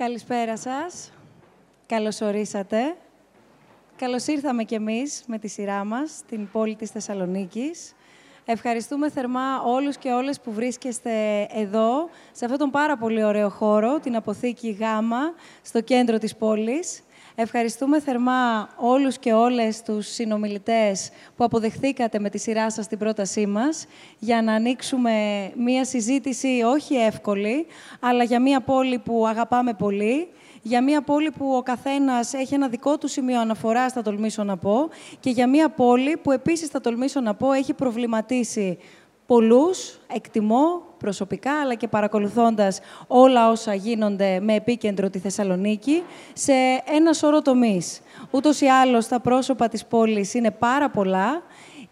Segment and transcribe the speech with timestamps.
[0.00, 1.12] Καλησπέρα σας.
[1.86, 2.96] Καλώς ορίσατε.
[3.96, 7.94] Καλώς ήρθαμε κι εμείς με τη σειρά μας στην πόλη της Θεσσαλονίκης.
[8.44, 13.98] Ευχαριστούμε θερμά όλους και όλες που βρίσκεστε εδώ, σε αυτόν τον πάρα πολύ ωραίο χώρο,
[13.98, 17.02] την Αποθήκη Γάμα, στο κέντρο της πόλης.
[17.42, 23.46] Ευχαριστούμε θερμά όλους και όλες τους συνομιλητές που αποδεχθήκατε με τη σειρά σας την πρότασή
[23.46, 23.86] μας
[24.18, 25.12] για να ανοίξουμε
[25.56, 27.66] μία συζήτηση όχι εύκολη,
[28.00, 30.28] αλλά για μία πόλη που αγαπάμε πολύ,
[30.62, 34.56] για μία πόλη που ο καθένας έχει ένα δικό του σημείο αναφοράς, θα τολμήσω να
[34.56, 34.88] πω,
[35.20, 38.78] και για μία πόλη που επίσης, θα τολμήσω να πω, έχει προβληματίσει
[39.26, 46.52] πολλούς, εκτιμώ προσωπικά, αλλά και παρακολουθώντας όλα όσα γίνονται με επίκεντρο τη Θεσσαλονίκη, σε
[46.94, 48.00] ένα σώρο τομείς.
[48.30, 51.42] Ούτως ή άλλως, τα πρόσωπα της πόλης είναι πάρα πολλά.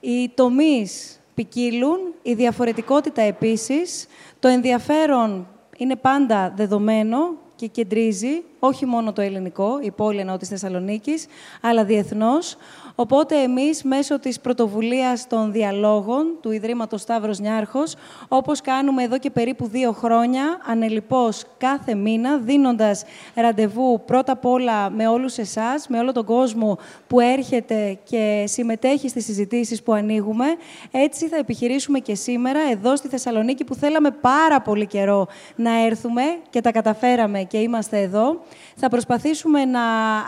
[0.01, 4.07] Οι τομείς ποικίλουν, η διαφορετικότητα επίσης.
[4.39, 7.19] Το ενδιαφέρον είναι πάντα δεδομένο
[7.57, 11.27] και κεντρίζει όχι μόνο το ελληνικό, η πόλη εννοώ της Θεσσαλονίκης,
[11.61, 12.57] αλλά διεθνώς.
[13.01, 17.95] Οπότε εμείς μέσω της πρωτοβουλίας των διαλόγων του Ιδρύματος Σταύρος Νιάρχος,
[18.29, 23.05] όπως κάνουμε εδώ και περίπου δύο χρόνια, ανελιπώς κάθε μήνα, δίνοντας
[23.35, 29.09] ραντεβού πρώτα απ' όλα με όλους εσάς, με όλο τον κόσμο που έρχεται και συμμετέχει
[29.09, 30.47] στις συζητήσεις που ανοίγουμε,
[30.91, 35.27] έτσι θα επιχειρήσουμε και σήμερα εδώ στη Θεσσαλονίκη που θέλαμε πάρα πολύ καιρό
[35.57, 38.41] να έρθουμε και τα καταφέραμε και είμαστε εδώ.
[38.77, 39.81] Θα προσπαθήσουμε να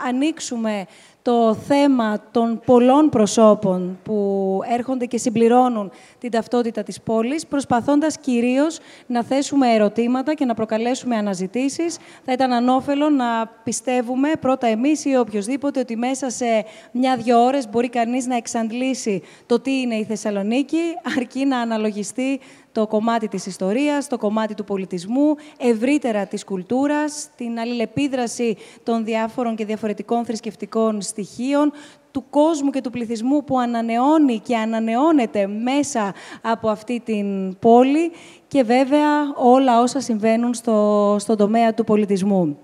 [0.07, 0.85] ανοίξουμε
[1.21, 8.79] το θέμα των πολλών προσώπων που έρχονται και συμπληρώνουν την ταυτότητα της πόλης, προσπαθώντας κυρίως
[9.07, 11.97] να θέσουμε ερωτήματα και να προκαλέσουμε αναζητήσεις.
[12.25, 17.89] Θα ήταν ανώφελο να πιστεύουμε πρώτα εμείς ή οποιοδήποτε ότι μέσα σε μια-δυο ώρες μπορεί
[17.89, 20.81] κανείς να εξαντλήσει το τι είναι η Θεσσαλονίκη,
[21.17, 22.39] αρκεί να αναλογιστεί
[22.71, 29.55] το κομμάτι της ιστορίας, το κομμάτι του πολιτισμού, ευρύτερα της κουλτούρας, την αλληλεπίδραση των διάφορων
[29.55, 31.71] και διαφορετικών θρησκευτικών στοιχείων,
[32.11, 38.11] του κόσμου και του πληθυσμού που ανανεώνει και ανανεώνεται μέσα από αυτή την πόλη
[38.47, 42.57] και βέβαια όλα όσα συμβαίνουν στο, στον τομέα του πολιτισμού.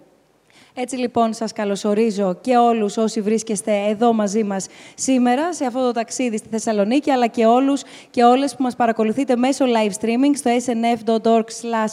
[0.79, 5.91] Έτσι λοιπόν σας καλωσορίζω και όλους όσοι βρίσκεστε εδώ μαζί μας σήμερα σε αυτό το
[5.91, 10.51] ταξίδι στη Θεσσαλονίκη, αλλά και όλους και όλες που μας παρακολουθείτε μέσω live streaming στο
[10.65, 11.43] snf.org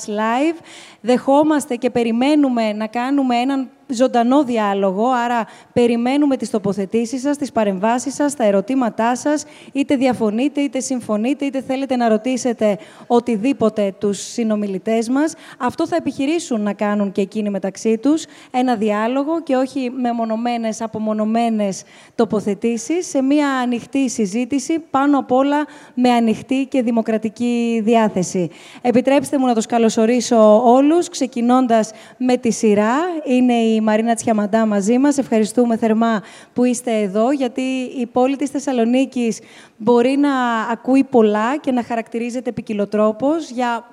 [0.06, 0.59] live.
[1.07, 8.15] Δεχόμαστε και περιμένουμε να κάνουμε έναν ζωντανό διάλογο, άρα περιμένουμε τις τοποθετήσεις σας, τις παρεμβάσεις
[8.15, 15.09] σας, τα ερωτήματά σας, είτε διαφωνείτε, είτε συμφωνείτε, είτε θέλετε να ρωτήσετε οτιδήποτε τους συνομιλητές
[15.09, 15.35] μας.
[15.59, 20.81] Αυτό θα επιχειρήσουν να κάνουν και εκείνοι μεταξύ τους, ένα διάλογο και όχι με μονομένες,
[20.81, 21.83] απομονωμένες
[22.15, 28.51] τοποθετήσεις, σε μια ανοιχτή συζήτηση, πάνω απ' όλα με ανοιχτή και δημοκρατική διάθεση.
[28.83, 32.97] Επιτρέψτε μου να τους καλωσορίσω όλους, ξεκινώντας με τη σειρά.
[33.25, 35.19] Είναι η η Μαρίνα Τσιαμαντά μαζί μας.
[35.19, 36.22] Ευχαριστούμε θερμά
[36.53, 37.60] που είστε εδώ, γιατί
[37.97, 39.41] η πόλη της Θεσσαλονίκης
[39.77, 40.31] μπορεί να
[40.71, 43.88] ακούει πολλά και να χαρακτηρίζεται ποικιλοτρόπως για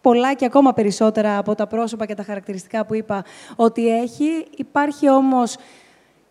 [0.00, 3.24] πολλά και ακόμα περισσότερα από τα πρόσωπα και τα χαρακτηριστικά που είπα
[3.56, 4.46] ότι έχει.
[4.56, 5.56] Υπάρχει όμως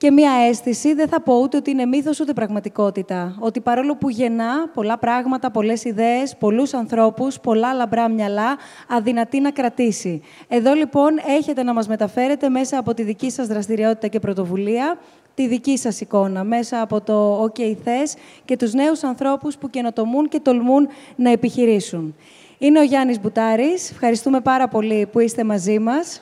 [0.03, 3.35] και μία αίσθηση, δεν θα πω ούτε ότι είναι μύθος ούτε πραγματικότητα.
[3.39, 9.51] Ότι παρόλο που γεννά πολλά πράγματα, πολλές ιδέες, πολλούς ανθρώπους, πολλά λαμπρά μυαλά, αδυνατή να
[9.51, 10.21] κρατήσει.
[10.47, 14.97] Εδώ λοιπόν έχετε να μας μεταφέρετε μέσα από τη δική σας δραστηριότητα και πρωτοβουλία
[15.33, 18.15] τη δική σας εικόνα, μέσα από το OK θες
[18.45, 22.15] και τους νέους ανθρώπους που καινοτομούν και τολμούν να επιχειρήσουν.
[22.57, 23.91] Είναι ο Γιάννης Μπουτάρης.
[23.91, 26.21] Ευχαριστούμε πάρα πολύ που είστε μαζί μας.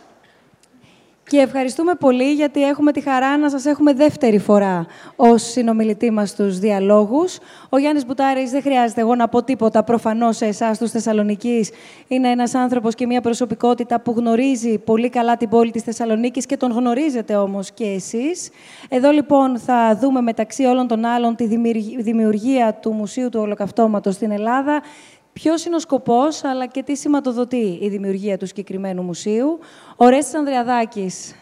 [1.32, 6.30] Και ευχαριστούμε πολύ γιατί έχουμε τη χαρά να σας έχουμε δεύτερη φορά ως συνομιλητή μας
[6.30, 7.38] στους διαλόγους.
[7.70, 11.70] Ο Γιάννης Μπουτάρης δεν χρειάζεται εγώ να πω τίποτα προφανώς σε εσάς τους Θεσσαλονικής.
[12.08, 16.58] Είναι ένας άνθρωπος και μια προσωπικότητα που γνωρίζει πολύ καλά την πόλη της Θεσσαλονίκης και
[16.58, 18.50] τον γνωρίζετε όμως και εσείς.
[18.90, 21.46] Εδώ λοιπόν θα δούμε μεταξύ όλων των άλλων τη
[21.98, 24.82] δημιουργία του Μουσείου του Ολοκαυτώματος στην Ελλάδα,
[25.34, 29.60] Ποιος είναι ο σκοπός, αλλά και τι σηματοδοτεί η δημιουργία του συγκεκριμένου μουσείου.
[29.96, 31.36] Ο Ρέστης Ανδριαδάκης,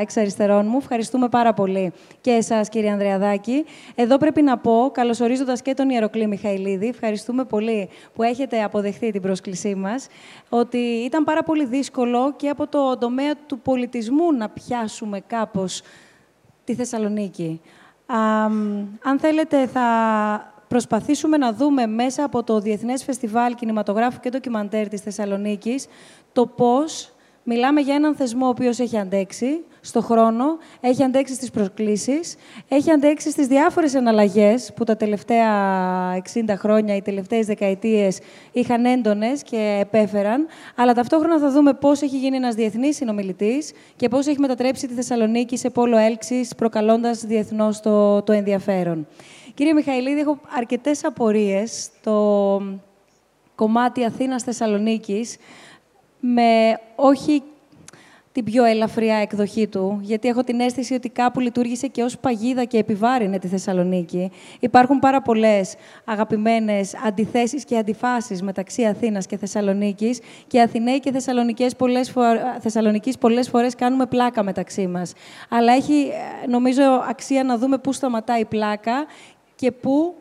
[0.00, 0.76] εξ αριστερών μου.
[0.76, 3.64] Ευχαριστούμε πάρα πολύ και εσάς, κύριε Ανδριαδάκη.
[3.94, 9.22] Εδώ πρέπει να πω, καλωσορίζοντας και τον Ιεροκλή Μιχαηλίδη, ευχαριστούμε πολύ που έχετε αποδεχθεί την
[9.22, 10.06] πρόσκλησή μας,
[10.48, 15.82] ότι ήταν πάρα πολύ δύσκολο και από το τομέα του πολιτισμού να πιάσουμε κάπως
[16.64, 17.60] τη Θεσσαλονίκη.
[19.02, 19.84] αν θέλετε, θα
[20.70, 25.86] προσπαθήσουμε να δούμε μέσα από το Διεθνές Φεστιβάλ Κινηματογράφου και Ντοκιμαντέρ της Θεσσαλονίκης
[26.32, 27.12] το πώς
[27.42, 30.44] Μιλάμε για έναν θεσμό ο οποίος έχει αντέξει στο χρόνο,
[30.80, 32.34] έχει αντέξει στις προσκλήσεις,
[32.68, 35.52] έχει αντέξει στις διάφορες εναλλαγές που τα τελευταία
[36.34, 38.18] 60 χρόνια, οι τελευταίες δεκαετίες
[38.52, 40.46] είχαν έντονες και επέφεραν,
[40.76, 44.94] αλλά ταυτόχρονα θα δούμε πώς έχει γίνει ένας διεθνής συνομιλητής και πώς έχει μετατρέψει τη
[44.94, 49.06] Θεσσαλονίκη σε πόλο έλξης, προκαλώντας διεθνώς το, το ενδιαφέρον.
[49.60, 52.62] Κύριε Μιχαηλίδη, έχω αρκετές απορίες στο
[53.54, 55.36] κομμάτι Αθήνας-Θεσσαλονίκης,
[56.20, 57.42] με όχι
[58.32, 62.64] την πιο ελαφριά εκδοχή του, γιατί έχω την αίσθηση ότι κάπου λειτουργήσε και ως παγίδα
[62.64, 64.30] και επιβάρυνε τη Θεσσαλονίκη.
[64.60, 65.74] Υπάρχουν πάρα πολλές
[66.04, 72.22] αγαπημένες αντιθέσεις και αντιφάσεις μεταξύ Αθήνας και Θεσσαλονίκης και Αθηναίοι και Θεσσαλονικές πολλές, φο...
[72.60, 75.12] Θεσσαλονικής πολλές φορές κάνουμε πλάκα μεταξύ μας.
[75.48, 76.10] Αλλά έχει,
[76.48, 79.06] νομίζω, αξία να δούμε πού σταματάει η πλάκα
[79.60, 80.14] και πού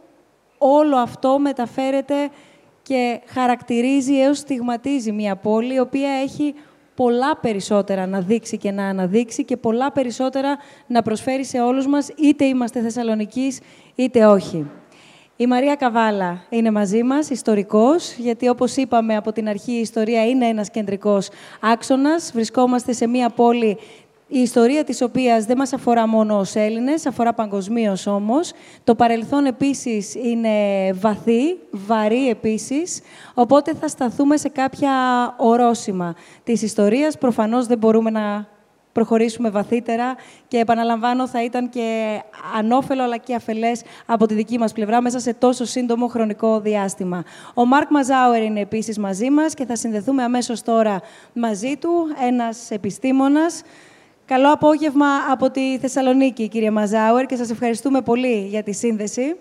[0.57, 2.30] όλο αυτό μεταφέρεται
[2.81, 6.53] και χαρακτηρίζει έως στιγματίζει μια πόλη, η οποία έχει
[6.95, 10.57] πολλά περισσότερα να δείξει και να αναδείξει και πολλά περισσότερα
[10.88, 13.59] να προσφέρει σε όλους μας, είτε είμαστε Θεσσαλονικείς,
[13.95, 14.69] είτε όχι.
[15.36, 20.27] Η Μαρία Καβάλα είναι μαζί μας, ιστορικός, γιατί όπως είπαμε από την αρχή η ιστορία
[20.27, 21.30] είναι ένας κεντρικός
[21.62, 22.31] άξονας.
[22.33, 23.77] Βρισκόμαστε σε μια πόλη
[24.31, 28.51] η ιστορία της οποίας δεν μας αφορά μόνο ως Έλληνες, αφορά παγκοσμίως όμως.
[28.83, 30.49] Το παρελθόν επίσης είναι
[30.93, 33.01] βαθύ, βαρύ επίσης,
[33.33, 34.91] οπότε θα σταθούμε σε κάποια
[35.37, 37.17] ορόσημα της ιστορίας.
[37.17, 38.47] Προφανώς δεν μπορούμε να
[38.91, 40.15] προχωρήσουμε βαθύτερα
[40.47, 42.19] και επαναλαμβάνω θα ήταν και
[42.57, 47.23] ανώφελο αλλά και αφελές από τη δική μας πλευρά μέσα σε τόσο σύντομο χρονικό διάστημα.
[47.53, 51.01] Ο Μάρκ Μαζάουερ είναι επίσης μαζί μας και θα συνδεθούμε αμέσως τώρα
[51.33, 51.89] μαζί του,
[52.27, 53.61] ένας επιστήμονας,
[54.29, 59.35] Καλό απόγευμα από τη Θεσσαλονίκη, κύριε Μαζάουερ, και σας ευχαριστούμε πολύ για τη σύνδεση.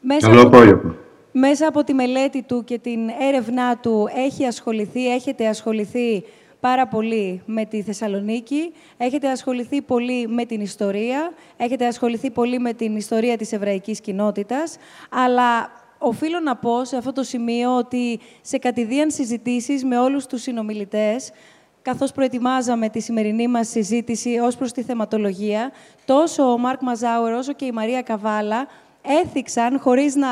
[0.00, 0.94] Μέσα Καλό απόγευμα.
[1.32, 6.24] Μέσα από τη μελέτη του και την έρευνά του έχει ασχοληθεί, έχετε ασχοληθεί
[6.60, 12.72] πάρα πολύ με τη Θεσσαλονίκη, έχετε ασχοληθεί πολύ με την ιστορία, έχετε ασχοληθεί πολύ με
[12.72, 14.76] την ιστορία της εβραϊκής κοινότητας,
[15.10, 20.42] αλλά οφείλω να πω σε αυτό το σημείο ότι σε κατηδίαν συζητήσεις με όλους τους
[20.42, 21.30] συνομιλητές,
[21.82, 25.72] καθώς προετοιμάζαμε τη σημερινή μας συζήτηση ως προς τη θεματολογία,
[26.04, 28.66] τόσο ο Μάρκ Μαζάουερ όσο και η Μαρία Καβάλα
[29.02, 30.28] έθιξαν, χωρίς να,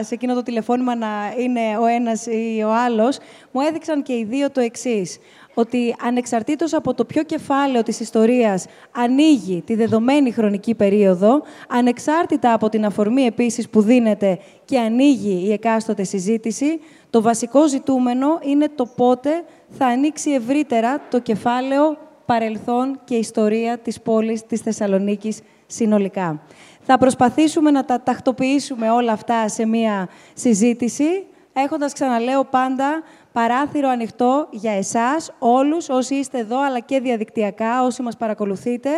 [0.00, 3.18] σε εκείνο το τηλεφώνημα να είναι ο ένας ή ο άλλος,
[3.52, 5.18] μου έδειξαν και οι δύο το εξής,
[5.60, 12.68] ότι ανεξαρτήτως από το ποιο κεφάλαιο της ιστορίας ανοίγει τη δεδομένη χρονική περίοδο, ανεξάρτητα από
[12.68, 16.80] την αφορμή επίσης που δίνεται και ανοίγει η εκάστοτε συζήτηση,
[17.10, 19.30] το βασικό ζητούμενο είναι το πότε
[19.68, 21.96] θα ανοίξει ευρύτερα το κεφάλαιο
[22.26, 26.42] παρελθόν και ιστορία της πόλης της Θεσσαλονίκης συνολικά.
[26.80, 33.02] Θα προσπαθήσουμε να τα τακτοποιήσουμε όλα αυτά σε μία συζήτηση, έχοντας, ξαναλέω πάντα,
[33.32, 38.90] παράθυρο ανοιχτό για εσάς, όλους όσοι είστε εδώ, αλλά και διαδικτυακά, όσοι μας παρακολουθείτε,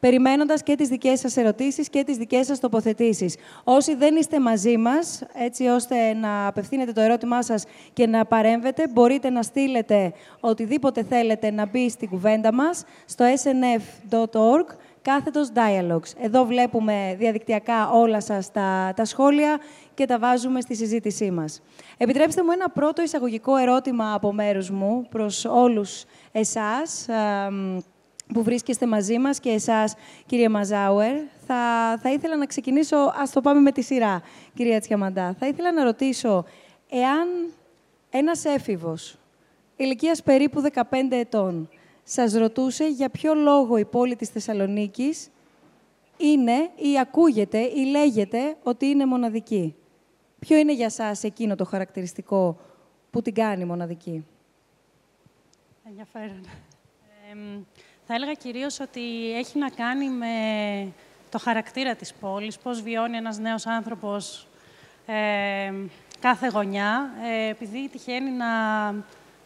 [0.00, 3.36] περιμένοντας και τις δικές σας ερωτήσεις και τις δικές σας τοποθετήσεις.
[3.64, 8.88] Όσοι δεν είστε μαζί μας, έτσι ώστε να απευθύνετε το ερώτημά σας και να παρέμβετε,
[8.92, 14.66] μπορείτε να στείλετε οτιδήποτε θέλετε να μπει στην κουβέντα μας στο snf.org
[15.04, 16.12] κάθετος dialogues.
[16.20, 19.58] Εδώ βλέπουμε διαδικτυακά όλα σας τα, τα σχόλια
[19.94, 21.62] και τα βάζουμε στη συζήτησή μας.
[21.96, 27.06] Επιτρέψτε μου ένα πρώτο εισαγωγικό ερώτημα από μέρους μου προς όλους εσάς
[28.34, 29.94] που βρίσκεστε μαζί μας και εσάς,
[30.26, 31.16] κύριε Μαζάουερ.
[31.46, 31.54] Θα,
[32.02, 34.22] θα ήθελα να ξεκινήσω, ας το πάμε με τη σειρά,
[34.54, 35.36] κυρία Τσιαμαντά.
[35.38, 36.44] Θα ήθελα να ρωτήσω,
[36.90, 37.28] εάν
[38.10, 39.18] ένας έφηβος,
[39.76, 41.68] ηλικίας περίπου 15 ετών,
[42.02, 45.30] σας ρωτούσε για ποιο λόγο η πόλη της Θεσσαλονίκης
[46.16, 49.74] είναι ή ακούγεται ή λέγεται ότι είναι μοναδική.
[50.46, 52.56] Ποιο είναι για σας εκείνο το χαρακτηριστικό
[53.10, 54.24] που την κάνει μοναδική;
[55.88, 56.40] Ενδιαφέρον.
[58.06, 60.26] Θα έλεγα κυρίως ότι έχει να κάνει με
[61.30, 64.46] το χαρακτήρα της πόλης, πώς βιώνει ένας νέος άνθρωπος
[65.06, 65.72] ε,
[66.20, 67.10] κάθε γωνιά.
[67.46, 68.46] Ε, επειδή τυχαίνει να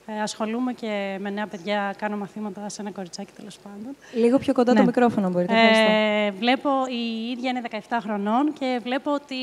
[0.06, 3.96] ε, ασχολούμαι και με νέα παιδιά, κάνω μαθήματα σε ένα κοριτσάκι τέλος πάντων.
[4.14, 4.86] Λίγο πιο κοντά το ναι.
[4.86, 5.54] μικρόφωνο μπορείτε.
[5.54, 9.34] Ε, βλέπω, η ίδια είναι 17 χρονών και βλέπω ότι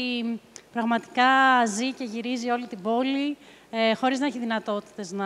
[0.76, 3.38] πραγματικά ζει και γυρίζει όλη την πόλη
[3.70, 5.26] ε, χωρίς να έχει δυνατότητες να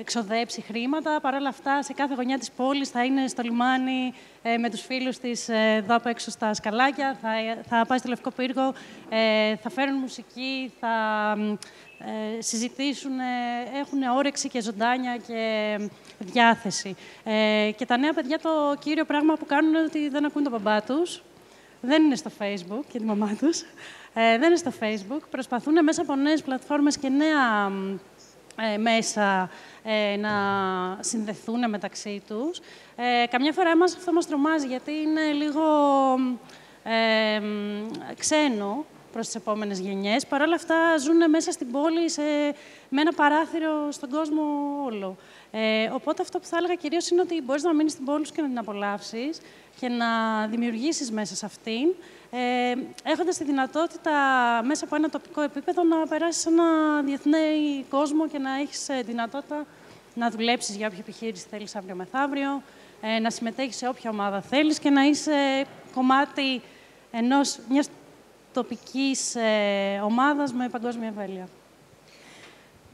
[0.00, 1.20] εξοδέψει χρήματα.
[1.20, 4.80] Παρ' όλα αυτά, σε κάθε γωνιά της πόλης θα είναι στο λιμάνι ε, με τους
[4.80, 7.28] φίλους της ε, εδώ απ' έξω στα σκαλάκια, θα,
[7.68, 8.74] θα πάει στο Λευκό Πύργο,
[9.08, 10.90] ε, θα φέρουν μουσική, θα
[11.98, 13.12] ε, συζητήσουν,
[13.80, 15.76] έχουν όρεξη και ζωντάνια και
[16.18, 16.96] διάθεση.
[17.76, 20.82] και τα νέα παιδιά το κύριο πράγμα που κάνουν είναι ότι δεν ακούν τον μπαμπά
[20.82, 21.22] τους,
[21.80, 23.64] δεν είναι στο Facebook και τη μαμά τους,
[24.14, 25.20] δεν είναι στο Facebook.
[25.30, 27.70] Προσπαθούν μέσα από νέες πλατφόρμες και νέα
[28.74, 29.50] ε, μέσα
[29.82, 30.32] ε, να
[31.00, 32.58] συνδεθούν μεταξύ τους.
[32.96, 35.62] Ε, καμιά φορά μας αυτό μας τρομάζει, γιατί είναι λίγο
[36.82, 37.40] ε,
[38.18, 40.26] ξένο προς τις επόμενες γενιές.
[40.26, 42.22] Παρ' όλα αυτά ζουν μέσα στην πόλη σε,
[42.88, 44.42] με ένα παράθυρο στον κόσμο
[44.84, 45.16] όλο.
[45.50, 48.32] Ε, οπότε αυτό που θα έλεγα κυρίως είναι ότι μπορείς να μείνεις στην πόλη σου
[48.32, 49.40] και να την απολαύσεις
[49.80, 51.94] και να δημιουργήσεις μέσα σε αυτήν,
[52.30, 52.72] ε,
[53.02, 54.12] έχοντας τη δυνατότητα
[54.64, 59.02] μέσα από ένα τοπικό επίπεδο να περάσεις σε ένα διεθνή κόσμο και να έχεις ε,
[59.02, 59.66] δυνατότητα
[60.14, 62.62] να δουλέψεις για όποια επιχείρηση θέλεις αύριο μεθαύριο,
[63.00, 66.62] ε, να συμμετέχεις σε όποια ομάδα θέλεις και να είσαι κομμάτι
[67.10, 67.88] ενός, μιας
[68.52, 71.48] τοπικής ε, ομάδας με παγκόσμια εμβέλεια.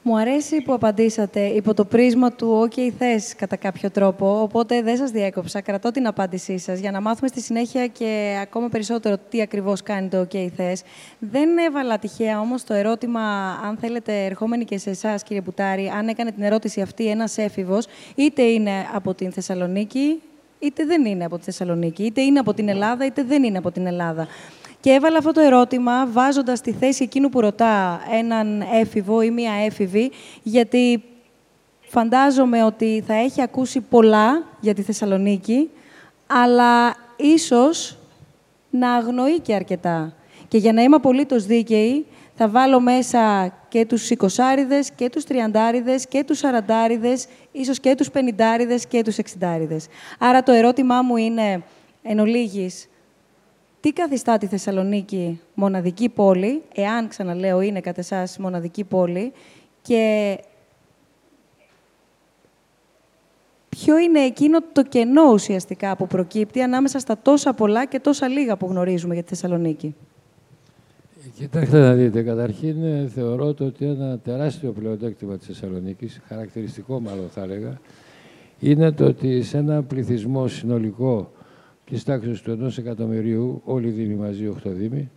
[0.09, 4.97] Μου αρέσει που απαντήσατε υπό το πρίσμα του «OK, θες» κατά κάποιο τρόπο, οπότε δεν
[4.97, 5.61] σας διέκοψα.
[5.61, 10.09] Κρατώ την απάντησή σας για να μάθουμε στη συνέχεια και ακόμα περισσότερο τι ακριβώς κάνει
[10.09, 10.83] το «OK, θες».
[11.19, 13.21] Δεν έβαλα τυχαία όμως το ερώτημα,
[13.65, 17.87] αν θέλετε, ερχόμενοι και σε εσάς, κύριε Πουτάρη, αν έκανε την ερώτηση αυτή ένας έφηβος,
[18.15, 20.23] είτε είναι από την Θεσσαλονίκη,
[20.59, 23.71] είτε δεν είναι από τη Θεσσαλονίκη, είτε είναι από την Ελλάδα, είτε δεν είναι από
[23.71, 24.27] την Ελλάδα.
[24.87, 29.53] Και έβαλα αυτό το ερώτημα βάζοντας στη θέση εκείνου που ρωτά έναν έφηβο ή μία
[29.65, 30.11] έφηβη,
[30.43, 31.03] γιατί
[31.81, 35.71] φαντάζομαι ότι θα έχει ακούσει πολλά για τη Θεσσαλονίκη,
[36.27, 37.99] αλλά ίσως
[38.71, 40.15] να αγνοεί και αρκετά.
[40.49, 46.07] Και για να είμαι απολύτως δίκαιη, θα βάλω μέσα και τους εικοσάριδες, και τους τριαντάριδες,
[46.07, 49.87] και τους σαραντάριδες, ίσως και τους πενηντάριδες και τους εξιντάριδες.
[50.19, 51.63] Άρα το ερώτημά μου είναι,
[52.03, 52.89] εν ολίγης,
[53.81, 59.33] τι καθιστά τη Θεσσαλονίκη μοναδική πόλη, εάν, ξαναλέω, είναι κατά εσάς μοναδική πόλη,
[59.83, 60.39] και
[63.69, 68.57] ποιο είναι εκείνο το κενό ουσιαστικά που προκύπτει ανάμεσα στα τόσα πολλά και τόσα λίγα
[68.57, 69.95] που γνωρίζουμε για τη Θεσσαλονίκη;
[71.35, 77.43] Κοιτάξτε να δείτε, καταρχήν ε, θεωρώ ότι ένα τεράστιο πλεονέκτημα της Θεσσαλονίκης, χαρακτηριστικό μάλλον θα
[77.43, 77.81] έλεγα,
[78.61, 81.31] είναι το ότι σε ένα πληθυσμό συνολικό
[81.91, 85.11] της τάξης του ενός εκατομμυρίου, όλοι οι Δήμοι μαζί, 8 Δήμοι,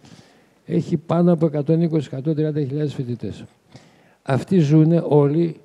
[0.65, 3.43] έχει πάνω από 120-130 φοιτητές.
[4.21, 5.55] Αυτοί ζουν όλοι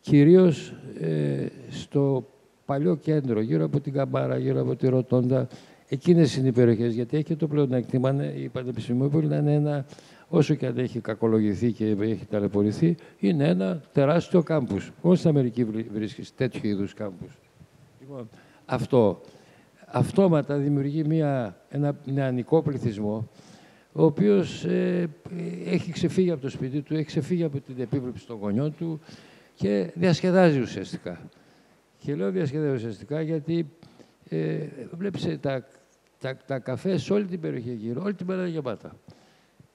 [0.00, 2.24] κυρίως ε, στο
[2.64, 5.48] παλιό κέντρο, γύρω από την Καμπάρα, γύρω από τη Ροτόντα.
[5.88, 9.86] Εκείνες είναι οι περιοχές, γιατί έχει και το πλεονέκτημα, η Πανεπιστημίου να είναι ένα,
[10.28, 14.92] όσο και αν έχει κακολογηθεί και έχει ταλαιπωρηθεί, είναι ένα τεράστιο κάμπους.
[15.02, 17.38] Πώς στην Αμερική βρίσκεις τέτοιου είδους κάμπους;
[18.00, 18.28] Λοιπόν,
[18.66, 19.20] αυτό
[19.94, 23.28] αυτόματα δημιουργεί μια, ένα νεανικό πληθυσμό,
[23.92, 25.08] ο οποίος ε,
[25.66, 29.00] έχει ξεφύγει από το σπίτι του, έχει ξεφύγει από την επίβλεψη των γονιών του
[29.54, 31.20] και διασκεδάζει ουσιαστικά.
[31.98, 33.70] Και λέω διασκεδάζει ουσιαστικά γιατί
[34.28, 34.58] ε,
[34.92, 35.66] βλέπεις ε, τα,
[36.20, 38.96] τα, τα καφέ σε όλη την περιοχή γύρω, όλη την μέρα γεμάτα.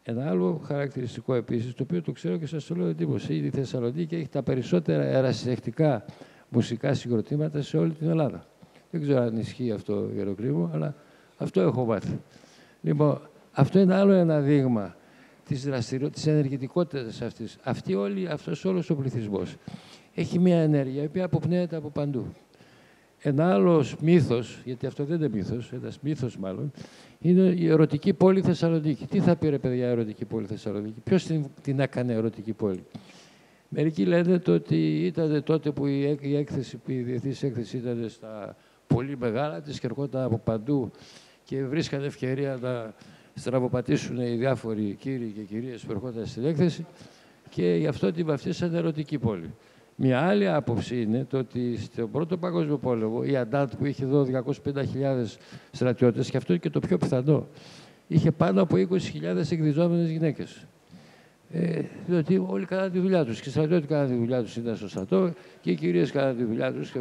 [0.04, 4.16] Ένα άλλο χαρακτηριστικό επίσης, το οποίο το ξέρω και σας το λέω εντύπωση, η Θεσσαλονίκη
[4.16, 6.06] έχει τα περισσότερα ερασιτεχνικά
[6.50, 8.49] μουσικά συγκροτήματα σε όλη την Ελλάδα.
[8.91, 10.96] Δεν ξέρω αν ισχύει αυτό Γεροκρίμο, αλλά
[11.38, 12.19] αυτό έχω μάθει.
[12.81, 14.96] Λοιπόν, αυτό είναι άλλο ένα δείγμα
[15.46, 16.10] της, δραστηριο...
[16.10, 17.58] της ενεργητικότητας αυτής.
[17.63, 19.55] Αυτή όλη, αυτός όλος ο πληθυσμός
[20.13, 22.25] έχει μια ενέργεια η οποία αποπνέεται από παντού.
[23.22, 26.72] Ένα άλλο μύθος, γιατί αυτό δεν είναι μύθος, ένας μύθος μάλλον,
[27.19, 29.05] είναι η ερωτική πόλη Θεσσαλονίκη.
[29.05, 32.84] Τι θα πει ρε παιδιά η ερωτική πόλη Θεσσαλονίκη, Ποιος την, την έκανε ερωτική πόλη;
[33.69, 38.55] Μερικοί λένε το ότι ήταν τότε που η, η, έκθεση, η διεθνής έκθεση ήταν στα
[38.93, 40.91] πολύ μεγάλα της και ερχόταν από παντού
[41.43, 42.93] και βρίσκανε ευκαιρία να
[43.34, 46.86] στραβοπατήσουν οι διάφοροι κύριοι και κυρίες που ερχόταν στην έκθεση
[47.50, 49.53] και γι' αυτό την βαφτίσανε ερωτική πόλη.
[49.96, 54.27] Μια άλλη άποψη είναι το ότι στον Πρώτο Παγκόσμιο Πόλεμο η Αντάτ που είχε εδώ
[54.63, 54.84] 250.000
[55.72, 57.48] στρατιώτες και αυτό είναι και το πιο πιθανό
[58.12, 60.65] είχε πάνω από 20.000 εκδιζόμενες γυναίκες.
[61.51, 63.41] Ε, διότι όλοι κάναν τη δουλειά τους.
[63.41, 66.43] Και οι στρατιώτες κάναν τη δουλειά τους, ήταν στο στρατό και οι κυρίες κάναν τη
[66.43, 66.91] δουλειά τους.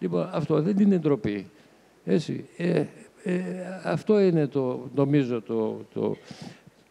[0.00, 1.46] Λοιπόν, αυτό δεν είναι ντροπή.
[2.04, 2.44] Έτσι.
[2.56, 2.84] Ε,
[3.22, 3.42] ε,
[3.84, 6.16] αυτό είναι το, νομίζω, το, το,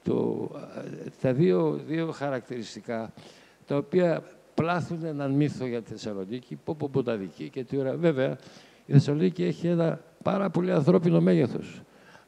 [0.03, 0.49] το,
[1.21, 3.13] τα δύο, δύο χαρακτηριστικά
[3.67, 4.23] τα οποία
[4.53, 7.95] πλάθουν έναν μύθο για τη Θεσσαλονίκη, πω πω τα δική και τι ώρα.
[7.95, 8.37] Βέβαια,
[8.85, 11.81] η Θεσσαλονίκη έχει ένα πάρα πολύ ανθρώπινο μέγεθος.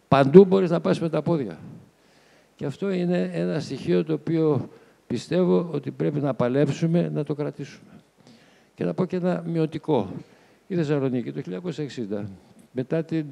[0.07, 1.57] Παντού μπορείς να πας με τα πόδια.
[2.55, 4.69] Και αυτό είναι ένα στοιχείο το οποίο
[5.07, 7.91] πιστεύω ότι πρέπει να παλέψουμε να το κρατήσουμε.
[8.75, 10.11] Και να πω και ένα μειωτικό.
[10.71, 11.61] Η Θεσσαλονίκη το
[12.11, 12.23] 1960,
[12.71, 13.25] μετά την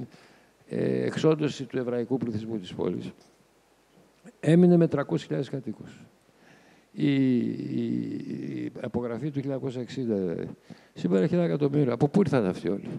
[0.69, 3.11] ε, εξόντωση του εβραϊκού πληθυσμού της πόλης,
[4.39, 6.05] έμεινε με 300.000 κατοίκους.
[6.91, 10.45] Η, η, απογραφή του 1960
[10.93, 11.93] σήμερα έχει ένα εκατομμύριο.
[11.93, 12.89] Από πού ήρθαν αυτοί όλοι;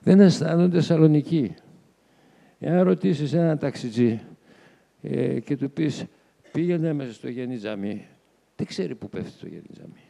[0.00, 1.54] Δεν αισθάνονται Θεσσαλονικοί.
[2.58, 4.20] Εάν ρωτήσεις έναν ταξιτζή
[5.02, 6.04] ε, και του πεις
[6.52, 8.06] πήγαινε μέσα στο Γέννη Τζαμί,
[8.56, 10.09] δεν ξέρει πού πέφτει το Γέννη Τζαμί.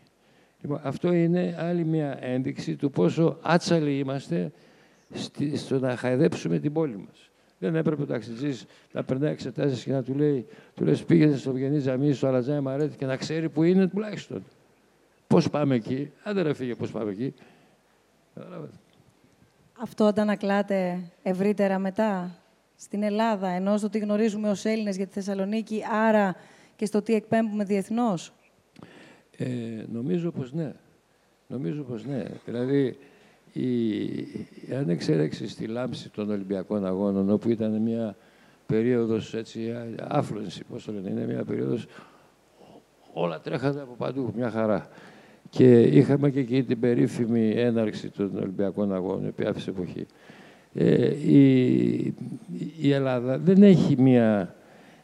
[0.63, 4.53] Λοιπόν, αυτό είναι άλλη μια ένδειξη του πόσο άτσαλοι είμαστε
[5.55, 7.31] στο να χαϊδέψουμε την πόλη μας.
[7.59, 11.53] Δεν έπρεπε ο ταξιτζής να περνάει εξετάσεις και να του λέει: Του λες, πήγαινε στο
[11.53, 14.45] Βγενή Ζαμί, στο Αλατζάι Μαρέτη και να ξέρει που είναι τουλάχιστον.
[15.27, 17.35] Πώς πάμε εκεί; Αν δεν φύγε, πώς πάμε εκεί.
[19.83, 22.39] Αυτό αντανακλάται ευρύτερα μετά
[22.77, 26.37] στην Ελλάδα, ενώ στο τι γνωρίζουμε ως Έλληνες για τη Θεσσαλονίκη, άρα
[26.77, 28.33] και στο τι εκπέμπουμε διεθνώς.
[29.45, 30.73] Ε, νομίζω πως ναι.
[31.47, 32.25] Νομίζω πως ναι.
[32.45, 32.99] Δηλαδή,
[33.53, 38.17] η, η ανεξέλεξη στη λάμψη των Ολυμπιακών Αγώνων, όπου ήταν μια
[38.67, 41.87] περίοδος έτσι, άφλωση, πώς το λένε, είναι μια περίοδος
[43.13, 44.89] όλα τρέχανε από παντού, μια χαρά.
[45.51, 50.07] Και είχαμε και εκεί την περίφημη έναρξη των Ολυμπιακών Αγώνων, επί αυτή εποχή.
[50.75, 52.15] Ε, η,
[52.81, 54.55] η Ελλάδα δεν έχει μια,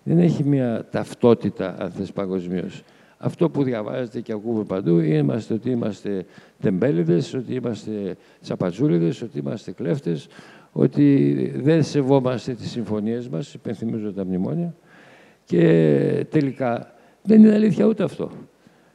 [0.02, 2.82] δεν έχει μια ταυτότητα, αν θες, παγκοσμίως.
[3.26, 6.26] Αυτό που διαβάζετε και ακούμε παντού είμαστε ότι είμαστε
[6.60, 10.28] τεμπέληδες, ότι είμαστε τσαπατζούλιδες, ότι είμαστε κλέφτες,
[10.72, 14.74] ότι δεν σεβόμαστε τις συμφωνίες μας, υπενθυμίζω τα μνημόνια.
[15.44, 18.30] Και τελικά δεν είναι αλήθεια ούτε αυτό.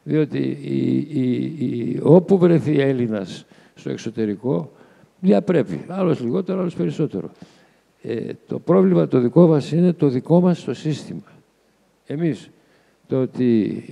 [0.03, 3.45] Διότι η, η, όπου βρεθεί Έλληνας
[3.75, 4.71] στο εξωτερικό,
[5.19, 5.85] διαπρέπει.
[5.87, 7.31] Άλλος λιγότερο, άλλος περισσότερο.
[8.01, 11.31] Ε, το πρόβλημα το δικό μας είναι το δικό μας το σύστημα.
[12.05, 12.49] Εμείς
[13.11, 13.83] το ότι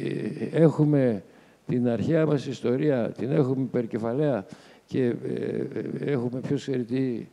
[0.52, 1.24] ε, έχουμε
[1.68, 4.46] την αρχαία μας ιστορία, την έχουμε υπερκεφαλαία
[4.86, 5.14] και ε,
[6.00, 7.28] ε, έχουμε πιο ξέρει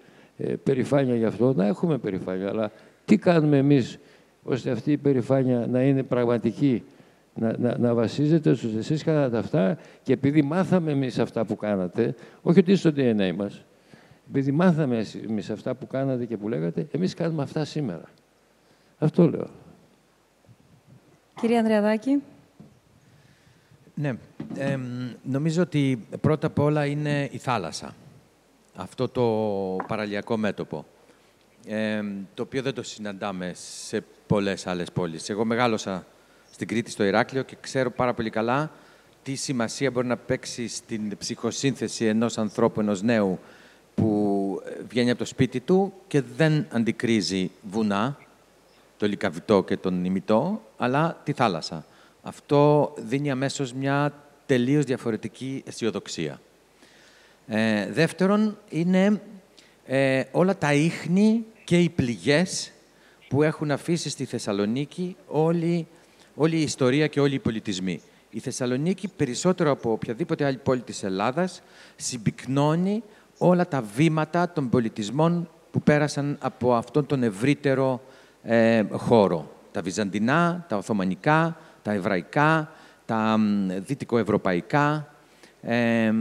[0.62, 2.48] περηφάνεια γι' αυτό, να έχουμε περηφάνεια.
[2.48, 2.72] Αλλά
[3.04, 3.98] τι κάνουμε εμείς
[4.42, 6.82] ώστε αυτή η περηφάνεια να είναι πραγματική,
[7.34, 12.14] να, να, να βασίζεται στους εσείς κάνατε αυτά και επειδή μάθαμε εμείς αυτά που κάνατε,
[12.42, 13.64] όχι ότι στο DNA μας,
[14.28, 18.04] επειδή μάθαμε εμείς αυτά που κάνατε και που λέγατε, εμείς κάνουμε αυτά σήμερα.
[18.98, 19.65] Αυτό λέω.
[21.40, 22.22] Κύριε Ανδρεαδάκη.
[23.94, 24.16] Ναι,
[25.22, 27.94] νομίζω ότι πρώτα απ' όλα είναι η θάλασσα.
[28.74, 29.24] Αυτό το
[29.86, 30.84] παραλιακό μέτωπο,
[32.34, 35.28] το οποίο δεν το συναντάμε σε πολλές άλλες πόλεις.
[35.28, 36.06] Εγώ μεγάλωσα
[36.52, 38.70] στην Κρήτη, στο Ηράκλειο και ξέρω πάρα πολύ καλά
[39.22, 43.38] τι σημασία μπορεί να παίξει στην ψυχοσύνθεση ενός ανθρώπου, ενός νέου,
[43.94, 48.18] που βγαίνει από το σπίτι του και δεν αντικρίζει βουνά,
[48.97, 51.85] το λικαβιτό και τον ημιτό, αλλά τη θάλασσα.
[52.23, 54.13] Αυτό δίνει αμέσως μια
[54.47, 56.41] τελείως διαφορετική αισιοδοξία.
[57.47, 59.21] Ε, δεύτερον, είναι
[59.87, 62.73] ε, όλα τα ίχνη και οι πληγές
[63.28, 65.87] που έχουν αφήσει στη Θεσσαλονίκη όλη,
[66.35, 68.00] όλη η ιστορία και όλοι οι πολιτισμοί.
[68.30, 71.63] Η Θεσσαλονίκη, περισσότερο από οποιαδήποτε άλλη πόλη της Ελλάδας,
[71.97, 73.02] συμπυκνώνει
[73.39, 78.00] όλα τα βήματα των πολιτισμών που πέρασαν από αυτόν τον ευρύτερο
[78.47, 79.50] ε, χώρο.
[79.73, 82.71] Τα βυζαντινά, τα οθωμανικά, τα εβραϊκά,
[83.04, 83.39] τα
[83.78, 85.09] δυτικοευρωπαϊκά,
[85.63, 86.13] ε,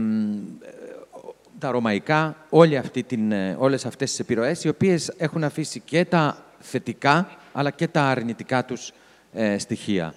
[1.58, 6.04] τα ρωμαϊκά, όλη αυτή την, ε, όλες αυτές τις επιρροές, οι οποίες έχουν αφήσει και
[6.04, 8.92] τα θετικά, αλλά και τα αρνητικά τους
[9.32, 10.14] ε, στοιχεία.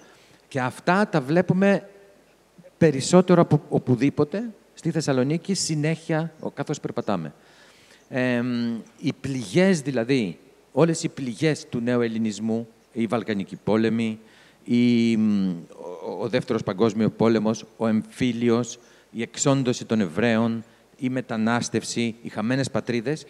[0.48, 1.88] Και αυτά τα βλέπουμε
[2.78, 7.32] περισσότερο από οπουδήποτε στη Θεσσαλονίκη συνέχεια, καθώς περπατάμε.
[8.08, 8.42] Ε,
[8.98, 10.38] οι πληγές δηλαδή
[10.72, 14.18] όλες οι πληγές του νέου ελληνισμού, η Βαλκανική πόλεμη,
[14.64, 15.14] η,
[16.20, 18.78] ο Δεύτερος Παγκόσμιος Πόλεμος, ο εμφύλιος,
[19.10, 20.64] η εξόντωση των Εβραίων,
[20.98, 23.26] η μετανάστευση, οι χαμένες πατρίδες,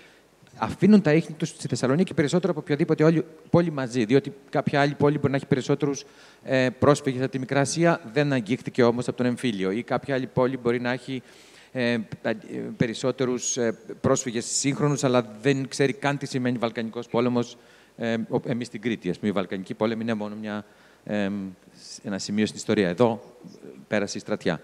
[0.57, 4.05] αφήνουν τα ίχνη τους στη Θεσσαλονίκη περισσότερο από οποιαδήποτε άλλη πόλη μαζί.
[4.05, 6.05] Διότι κάποια άλλη πόλη μπορεί να έχει περισσότερους
[6.43, 9.71] ε, πρόσφυγες από τη Μικρά Ασία, δεν αγγίχθηκε όμως από τον εμφύλιο.
[9.71, 11.50] Ή κάποια άλλη πόλη μπορεί να έχει ε, ε,
[12.77, 17.57] περισσότερους ε, πρόσφυγες σύγχρονους, αλλά δεν ξέρει καν τι σημαίνει Βαλκανικός πόλεμος.
[17.97, 20.65] Ε, εμείς στην Κρήτη, ας πούμε, η Βαλκανική πόλεμη είναι μόνο μια,
[21.05, 21.31] ε,
[22.03, 22.89] ένα σημείο στην ιστορία.
[22.89, 23.37] Εδώ
[23.89, 24.61] πέρασε η στρατιά.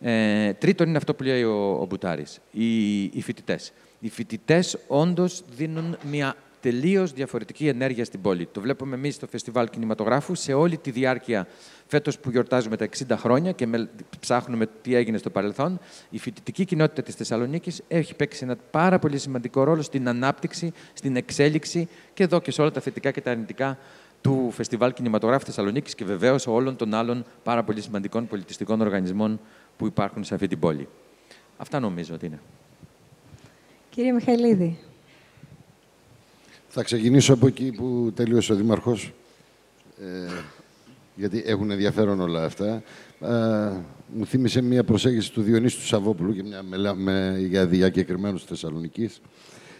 [0.00, 3.72] Ε, τρίτον είναι αυτό που λέει ο, ο Μπουτάρης, οι, οι φοιτητές.
[4.00, 8.46] Οι φοιτητές όντως δίνουν μια τελείως διαφορετική ενέργεια στην πόλη.
[8.52, 11.46] Το βλέπουμε εμείς στο Φεστιβάλ Κινηματογράφου σε όλη τη διάρκεια
[11.86, 13.88] φέτος που γιορτάζουμε τα 60 χρόνια και με,
[14.20, 15.80] ψάχνουμε τι έγινε στο παρελθόν.
[16.10, 21.16] Η φοιτητική κοινότητα της Θεσσαλονίκης έχει παίξει ένα πάρα πολύ σημαντικό ρόλο στην ανάπτυξη, στην
[21.16, 23.78] εξέλιξη και εδώ και σε όλα τα θετικά και τα αρνητικά
[24.20, 29.40] του Φεστιβάλ Κινηματογράφου Θεσσαλονίκης και βεβαίως όλων των άλλων πάρα πολύ σημαντικών πολιτιστικών οργανισμών
[29.76, 30.88] που υπάρχουν σε αυτή την πόλη.
[31.56, 32.40] Αυτά νομίζω ότι είναι.
[33.90, 34.78] Κύριε Μιχαηλίδη.
[36.72, 39.12] Θα ξεκινήσω από εκεί που τελείωσε ο Δήμαρχος,
[40.00, 40.32] ε,
[41.14, 42.82] γιατί έχουν ενδιαφέρον όλα αυτά.
[43.20, 43.72] Ε,
[44.14, 46.62] μου θύμισε μια προσέγγιση του Διονύσου του Σαββόπουλου και μια
[46.94, 49.20] με, για διακεκριμένους Θεσσαλονικής.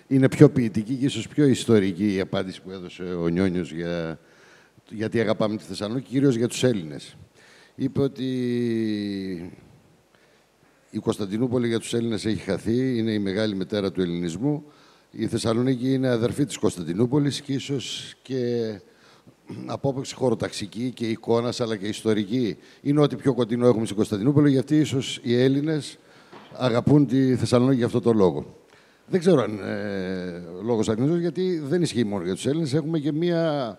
[0.06, 4.18] Είναι πιο ποιητική και ίσως πιο ιστορική η απάντηση που έδωσε ο Νιόνιος για
[4.90, 7.16] γιατί αγαπάμε τη Θεσσαλονίκη, κυρίως για τους Έλληνες.
[7.74, 8.26] Είπε ότι
[10.90, 14.64] Η Κωνσταντινούπολη για τους Έλληνες έχει χαθεί, είναι η μεγάλη μητέρα του ελληνισμού.
[15.10, 18.80] Η Θεσσαλονίκη είναι αδερφή της Κωνσταντινούπολης και ίσως και
[19.66, 24.78] απόψη χωροταξική και εικόνας αλλά και ιστορική είναι ό,τι πιο κοντινό έχουμε στην Κωνσταντινούπολη γιατί
[24.78, 25.98] ίσως οι Έλληνες
[26.56, 28.58] αγαπούν τη Θεσσαλονίκη για αυτό το λόγο.
[29.06, 30.88] Δεν ξέρω αν ε, λόγος
[31.20, 32.74] γιατί δεν ισχύει μόνο για τους Έλληνες.
[32.74, 33.78] Έχουμε και μία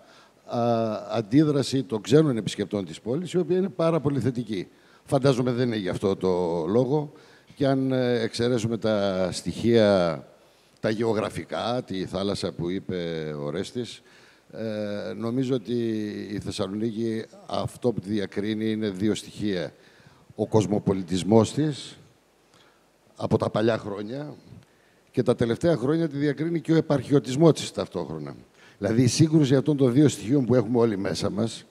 [1.10, 4.68] αντίδραση των ξένων επισκεπτών της πόλης, η οποία είναι πάρα πολύ θετική.
[5.04, 7.12] Φαντάζομαι δεν είναι γι' αυτό το λόγο.
[7.54, 10.26] Και αν ε, εξαιρέσουμε τα στοιχεία,
[10.82, 12.96] τα γεωγραφικά, τη θάλασσα που είπε
[13.42, 14.02] ο Ρέστης,
[14.52, 15.74] ε, νομίζω ότι
[16.32, 19.72] η Θεσσαλονίκη αυτό που τη διακρίνει είναι δύο στοιχεία.
[20.34, 21.98] Ο κοσμοπολιτισμός της,
[23.16, 24.34] από τα παλιά χρόνια,
[25.10, 28.36] και τα τελευταία χρόνια τη διακρίνει και ο επαρχιωτισμός της ταυτόχρονα.
[28.78, 31.64] Δηλαδή η σύγκρουση αυτών των δύο στοιχείων που έχουμε όλοι μέσα μας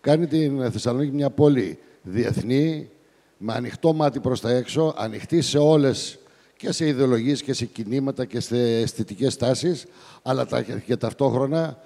[0.00, 2.90] κάνει την Θεσσαλονίκη μια πόλη διεθνή,
[3.38, 6.18] με ανοιχτό μάτι προς τα έξω, ανοιχτή σε όλες
[6.56, 9.84] και σε ιδεολογίες και σε κινήματα και σε αισθητικές τάσεις,
[10.22, 10.46] αλλά
[10.86, 11.78] και ταυτόχρονα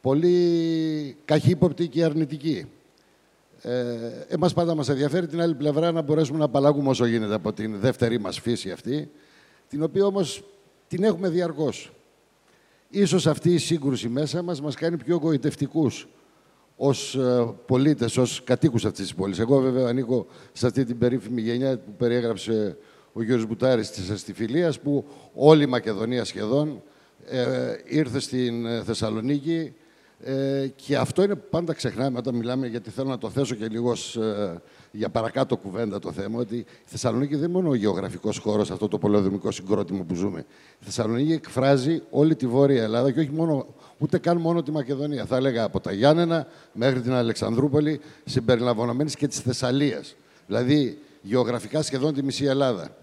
[0.00, 2.66] πολύ καχύποπτη και αρνητική.
[3.62, 3.96] Ε,
[4.28, 7.80] εμάς πάντα μας ενδιαφέρει την άλλη πλευρά να μπορέσουμε να απαλλαγούμε όσο γίνεται από την
[7.80, 9.10] δεύτερη μας φύση αυτή,
[9.68, 10.44] την οποία όμως
[10.88, 11.92] την έχουμε διαρκώς.
[12.90, 16.08] Ίσως αυτή η σύγκρουση μέσα μας μας κάνει πιο εγωιτευτικούς
[16.76, 19.38] ως ε, πολίτες, ως κατοίκους αυτής της πόλης.
[19.38, 22.76] Εγώ βέβαια ανήκω σε αυτή την περίφημη γενιά που περιέγραψε
[23.18, 25.04] ο Γιώργος Μπουτάρης της Αστιφιλίας, που
[25.34, 26.82] όλη η Μακεδονία σχεδόν
[27.26, 29.74] ε, ήρθε στην ε, Θεσσαλονίκη
[30.24, 33.68] ε, και αυτό είναι που πάντα ξεχνάμε όταν μιλάμε, γιατί θέλω να το θέσω και
[33.68, 34.54] λίγο ε,
[34.90, 38.88] για παρακάτω κουβέντα το θέμα, ότι η Θεσσαλονίκη δεν είναι μόνο ο γεωγραφικός χώρος, αυτό
[38.88, 40.44] το πολεοδομικό συγκρότημα που ζούμε.
[40.80, 43.66] Η Θεσσαλονίκη εκφράζει όλη τη Βόρεια Ελλάδα και όχι μόνο,
[43.98, 45.24] ούτε καν μόνο τη Μακεδονία.
[45.24, 50.16] Θα έλεγα από τα Γιάννενα μέχρι την Αλεξανδρούπολη, συμπεριλαμβανομένης και της Θεσσαλίας.
[50.46, 52.96] Δηλαδή, γεωγραφικά σχεδόν τη μισή Ελλάδα.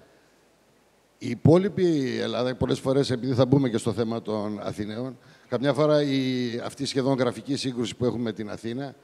[1.17, 5.17] Η υπόλοιπη Ελλάδα, πολλές φορές, επειδή θα μπούμε και στο θέμα των Αθηναίων,
[5.49, 6.17] καμιά φορά η,
[6.63, 8.95] αυτή η σχεδόν γραφική σύγκρουση που έχουμε με την Αθήνα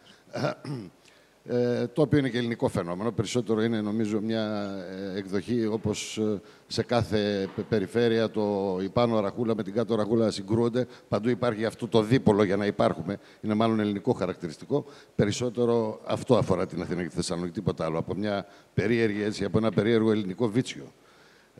[1.45, 3.11] ε, το οποίο είναι και ελληνικό φαινόμενο.
[3.11, 4.69] Περισσότερο είναι, νομίζω, μια
[5.13, 10.31] ε, εκδοχή όπως ε, σε κάθε περιφέρεια το η πάνω ραχούλα με την κάτω ραχούλα
[10.31, 10.87] συγκρούονται.
[11.07, 13.17] Παντού υπάρχει αυτό το δίπολο για να υπάρχουμε.
[13.41, 14.85] Είναι μάλλον ελληνικό χαρακτηριστικό.
[15.15, 17.97] Περισσότερο αυτό αφορά την Αθήνα και τη Θεσσαλονίκη, τίποτα άλλο.
[17.97, 20.91] Από μια περίεργη, έτσι, από ένα περίεργο ελληνικό βίτσιο.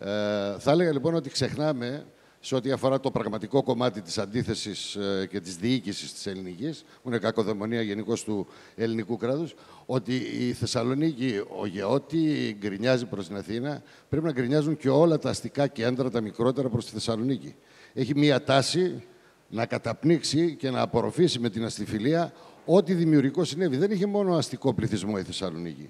[0.04, 2.06] Ε, θα έλεγα λοιπόν ότι ξεχνάμε
[2.40, 7.10] σε ό,τι αφορά το πραγματικό κομμάτι της αντίθεσης ε, και της διοίκησης της ελληνικής, που
[7.10, 9.54] είναι κακοδαιμονία γενικώς του ελληνικού κράτους,
[9.86, 15.30] ότι η Θεσσαλονίκη, ο Γεώτη γκρινιάζει προς την Αθήνα, πρέπει να γκρινιάζουν και όλα τα
[15.30, 17.56] αστικά κέντρα, τα μικρότερα προς τη Θεσσαλονίκη.
[17.94, 19.04] Έχει μία τάση
[19.50, 22.34] να καταπνίξει και να απορροφήσει με την αστιφιλία
[22.66, 23.78] ό,τι δημιουργικό συνέβη.
[23.78, 25.90] Δεν είχε μόνο αστικό πληθυσμό η Θεσσαλονίκη.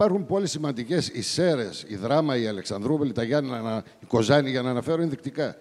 [0.00, 4.70] Υπάρχουν πολύ σημαντικές οι Σέρες, η Δράμα, η Αλεξανδρούπολη, τα Γιάννα, η Κοζάνη, για να
[4.70, 5.56] αναφέρω ενδεικτικά.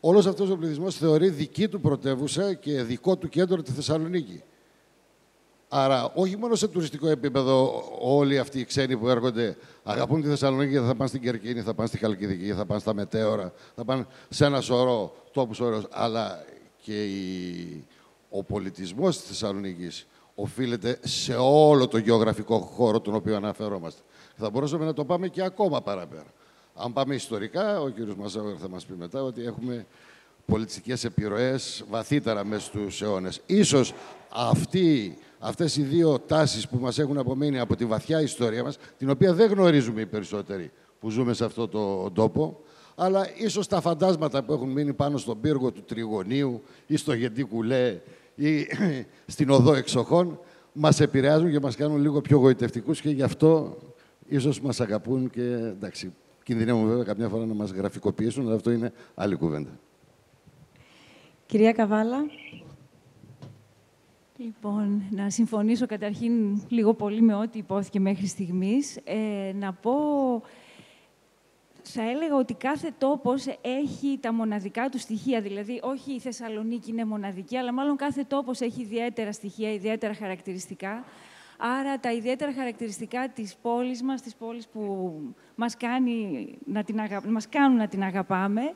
[0.00, 4.42] Όλος αυτός ο πληθυσμός θεωρεί δική του πρωτεύουσα και δικό του κέντρο τη Θεσσαλονίκη.
[5.68, 10.72] Άρα, όχι μόνο σε τουριστικό επίπεδο, όλοι αυτοί οι ξένοι που έρχονται αγαπούν τη Θεσσαλονίκη
[10.72, 14.06] και θα πάνε στην Κερκίνη, θα πάνε στη Χαλκιδική, θα πάνε στα Μετέωρα, θα πάνε
[14.28, 15.84] σε ένα σωρό τόπους ωραίους.
[15.90, 16.44] Αλλά
[16.82, 17.84] και η...
[18.28, 20.06] ο πολιτισμός της Θεσσαλονίκης
[20.40, 24.00] οφείλεται σε όλο το γεωγραφικό χώρο τον οποίο αναφερόμαστε.
[24.36, 26.32] Θα μπορούσαμε να το πάμε και ακόμα παραπέρα.
[26.74, 29.86] Αν πάμε ιστορικά, ο κύριος Μαζάουερ θα μας πει μετά ότι έχουμε
[30.46, 33.40] πολιτιστικές επιρροές βαθύτερα μέσα στους αιώνες.
[33.46, 33.92] Ίσως
[34.28, 39.10] αυτή, αυτές οι δύο τάσεις που μας έχουν απομείνει από τη βαθιά ιστορία μας, την
[39.10, 42.60] οποία δεν γνωρίζουμε οι περισσότεροι που ζούμε σε αυτό το τόπο,
[42.94, 47.42] αλλά ίσως τα φαντάσματα που έχουν μείνει πάνω στον πύργο του Τριγωνίου ή στο Γεντή
[47.42, 48.00] Κουλέ
[48.40, 48.66] ή
[49.26, 50.40] στην Οδό Εξοχών,
[50.72, 53.76] μας επηρεάζουν και μας κάνουν λίγο πιο γοητευτικούς και γι' αυτό
[54.28, 58.92] ίσως μας αγαπούν και εντάξει, Κινδυνεύουν βέβαια καμιά φορά να μας γραφικοποιήσουν, αλλά αυτό είναι
[59.14, 59.70] άλλη κουβέντα.
[61.46, 62.16] Κυρία Καβάλα.
[64.36, 68.98] Λοιπόν, να συμφωνήσω καταρχήν λίγο πολύ με ό,τι υπόθηκε μέχρι στιγμής.
[69.04, 69.92] Ε, να πω,
[71.92, 75.40] θα έλεγα ότι κάθε τόπος έχει τα μοναδικά του στοιχεία.
[75.40, 81.04] Δηλαδή, όχι η Θεσσαλονίκη είναι μοναδική, αλλά μάλλον κάθε τόπος έχει ιδιαίτερα στοιχεία, ιδιαίτερα χαρακτηριστικά.
[81.58, 85.12] Άρα τα ιδιαίτερα χαρακτηριστικά της πόλης μας, της πόλης που
[85.54, 88.74] μας, κάνει να την μας κάνουν να την αγαπάμε.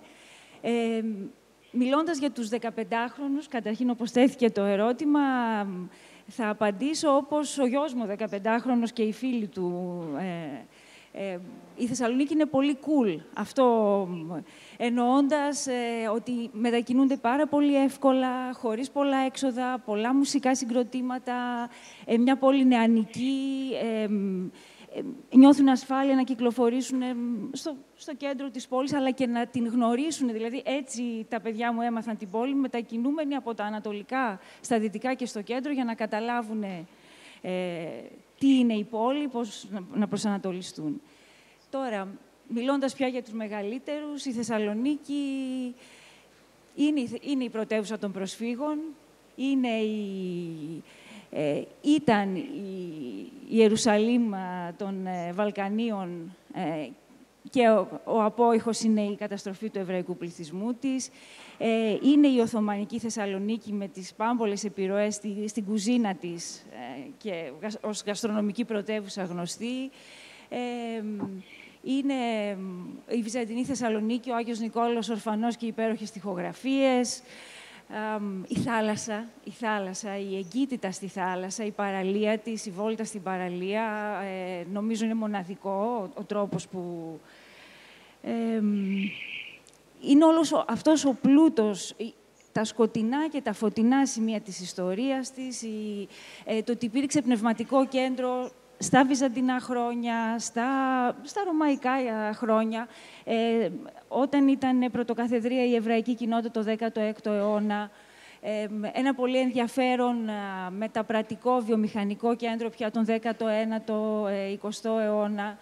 [0.60, 1.02] Ε,
[1.70, 5.20] μιλώντας για τους 15χρονους, καταρχήν όπως τέθηκε το ερώτημα,
[6.26, 10.64] θα απαντήσω όπως ο γιος μου 15χρονος και οι φίλοι του ε,
[11.16, 11.38] ε,
[11.76, 13.20] η Θεσσαλονίκη είναι πολύ cool.
[13.34, 14.08] Αυτό
[14.76, 21.68] εννοώντας ε, ότι μετακινούνται πάρα πολύ εύκολα, χωρίς πολλά έξοδα, πολλά μουσικά συγκροτήματα,
[22.04, 23.70] ε, μια πόλη νεανική,
[25.30, 27.00] νιώθουν ασφάλεια να κυκλοφορήσουν
[27.52, 30.32] στο, στο κέντρο της πόλης, αλλά και να την γνωρίσουν.
[30.32, 35.26] Δηλαδή, έτσι τα παιδιά μου έμαθαν την πόλη, μετακινούμενοι από τα ανατολικά στα δυτικά και
[35.26, 36.62] στο κέντρο, για να καταλάβουν
[37.42, 38.02] ε,
[38.38, 41.00] τι είναι η πόλη, πώς να προσανατολιστούν.
[41.70, 42.08] Τώρα,
[42.48, 45.14] μιλώντας πια για τους μεγαλύτερους, η Θεσσαλονίκη
[46.74, 48.78] είναι, είναι η πρωτεύουσα των προσφύγων,
[49.36, 50.82] είναι η,
[51.30, 54.30] ε, ήταν η, Ιερουσαλήμ
[54.76, 56.88] των ε, Βαλκανίων ε,
[57.50, 61.10] και ο, ο απόϊχος είναι η καταστροφή του εβραϊκού πληθυσμού της.
[61.58, 66.66] Ε, είναι η Οθωμανική Θεσσαλονίκη με τις πάμπολες επιρροές στη, στην κουζίνα της
[67.16, 69.90] και ως γαστρονομική πρωτεύουσα γνωστή.
[71.82, 72.14] είναι
[73.08, 77.22] η Βυζαντινή Θεσσαλονίκη, ο Άγιος Νικόλαος Ορφανός και οι υπέροχες τοιχογραφίες
[78.46, 83.84] η θάλασσα, η θάλασσα, η εγκύτητα στη θάλασσα, η παραλία της, η βόλτα στην παραλία,
[84.24, 86.80] ε, νομίζω είναι μοναδικό ο, τρόπος που...
[90.00, 91.94] είναι όλος αυτός ο πλούτος,
[92.52, 95.62] τα σκοτεινά και τα φωτεινά σημεία της ιστορίας της,
[96.44, 100.66] ε, το ότι υπήρξε πνευματικό κέντρο στα Βυζαντινά χρόνια, στα,
[101.22, 101.92] στα Ρωμαϊκά
[102.34, 102.88] χρόνια,
[103.24, 103.68] ε,
[104.08, 107.90] όταν ήταν πρωτοκαθεδρία η εβραϊκή κοινότητα το 16ο αιώνα,
[108.46, 110.16] ε, ένα πολύ ενδιαφέρον
[110.70, 113.92] μεταπρατικό βιομηχανικό κέντρο πια τον 19ο,
[114.62, 115.58] 20ο ε, αιώνα.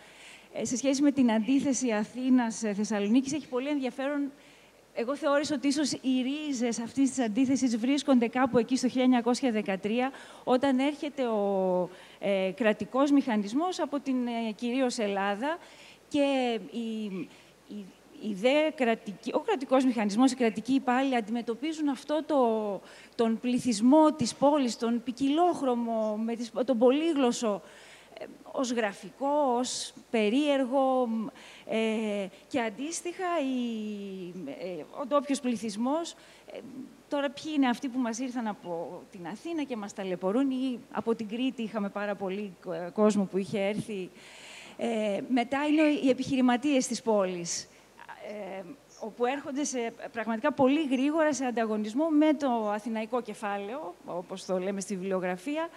[0.53, 4.31] Ε, σε σχέση με την αντίθεση Αθήνας-Θεσσαλονίκης, έχει πολύ ενδιαφέρον
[4.95, 10.13] εγώ θεώρησα ότι ίσως οι ρίζες αυτής της αντίθεσης βρίσκονται κάπου εκεί στο 1913,
[10.45, 11.89] όταν έρχεται ο
[12.23, 15.59] ε, κρατικός μηχανισμός από την ε, κυρίως Ελλάδα
[16.09, 17.05] και η,
[17.69, 17.85] η,
[18.21, 22.41] η δε κρατική, ο κρατικός μηχανισμός, οι κρατικοί υπάλληλοι αντιμετωπίζουν αυτό το,
[23.15, 26.17] τον πληθυσμό της πόλης, τον ποικιλόχρωμο,
[26.55, 27.69] με τον πολύγλωσσο, ε,
[28.53, 31.09] ως γραφικό, ως περίεργο
[31.67, 36.15] ε, και αντίστοιχα η, ε, ο ντόπιος πληθυσμός
[36.53, 36.59] ε,
[37.13, 41.15] Τώρα, ποιοι είναι αυτοί που μας ήρθαν από την Αθήνα και μας ταλαιπωρούν ή από
[41.15, 42.57] την Κρήτη είχαμε πάρα πολύ
[42.93, 44.11] κόσμο που είχε έρθει.
[44.77, 47.69] Ε, μετά είναι οι επιχειρηματίες της πόλης,
[48.29, 48.63] ε,
[49.01, 54.81] όπου έρχονται σε, πραγματικά πολύ γρήγορα σε ανταγωνισμό με το αθηναϊκό κεφάλαιο, όπως το λέμε
[54.81, 55.69] στη βιβλιογραφία, ε,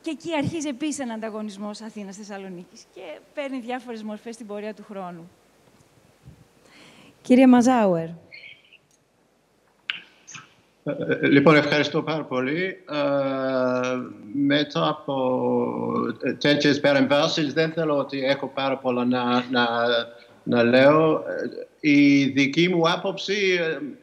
[0.00, 3.00] και εκεί αρχίζει επίσης ένα ανταγωνισμός Αθήνας-Θεσσαλονίκης και
[3.34, 5.30] παίρνει διάφορες μορφές στην πορεία του χρόνου.
[7.22, 8.08] Κύριε Μαζάουερ.
[10.84, 12.84] Ε, λοιπόν, ευχαριστώ πάρα πολύ.
[12.90, 13.96] Ε,
[14.32, 15.16] μετά από
[16.38, 19.66] τέτοιες παρεμβάσεις δεν θέλω ότι έχω πάρα πολλά να, να,
[20.42, 21.22] να λέω.
[21.80, 23.58] Η δική μου άποψη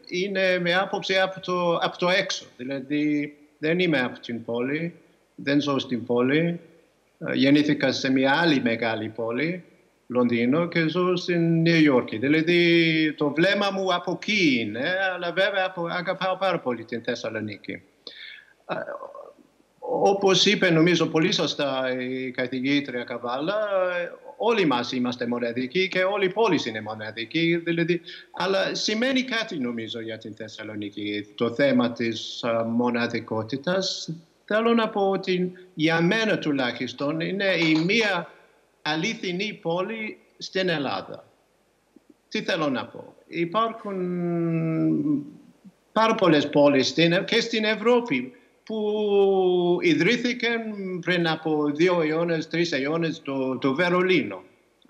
[0.05, 2.45] είναι με άποψη από το, από το έξω.
[2.57, 5.00] Δηλαδή, δεν είμαι από την πόλη
[5.43, 6.59] δεν ζω στην πόλη.
[7.19, 9.63] Ε, γεννήθηκα σε μια άλλη μεγάλη πόλη,
[10.07, 12.17] Λονδίνο, και ζω στην Νέα Υόρκη.
[12.17, 17.71] Δηλαδή το βλέμμα μου από εκεί είναι, αλλά βέβαια αγαπάω πάρα πολύ την Θεσσαλονίκη.
[18.65, 18.75] Ε,
[19.79, 23.55] όπως είπε νομίζω πολύ σωστά η καθηγήτρια Καβάλα,
[24.37, 27.61] όλοι μας είμαστε μοναδικοί και όλη η πόλη είναι μοναδική.
[27.63, 28.01] Δηλαδή,
[28.31, 34.09] αλλά σημαίνει κάτι νομίζω για την Θεσσαλονίκη το θέμα της ε, μοναδικότητας
[34.53, 38.29] θέλω να πω ότι για μένα τουλάχιστον είναι η μία
[38.81, 41.23] αληθινή πόλη στην Ελλάδα.
[42.29, 43.97] Τι θέλω να πω; Υπάρχουν
[45.91, 46.93] πάρα πολλές πόλεις
[47.25, 48.33] και στην Ευρώπη
[48.63, 48.77] που
[49.81, 50.61] ιδρύθηκαν
[51.01, 54.43] πριν από δύο αιώνες, τρεις αιώνες το, το Βερολίνο,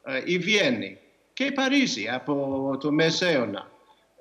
[0.03, 0.97] ε, η Βιέννη
[1.33, 3.71] και η Παρίσι από το Μεσαίωνα.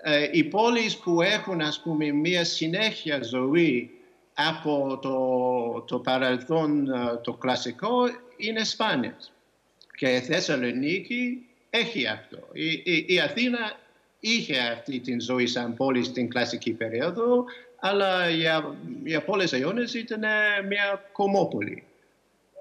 [0.03, 4.00] Ε, οι πόλεις που έχουν ας πούμε μια συνέχεια ζωή
[4.49, 7.93] από το, το παρελθόν ε, το κλασικό
[8.37, 9.33] είναι σπάνιες.
[9.97, 12.39] Και η Θεσσαλονίκη έχει αυτό.
[12.53, 13.79] Η, η, Αθήνα
[14.21, 17.45] είχε αυτή την ζωή σαν πόλη στην κλασική περίοδο,
[17.77, 20.21] αλλά για, για πολλές αιώνες ήταν
[20.69, 21.85] μια κομμόπολη.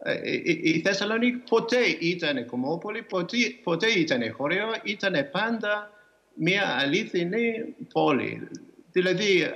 [0.04, 5.92] Ε, η, η Θεσσαλονίκη ποτέ ήταν κομμόπολη, ποτέ, ποτέ ήταν χώριο, ήταν πάντα
[6.34, 8.48] μια αλήθινη πόλη.
[8.92, 9.52] Δηλαδή, ε,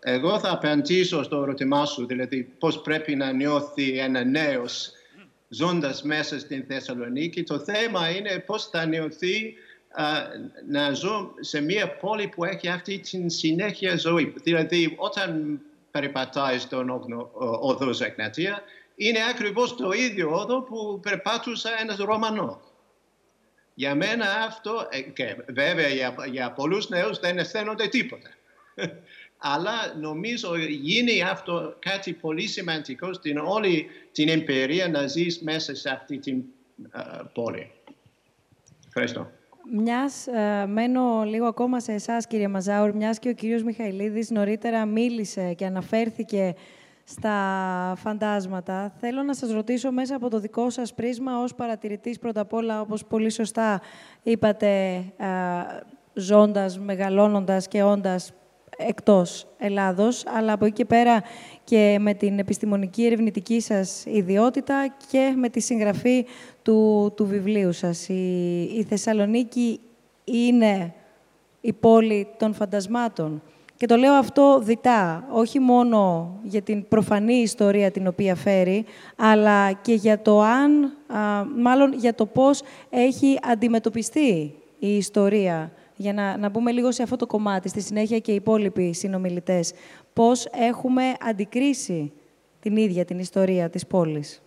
[0.00, 4.92] εγώ θα απαντήσω στο ερώτημά σου, δηλαδή πώς πρέπει να νιώθει ένα νέος
[5.48, 7.42] ζώντας μέσα στην Θεσσαλονίκη.
[7.42, 9.54] Το θέμα είναι πώς θα νιώθει
[10.68, 14.34] να ζω σε μια πόλη που έχει αυτή την συνέχεια ζωή.
[14.42, 17.02] Δηλαδή όταν περιπατάει στον
[17.60, 18.62] οδό Ζεκνατία,
[18.96, 22.56] είναι ακριβώς το ίδιο όδο που περπάτουσε ένας Ρωμανός.
[23.74, 28.28] Για μένα αυτό, ε, και βέβαια για, για πολλούς νέους δεν αισθάνονται τίποτα.
[29.38, 35.90] Αλλά νομίζω γίνει αυτό κάτι πολύ σημαντικό στην όλη την εμπειρία να ζεις μέσα σε
[35.90, 36.42] αυτή την
[36.96, 37.70] uh, πόλη.
[38.86, 39.30] Ευχαριστώ.
[39.72, 44.84] Μιας, ε, μένω λίγο ακόμα σε εσάς, κύριε Μαζάουρ, μιας και ο κύριος Μιχαηλίδης νωρίτερα
[44.84, 46.54] μίλησε και αναφέρθηκε
[47.04, 47.32] στα
[47.96, 48.94] φαντάσματα.
[49.00, 52.80] Θέλω να σας ρωτήσω μέσα από το δικό σας πρίσμα ως παρατηρητής πρώτα απ' όλα,
[52.80, 53.80] όπως πολύ σωστά
[54.22, 55.26] είπατε, ε,
[56.14, 58.32] ζώντας, μεγαλώνοντας και όντας
[58.76, 61.22] εκτός Ελλάδος, αλλά από εκεί και πέρα
[61.64, 66.26] και με την επιστημονική ερευνητική σας ιδιότητα και με τη συγγραφή
[66.62, 68.08] του, του βιβλίου σας.
[68.08, 69.80] Η, η Θεσσαλονίκη
[70.24, 70.94] είναι
[71.60, 73.42] η πόλη των φαντασμάτων.
[73.76, 78.84] Και το λέω αυτό διτά, όχι μόνο για την προφανή ιστορία την οποία φέρει,
[79.16, 80.92] αλλά και για το αν,
[81.56, 85.72] μάλλον για το πώς έχει αντιμετωπιστεί η ιστορία.
[85.96, 89.72] Για να, να μπούμε λίγο σε αυτό το κομμάτι, στη συνέχεια και οι υπόλοιποι συνομιλητές.
[90.12, 92.12] Πώς έχουμε αντικρίσει
[92.60, 94.40] την ίδια την ιστορία της πόλης;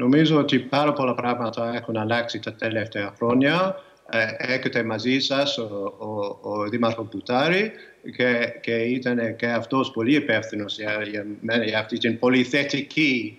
[0.00, 3.76] Νομίζω ότι πάρα πολλά πράγματα έχουν αλλάξει τα τελευταία χρόνια.
[4.10, 7.72] Ε, έρχεται μαζί σας ο, ο, ο Δήμαρχος Μπουτάρη
[8.16, 11.26] και, και ήταν και αυτός πολύ υπεύθυνος για, για,
[11.64, 13.38] για αυτή την πολύ θετική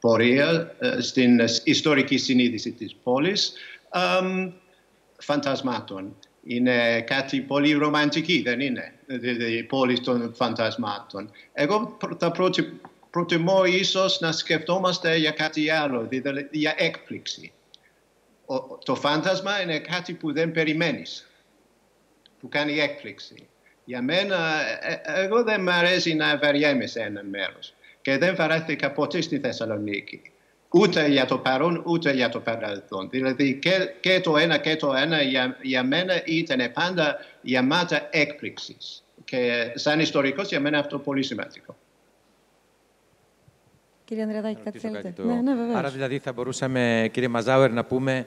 [0.00, 3.52] πορεία ε, στην ιστορική συνείδηση της πόλης
[5.18, 6.16] φαντασμάτων.
[6.44, 8.92] Είναι κάτι πολύ ρομαντική, δεν είναι,
[9.58, 11.30] η πόλη των φαντασμάτων.
[11.52, 12.32] Εγώ θα
[13.10, 17.52] προτιμώ ίσως να σκεφτόμαστε για κάτι άλλο, δηλαδή για έκπληξη.
[18.84, 21.28] το φάντασμα είναι κάτι που δεν περιμένεις,
[22.40, 23.48] που κάνει έκπληξη.
[23.84, 24.36] Για μένα,
[24.80, 27.74] ε, ε, εγώ δεν μου αρέσει να βαριέμαι σε ένα μέρος
[28.08, 30.22] και δεν βαρέθηκα ποτέ στη Θεσσαλονίκη.
[30.68, 33.08] Ούτε για το παρόν, ούτε για το παρελθόν.
[33.10, 39.04] Δηλαδή και, και το ένα και το ένα για, για μένα ήταν πάντα γεμάτα έκπληξης.
[39.24, 41.76] Και σαν ιστορικός για μένα αυτό πολύ σημαντικό.
[44.04, 45.24] Κύριε Ανδρεαδάκη, κάτι θέλετε; Το...
[45.24, 48.26] Ναι, ναι, Άρα δηλαδή θα μπορούσαμε, κύριε Μαζάουερ, να πούμε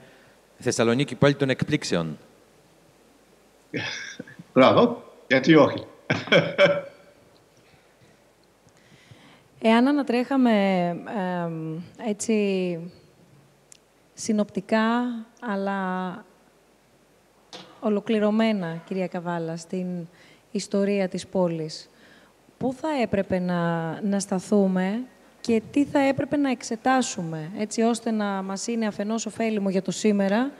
[0.57, 2.17] Θεσσαλονίκη πόλη των εκπλήξεων.
[4.53, 5.85] Μπράβο, γιατί όχι.
[9.63, 10.95] Εάν ανατρέχαμε
[12.07, 12.79] έτσι
[14.13, 15.03] συνοπτικά,
[15.41, 16.25] αλλά
[17.79, 20.07] ολοκληρωμένα, κυρία Καβάλα, στην
[20.51, 21.89] ιστορία της πόλης,
[22.57, 25.03] πού θα έπρεπε να, να σταθούμε
[25.41, 29.91] και τι θα έπρεπε να εξετάσουμε, έτσι ώστε να μας είναι αφενός ωφέλιμο για το
[29.91, 30.51] σήμερα,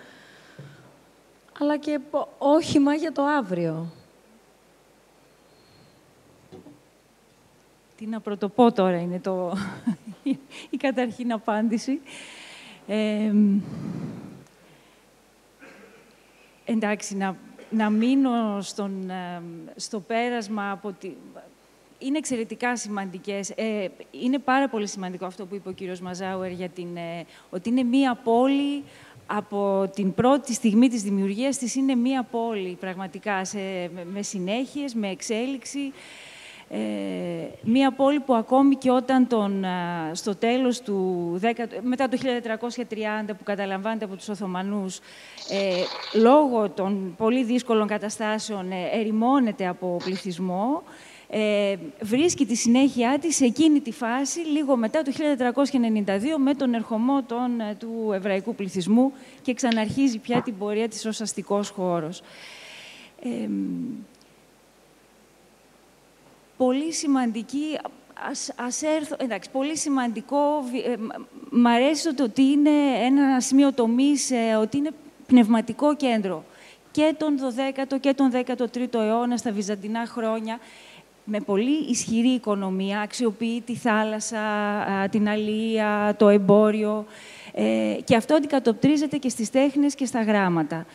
[1.59, 1.99] αλλά και
[2.37, 3.91] όχημα για το αύριο;
[8.01, 9.53] Τι να πρωτοπώ τώρα είναι το...
[10.69, 11.99] η καταρχήν απάντηση.
[16.65, 17.35] εντάξει, να,
[17.69, 19.11] να μείνω στον,
[19.75, 21.11] στο πέρασμα από τη...
[21.99, 23.49] Είναι εξαιρετικά σημαντικές.
[23.49, 27.69] Ε, είναι πάρα πολύ σημαντικό αυτό που είπε ο κύριος Μαζάουερ για την, ε, ότι
[27.69, 28.83] είναι μία πόλη
[29.25, 33.59] από την πρώτη στιγμή της δημιουργίας της είναι μία πόλη πραγματικά σε,
[34.11, 35.93] με συνέχειες, με εξέλιξη.
[36.73, 36.77] Ε,
[37.61, 39.65] μία πόλη που ακόμη και όταν τον,
[40.11, 41.47] στο τέλος του 10,
[41.81, 42.83] μετά το 1430
[43.27, 44.97] που καταλαμβάνεται από τους Οθωμανούς
[45.49, 50.83] ε, λόγω των πολύ δύσκολων καταστάσεων ε, ερημώνεται από πληθυσμό
[51.33, 56.73] ε, βρίσκει τη συνέχειά της σε εκείνη τη φάση, λίγο μετά το 1392, με τον
[56.73, 62.21] ερχομό των, ε, του εβραϊκού πληθυσμού και ξαναρχίζει πια την πορεία της ως αστικός χώρος.
[63.23, 63.49] Ε,
[66.65, 67.79] πολύ σημαντική,
[68.29, 70.37] ας, ας έρθω, εντάξει, πολύ σημαντικό,
[70.85, 70.95] ε,
[71.49, 72.69] μ' αρέσει το ότι είναι
[73.05, 74.89] ένα σημείο τομής, ε, ότι είναι
[75.27, 76.43] πνευματικό κέντρο
[76.91, 80.59] και τον 12ο και τον 13ο αιώνα, στα βυζαντινά χρόνια,
[81.23, 84.39] με πολύ ισχυρή οικονομία, αξιοποιεί τη θάλασσα,
[85.11, 87.05] την αλία, το εμπόριο
[87.53, 90.85] ε, και αυτό αντικατοπτρίζεται και στις τέχνες και στα γράμματα.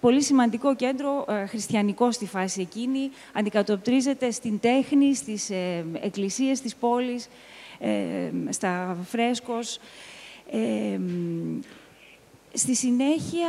[0.00, 7.28] Πολύ σημαντικό κέντρο, χριστιανικό στη φάση εκείνη, αντικατοπτρίζεται στην τέχνη, στις ε, εκκλησίες της πόλης,
[7.78, 9.78] ε, στα φρέσκος.
[12.56, 13.48] Στη συνέχεια,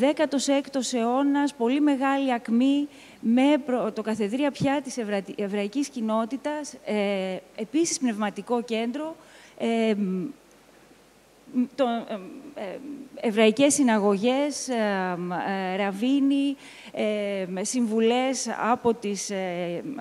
[0.00, 2.88] 16ος αιώνας, πολύ μεγάλη ακμή
[3.20, 3.62] με
[3.94, 4.98] το καθεδρία πια της
[5.36, 9.16] εβραϊκής κοινότητας, ε, επίσης πνευματικό κέντρο,
[9.58, 9.94] ε,
[11.74, 11.84] το,
[12.54, 12.78] ε, ε
[13.24, 15.16] εβραϊκές συναγωγές, ε,
[15.72, 16.56] ε ραβίνοι,
[17.60, 19.30] συμβουλές από τις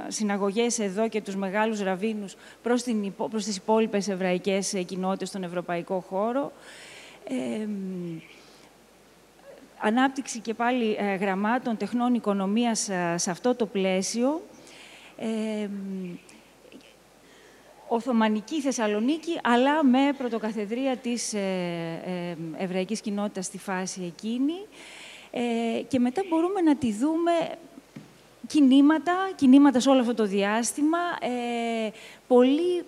[0.08, 6.00] συναγωγές εδώ και τους μεγάλους ραβίνους προς, την, προς τις υπόλοιπες εβραϊκές κοινότητες στον ευρωπαϊκό
[6.00, 6.52] χώρο
[9.78, 14.42] ανάπτυξη και πάλι γραμμάτων τεχνών οικονομίας σε αυτό το πλαίσιο.
[17.94, 21.34] Οθωμανική Θεσσαλονίκη, αλλά με πρωτοκαθεδρία της
[22.58, 24.66] εβραϊκής κοινότητας στη φάση εκείνη.
[25.88, 27.32] Και μετά μπορούμε να τη δούμε
[28.48, 30.98] κινήματα, κινήματα σε όλο αυτό το διάστημα.
[31.20, 31.90] Ε,
[32.28, 32.84] πολύ,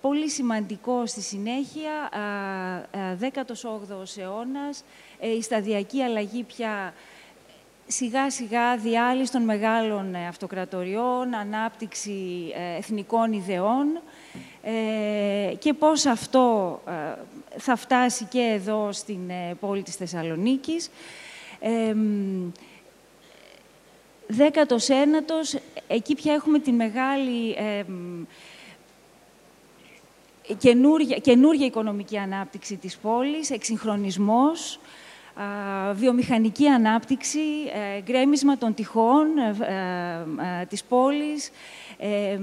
[0.00, 2.10] πολύ σημαντικό στη συνέχεια,
[3.20, 4.84] 18ος αιώνας,
[5.20, 6.94] ε, η σταδιακή αλλαγή πια
[7.86, 14.00] σιγά-σιγά διάλυση των μεγάλων ε, αυτοκρατοριών, ανάπτυξη ε, εθνικών ιδεών
[15.58, 16.80] και πώς αυτό
[17.56, 19.20] θα φτάσει και εδώ στην
[19.60, 20.90] πόλη της Θεσσαλονίκης.
[24.26, 25.56] Δέκατος ένατος,
[25.86, 27.84] εκεί πια έχουμε τη μεγάλη ε,
[31.20, 34.78] καινούργια, οικονομική ανάπτυξη της πόλης, εξυγχρονισμός,
[35.92, 37.40] βιομηχανική ανάπτυξη,
[37.96, 41.50] ε, γκρέμισμα των τυχών ε, ε, της πόλης,
[41.98, 42.38] ε,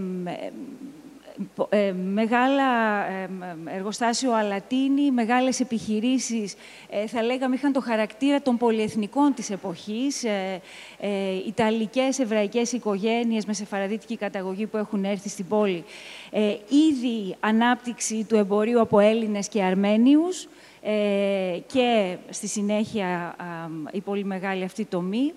[1.93, 2.63] μεγάλα
[3.09, 3.29] ε,
[3.65, 6.55] εργοστάσιο αλατίνη, μεγάλες επιχειρήσεις,
[6.89, 10.23] ε, θα λέγαμε, είχαν το χαρακτήρα των πολυεθνικών της εποχής.
[10.23, 10.61] Ε,
[10.99, 11.09] ε,
[11.47, 15.83] Ιταλικές, εβραϊκές οικογένειες με σεφαραδίτικη καταγωγή που έχουν έρθει στην πόλη.
[16.31, 16.57] Ε,
[16.89, 20.47] ήδη ανάπτυξη του εμπορίου από Έλληνες και Αρμένιους
[21.65, 23.35] και στη συνέχεια
[23.91, 25.33] η πολύ μεγάλη αυτή τομή.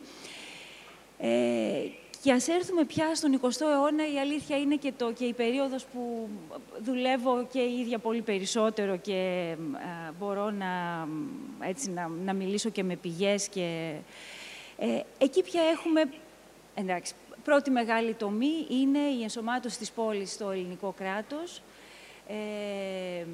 [2.26, 5.84] Και ας έρθουμε πια στον 20ο αιώνα, η αλήθεια είναι και, το, και η περίοδος
[5.84, 6.28] που
[6.78, 9.54] δουλεύω και η ίδια πολύ περισσότερο και
[10.18, 11.06] μπορώ να,
[11.60, 13.48] έτσι, να, να μιλήσω και με πηγές.
[13.48, 13.96] Και,
[14.78, 16.02] ε, εκεί πια έχουμε,
[16.74, 17.14] εντάξει,
[17.44, 21.62] πρώτη μεγάλη τομή είναι η ενσωμάτωση της πόλης στο ελληνικό κράτος.
[22.28, 23.26] Ε,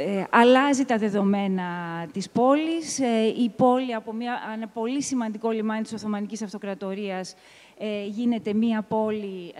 [0.00, 1.66] ε, αλλάζει τα δεδομένα
[2.12, 3.00] της πόλης.
[3.00, 7.34] Ε, η πόλη από μια, ένα πολύ σημαντικό λιμάνι της Οθωμανικής Αυτοκρατορίας
[7.78, 9.54] ε, γίνεται μία πόλη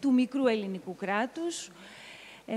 [0.00, 1.70] του μικρού ελληνικού κράτους.
[2.46, 2.54] 1917,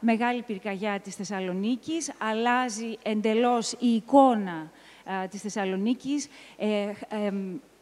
[0.00, 4.70] μεγάλη πυρκαγιά της Θεσσαλονίκης, αλλάζει εντελώς η εικόνα
[5.30, 6.28] της Θεσσαλονίκης.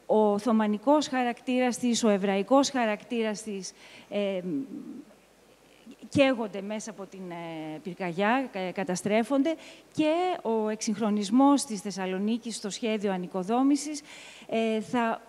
[0.07, 3.72] ο Οθωμανικός χαρακτήρας της, ο εβραϊκός χαρακτήρας της
[6.11, 9.55] καίγονται μέσα από την ε, πυρκαγιά, καταστρέφονται
[9.93, 14.03] και ο εξυγχρονισμός της Θεσσαλονίκης στο σχέδιο ανοικοδόμησης
[14.49, 15.23] ε, θα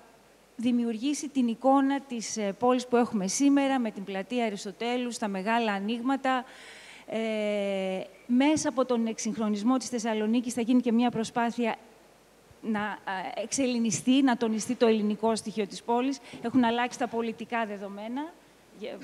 [0.55, 5.71] δημιουργήσει την εικόνα της ε, πόλης που έχουμε σήμερα με την πλατεία Αριστοτέλους, τα μεγάλα
[5.71, 6.45] ανοίγματα.
[8.25, 11.75] μέσα από τον εξυγχρονισμό της Θεσσαλονίκης θα γίνει και μια προσπάθεια
[12.61, 12.97] να
[13.43, 16.19] εξελινιστεί, να τονιστεί το ελληνικό στοιχείο της πόλης.
[16.41, 18.33] Έχουν αλλάξει τα πολιτικά δεδομένα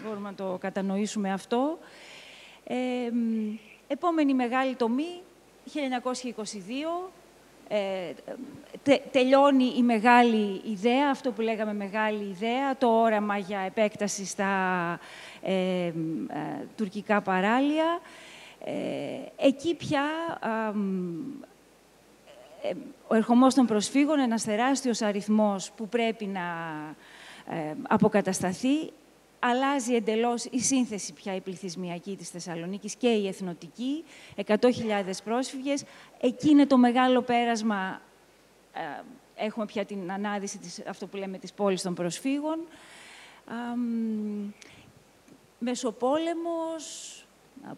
[0.03, 1.77] μπορούμε να το κατανοήσουμε αυτό.
[2.63, 2.75] Ε,
[3.87, 5.21] επόμενη μεγάλη τομή,
[5.65, 7.11] 1922,
[7.67, 8.13] ε,
[9.11, 14.49] τελειώνει η μεγάλη ιδέα, αυτό που λέγαμε μεγάλη ιδέα, το όραμα για επέκταση στα
[15.41, 15.91] ε,
[16.75, 17.99] τουρκικά παράλια.
[19.37, 20.03] εκεί πια
[23.07, 26.43] ο ερχομός των προσφύγων, ένας τεράστιος αριθμός που πρέπει να
[27.87, 28.91] αποκατασταθεί,
[29.39, 34.03] αλλάζει εντελώς η σύνθεση πια η πληθυσμιακή της Θεσσαλονίκης και η εθνοτική,
[34.45, 34.53] 100.000
[35.23, 35.83] πρόσφυγες.
[36.21, 38.01] Εκεί είναι το μεγάλο πέρασμα,
[38.73, 39.01] ε,
[39.35, 42.59] έχουμε πια την ανάδυση της, αυτό που λέμε της πόλης των προσφύγων.
[43.49, 43.77] Ε,
[45.59, 47.25] Μεσοπόλεμος,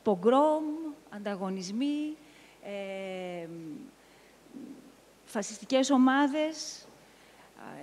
[0.03, 0.63] πογκρόμ,
[1.09, 2.15] ανταγωνισμοί,
[2.63, 3.47] ε,
[5.25, 6.87] φασιστικές ομάδες,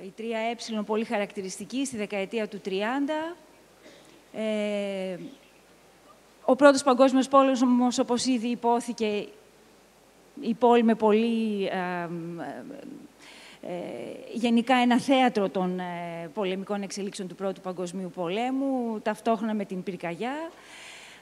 [0.05, 3.37] η 3Ε πολύ χαρακτηριστική στη δεκαετία του 30,
[4.37, 5.16] ε,
[6.45, 9.26] ο πρώτος παγκόσμιος πόλεμος, όπως ήδη υπόθηκε,
[10.41, 11.64] η πόλη με πολύ...
[11.66, 12.09] Ε,
[13.61, 13.72] ε,
[14.32, 20.51] γενικά ένα θέατρο των ε, πολεμικών εξελίξεων του Πρώτου Παγκοσμίου Πολέμου, ταυτόχρονα με την πυρκαγιά.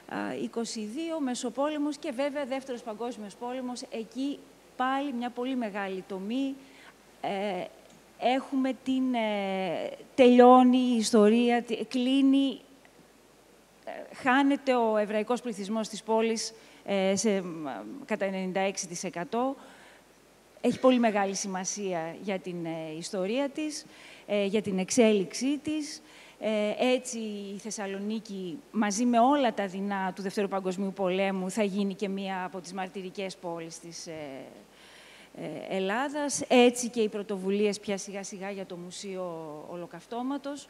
[0.09, 0.61] 22,
[1.19, 3.81] Μεσοπόλεμος και βέβαια Δεύτερος Παγκόσμιος Πόλεμος.
[3.81, 4.39] Εκεί
[4.75, 6.55] πάλι μια πολύ μεγάλη τομή.
[8.19, 9.03] έχουμε την...
[10.15, 12.59] τελειώνει η ιστορία, κλείνει
[14.13, 16.53] χάνεται ο εβραϊκός πληθυσμός της πόλης
[16.85, 17.43] ε, σε,
[18.05, 18.29] κατά
[19.11, 19.21] 96%.
[20.61, 23.85] Έχει πολύ μεγάλη σημασία για την ε, ιστορία της,
[24.25, 26.01] ε, για την εξέλιξή της.
[26.79, 27.17] Έτσι
[27.55, 32.43] η Θεσσαλονίκη μαζί με όλα τα δεινά του Δευτέρου Παγκοσμίου Πολέμου θα γίνει και μία
[32.43, 34.07] από τις μαρτυρικές πόλεις της
[35.69, 36.41] Ελλάδας.
[36.47, 40.67] Έτσι και οι πρωτοβουλίες πια σιγά σιγά για το Μουσείο Ολοκαυτώματος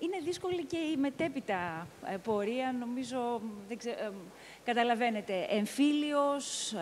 [0.00, 3.90] είναι δύσκολη και η μετέπειτα ε, πορεία, νομίζω, δεν ξε...
[3.90, 4.10] Ε,
[4.64, 6.72] καταλαβαίνετε, εμφύλιος,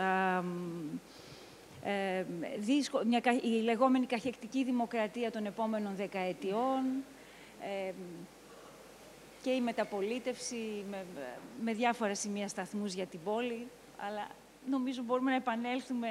[1.85, 2.25] ε,
[3.07, 6.85] μια, η λεγόμενη καχεκτική δημοκρατία των επόμενων δεκαετιών
[7.61, 7.93] ε,
[9.43, 11.05] και η μεταπολίτευση με,
[11.62, 13.66] με διάφορα σημεία σταθμούς για την πόλη,
[13.97, 14.27] αλλά
[14.71, 16.09] νομίζω μπορούμε να επανέλθουμε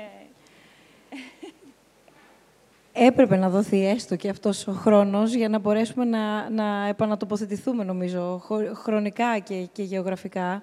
[2.98, 8.42] έπρεπε να δοθεί έστω και αυτός ο χρόνος για να μπορέσουμε να, να επανατοποθετηθούμε, νομίζω,
[8.74, 10.62] χρονικά και, και γεωγραφικά.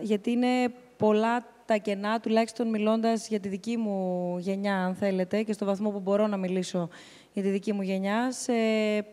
[0.00, 5.52] γιατί είναι πολλά τα κενά, τουλάχιστον μιλώντας για τη δική μου γενιά, αν θέλετε, και
[5.52, 6.88] στο βαθμό που μπορώ να μιλήσω
[7.32, 8.52] για τη δική μου γενιά, σε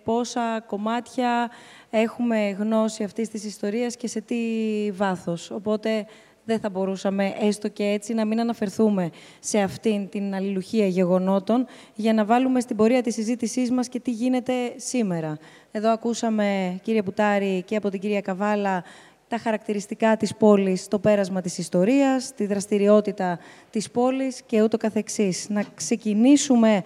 [0.04, 1.52] πόσα κομμάτια
[1.90, 4.36] έχουμε γνώση αυτής της ιστορίας και σε τι
[4.92, 5.52] βάθος.
[5.52, 6.06] Οπότε
[6.48, 12.14] δεν θα μπορούσαμε έστω και έτσι να μην αναφερθούμε σε αυτήν την αλληλουχία γεγονότων για
[12.14, 15.38] να βάλουμε στην πορεία της συζήτησής μας και τι γίνεται σήμερα.
[15.72, 18.84] Εδώ ακούσαμε, κύριε Πουτάρη, και από την κυρία Καβάλα,
[19.28, 23.40] τα χαρακτηριστικά της πόλης, το πέρασμα της ιστορίας, τη δραστηριότητα
[23.70, 25.50] της πόλης και ούτω καθεξής.
[25.50, 26.84] Να ξεκινήσουμε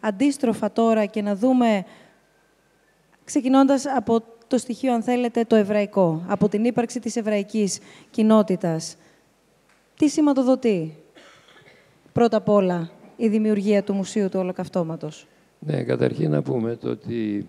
[0.00, 1.84] αντίστροφα τώρα και να δούμε,
[3.24, 7.78] ξεκινώντας από το στοιχείο, αν θέλετε, το εβραϊκό, από την ύπαρξη της εβραϊκής
[8.10, 8.96] κοινότητας.
[9.96, 10.96] Τι σηματοδοτεί,
[12.12, 15.26] πρώτα απ' όλα, η δημιουργία του Μουσείου του Ολοκαυτώματος;
[15.58, 17.46] Ναι, καταρχήν να πούμε το ότι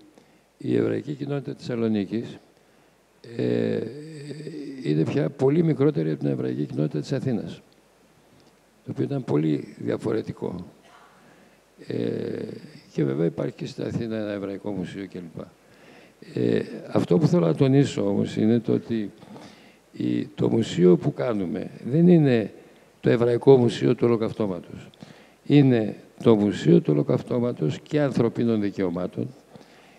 [0.58, 2.38] η εβραϊκή κοινότητα της Σαλονίκης
[3.38, 3.80] ε,
[4.84, 7.62] είναι πια πολύ μικρότερη από την εβραϊκή κοινότητα της Αθήνας,
[8.86, 10.66] το οποίο ήταν πολύ διαφορετικό.
[11.88, 12.44] Ε,
[12.92, 15.44] και βέβαια υπάρχει και στην Αθήνα ένα εβραϊκό μουσείο κλπ.
[16.34, 16.60] Ε,
[16.92, 19.12] αυτό που θέλω να τονίσω όμως είναι το ότι
[19.92, 22.52] η, το μουσείο που κάνουμε δεν είναι
[23.00, 24.90] το Εβραϊκό Μουσείο του Ολοκαυτώματος.
[25.46, 29.28] Είναι το Μουσείο του Ολοκαυτώματος και Ανθρωπίνων Δικαιωμάτων.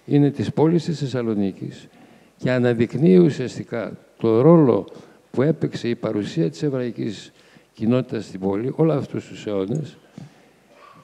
[0.06, 1.88] Είναι της πόλης της Θεσσαλονίκης
[2.36, 4.86] και αναδεικνύει ουσιαστικά το ρόλο
[5.30, 7.32] που έπαιξε η παρουσία της εβραϊκής
[7.72, 9.96] κοινότητας στην πόλη όλα αυτούς τους αιώνες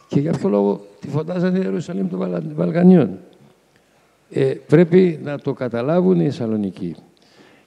[0.08, 3.18] και γι' αυτό λόγο τη φωτάζανε η Ιερουσαλήμ των Βαλκανίων.
[4.30, 6.96] Ε, πρέπει να το καταλάβουν οι Θεσσαλονικοί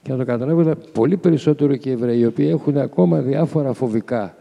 [0.02, 4.36] και να το καταλάβουν πολύ περισσότερο και οι Εβραίοι, οι οποίοι έχουν ακόμα διάφορα φοβικά,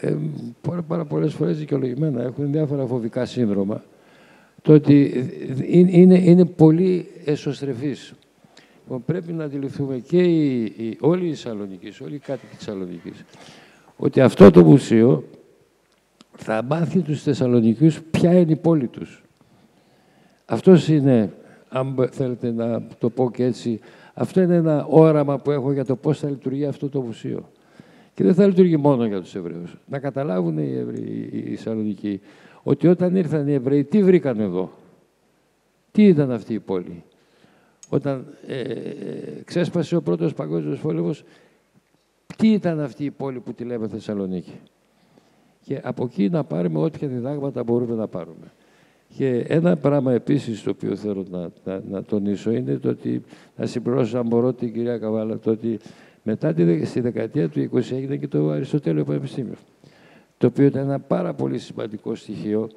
[0.00, 0.14] ε,
[0.60, 3.82] πάρα, πάρα πολλές φορές δικαιολογημένα, έχουν διάφορα φοβικά σύνδρομα,
[4.62, 5.24] το ότι
[5.66, 8.14] είναι, είναι πολύ εσωστρεφής.
[8.82, 13.24] Λοιπόν, πρέπει να αντιληφθούμε και οι, οι, όλοι οι Θεσσαλονικοί, όλοι οι κάτοικοι της Θεσσαλονίκης,
[13.96, 15.24] ότι αυτό το μουσείο
[16.36, 19.25] θα μάθει τους Θεσσαλονικούς ποια είναι η πόλη τους.
[20.46, 21.32] Αυτός είναι,
[21.68, 23.80] αν θέλετε να το πω και έτσι,
[24.14, 27.48] αυτό είναι ένα όραμα που έχω για το πώς θα λειτουργεί αυτό το μουσείο.
[28.14, 29.76] Και δεν θα λειτουργεί μόνο για τους Εβραίους.
[29.86, 32.20] Να καταλάβουν οι, Εβραίοι, οι Σαλονικοί
[32.62, 34.72] ότι όταν ήρθαν οι Εβραίοι, τι βρήκαν εδώ;
[35.92, 37.02] Τι ήταν αυτή η πόλη;
[37.88, 38.82] Όταν ε, ε,
[39.44, 41.24] ξέσπασε ο πρώτος παγκόσμιος πόλεμος,
[42.36, 44.60] τι ήταν αυτή η πόλη που τη λέμε Θεσσαλονίκη;
[45.64, 48.52] Και από εκεί να πάρουμε ό,τι διδάγματα μπορούμε να πάρουμε.
[49.16, 53.22] Και ένα πράγμα επίσης το οποίο θέλω να, να, να τονίσω είναι το ότι,
[53.56, 55.78] να συμπληρώσω αν μπορώ την κυρία Καβάλα, το ότι
[56.22, 59.54] μετά τη, στη δεκαετία του 20 έγινε και το Αριστοτέλειο Πανεπιστήμιο,
[60.38, 62.70] το οποίο ήταν ένα πάρα πολύ σημαντικό στοιχείο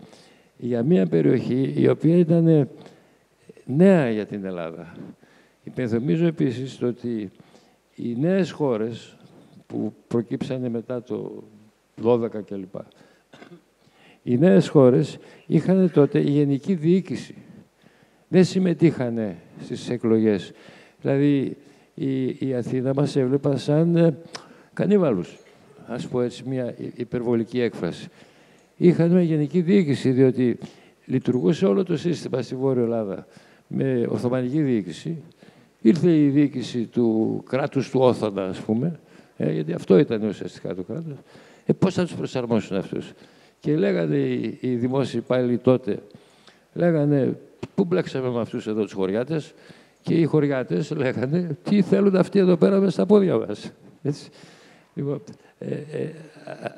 [0.58, 2.70] για μια περιοχή η οποία ήταν
[3.66, 4.96] νέα για την Ελλάδα.
[5.64, 7.32] Υπενθυμίζω επίσης το ότι
[7.96, 9.18] οι νέες χώρες
[9.68, 11.44] που προκύψανε μετά το
[12.04, 12.76] 12 κλπ.
[14.30, 17.36] Οι νέες χώρες είχαν τότε η γενική διοίκηση.
[18.28, 20.52] Δεν συμμετείχαν στις εκλογές.
[21.02, 21.58] Δηλαδή,
[21.94, 24.18] η, η Αθήνα μας έβλεπα σαν ε,
[24.74, 25.38] κανίβαλους.
[25.88, 28.08] Ας πω έτσι μια υπερβολική έκφραση.
[28.78, 30.58] Είχαν γενική διοίκηση, διότι
[31.06, 33.28] λειτουργούσε όλο το σύστημα στη Βόρεια Ελλάδα
[33.68, 35.18] με Οθωμανική διοίκηση.
[35.82, 39.00] Ήρθε η διοίκηση του κράτους του Όθωνα, ας πούμε,
[39.38, 41.18] ε, γιατί αυτό ήταν ουσιαστικά το κράτος.
[41.66, 43.14] Ε, πώς θα τους προσαρμόσουν αυτούς;
[43.60, 46.00] Και λέγανε οι, οι δημόσιοι υπάλληλοι τότε,
[46.74, 47.40] λέγανε
[47.76, 49.54] πού μπλέξαμε με αυτούς εδώ τους χωριάτες;
[50.02, 53.72] Και οι χωριάτες λέγανε τι θέλουν αυτοί εδώ πέρα μέσα στα πόδια μας.
[54.02, 54.30] Έτσι.
[54.94, 55.22] Λοιπόν,
[55.60, 56.14] ε, ε,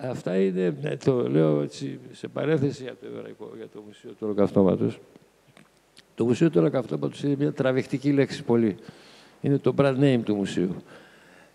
[0.09, 4.17] αυτά είναι, ε, το λέω έτσι, σε παρέθεση για το Εβραϊκό, για το Μουσείο του
[4.19, 4.99] Ολοκαυτώματος.
[6.15, 8.75] Το Μουσείο του Ολοκαυτώματος είναι μια τραβηχτική λέξη πολύ.
[9.41, 10.75] Είναι το brand name του μουσείου.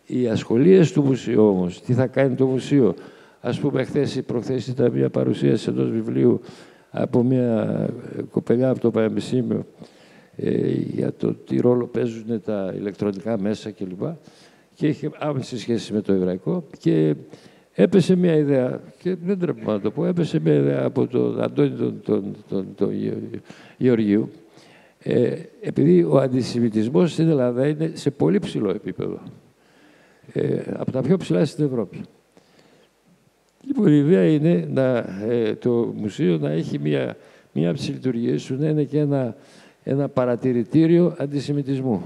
[0.07, 2.95] Οι ασχολίες του μουσείου όμως, τι θα κάνει το μουσείο,
[3.47, 6.41] Ας πούμε, χθες ή προχθές ήταν μια παρουσίαση ενός βιβλίου
[6.91, 7.89] από μια
[8.31, 9.67] κοπελιά από το Πανεπιστήμιο
[10.37, 14.03] ε, για το τι ρόλο παίζουν τα ηλεκτρονικά μέσα κλπ.
[14.75, 17.15] Και είχε άμεση σχέση με το εβραϊκό και
[17.73, 21.71] έπεσε μια ιδέα, και δεν τρέπω να το πω, έπεσε μια ιδέα από τον Αντώνη
[21.71, 22.91] τον, τον, τον, τον
[23.77, 24.31] Γεωργίου,
[24.99, 29.19] Ε, επειδή ο αντισημιτισμός στην Ελλάδα είναι σε πολύ ψηλό επίπεδο.
[30.33, 32.01] Ε, από τα πιο ψηλά στην Ευρώπη.
[33.67, 34.97] Λοιπόν, η ιδέα είναι να,
[35.29, 37.17] ε, το μουσείο να έχει μία,
[37.53, 39.37] μία από τις λειτουργίες του να είναι και ένα,
[39.83, 42.03] ένα παρατηρητήριο αντισημιτισμού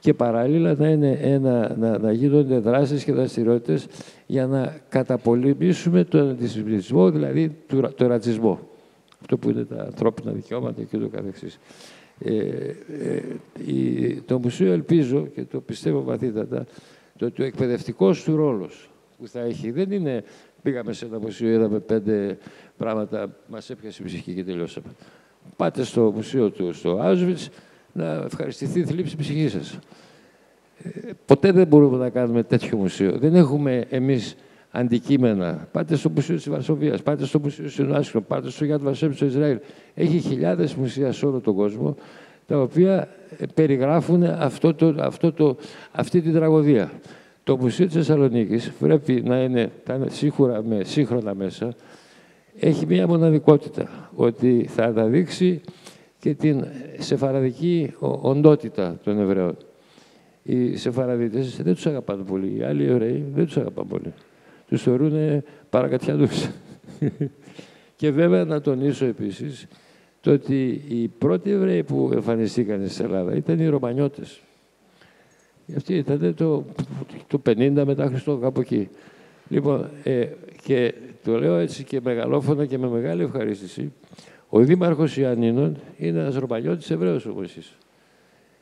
[0.00, 3.86] και παράλληλα να, είναι ένα, να, να γίνονται δράσεις και δραστηριότητες
[4.26, 8.60] για να καταπολεμήσουμε τον αντισημιτισμό, δηλαδή το, το ρατσισμό.
[9.20, 11.58] Αυτό που είναι τα ανθρώπινα δικαιώματα και το καθεξής.
[12.18, 12.36] Ε,
[13.06, 16.66] ε, το Μουσείο ελπίζω και το πιστεύω βαθύτατα
[17.18, 20.24] το ότι ο εκπαιδευτικός του ρόλος που θα έχει δεν είναι
[20.66, 22.38] πήγαμε σε ένα μουσείο, είδαμε πέντε
[22.76, 24.86] πράγματα, μας έπιασε η ψυχή και τελειώσαμε.
[25.56, 27.48] Πάτε στο μουσείο του στο Auschwitz
[27.92, 29.78] να ευχαριστηθεί η θλίψη ψυχή σας.
[30.82, 33.18] Ε, ποτέ δεν μπορούμε να κάνουμε τέτοιο μουσείο.
[33.18, 34.36] Δεν έχουμε εμείς
[34.70, 35.68] αντικείμενα.
[35.72, 39.58] Πάτε στο Μουσείο της Βαρσοβίας, πάτε στο Μουσείο Συνάσχρο, πάτε στο Γιάννη Βασέμ στο Ισραήλ.
[39.94, 41.96] Έχει χιλιάδες μουσεία σε όλο τον κόσμο,
[42.46, 43.08] τα οποία
[43.38, 45.56] ε, περιγράφουν αυτό το, αυτό το,
[45.92, 46.90] αυτή την τραγωδία.
[47.46, 49.70] Το Μουσείο της Θεσσαλονίκης πρέπει να είναι
[50.06, 51.74] σίγουρα με σύγχρονα μέσα.
[52.58, 55.60] Έχει μία μοναδικότητα, ότι θα αναδείξει
[56.18, 56.66] και την
[56.98, 59.56] σεφαραδική οντότητα των Εβραίων.
[60.42, 62.56] Οι Σεφαραδίτες δεν τους αγαπάνε πολύ.
[62.56, 64.12] Οι άλλοι Εβραίοι δεν τους αγαπάνε πολύ
[64.68, 66.48] τους θεωρούν παρακατιανούς.
[67.96, 69.66] και βέβαια να τονίσω επίσης
[70.20, 74.40] το ότι οι πρώτοι Εβραίοι που εμφανιστήκαν στην Ελλάδα ήταν οι Ρωμανιώτες.
[75.76, 76.64] Αυτοί ήταν το,
[77.26, 78.88] το 50 μετά Χριστό, κάπου εκεί.
[79.48, 80.26] Λοιπόν, ε,
[80.62, 80.94] και
[81.24, 83.92] το λέω έτσι και μεγαλόφωνα και με μεγάλη ευχαρίστηση,
[84.48, 87.76] ο Δήμαρχος Ιαννίνων είναι ένας Ρωμανιώτης Εβραίος όπως εσείς.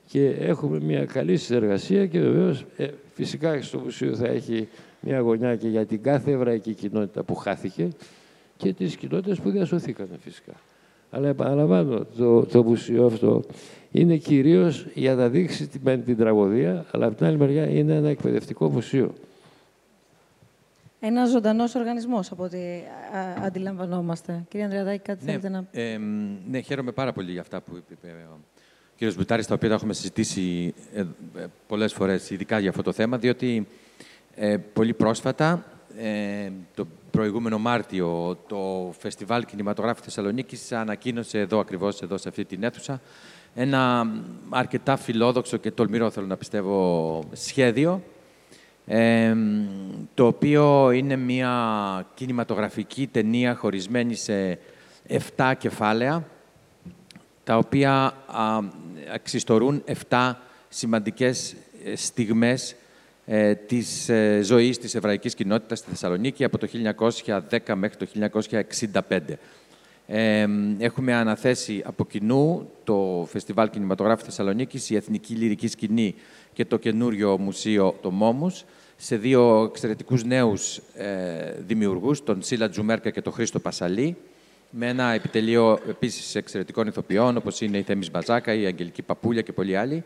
[0.07, 4.69] Και έχουμε μια καλή συνεργασία και βεβαίως ε, φυσικά στο μουσείο θα έχει
[5.01, 7.89] μια γωνιά και για την κάθε εβραϊκή κοινότητα που χάθηκε
[8.57, 10.53] και τις κοινότητες που διασωθήκαν φυσικά.
[11.11, 13.43] Αλλά επαναλαμβάνω, το, το μουσείο αυτό
[13.95, 18.09] είναι κυρίως για να δείξει την, την τραγωδία, αλλά από την άλλη μεριά είναι ένα
[18.09, 19.15] εκπαιδευτικό μουσείο.
[21.01, 22.59] Ένας ζωντανός οργανισμός, από ό,τι
[23.45, 24.45] αντιλαμβανόμαστε.
[24.49, 25.99] Κύριε Ανδρεαδάκη, κάτι ναι, θέλετε να ε,
[26.51, 28.39] ναι, χαίρομαι πάρα πολύ για αυτά που είπε ο
[28.99, 29.15] κ.
[29.15, 33.19] Μπουτάρης, τα οποία τα έχουμε συζητήσει ε, ε, πολλές φορές, ειδικά για αυτό το θέμα,
[33.19, 33.67] διότι
[34.35, 35.65] ε, πολύ πρόσφατα,
[35.99, 42.63] ε, το προηγούμενο Μάρτιο, το Φεστιβάλ Κινηματογράφου Θεσσαλονίκης ανακοίνωσε εδώ ακριβώς, εδώ σε αυτή την
[42.63, 43.01] αίθουσα,
[43.55, 44.13] ένα
[44.49, 48.03] αρκετά φιλόδοξο και τολμηρό, θέλω να πιστεύω, σχέδιο,
[48.87, 49.35] ε,
[50.15, 54.59] το οποίο είναι μια κινηματογραφική ταινία χωρισμένη σε
[55.37, 56.25] 7 κεφάλαια,
[57.45, 57.93] τα οποία
[58.27, 58.59] α,
[59.15, 60.33] αξιστορούν 7
[60.69, 62.77] σημαντικές ε, στιγμές
[63.27, 66.69] ε, της ε, ζωής της εβραϊκής κοινότητας στη Θεσσαλονίκη από το
[67.27, 68.07] 1910 μέχρι το
[69.09, 69.21] 1965.
[70.07, 70.47] Ε,
[70.79, 76.15] έχουμε αναθέσει από κοινού το Φεστιβάλ Κινηματογράφου Θεσσαλονίκης, η Εθνική Λυρική Σκηνή
[76.53, 78.65] και το καινούριο Μουσείο το Μόμους,
[78.97, 84.17] σε δύο εξαιρετικούς νέους ε, δημιουργούς, τον Σίλα Τζουμέρκα και τον Χρήστο Πασαλή,
[84.71, 89.53] με ένα επιτελείο επίσης εξαιρετικών ηθοποιών, όπως είναι η Θέμης Μπαζάκα, η Αγγελική Παπούλια και
[89.53, 90.05] πολλοί άλλοι,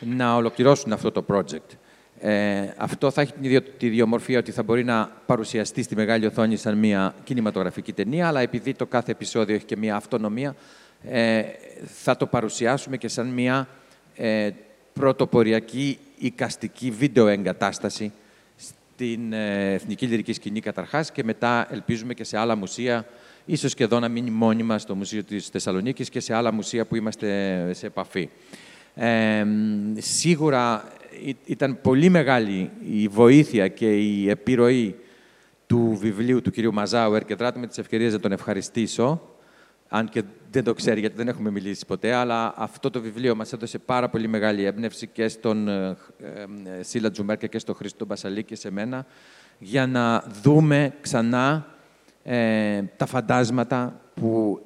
[0.00, 1.76] να ολοκληρώσουν αυτό το project.
[2.26, 6.56] Ε, αυτό θα έχει την τη ιδιομορφία ότι θα μπορεί να παρουσιαστεί στη μεγάλη οθόνη
[6.56, 10.54] σαν μια κινηματογραφική ταινία, αλλά επειδή το κάθε επεισόδιο έχει και μια αυτονομία,
[11.08, 11.42] ε,
[11.84, 13.68] θα το παρουσιάσουμε και σαν μια
[14.16, 14.50] ε,
[14.92, 18.12] πρωτοποριακή οικαστική βίντεο εγκατάσταση
[18.56, 23.06] στην ε, Εθνική Λυρική Σκηνή καταρχάς και μετά ελπίζουμε και σε άλλα μουσεία,
[23.44, 26.96] ίσως και εδώ να μείνει μόνιμα στο Μουσείο της Θεσσαλονίκης και σε άλλα μουσεία που
[26.96, 28.28] είμαστε σε επαφή.
[28.94, 29.44] Ε,
[29.98, 30.92] σίγουρα
[31.44, 34.96] ήταν πολύ μεγάλη η βοήθεια και η επιρροή
[35.66, 39.20] του βιβλίου του κυρίου Μαζάουερ και δράτω με τις ευκαιρίες να τον ευχαριστήσω,
[39.88, 43.52] αν και δεν το ξέρει γιατί δεν έχουμε μιλήσει ποτέ, αλλά αυτό το βιβλίο μας
[43.52, 45.96] έδωσε πάρα πολύ μεγάλη έμπνευση και στον ε,
[46.78, 49.06] ε, Σίλα Τζουμέρκα και στον Χρήστο Μπασαλή και σε μένα,
[49.58, 51.66] για να δούμε ξανά
[52.22, 54.60] ε, τα φαντάσματα που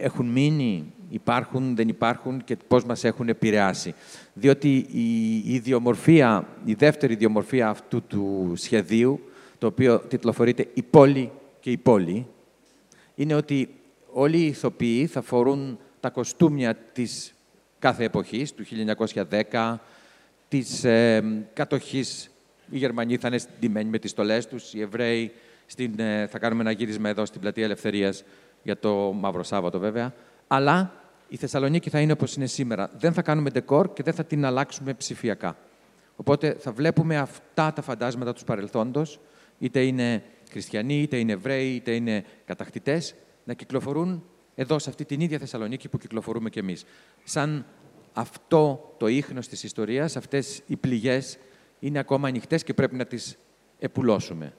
[0.00, 3.94] έχουν μείνει υπάρχουν, δεν υπάρχουν και πώς μας έχουν επηρεάσει.
[4.32, 9.20] Διότι η, ιδιομορφία, η δεύτερη ιδιομορφία αυτού του σχεδίου,
[9.58, 11.30] το οποίο τιτλοφορείται «Η πόλη
[11.60, 12.26] και η πόλη»,
[13.14, 13.74] είναι ότι
[14.12, 17.34] όλοι οι ηθοποιοί θα φορούν τα κοστούμια της
[17.78, 18.64] κάθε εποχής, του
[19.50, 19.80] 1910,
[20.48, 22.30] της ε, κατοχής.
[22.70, 25.32] Οι Γερμανοί θα είναι ντυμένοι με τις στολές τους, οι Εβραίοι
[25.66, 28.24] στην, ε, θα κάνουμε ένα γύρισμα εδώ στην Πλατεία Ελευθερίας
[28.62, 30.14] για το Μαύρο Σάββατο βέβαια.
[30.54, 30.92] Αλλά
[31.28, 32.90] η Θεσσαλονίκη θα είναι όπως είναι σήμερα.
[32.98, 35.56] Δεν θα κάνουμε ντεκόρ και δεν θα την αλλάξουμε ψηφιακά.
[36.16, 39.20] Οπότε θα βλέπουμε αυτά τα φαντάσματα τους παρελθόντος,
[39.58, 44.24] είτε είναι χριστιανοί, είτε είναι Εβραίοι, είτε είναι κατακτητές, να κυκλοφορούν
[44.54, 46.84] εδώ, σε αυτή την ίδια Θεσσαλονίκη που κυκλοφορούμε κι εμείς.
[47.24, 47.66] Σαν
[48.12, 51.38] αυτό το ίχνος της ιστορίας, αυτές οι πληγές
[51.80, 53.38] είναι ακόμα ανοιχτές και πρέπει να τις
[53.78, 54.52] επουλώσουμε.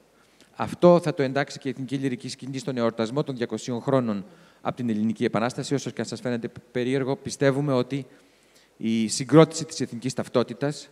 [0.56, 4.24] Αυτό θα το εντάξει και η Εθνική Λυρική Σκηνή στον εορτασμό των 200 χρόνων
[4.66, 5.74] από την Ελληνική Επανάσταση.
[5.74, 8.06] Όσο και αν σας φαίνεται περίεργο, πιστεύουμε ότι
[8.76, 10.88] η συγκρότηση της εθνικής ταυτότητας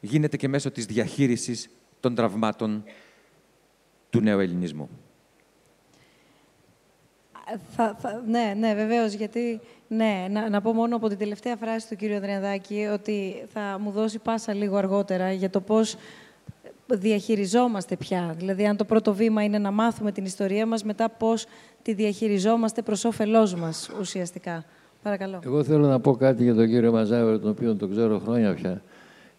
[0.00, 1.68] γίνεται και μέσω της διαχείρισης
[2.00, 2.84] των τραυμάτων
[4.10, 4.88] του νέου ελληνισμού.
[7.76, 11.88] Θα, θα, ναι, ναι, βεβαίως, γιατί ναι, να, να πω μόνο από την τελευταία φράση
[11.88, 15.96] του κύριου Ανδριαδάκη ότι θα μου δώσει πάσα λίγο αργότερα για το πώς
[16.86, 18.34] διαχειριζόμαστε πια.
[18.38, 21.46] Δηλαδή, αν το πρώτο βήμα είναι να μάθουμε την ιστορία μας, μετά πώς
[21.88, 24.64] τη διαχειριζόμαστε προς όφελός μας, ουσιαστικά.
[25.02, 25.40] Παρακαλώ.
[25.44, 28.82] Εγώ θέλω να πω κάτι για τον κύριο Μαζάβερ, τον οποίο τον ξέρω χρόνια πια.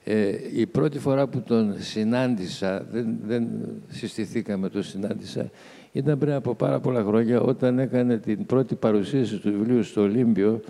[0.04, 3.48] Ε, η πρώτη φορά που τον συνάντησα, δεν, δεν
[3.88, 5.50] συστηθήκαμε, τον συνάντησα,
[5.92, 10.62] ήταν πριν από πάρα πολλά χρόνια, όταν έκανε την πρώτη παρουσίαση του βιβλίου στο Ολύμπιο,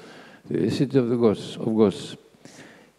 [0.49, 2.13] ε, City of the Ghosts, of Ghosts.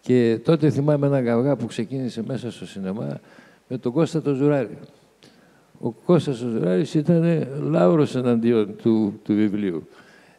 [0.01, 3.21] Και τότε θυμάμαι ένα γαυγά που ξεκίνησε μέσα στο σινεμά
[3.69, 4.79] με τον Κώστα τον Ζουράρη.
[5.83, 9.89] Ο Κώστας ο Ζουράρης ήταν λάουρος εναντίον του, του βιβλίου.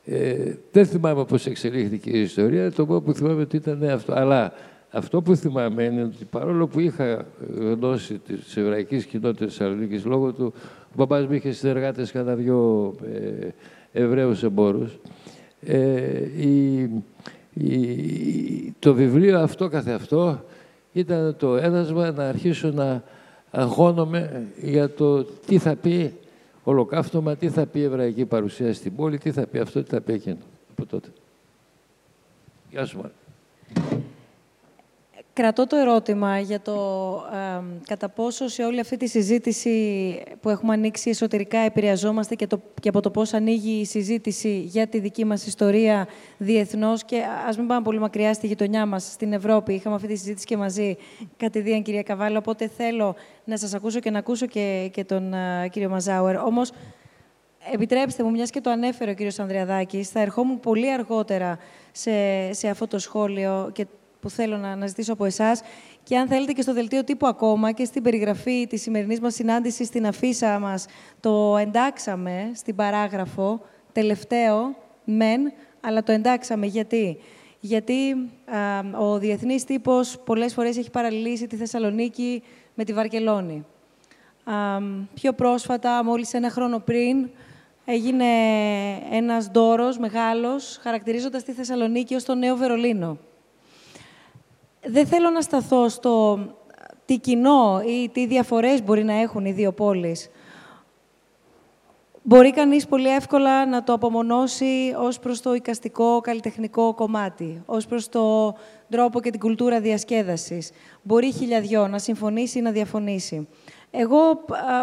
[0.06, 4.14] Ε, δεν θυμάμαι πώς εξελίχθηκε η ιστορία, το μόνο που θυμάμαι ότι ήταν αυτό.
[4.14, 4.54] Αλλά
[4.89, 7.26] αυτό που θυμάμαι είναι ότι παρόλο που είχα
[7.58, 10.54] γνώση της εβραϊκής κοινότητας της Θεσσαλονίκης λόγω του,
[10.94, 13.48] ο παπά μου είχε συνεργάτες κατά δύο ε,
[13.94, 15.00] Εβραίους εμπόρους.
[15.62, 16.22] Ε,
[18.80, 20.44] το βιβλίο αυτό καθεαυτό
[20.94, 23.04] ήταν το έδασμα να αρχίσω να
[23.52, 26.14] αγχώνομαι για το τι θα πει
[26.64, 30.02] ολοκαύτωμα, τι θα πει η εβραϊκή παρουσία στην πόλη, τι θα πει αυτό, τι θα
[30.02, 30.38] πει εκείνο
[30.72, 31.10] από τότε.
[32.70, 33.21] Γεια σου, Μάρκο.
[35.34, 36.74] Κρατώ το ερώτημα για το
[37.34, 42.62] ε, κατά πόσο σε όλη αυτή τη συζήτηση που έχουμε ανοίξει εσωτερικά επηρεαζόμαστε και, το,
[42.82, 46.08] και από το πώς ανοίγει η συζήτηση για τη δική μας ιστορία
[46.38, 49.74] διεθνώς και ας μην πάμε πολύ μακριά στη γειτονιά μας, στην Ευρώπη.
[49.74, 50.98] Είχαμε αυτή τη συζήτηση και μαζί,
[51.38, 55.70] κατηδίαν κυρία Καβάλα, οπότε θέλω να σας ακούσω και να ακούσω και, και τον uh,
[55.70, 56.38] κύριο Μαζάουερ.
[56.38, 56.72] Όμως,
[57.74, 61.58] επιτρέψτε μου, μιας και το ανέφερε ο κύριος Ανδριαδάκης, θα ερχόμουν πολύ αργότερα
[61.92, 62.12] σε,
[62.54, 63.86] σε αυτό το σχόλιο και
[64.22, 65.62] που θέλω να αναζητήσω από εσάς.
[66.04, 69.88] Και αν θέλετε και στο δελτίο τύπου ακόμα και στην περιγραφή της σημερινής μας συνάντησης
[69.88, 70.86] στην αφίσα μας,
[71.20, 73.62] το εντάξαμε στην παράγραφο
[73.92, 76.66] τελευταίο, μεν, αλλά το εντάξαμε.
[76.66, 77.18] Γιατί,
[77.60, 78.30] Γιατί
[79.00, 82.44] ο διεθνής τύπος πολλές φορές έχει παραλληλήσει τη Θεσσαλονίκη
[82.74, 83.66] με τη Βαρκελόνη.
[84.44, 84.54] Α,
[85.14, 87.30] πιο πρόσφατα, μόλις ένα χρόνο πριν,
[87.86, 88.26] έγινε
[89.12, 93.18] ένας δώρος μεγάλος, χαρακτηρίζοντας τη Θεσσαλονίκη ως το νέο Βερολίνο
[94.86, 96.40] δεν θέλω να σταθώ στο
[97.06, 100.30] τι κοινό ή τι διαφορές μπορεί να έχουν οι δύο πόλεις.
[102.24, 108.10] Μπορεί κανείς πολύ εύκολα να το απομονώσει ως προς το οικαστικό, καλλιτεχνικό κομμάτι, ως προς
[108.10, 108.56] το
[108.90, 110.72] τρόπο και την κουλτούρα διασκέδασης.
[111.02, 113.48] Μπορεί χιλιαδιό να συμφωνήσει ή να διαφωνήσει.
[113.92, 114.20] Εγώ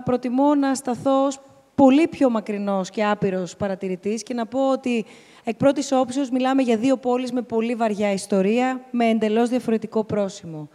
[0.04, 1.28] προτιμώ να σταθώ
[1.74, 5.04] πολύ πιο μακρινός και άπειρος παρατηρητής και να πω ότι
[5.48, 10.68] Εκ πρώτης όψεως, μιλάμε για δύο πόλεις με πολύ βαριά ιστορία, με εντελώς διαφορετικό πρόσημο.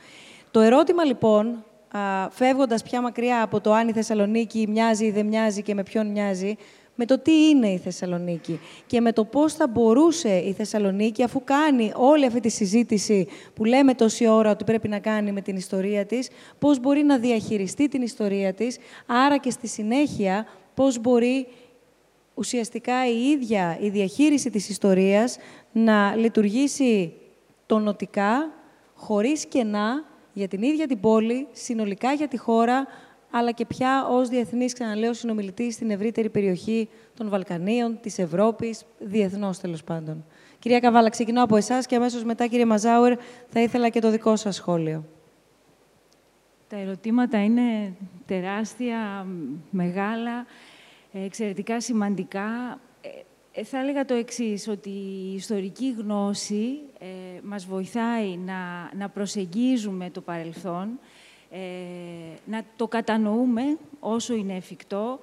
[0.51, 1.63] Το ερώτημα, λοιπόν,
[2.29, 6.07] φεύγοντας πια μακριά από το αν η Θεσσαλονίκη μοιάζει ή δεν μοιάζει και με ποιον
[6.07, 6.55] μοιάζει,
[6.95, 11.43] με το τι είναι η Θεσσαλονίκη και με το πώς θα μπορούσε η Θεσσαλονίκη, αφού
[11.43, 15.55] κάνει όλη αυτή τη συζήτηση που λέμε τόση ώρα ότι πρέπει να κάνει με την
[15.55, 21.47] ιστορία της, πώς μπορεί να διαχειριστεί την ιστορία της, άρα και στη συνέχεια πώς μπορεί
[22.33, 25.37] ουσιαστικά η ίδια η διαχείριση της ιστορίας
[25.71, 27.13] να λειτουργήσει
[27.65, 28.51] τονοτικά,
[28.93, 32.87] χωρίς κενά, για την ίδια την πόλη, συνολικά για τη χώρα,
[33.31, 39.59] αλλά και πια ως διεθνής, ξαναλέω, συνομιλητής στην ευρύτερη περιοχή των Βαλκανίων, της Ευρώπης, διεθνώς
[39.59, 40.25] τέλος πάντων.
[40.59, 43.17] Κυρία Καβάλα, ξεκινώ από εσάς και αμέσως μετά, κύριε Μαζάουερ,
[43.49, 45.05] θα ήθελα και το δικό σας σχόλιο.
[46.67, 47.93] Τα ερωτήματα είναι
[48.25, 49.27] τεράστια,
[49.69, 50.45] μεγάλα
[51.13, 52.79] εξαιρετικά σημαντικά.
[53.01, 53.09] Ε,
[53.51, 57.05] ε, θα έλεγα το εξής, ότι η ιστορική γνώση ε,
[57.43, 60.99] μας βοηθάει να, να προσεγγίζουμε το παρελθόν,
[61.51, 61.57] ε,
[62.45, 65.19] να το κατανοούμε όσο είναι εφικτό,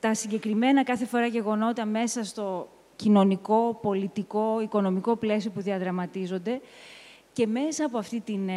[0.00, 6.60] τα συγκεκριμένα κάθε φορά γεγονότα μέσα στο κοινωνικό, πολιτικό, οικονομικό πλαίσιο που διαδραματίζονται
[7.32, 8.50] και μέσα από αυτή την...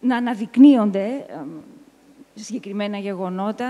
[0.00, 1.26] να αναδεικνύονται
[2.42, 3.66] συγκεκριμένα γεγονότα,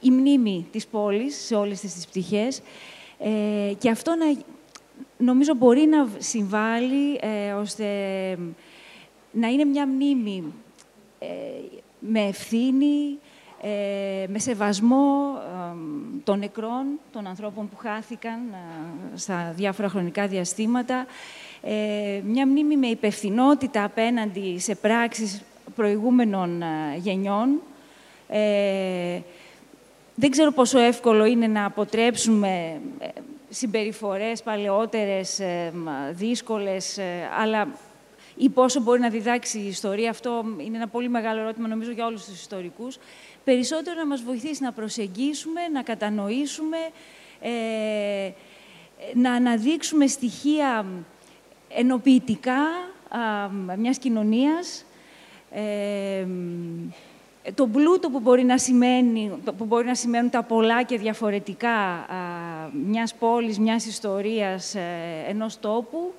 [0.00, 2.62] η μνήμη της πόλης σε όλες τις πτυχές.
[3.18, 4.42] Ε, και αυτό να,
[5.16, 7.84] νομίζω μπορεί να συμβάλλει ε, ώστε
[9.30, 10.52] να είναι μια μνήμη
[11.18, 11.26] ε,
[11.98, 13.18] με ευθύνη,
[13.60, 15.38] ε, με σεβασμό
[16.24, 18.38] των νεκρών, των ανθρώπων που χάθηκαν
[19.14, 21.06] στα διάφορα χρονικά διαστήματα,
[22.24, 25.42] μια μνήμη με υπευθυνότητα απέναντι σε πράξεις
[25.74, 26.62] προηγούμενων
[26.96, 27.60] γενιών,
[30.14, 33.08] δεν ξέρω πόσο εύκολο είναι να αποτρέψουμε ε,
[33.48, 35.72] συμπεριφορές παλαιότερες, ε,
[36.12, 37.68] δύσκολες, ε, αλλά
[38.36, 40.10] ή πόσο μπορεί να διδάξει η ιστορία.
[40.10, 42.98] Αυτό είναι ένα πολύ μεγάλο ερώτημα, νομίζω, για όλους τους ιστορικούς.
[43.44, 46.76] Περισσότερο να μας βοηθήσει να προσεγγίσουμε, να κατανοήσουμε,
[49.14, 50.86] να αναδείξουμε στοιχεία
[51.68, 52.62] ενοποιητικά
[53.76, 54.84] μιας κοινωνίας,
[57.54, 62.04] το πλούτο που μπορεί, να σημαίνει, που μπορεί να σημαίνουν τα πολλά και διαφορετικά α,
[62.86, 64.80] μιας πόλης, μιας ιστορίας, ε,
[65.28, 66.12] ενός τόπου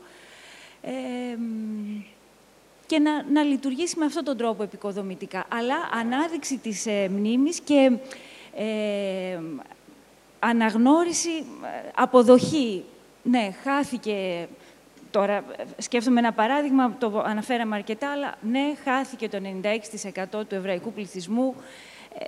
[0.82, 0.92] ε,
[2.86, 5.46] και να, να λειτουργήσει με αυτόν τον τρόπο επικοδομητικά.
[5.50, 7.92] Αλλά ανάδειξη της ε, μνήμης και
[8.56, 9.40] ε,
[10.40, 11.46] αναγνώριση,
[11.96, 12.84] αποδοχή.
[13.24, 14.48] Ναι, χάθηκε
[15.14, 15.44] Τώρα,
[15.78, 19.42] σκέφτομαι ένα παράδειγμα, το αναφέραμε αρκετά, αλλά ναι, χάθηκε το
[20.42, 21.56] 96% του εβραϊκού πληθυσμού
[22.18, 22.28] ε,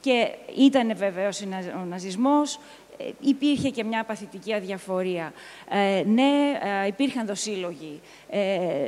[0.00, 1.42] και ήταν βεβαίως
[1.82, 2.58] ο ναζισμός,
[2.96, 5.32] ε, υπήρχε και μια παθητική αδιαφορία.
[5.68, 8.00] Ε, ναι, υπήρχαν δοσύλλογοι.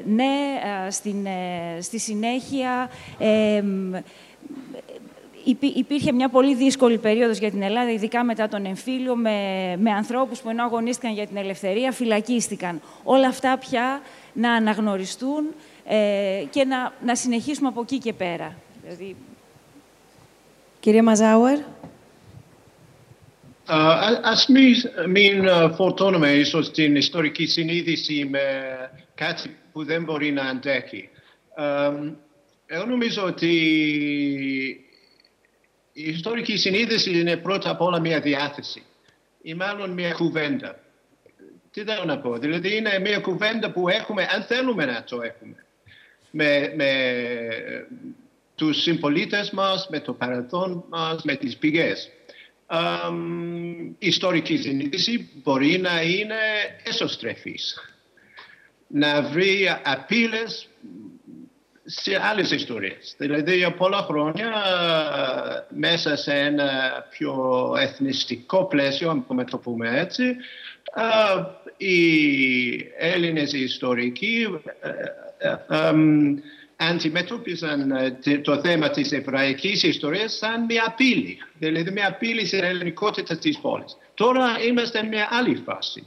[0.04, 1.26] ναι, στην,
[1.80, 2.90] στη συνέχεια
[5.74, 10.40] υπήρχε μια πολύ δύσκολη περίοδος για την Ελλάδα, ειδικά μετά τον εμφύλιο, με, με ανθρώπους
[10.40, 12.80] που ενώ αγωνίστηκαν για την ελευθερία, φυλακίστηκαν.
[13.02, 14.00] Όλα αυτά πια
[14.32, 15.44] να αναγνωριστούν
[15.84, 18.56] ε, και να, να συνεχίσουμε από εκεί και πέρα.
[18.82, 19.16] Δηλαδή...
[20.80, 21.58] Κυρία Μαζάουερ.
[23.68, 24.74] Uh, ας μην,
[25.08, 28.40] μην φορτώνουμε ίσως την ιστορική συνείδηση με
[29.14, 31.08] κάτι που δεν μπορεί να αντέχει.
[31.58, 32.12] Uh,
[32.66, 33.50] εγώ νομίζω ότι
[35.98, 38.82] η ιστορική συνείδηση είναι πρώτα απ' όλα μια διάθεση
[39.42, 40.78] ή μάλλον μια κουβέντα.
[41.70, 45.64] Τι θέλω να πω, δηλαδή είναι μια κουβέντα που έχουμε, αν θέλουμε να το έχουμε,
[46.30, 46.90] με, με
[48.54, 52.10] τους συμπολίτες μας, με το παρελθόν μας, με τις πηγές.
[53.98, 56.36] η ιστορική συνείδηση μπορεί να είναι
[56.84, 57.94] εσωστρεφής.
[58.86, 60.68] Να βρει απειλές
[61.86, 63.14] σε άλλες ιστορίες.
[63.18, 64.52] Δηλαδή για πολλά χρόνια
[65.68, 66.70] μέσα σε ένα
[67.10, 67.34] πιο
[67.78, 70.36] εθνιστικό πλαίσιο, αν το πούμε έτσι,
[71.76, 74.46] οι Έλληνες ιστορικοί
[75.38, 75.94] ε, ε,
[76.76, 83.38] αντιμετώπιζαν ε, το θέμα της εβραϊκής ιστορίας σαν μια απειλή, δηλαδή μια απειλή στην ελληνικότητα
[83.38, 83.96] της πόλης.
[84.14, 86.06] Τώρα είμαστε σε μια άλλη φάση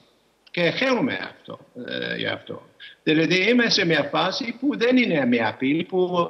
[0.52, 1.60] και χαίρομαι αυτό,
[2.18, 2.69] για αυτό.
[3.04, 6.30] Δηλαδή είμαι σε μια φάση που δεν είναι μια απειλή, που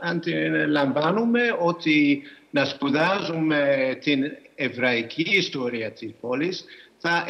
[0.00, 6.64] αντιλαμβάνουμε ότι να σπουδάζουμε την εβραϊκή ιστορία της πόλης
[6.98, 7.24] θα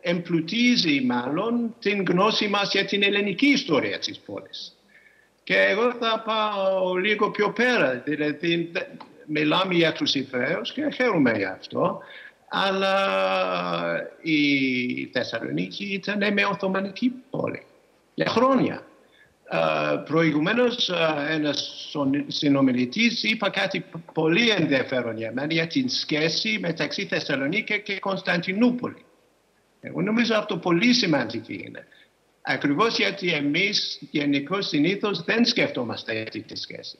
[0.00, 4.76] εμπλουτίζει μάλλον την γνώση μας για την ελληνική ιστορία της πόλης.
[5.44, 8.72] Και εγώ θα πάω λίγο πιο πέρα, δηλαδή
[9.26, 12.02] μιλάμε για τους Εβραίους και χαίρομαι για αυτό,
[12.54, 12.94] αλλά
[14.22, 17.62] η Θεσσαλονίκη ήταν μια Οθωμανική πόλη
[18.14, 18.86] για χρόνια.
[19.54, 21.88] Uh, Προηγουμένως, uh, ένας
[22.26, 29.04] συνομιλητής είπε κάτι πολύ ενδιαφέρον για μένα για την σχέση μεταξύ Θεσσαλονίκη και Κωνσταντινούπολη.
[29.80, 31.86] Εγώ νομίζω αυτό πολύ σημαντικό είναι.
[32.42, 36.98] Ακριβώς γιατί εμείς γενικώ συνήθως δεν σκεφτόμαστε αυτή τη σχέση.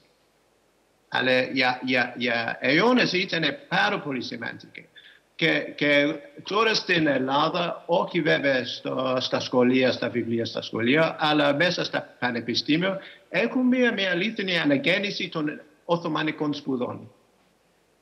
[1.08, 4.86] Αλλά για, για, για αιώνες ήταν πάρα πολύ σημαντική.
[5.34, 11.54] Και, και τώρα στην Ελλάδα, όχι βέβαια στο, στα σχολεία, στα βιβλία στα σχολεία, αλλά
[11.54, 17.10] μέσα στα πανεπιστήμια, έχουμε μια, μια αλήθινη αναγέννηση των Οθωμανικών σπουδών.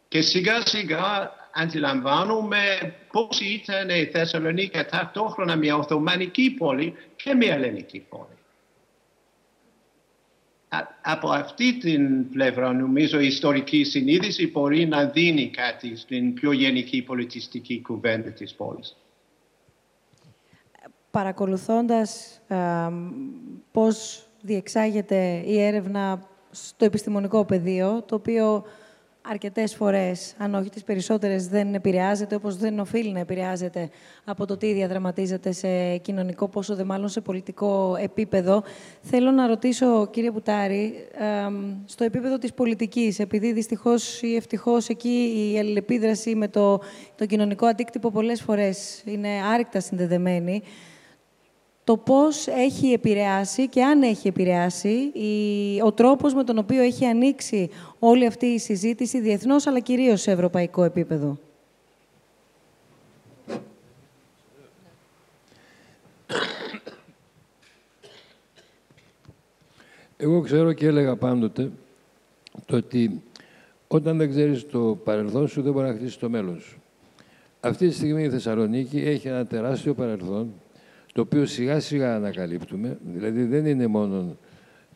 [0.08, 2.58] Και σιγά σιγά αντιλαμβάνουμε
[3.12, 8.39] πώς ήταν η Θεσσαλονίκη ταυτόχρονα μια Οθωμανική πόλη και μια Ελληνική πόλη
[11.02, 17.02] από αυτή την πλευρά νομίζω η ιστορική συνείδηση μπορεί να δίνει κάτι στην πιο γενική
[17.02, 18.96] πολιτιστική κουβέντα της πόλης.
[21.10, 22.40] Παρακολουθώντας
[23.72, 28.64] πώς διεξάγεται η έρευνα στο επιστημονικό πεδίο, το οποίο
[29.30, 33.88] αρκετές φορές, αν όχι τις περισσότερες, δεν επηρεάζεται, όπως δεν οφείλει να επηρεάζεται
[34.24, 38.62] από το τι διαδραματίζεται σε κοινωνικό, πόσο δε μάλλον σε πολιτικό επίπεδο.
[39.00, 40.94] Θέλω να ρωτήσω, κύριε Πουτάρη,
[41.84, 46.80] στο επίπεδο της πολιτικής, επειδή δυστυχώς ή ευτυχώς εκεί η αλληλεπίδραση με το,
[47.16, 50.62] το κοινωνικό αντίκτυπο πολλές φορές είναι άρρηκτα συνδεδεμένη,
[51.90, 55.12] το πώς έχει επηρεάσει και αν έχει επηρεάσει
[55.84, 60.30] ο τρόπος με τον οποίο έχει ανοίξει όλη αυτή η συζήτηση διεθνώς, αλλά κυρίως σε
[60.30, 61.38] ευρωπαϊκό επίπεδο.
[70.16, 71.70] Εγώ ξέρω και έλεγα πάντοτε
[72.66, 73.22] το ότι
[73.88, 76.80] όταν δεν ξέρεις το παρελθόν σου, δεν μπορεί να χτίσει το μέλλον σου.
[77.60, 80.52] Αυτή τη στιγμή η Θεσσαλονίκη έχει ένα τεράστιο παρελθόν,
[81.12, 82.98] το οποίο σιγά σιγά ανακαλύπτουμε.
[83.14, 84.36] Δηλαδή δεν είναι μόνο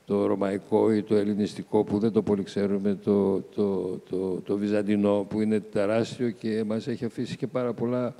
[0.06, 5.26] το ρωμαϊκό ή το ελληνιστικό που δεν το πολύ ξέρουμε, το, το, το, το βυζαντινό
[5.28, 8.14] που είναι τεράστιο και μας έχει αφήσει και πάρα πολλά,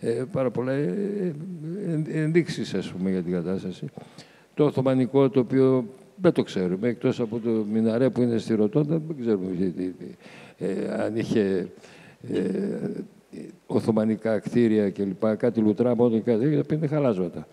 [0.00, 1.34] ε, πάρα πολλά ε,
[1.86, 3.86] ε, ενδείξεις ας πούμε, για την κατάσταση.
[4.54, 5.84] Το Οθωμανικό το οποίο
[6.16, 9.94] δεν το ξέρουμε, εκτός από το Μιναρέ που είναι στη Ρωτώντα, δεν ξέρουμε
[10.58, 11.68] ε, αν είχε
[12.32, 12.40] ε,
[13.66, 15.36] Οθωμανικά κτίρια κλπ.
[15.36, 17.46] Κάτι λουτρά μόνο και κάτι, γιατί είναι χαλάσματα.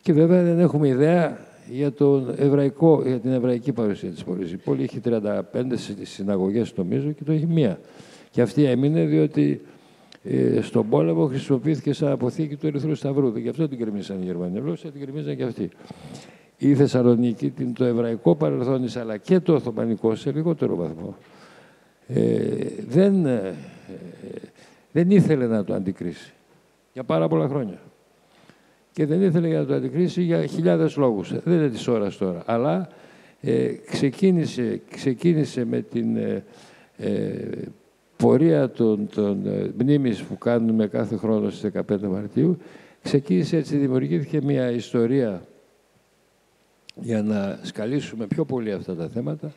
[0.00, 1.38] Και βέβαια δεν έχουμε ιδέα
[1.70, 4.52] για, τον εβραϊκό, για την εβραϊκή παρουσία της πόλης.
[4.52, 5.20] Η πόλη έχει 35
[6.02, 7.80] συναγωγές νομίζω και το έχει μία.
[8.30, 9.60] Και αυτή έμεινε διότι
[10.22, 13.32] ε, στον πόλεμο χρησιμοποιήθηκε σαν αποθήκη του Ερυθρού Σταυρού.
[13.32, 14.58] Και γι' αυτό την κρεμίσαν οι Γερμανοί.
[14.58, 15.70] Λόγω την κρεμίσαν και αυτοί
[16.58, 21.16] η Θεσσαλονίκη, το εβραϊκό παρελθόν αλλά και το Οθωμανικό σε λιγότερο βαθμό.
[22.08, 22.46] Ε,
[22.88, 23.54] δεν, ε,
[24.96, 26.32] δεν ήθελε να το αντικρίσει
[26.92, 27.78] για πάρα πολλά χρόνια.
[28.92, 31.32] Και δεν ήθελε να το αντικρίσει για χιλιάδες λόγους.
[31.44, 32.42] Δεν είναι της ώρας τώρα.
[32.46, 32.88] Αλλά
[33.40, 36.44] ε, ξεκίνησε, ξεκίνησε με την ε,
[36.96, 37.34] ε
[38.16, 39.42] πορεία των, των
[39.78, 42.58] μνήμης που κάνουμε κάθε χρόνο στις 15 Μαρτίου.
[43.02, 45.42] Ξεκίνησε έτσι, δημιουργήθηκε μια ιστορία
[46.94, 49.52] για να σκαλίσουμε πιο πολύ αυτά τα θέματα.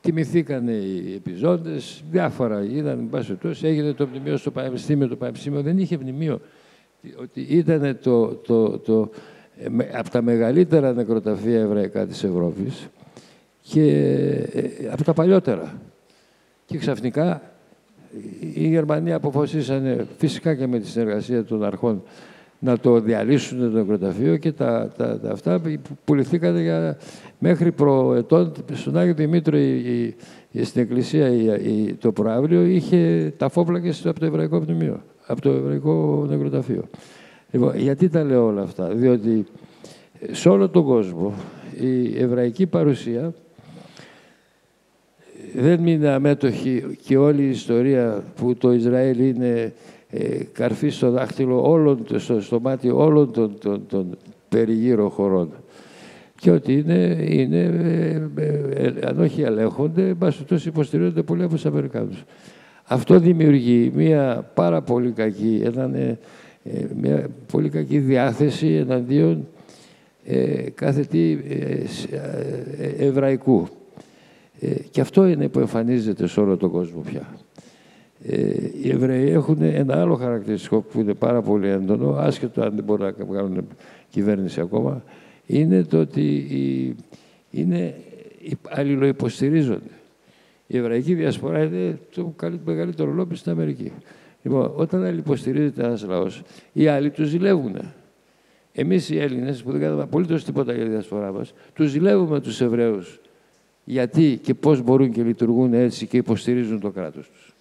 [0.00, 5.08] Τιμηθήκαν οι επιζώντες, διάφορα γίνανε, πάση έγινε το μνημείο στο Πανεπιστήμιο.
[5.08, 6.40] Το Πανεπιστήμιο δεν είχε μνημείο.
[7.22, 9.10] Ότι ήταν το, το, το,
[9.92, 12.88] από τα μεγαλύτερα νεκροταφεία εβραϊκά της Ευρώπης
[13.62, 13.82] και
[14.52, 15.80] ε, από τα παλιότερα.
[16.66, 17.42] Και ξαφνικά
[18.54, 22.02] οι Γερμανοί αποφασίσανε, φυσικά και με τη συνεργασία των αρχών,
[22.58, 25.60] να το διαλύσουν το νεκροταφείο και τα, τα, τα αυτά
[26.04, 26.98] πουληθήκαν για,
[27.38, 30.14] μέχρι προετών στον Άγιο Δημήτρο η,
[30.50, 35.50] η, στην εκκλησία η, το προάβλιο είχε τα φόπλακες από το Εβραϊκό Πνημείο, από το
[35.50, 36.84] Εβραϊκό Νεκροταφείο.
[37.50, 39.46] Λοιπόν, γιατί τα λέω όλα αυτά, διότι
[40.30, 41.34] σε όλο τον κόσμο
[41.80, 43.34] η εβραϊκή παρουσία
[45.54, 49.72] δεν μείνει αμέτωχη και όλη η ιστορία που το Ισραήλ είναι
[50.18, 54.16] ε, καρφί στο δάχτυλο όλων, στο, στο μάτι όλων των, των, των
[54.48, 55.50] περιγύρω χωρών.
[56.38, 57.60] Και ότι είναι, είναι
[58.36, 62.24] ε, ε, αν όχι ελέγχονται, τόσο υποστηρίζονται πολύ από τους Αμερικάνους.
[62.84, 66.18] Αυτό δημιουργεί μια πάρα πολύ κακή, έναν,
[67.00, 69.46] μια πολύ κακή διάθεση εναντίον
[70.24, 71.38] ε, κάθε τι
[72.98, 73.68] εβραϊκού.
[74.90, 77.28] και αυτό είναι που εμφανίζεται σε όλο τον κόσμο πια.
[78.22, 82.84] Ε, οι Εβραίοι έχουν ένα άλλο χαρακτηριστικό που είναι πάρα πολύ έντονο, άσχετο αν δεν
[82.84, 83.66] μπορούν να κάνουν
[84.08, 85.02] κυβέρνηση ακόμα,
[85.46, 86.46] είναι το ότι
[87.50, 87.94] είναι,
[88.68, 89.90] αλληλοϊποστηρίζονται.
[90.66, 93.92] Η εβραϊκή διασπορά είναι το μεγαλύτερο λόμπι στην Αμερική.
[94.42, 96.42] Λοιπόν, όταν αλληλοϊποστηρίζεται ένας λαός,
[96.72, 97.76] οι άλλοι τους ζηλεύουν.
[98.72, 102.60] Εμείς οι Έλληνες, που δεν κάνουμε απολύτως τίποτα για τη διασπορά μας, τους ζηλεύουμε τους
[102.60, 103.20] Εβραίους.
[103.84, 107.55] Γιατί και πώς μπορούν και λειτουργούν έτσι και υποστηρίζουν το κράτος τους.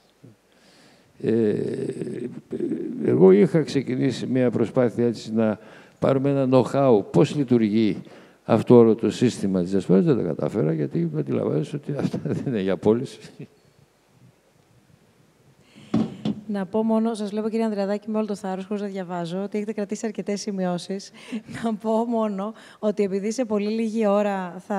[1.22, 1.54] Ε,
[3.06, 5.60] εγώ είχα ξεκινήσει μια προσπάθεια έτσι να
[6.00, 8.02] πάρουμε ένα know-how πώς λειτουργεί
[8.44, 10.06] αυτό όλο το σύστημα της ασφάλειας.
[10.06, 13.20] Δεν τα κατάφερα γιατί αντιλαμβάνεσαι ότι αυτά δεν είναι για πώληση.
[16.48, 19.58] Να πω μόνο, σας βλέπω κύριε Ανδρεαδάκη με όλο το θάρρος, χωρίς να διαβάζω, ότι
[19.58, 21.12] έχετε κρατήσει αρκετές σημειώσεις.
[21.64, 24.78] να πω μόνο ότι επειδή σε πολύ λίγη ώρα θα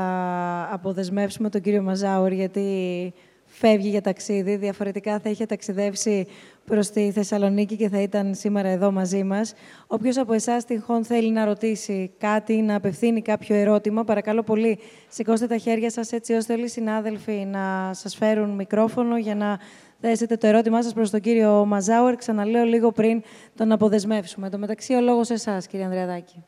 [0.73, 3.13] αποδεσμεύσουμε τον κύριο Μαζάουρ, γιατί
[3.59, 4.57] φεύγει για ταξίδι.
[4.57, 6.27] Διαφορετικά θα είχε ταξιδεύσει
[6.65, 9.55] προς τη Θεσσαλονίκη και θα ήταν σήμερα εδώ μαζί μας.
[9.87, 14.79] Όποιος από εσάς τυχόν θέλει να ρωτήσει κάτι, να απευθύνει κάποιο ερώτημα, παρακαλώ πολύ
[15.09, 19.61] σηκώστε τα χέρια σας έτσι ώστε όλοι οι συνάδελφοι να σας φέρουν μικρόφωνο για να
[20.01, 22.17] θέσετε το ερώτημά σας προς τον κύριο Μαζάουερ.
[22.17, 23.23] Ξαναλέω λίγο πριν
[23.57, 24.51] τον αποδεσμεύσουμε.
[24.51, 26.45] Το μεταξύ ο λόγος εσάς, κύριε Ανδρεαδάκη.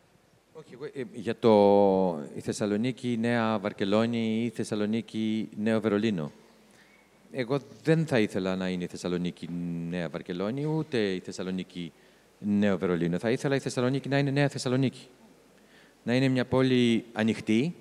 [0.52, 1.50] Όχι, ε, για το
[2.34, 6.32] η Θεσσαλονίκη Νέα Βαρκελόνη ή η Θεσσαλονίκη Νέο Βερολίνο
[7.30, 9.48] εγώ δεν θα ήθελα να είναι η Θεσσαλονίκη
[9.88, 11.92] Νέα Βαρκελόνη, ούτε η Θεσσαλονίκη
[12.38, 13.18] Νέο Βερολίνο.
[13.18, 15.06] Θα ήθελα η Θεσσαλονίκη να είναι Νέα Θεσσαλονίκη.
[16.02, 17.74] Να είναι μια πόλη ανοιχτή,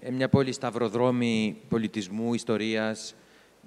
[0.00, 3.14] ε, μια πόλη σταυροδρόμη πολιτισμού, ιστορίας,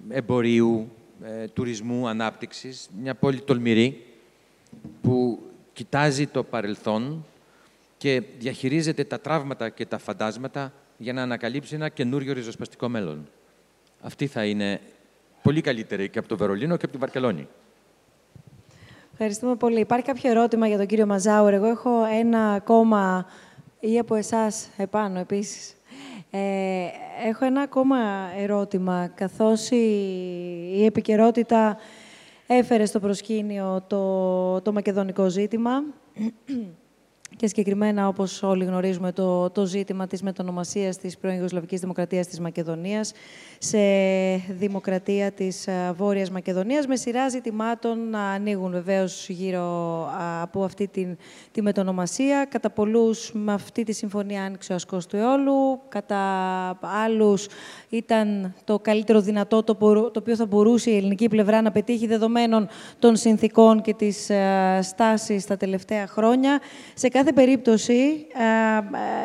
[0.10, 0.92] εμπορίου,
[1.24, 2.90] ε, τουρισμού, ανάπτυξης.
[3.02, 4.06] Μια πόλη τολμηρή
[5.02, 5.40] που
[5.74, 7.26] κοιτάζει το παρελθόν
[7.98, 13.28] και διαχειρίζεται τα τραύματα και τα φαντάσματα για να ανακαλύψει ένα καινούριο ριζοσπαστικό μέλλον.
[14.02, 14.80] Αυτή θα είναι
[15.42, 17.48] πολύ καλύτερη και από το Βερολίνο και από την Βαρκελόνη.
[19.12, 19.80] Ευχαριστούμε πολύ.
[19.80, 21.54] Υπάρχει κάποιο ερώτημα για τον κύριο Μαζάουρ.
[21.54, 23.26] Εγώ έχω ένα ακόμα
[23.80, 25.76] ή από εσάς επάνω επίσης.
[26.32, 26.86] Ε,
[27.28, 27.98] έχω ένα ακόμα
[28.38, 29.86] ερώτημα, καθώς η,
[30.76, 31.78] η επικαιρότητα
[32.48, 35.84] έφερε στο προσκήνιο το, το μακεδονικό ζήτημα
[37.36, 42.40] και συγκεκριμένα, όπως όλοι γνωρίζουμε, το, το ζήτημα της μετονομασίας της πρώην Ιουγκοσλαβικής Δημοκρατίας της
[42.40, 43.12] Μακεδονίας
[43.58, 43.78] σε
[44.50, 50.08] δημοκρατία της ε, Βόρειας Μακεδονίας, με σειρά ζητημάτων να ανοίγουν βεβαίως γύρω
[50.42, 51.18] από αυτή την,
[51.52, 52.46] τη μετονομασία.
[52.50, 56.20] Κατά πολλούς με αυτή τη συμφωνία άνοιξε ο ασκός του αιώλου, κατά
[56.82, 57.48] άλλους
[57.90, 62.68] ήταν το καλύτερο δυνατό το, το οποίο θα μπορούσε η ελληνική πλευρά να πετύχει δεδομένων
[63.00, 66.60] των συνθήκων και της ε, στάσης τα τελευταία χρόνια.
[66.94, 68.28] Σε κάθε περίπτωση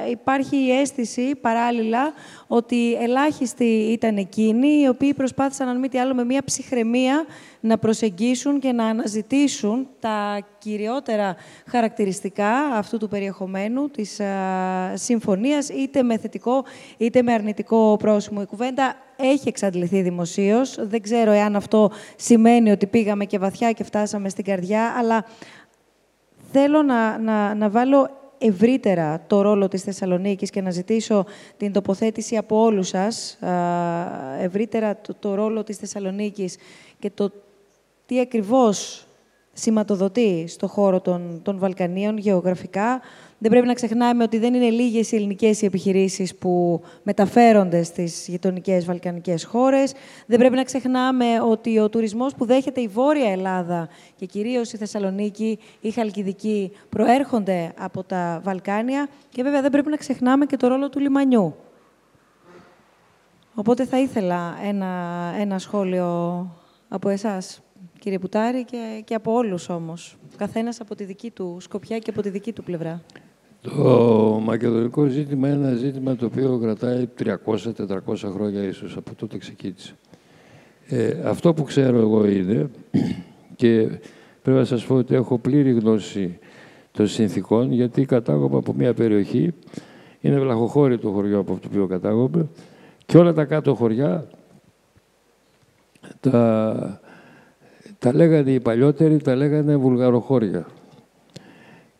[0.06, 2.12] ε, υπάρχει η αίσθηση παράλληλα
[2.46, 7.24] ότι ελάχιστοι ήταν εκείνοι οι οποίοι προσπάθησαν, αν μη τι άλλο, με μία ψυχραιμία
[7.60, 11.36] να προσεγγίσουν και να αναζητήσουν τα κυριότερα
[11.70, 14.26] χαρακτηριστικά αυτού του περιεχομένου της α,
[14.94, 16.64] συμφωνίας, είτε με θετικό
[16.96, 18.40] είτε με αρνητικό πρόσημο.
[18.42, 20.76] Η κουβέντα έχει εξαντληθεί δημοσίως.
[20.80, 25.24] Δεν ξέρω εάν αυτό σημαίνει ότι πήγαμε και βαθιά και φτάσαμε στην καρδιά, αλλά
[26.52, 31.24] θέλω να, να, να βάλω ευρύτερα το ρόλο της Θεσσαλονίκης και να ζητήσω
[31.56, 33.38] την τοποθέτηση από όλους σας,
[34.38, 36.56] ευρύτερα το, το ρόλο της Θεσσαλονίκης
[36.98, 37.32] και το
[38.06, 39.06] τι ακριβώς
[39.52, 43.00] σηματοδοτεί στο χώρο των, των Βαλκανίων γεωγραφικά,
[43.42, 48.28] δεν πρέπει να ξεχνάμε ότι δεν είναι λίγες οι ελληνικές οι επιχειρήσεις που μεταφέρονται στις
[48.28, 49.92] γειτονικές βαλκανικές χώρες.
[50.26, 54.76] Δεν πρέπει να ξεχνάμε ότι ο τουρισμός που δέχεται η Βόρεια Ελλάδα και κυρίως η
[54.76, 59.08] Θεσσαλονίκη, η Χαλκιδική, προέρχονται από τα Βαλκάνια.
[59.28, 61.54] Και βέβαια δεν πρέπει να ξεχνάμε και το ρόλο του λιμανιού.
[63.54, 64.88] Οπότε θα ήθελα ένα,
[65.38, 66.46] ένα σχόλιο
[66.88, 67.62] από εσάς,
[67.98, 70.16] κύριε Πουτάρη, και, και από όλους όμως.
[70.36, 73.02] Καθένας από τη δική του σκοπιά και από τη δική του πλευρά.
[73.62, 77.36] Το μακεδονικό ζήτημα είναι ένα ζήτημα το οποίο κρατάει 300-400
[78.34, 79.94] χρόνια ίσως από τότε ξεκίνησε.
[80.88, 82.70] Ε, αυτό που ξέρω εγώ είναι
[83.56, 83.88] και
[84.42, 86.38] πρέπει να σας πω ότι έχω πλήρη γνώση
[86.92, 89.54] των συνθήκων γιατί κατάγομαι από μια περιοχή
[90.20, 92.48] είναι βλαχοχώρη το χωριό από το οποίο κατάγομαι
[93.06, 94.26] και όλα τα κάτω χωριά
[96.20, 97.00] τα,
[97.98, 100.66] τα λέγανε οι παλιότεροι, τα λέγανε βουλγαροχώρια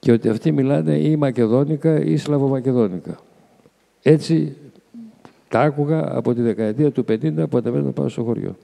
[0.03, 3.19] και ότι αυτοί μιλάνε ή Μακεδόνικα ή Σλαβομακεδόνικα.
[4.03, 4.57] Έτσι
[5.49, 8.57] τα άκουγα από τη δεκαετία του 50 που ανεβαίνω πάω στο χωριό.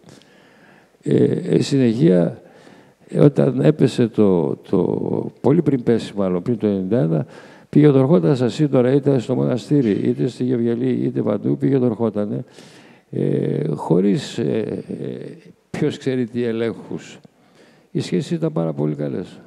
[1.03, 2.43] Ε, ε, συνεχεία,
[3.21, 4.83] όταν έπεσε το, το,
[5.41, 7.21] πολύ πριν πέσει μάλλον, πριν το 1991,
[7.69, 11.85] πήγε το ερχόταν στα σύνορα, είτε στο μοναστήρι, είτε στη Γευγελή, είτε παντού, πήγε το
[11.85, 12.45] ερχόταν,
[13.11, 15.17] ε, χωρίς ε, ε,
[15.71, 17.19] ποιος ξέρει τι ελέγχους.
[17.91, 19.39] Οι σχέσεις ήταν πάρα πολύ καλές.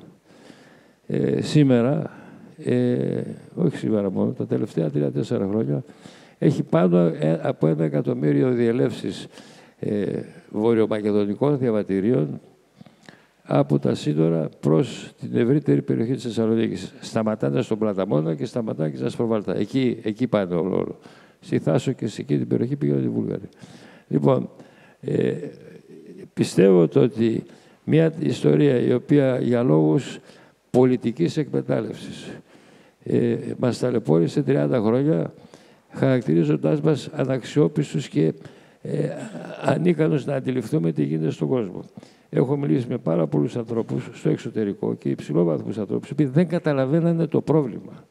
[1.14, 2.12] Ε, σήμερα,
[2.58, 3.22] ε,
[3.56, 5.84] όχι σήμερα μόνο, τα τελευταία τρία-τέσσερα χρόνια,
[6.38, 9.28] έχει πάνω ε, από ένα εκατομμύριο διελεύσεις
[9.80, 10.06] ε,
[10.50, 12.40] βορειομακεδονικών διαβατηρίων
[13.44, 16.94] από τα σύνορα προς την ευρύτερη περιοχή της Θεσσαλονίκης.
[17.00, 19.56] Σταματάνε στον Πλαταμόνα και σταματάνε και στα Σπροβάλτα.
[19.56, 20.98] Εκεί, εκεί πάνε όλο, όλο.
[21.40, 23.50] Στη Θάσο και σε εκείνη την περιοχή πήγαινε οι Βούλγαροι.
[24.08, 24.50] Λοιπόν,
[25.02, 25.34] ε,
[26.34, 27.44] πιστεύω ότι
[27.84, 30.20] μια ιστορία η οποία για λόγους
[30.72, 32.32] πολιτικής εκμετάλλευσης.
[33.04, 35.34] Ε, μας ταλαιπώρησε 30 χρόνια
[35.92, 38.34] χαρακτηρίζοντάς μας αναξιόπιστους και
[38.82, 39.10] ε,
[39.62, 41.84] ανίκανους να αντιληφθούμε τι γίνεται στον κόσμο.
[42.30, 47.42] Έχω μιλήσει με πάρα πολλούς ανθρώπους στο εξωτερικό και υψηλόβαθμους ανθρώπους που δεν καταλαβαίνανε το
[47.42, 48.06] πρόβλημα.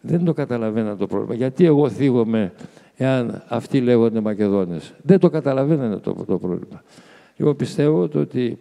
[0.00, 1.34] Δεν το καταλαβαίνανε το πρόβλημα.
[1.34, 2.52] Γιατί εγώ θίγομαι
[2.96, 4.94] εάν αυτοί λέγονται Μακεδόνες.
[5.02, 6.82] Δεν το καταλαβαίνανε το, το πρόβλημα.
[7.36, 8.58] Εγώ πιστεύω ότι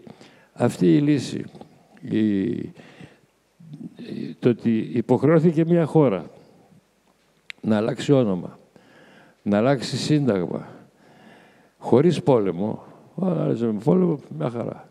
[0.54, 1.44] αυτή η λύση
[2.02, 2.72] η,
[4.40, 6.26] το ότι υποχρεώθηκε μια χώρα
[7.62, 8.60] να αλλάξει όνομα,
[9.42, 10.68] να αλλάξει σύνταγμα,
[11.78, 12.84] χωρίς πόλεμο,
[13.22, 14.88] άλλαζε με πόλεμο, μια χαρά,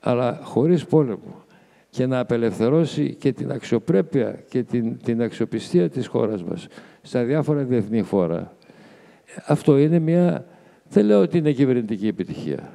[0.00, 1.44] αλλά χωρίς πόλεμο
[1.90, 6.66] και να απελευθερώσει και την αξιοπρέπεια και την, την αξιοπιστία της χώρας μας
[7.02, 8.56] στα διάφορα διεθνή φόρα.
[9.46, 10.46] Αυτό είναι μια,
[10.88, 12.72] δεν λέω ότι είναι κυβερνητική επιτυχία.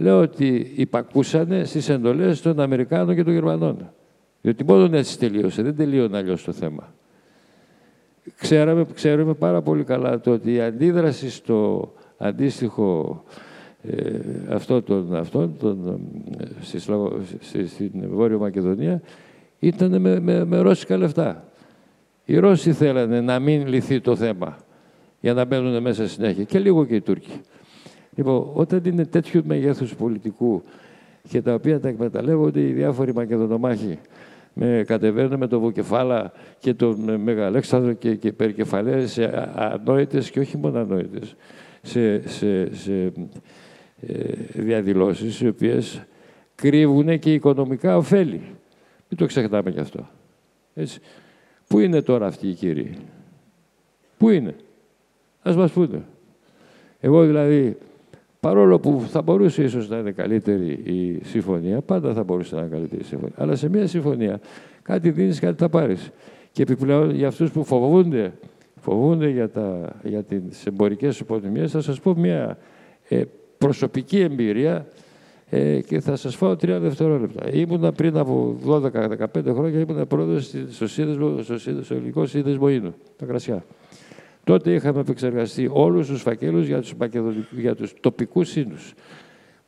[0.00, 3.92] Λέω ότι υπακούσανε στις εντολές των Αμερικάνων και των Γερμανών.
[4.40, 6.94] Διότι μόνο έτσι τελείωσε, δεν τελείωνε αλλιώς το θέμα.
[8.36, 13.22] Ξέραμε, ξέρουμε πάρα πολύ καλά το ότι η αντίδραση στο αντίστοιχο
[13.82, 16.00] ε, αυτό των, αυτών, των,
[16.38, 16.78] ε, στη,
[17.40, 19.02] στη, στην Βόρεια Μακεδονία
[19.58, 21.44] ήταν με, με, με ρώσικα λεφτά.
[22.24, 24.56] Οι Ρώσοι θέλανε να μην λυθεί το θέμα
[25.20, 27.40] για να μπαίνουν μέσα συνέχεια και λίγο και οι Τούρκοι.
[28.14, 30.62] Λοιπόν, όταν είναι τέτοιου μεγέθους πολιτικού
[31.28, 33.98] και τα οποία τα εκμεταλλεύονται οι διάφοροι Μακεδονομάχοι
[34.54, 40.56] με, κατεβαίνουν με το Βοκεφάλα και τον Μεγαλέξανδρο και, και περικεφαλές σε ανόητες και όχι
[40.56, 41.36] μόνο ανόητες,
[41.82, 43.12] σε, σε, σε
[44.00, 46.02] ε, διαδηλώσεις οι οποίες
[46.54, 48.40] κρύβουν και οικονομικά ωφέλη.
[49.08, 50.08] Μην το ξεχνάμε κι αυτό.
[50.74, 51.00] Έτσι.
[51.66, 52.96] Πού είναι τώρα αυτοί οι κύριοι;
[54.18, 54.54] Πού είναι;
[55.42, 56.04] Ας μας πούνε.
[57.00, 57.76] Εγώ δηλαδή,
[58.40, 62.70] παρόλο που θα μπορούσε ίσως να είναι καλύτερη η συμφωνία, πάντα θα μπορούσε να είναι
[62.70, 63.34] καλύτερη η συμφωνία.
[63.38, 64.40] Αλλά σε μια συμφωνία
[64.82, 66.10] κάτι δίνεις, κάτι θα πάρεις.
[66.52, 68.32] Και επιπλέον για αυτούς που φοβούνται,
[68.80, 72.58] φοβούνται για, τα, για τις εμπορικές υποτιμίες, θα σας πω μια
[73.08, 73.22] ε,
[73.58, 74.86] προσωπική εμπειρία
[75.50, 77.52] ε, και θα σας φάω τρία δευτερόλεπτα.
[77.52, 78.82] Ήμουνα πριν από 12-15
[79.44, 83.64] χρόνια, ήμουνα πρόεδρος στο, σύνδεσμο, στο, στο ελληνικό σύνδεσμο Ίνου, τα κρασιά.
[84.50, 86.94] Τότε είχαμε επεξεργαστεί όλους τους φακέλους για τους,
[87.50, 88.94] για τους τοπικούς σύνους.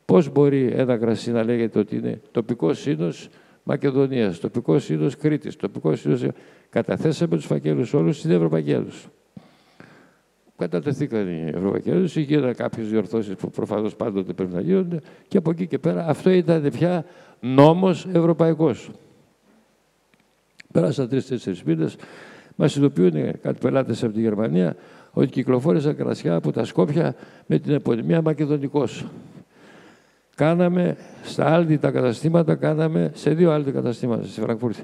[0.05, 3.29] Πώς μπορεί ένα κρασί να λέγεται ότι είναι τοπικό σύνος
[3.63, 6.25] Μακεδονίας, τοπικό σύνος Κρήτης, τοπικό σύνος...
[6.69, 9.07] Καταθέσαμε τους φακέλους όλους στην Ευρωπαϊκή Ένωση
[10.57, 15.51] κατατεθήκαν οι Ευρωπαϊκή Ένωση, γίνανε κάποιες διορθώσεις που προφανώς πάντοτε πρέπει να γίνονται και από
[15.51, 17.05] εκεί και πέρα αυτό ήταν πια
[17.39, 18.89] νόμος ευρωπαϊκός.
[20.71, 21.95] Πέρασαν τρει-τέσσερι μήνες,
[22.55, 24.75] μα ειδοποιούν κάτι πελάτες από τη Γερμανία
[25.11, 27.15] ότι κυκλοφόρησαν κρασιά από τα Σκόπια
[27.45, 29.05] με την επωνυμία Μακεδονικός.
[30.35, 34.83] Κάναμε στα άλλη τα καταστήματα, κάναμε σε δύο άλλη καταστήματα στη Φραγκφούρτη.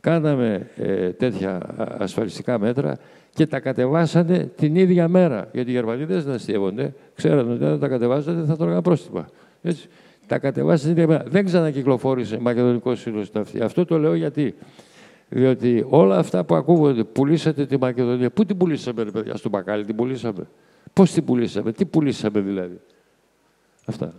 [0.00, 1.60] Κάναμε ε, τέτοια
[1.98, 2.96] ασφαλιστικά μέτρα
[3.34, 5.48] και τα κατεβάσανε την ίδια μέρα.
[5.52, 6.94] Γιατί οι Γερμανοί δεν αστείευονται.
[7.14, 9.28] Ξέρανε ότι αν τα κατεβάσανε θα τρώγαν πρόστιμα.
[9.62, 9.88] Έτσι.
[10.26, 11.30] Τα κατεβάσανε την ίδια μέρα.
[11.30, 13.60] Δεν ξανακυκλοφόρησε μακεδονικός σύλλογος αυτή.
[13.60, 14.54] Αυτό το λέω γιατί.
[15.28, 18.30] Διότι όλα αυτά που ακούγονται, πουλήσατε τη Μακεδονία.
[18.30, 20.48] Πού την πουλήσαμε, ρε παιδιά, στο μπακάλι την πουλήσαμε;
[20.92, 22.80] Πώς την πουλήσαμε, τι πουλήσαμε δηλαδή;
[23.84, 24.14] Αυτά.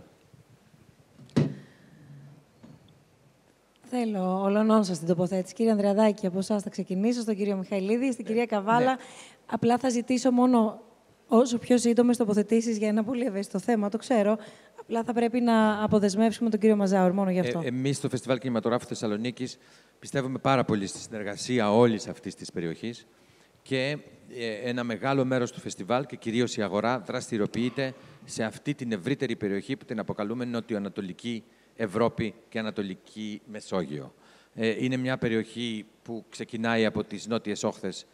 [3.92, 5.54] Θέλω όλων σας την τοποθέτηση.
[5.54, 8.84] Κύριε Ανδρεαδάκη, από εσάς θα ξεκινήσω, στον κύριο Μιχαηλίδη, στην κυρία Καβάλα.
[8.84, 8.96] Ναι.
[9.46, 10.80] Απλά θα ζητήσω μόνο
[11.30, 14.38] όσο πιο σύντομες τοποθετήσεις για ένα πολύ ευαίσθητο θέμα, το ξέρω.
[14.80, 17.60] Απλά θα πρέπει να αποδεσμεύσουμε τον κύριο Μαζάουρ μόνο γι' αυτό.
[17.64, 19.58] Ε, Εμείς στο Φεστιβάλ Κινηματογράφου Θεσσαλονίκης
[19.98, 23.06] πιστεύουμε πάρα πολύ στη συνεργασία όλης αυτής της περιοχής
[23.62, 23.98] και
[24.36, 27.94] ε, ένα μεγάλο μέρος του φεστιβάλ και κυρίως η αγορά δραστηριοποιείται
[28.24, 31.44] σε αυτή την ευρύτερη περιοχή που την αποκαλούμε Νοτιοανατολική
[31.76, 34.14] Ευρώπη και Ανατολική Μεσόγειο.
[34.54, 38.06] Ε, είναι μια περιοχή που ξεκινάει από τις νότιες όχθες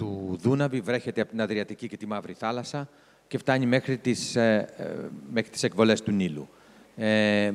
[0.00, 2.88] του Δούναβη, βρέχεται από την Αδριατική και τη Μαύρη Θάλασσα
[3.28, 4.84] και φτάνει μέχρι τις, ε, ε,
[5.32, 6.48] μέχρι τις εκβολές του Νείλου.
[6.96, 7.52] Ε,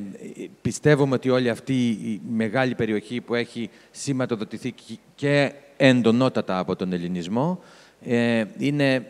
[0.62, 4.74] πιστεύουμε ότι όλη αυτή η μεγάλη περιοχή που έχει σηματοδοτηθεί
[5.14, 7.60] και εντονότατα από τον ελληνισμό
[8.02, 9.06] ε, είναι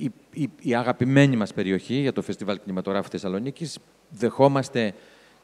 [0.00, 3.78] η, η, η, αγαπημένη μας περιοχή για το Φεστιβάλ Κινηματογράφου Θεσσαλονίκης.
[4.10, 4.94] Δεχόμαστε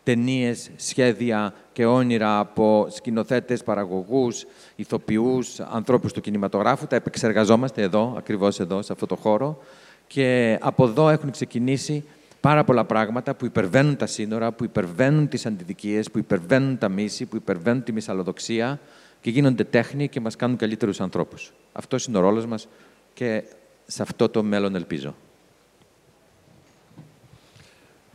[0.03, 4.47] ταινίες, σχέδια και όνειρα από σκηνοθέτες, παραγωγούς,
[4.77, 6.87] ηθοποιούς, ανθρώπους του κινηματογράφου.
[6.87, 9.59] Τα επεξεργαζόμαστε εδώ, ακριβώς εδώ, σε αυτό το χώρο.
[10.07, 12.05] Και από εδώ έχουν ξεκινήσει
[12.41, 17.27] πάρα πολλά πράγματα που υπερβαίνουν τα σύνορα, που υπερβαίνουν τις αντιδικίες, που υπερβαίνουν τα μίση,
[17.27, 18.81] που υπερβαίνουν τη μυσαλλοδοξία
[19.21, 21.53] και γίνονται τέχνη και μας κάνουν καλύτερους ανθρώπους.
[21.73, 22.69] Αυτό είναι ο ρόλος μας
[23.15, 23.43] και
[23.87, 25.15] σε αυτό το μέλλον ελπίζω.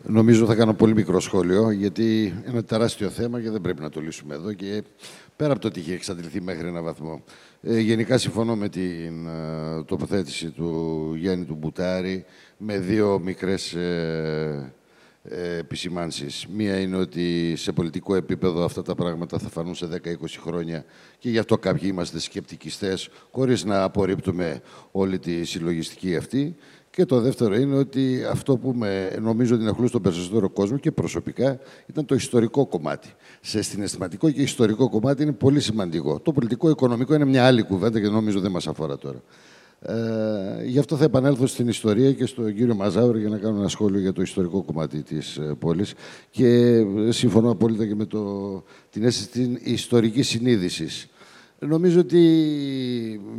[0.05, 3.89] Νομίζω θα κάνω πολύ μικρό σχόλιο, γιατί είναι ένα τεράστιο θέμα και δεν πρέπει να
[3.89, 4.83] το λύσουμε εδώ και
[5.35, 7.23] πέρα από το ότι είχε εξαντληθεί μέχρι ένα βαθμό.
[7.61, 12.25] Ε, γενικά συμφωνώ με την ε, τοποθέτηση του Γιάννη του Μπουτάρη
[12.57, 14.73] με δύο μικρές ε,
[15.23, 16.47] ε, επισημάνσεις.
[16.53, 20.85] Μία είναι ότι σε πολιτικό επίπεδο αυτά τα πράγματα θα φανούν σε 10-20 χρόνια
[21.17, 24.61] και γι' αυτό κάποιοι είμαστε σκεπτικιστές, χωρίς να απορρίπτουμε
[24.91, 26.55] όλη τη συλλογιστική αυτή.
[26.95, 30.91] Και το δεύτερο είναι ότι αυτό που με, νομίζω ότι ενοχλούσε τον περισσότερο κόσμο και
[30.91, 33.13] προσωπικά ήταν το ιστορικό κομμάτι.
[33.41, 36.19] Σε συναισθηματικό και ιστορικό κομμάτι είναι πολύ σημαντικό.
[36.19, 39.21] Το πολιτικό-οικονομικό είναι μια άλλη κουβέντα και νομίζω δεν μας αφορά τώρα.
[39.79, 43.67] Ε, γι' αυτό θα επανέλθω στην ιστορία και στον κύριο Μαζάουρη για να κάνω ένα
[43.67, 45.93] σχόλιο για το ιστορικό κομμάτι της ε, πόλης.
[46.29, 51.07] Και ε, συμφωνώ απόλυτα και με το, την αίσθηση την ιστορικής συνείδησης.
[51.59, 52.21] Νομίζω ότι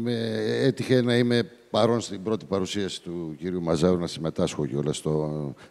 [0.02, 0.14] με,
[0.62, 4.96] έτυχε να είμαι παρόν στην πρώτη παρουσίαση του κύριου Μαζάου να συμμετάσχω κιόλας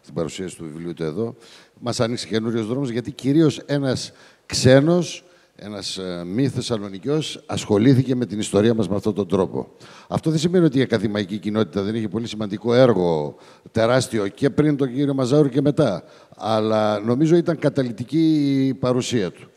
[0.00, 1.34] στην παρουσίαση του βιβλίου του εδώ.
[1.80, 4.12] Μας άνοιξε καινούριο δρόμο γιατί κυρίως ένας
[4.46, 5.24] ξένος,
[5.56, 9.68] ένας ε, μη Θεσσαλονικιός, ασχολήθηκε με την ιστορία μας με αυτόν τον τρόπο.
[10.08, 13.36] Αυτό δεν σημαίνει ότι η ακαδημαϊκή κοινότητα δεν έχει πολύ σημαντικό έργο,
[13.70, 16.04] τεράστιο και πριν τον κύριο Μαζάουρ και μετά.
[16.36, 19.48] Αλλά νομίζω ήταν καταλητική η παρουσία του.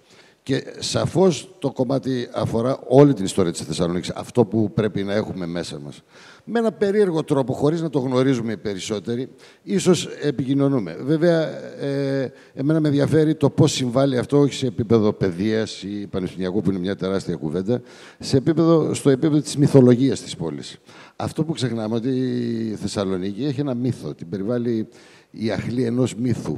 [0.48, 5.46] Και σαφώς το κομμάτι αφορά όλη την ιστορία της Θεσσαλονίκης, αυτό που πρέπει να έχουμε
[5.46, 6.02] μέσα μας.
[6.44, 9.30] Με ένα περίεργο τρόπο, χωρίς να το γνωρίζουμε οι περισσότεροι,
[9.64, 10.98] ίσως επικοινωνούμε.
[11.02, 11.42] Βέβαια,
[11.82, 16.70] ε, εμένα με ενδιαφέρει το πώς συμβάλλει αυτό, όχι σε επίπεδο παιδείας ή πανεπιστημιακού, που
[16.70, 17.82] είναι μια τεράστια κουβέντα,
[18.20, 20.78] σε επίπεδο, στο επίπεδο της μυθολογίας της πόλης.
[21.16, 22.10] Αυτό που ξεχνάμε, ότι
[22.72, 24.88] η Θεσσαλονίκη έχει ένα μύθο, την περιβάλλει
[25.32, 26.58] η αχλή ενός μύθου.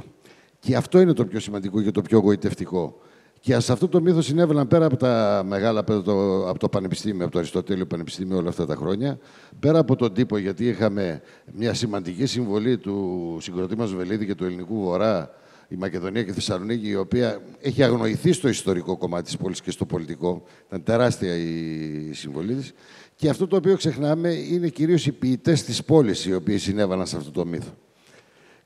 [0.58, 3.00] Και αυτό είναι το πιο σημαντικό και το πιο γοητευτικό.
[3.40, 7.22] Και σε αυτό το μύθος συνέβαιναν πέρα από τα μεγάλα, από το, από το Πανεπιστήμιο,
[7.22, 9.18] από το Αριστοτέλειο Πανεπιστήμιο όλα αυτά τα χρόνια,
[9.60, 11.22] πέρα από τον τύπο, γιατί είχαμε
[11.52, 15.30] μια σημαντική συμβολή του συγκροτήματο Βελίδη και του Ελληνικού Βορρά,
[15.68, 19.70] η Μακεδονία και η Θεσσαλονίκη, η οποία έχει αγνοηθεί στο ιστορικό κομμάτι της πόλης και
[19.70, 20.42] στο πολιτικό.
[20.66, 22.72] Ήταν τεράστια η συμβολή της.
[23.16, 27.16] Και αυτό το οποίο ξεχνάμε είναι κυρίως οι ποιητές της πόλης οι οποίοι συνέβαλαν σε
[27.16, 27.72] αυτό το μύθο.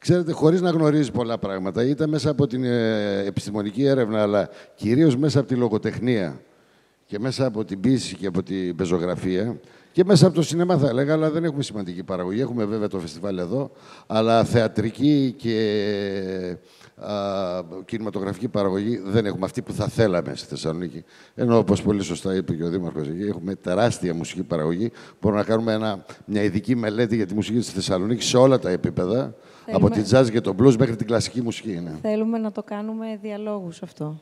[0.04, 5.16] Ξέρετε, χωρίς να γνωρίζει πολλά πράγματα, είτε μέσα από την ε, επιστημονική έρευνα, αλλά κυρίως
[5.16, 6.40] μέσα από τη λογοτεχνία
[7.06, 9.60] και μέσα από την πίση και από την πεζογραφία
[9.92, 12.40] και μέσα από το σινεμά θα έλεγα, αλλά δεν έχουμε σημαντική παραγωγή.
[12.40, 13.70] Έχουμε βέβαια το φεστιβάλ εδώ,
[14.06, 16.56] αλλά θεατρική και
[16.96, 17.12] α,
[17.84, 21.04] κινηματογραφική παραγωγή δεν έχουμε αυτή που θα θέλαμε στη Θεσσαλονίκη.
[21.34, 24.92] Ενώ, όπως πολύ σωστά είπε και ο Δήμαρχος εκεί, έχουμε τεράστια μουσική παραγωγή.
[25.20, 28.70] Μπορούμε να κάνουμε ένα, μια ειδική μελέτη για τη μουσική της Θεσσαλονίκη σε όλα τα
[28.70, 29.34] επίπεδα.
[29.72, 31.80] Από την jazz και το blues μέχρι την κλασική μουσική.
[31.84, 31.90] Ναι.
[32.02, 34.20] Θέλουμε να το κάνουμε διαλόγους αυτό.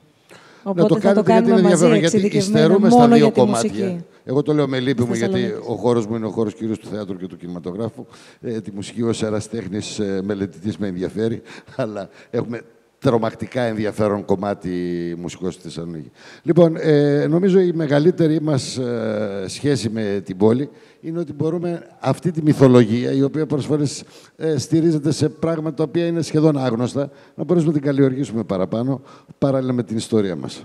[0.63, 3.71] Οπότε να το θα το κάνουμε γιατί είναι μαζί, γιατί υστερούμε στα δύο κομμάτια.
[3.71, 4.05] Μουσική.
[4.25, 6.87] Εγώ το λέω με λύπη μου, γιατί ο χώρος μου είναι ο χώρος κυρίως του
[6.87, 8.07] θεάτρου και του κινηματογράφου.
[8.41, 11.43] Ε, τη μουσική ως εραστέχνη ε, μελετητής με ενδιαφέρει,
[11.77, 12.63] αλλά έχουμε
[13.03, 14.71] τρομακτικά ενδιαφέρον κομμάτι
[15.19, 16.11] μουσικός στη Θεσσαλονίκη.
[16.43, 20.71] Λοιπόν, ε, νομίζω η μεγαλύτερη μας ε, σχέση με την πόλη
[21.01, 24.05] είναι ότι μπορούμε αυτή τη μυθολογία, η οποία πολλές φορές
[24.37, 29.01] ε, στηρίζεται σε πράγματα τα οποία είναι σχεδόν άγνωστα, να μπορέσουμε να την καλλιεργήσουμε παραπάνω,
[29.39, 30.65] παράλληλα με την ιστορία μας.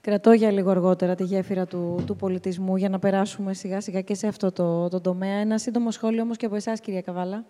[0.00, 4.14] Κρατώ για λίγο αργότερα τη γέφυρα του, του πολιτισμού για να περάσουμε σιγά σιγά και
[4.14, 5.36] σε αυτό το, το τομέα.
[5.40, 7.44] Ένα σύντομο σχόλιο όμως και από εσάς, κυρία Καβάλα.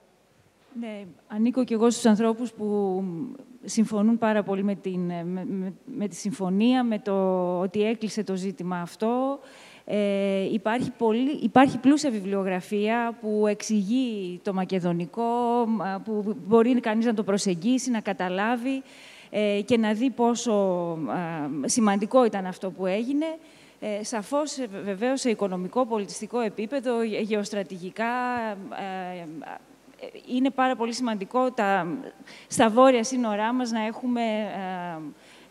[0.81, 3.03] Ναι, ανήκω και εγώ στους ανθρώπους που
[3.65, 5.47] συμφωνούν πάρα πολύ με, την, με,
[5.85, 7.15] με, τη συμφωνία, με το
[7.61, 9.39] ότι έκλεισε το ζήτημα αυτό.
[9.85, 15.23] Ε, υπάρχει, πολύ, υπάρχει πλούσια βιβλιογραφία που εξηγεί το μακεδονικό,
[16.05, 18.83] που μπορεί κανείς να το προσεγγίσει, να καταλάβει
[19.31, 20.99] ε, και να δει πόσο
[21.65, 23.27] σημαντικό ήταν αυτό που έγινε.
[23.81, 28.05] Ε, σαφώς, βεβαίως, σε οικονομικό, πολιτιστικό επίπεδο, γεωστρατηγικά,
[29.15, 29.27] ε,
[30.35, 31.87] είναι πάρα πολύ σημαντικό τα,
[32.49, 34.21] στα βόρεια σύνορά μας να έχουμε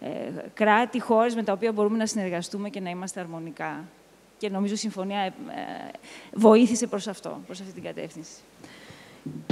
[0.01, 3.83] ε, ε, κράτη, χώρες με τα οποία μπορούμε να συνεργαστούμε και να είμαστε αρμονικά.
[4.37, 5.31] Και νομίζω η Συμφωνία ε,
[6.33, 8.31] βοήθησε προς αυτό, προς αυτή την κατεύθυνση.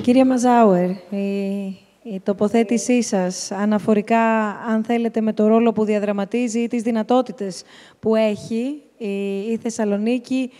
[0.02, 1.66] Κύριε Μαζάουερ, η,
[2.04, 7.64] η τοποθέτησή σας αναφορικά, αν θέλετε, με το ρόλο που διαδραματίζει ή τις δυνατότητες
[8.00, 10.52] που έχει η, η Θεσσαλονίκη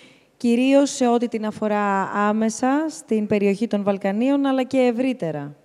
[0.44, 5.56] κυρίως σε ό,τι την αφορά άμεσα στην περιοχή των Βαλκανίων, αλλά και ευρύτερα.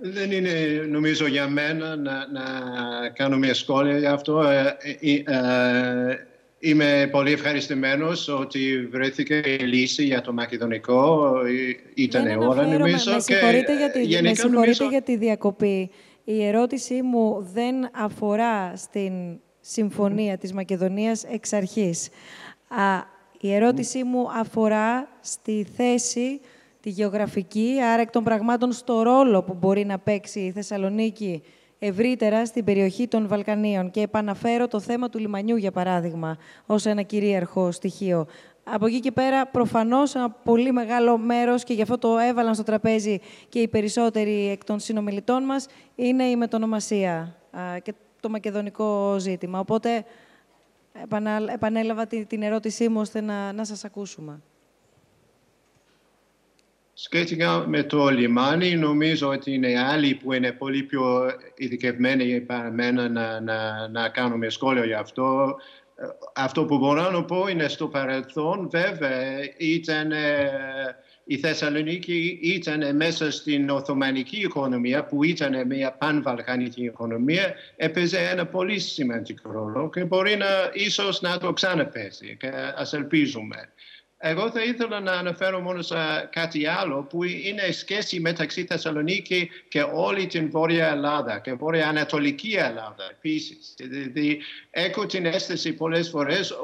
[0.00, 0.50] Δεν είναι,
[0.88, 2.44] νομίζω, για μένα να, να
[3.14, 4.42] κάνω μια σχόλια για αυτό.
[4.42, 6.26] Ε, ε, ε,
[6.58, 11.32] είμαι πολύ ευχαριστημένος ότι βρέθηκε η λύση για το μακεδονικό.
[11.94, 13.12] Ήταν ώρα, νομίζω.
[13.12, 15.90] Με συγχωρείτε, για, τη, με συγχωρείτε για τη διακοπή.
[16.24, 19.12] Η ερώτησή μου δεν αφορά στην
[19.68, 22.08] συμφωνία της Μακεδονίας εξ αρχής.
[22.68, 23.02] Α,
[23.40, 26.40] η ερώτησή μου αφορά στη θέση,
[26.80, 31.42] τη γεωγραφική, άρα εκ των πραγμάτων στο ρόλο που μπορεί να παίξει η Θεσσαλονίκη
[31.78, 33.90] ευρύτερα στην περιοχή των Βαλκανίων.
[33.90, 36.36] Και επαναφέρω το θέμα του λιμανιού, για παράδειγμα,
[36.66, 38.26] ως ένα κυρίαρχο στοιχείο.
[38.64, 42.62] Από εκεί και πέρα, προφανώς, ένα πολύ μεγάλο μέρος, και γι' αυτό το έβαλαν στο
[42.62, 47.36] τραπέζι και οι περισσότεροι εκ των συνομιλητών μας, είναι η μετονομασία.
[47.82, 47.94] Και
[48.26, 49.58] το μακεδονικό ζήτημα.
[49.58, 50.04] Οπότε
[51.52, 54.40] επανέλαβα την ερώτησή μου ώστε να, να σας ακούσουμε.
[56.94, 63.08] Σχετικά με το λιμάνι, νομίζω ότι είναι άλλοι που είναι πολύ πιο ειδικευμένοι para μένα
[63.08, 65.56] να, να, να κάνουμε σχόλιο γι' αυτό.
[66.34, 69.22] Αυτό που μπορώ να πω είναι στο παρελθόν, βέβαια,
[69.56, 70.12] ήταν
[71.28, 78.78] η Θεσσαλονίκη ήταν μέσα στην Οθωμανική οικονομία που ήταν μια πανβαλκανική οικονομία έπαιζε ένα πολύ
[78.78, 83.68] σημαντικό ρόλο και μπορεί να ίσως να το ξαναπέσει και ας ελπίζουμε.
[84.28, 85.94] Εγώ θα ήθελα να αναφέρω μόνο σε
[86.30, 91.88] κάτι άλλο που είναι η σχέση μεταξύ Θεσσαλονίκη και όλη την Βόρεια Ελλάδα και Βόρεια
[91.88, 93.74] Ανατολική Ελλάδα επίσης.
[93.76, 94.40] Δηλαδή,
[94.70, 96.54] έχω την αίσθηση πολλές φορές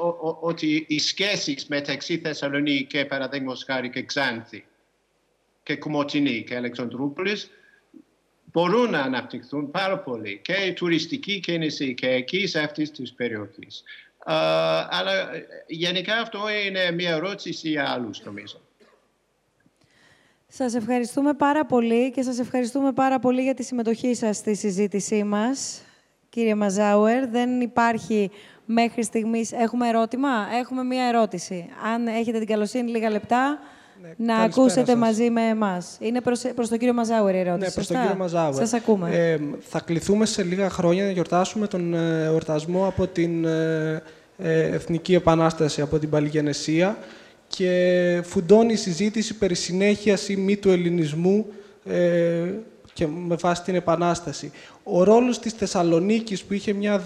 [0.41, 4.65] ότι οι σχέσεις μεταξύ Θεσσαλονίκη και παραδείγματος χάρη και Ξάνθη
[5.63, 7.49] και Κομωτινή και Αλεξανδρούπολης
[8.53, 13.83] μπορούν να αναπτυχθούν πάρα πολύ και η τουριστική κίνηση και εκεί σε αυτές τις περιοχές.
[14.89, 15.11] Αλλά
[15.67, 18.61] γενικά αυτό είναι μια ερώτηση για άλλους νομίζω.
[20.47, 25.23] Σας ευχαριστούμε πάρα πολύ και σας ευχαριστούμε πάρα πολύ για τη συμμετοχή σας στη συζήτησή
[25.23, 25.81] μας.
[26.29, 28.31] Κύριε Μαζάουερ, δεν υπάρχει
[28.65, 29.51] μέχρι στιγμής...
[29.51, 30.29] Έχουμε ερώτημα;
[30.59, 31.69] Έχουμε μία ερώτηση.
[31.83, 33.59] Αν έχετε την καλοσύνη λίγα λεπτά,
[34.03, 34.95] ναι, να ακούσετε σας.
[34.95, 35.97] μαζί με εμάς.
[35.99, 38.53] Είναι προς, προς τον κύριο Μαζάουερ η ερώτηση, Ναι, προς τον κύριο Μαζάουερ.
[38.53, 39.09] Σας ακούμε.
[39.11, 44.03] Ε, θα κληθούμε σε λίγα χρόνια να γιορτάσουμε τον ε, εορτασμό από την ε,
[44.37, 46.97] ε, Εθνική Επανάσταση, από την Παλιγενεσία
[47.47, 51.45] και φουντώνει η συζήτηση περί συνέχειας ή μη του ελληνισμού
[51.85, 52.43] ε,
[52.93, 54.51] και με βάση την Επανάσταση.
[54.83, 57.03] Ο ρόλος της Θεσσαλονίκης που είχε μια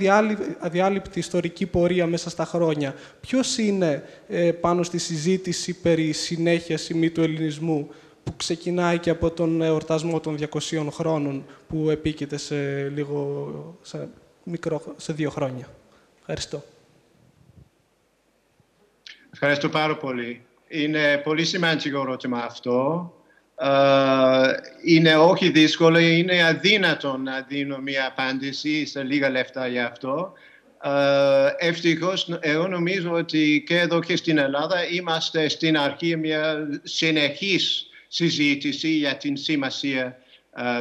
[0.59, 6.93] αδιάλειπτη ιστορική πορεία μέσα στα χρόνια, ποιος είναι ε, πάνω στη συζήτηση περί συνέχειας ή
[6.93, 7.89] μη του ελληνισμού
[8.23, 10.37] που ξεκινάει και από τον εορτασμό των
[10.71, 14.09] 200 χρόνων που επίκειται σε, λίγο, σε,
[14.43, 15.67] μικρό, σε δύο χρόνια.
[16.19, 16.63] Ευχαριστώ.
[19.33, 20.41] Ευχαριστώ πάρα πολύ.
[20.67, 23.11] Είναι πολύ σημαντικό ερώτημα αυτό.
[24.85, 30.33] Είναι όχι δύσκολο, είναι αδύνατο να δίνω μια απάντηση σε λίγα λεφτά για αυτό.
[30.83, 37.87] Uh, ευτυχώς, εγώ νομίζω ότι και εδώ και στην Ελλάδα είμαστε στην αρχή μια συνεχής
[38.07, 40.17] συζήτηση για την σημασία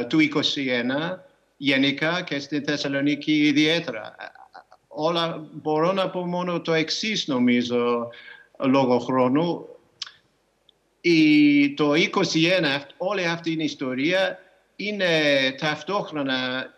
[0.07, 1.17] του 21
[1.57, 4.15] γενικά και στην Θεσσαλονίκη ιδιαίτερα.
[4.87, 8.09] Όλα μπορώ να πω μόνο το εξής νομίζω
[8.57, 9.67] λόγω χρόνου.
[11.09, 14.39] Η, το 21, όλη αυτή η ιστορία
[14.75, 15.05] είναι
[15.57, 16.69] ταυτόχρονα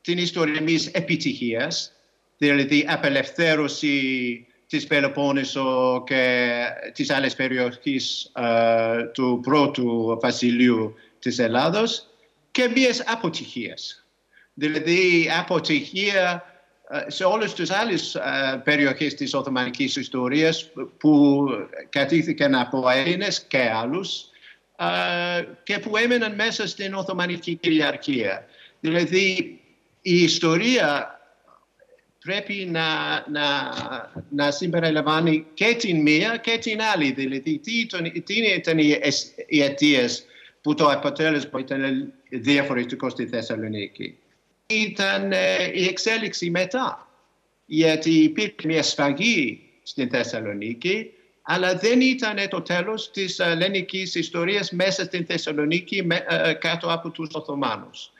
[0.00, 1.92] την ιστορία μιας επιτυχίας,
[2.38, 6.48] δηλαδή απελευθέρωση της Πελοπόννησο και
[6.92, 12.06] της άλλες περιοχής uh, του πρώτου βασιλείου της Ελλάδος
[12.50, 14.04] και μιας αποτυχίας.
[14.54, 16.53] Δηλαδή αποτυχία ε,
[17.06, 21.46] σε όλες τις άλλες ε, περιοχές της Οθωμανικής ιστορίας που
[21.88, 24.24] κατήχθηκαν από Έλληνες και άλλους
[24.76, 28.46] ε, και που έμεναν μέσα στην Οθωμανική κυριαρχία.
[28.80, 29.60] Δηλαδή
[30.02, 31.18] η ιστορία
[32.24, 32.86] πρέπει να,
[33.30, 33.72] να,
[34.30, 37.12] να συμπεριλαμβάνει και την μία και την άλλη.
[37.12, 37.58] Δηλαδή τι,
[38.22, 38.98] τι ήταν οι,
[39.46, 40.24] οι αιτίες
[40.60, 44.18] που το αποτέλεσμα ήταν διαφορετικό στη Θεσσαλονίκη
[44.66, 47.08] ήταν ε, η εξέλιξη μετά.
[47.66, 51.10] Γιατί υπήρχε μια σφαγή στην Θεσσαλονίκη,
[51.42, 57.28] αλλά δεν ήταν το τέλος της ελληνικής ιστορίας μέσα στην Θεσσαλονίκη ε, κάτω από τους
[57.32, 58.12] Οθωμάνους.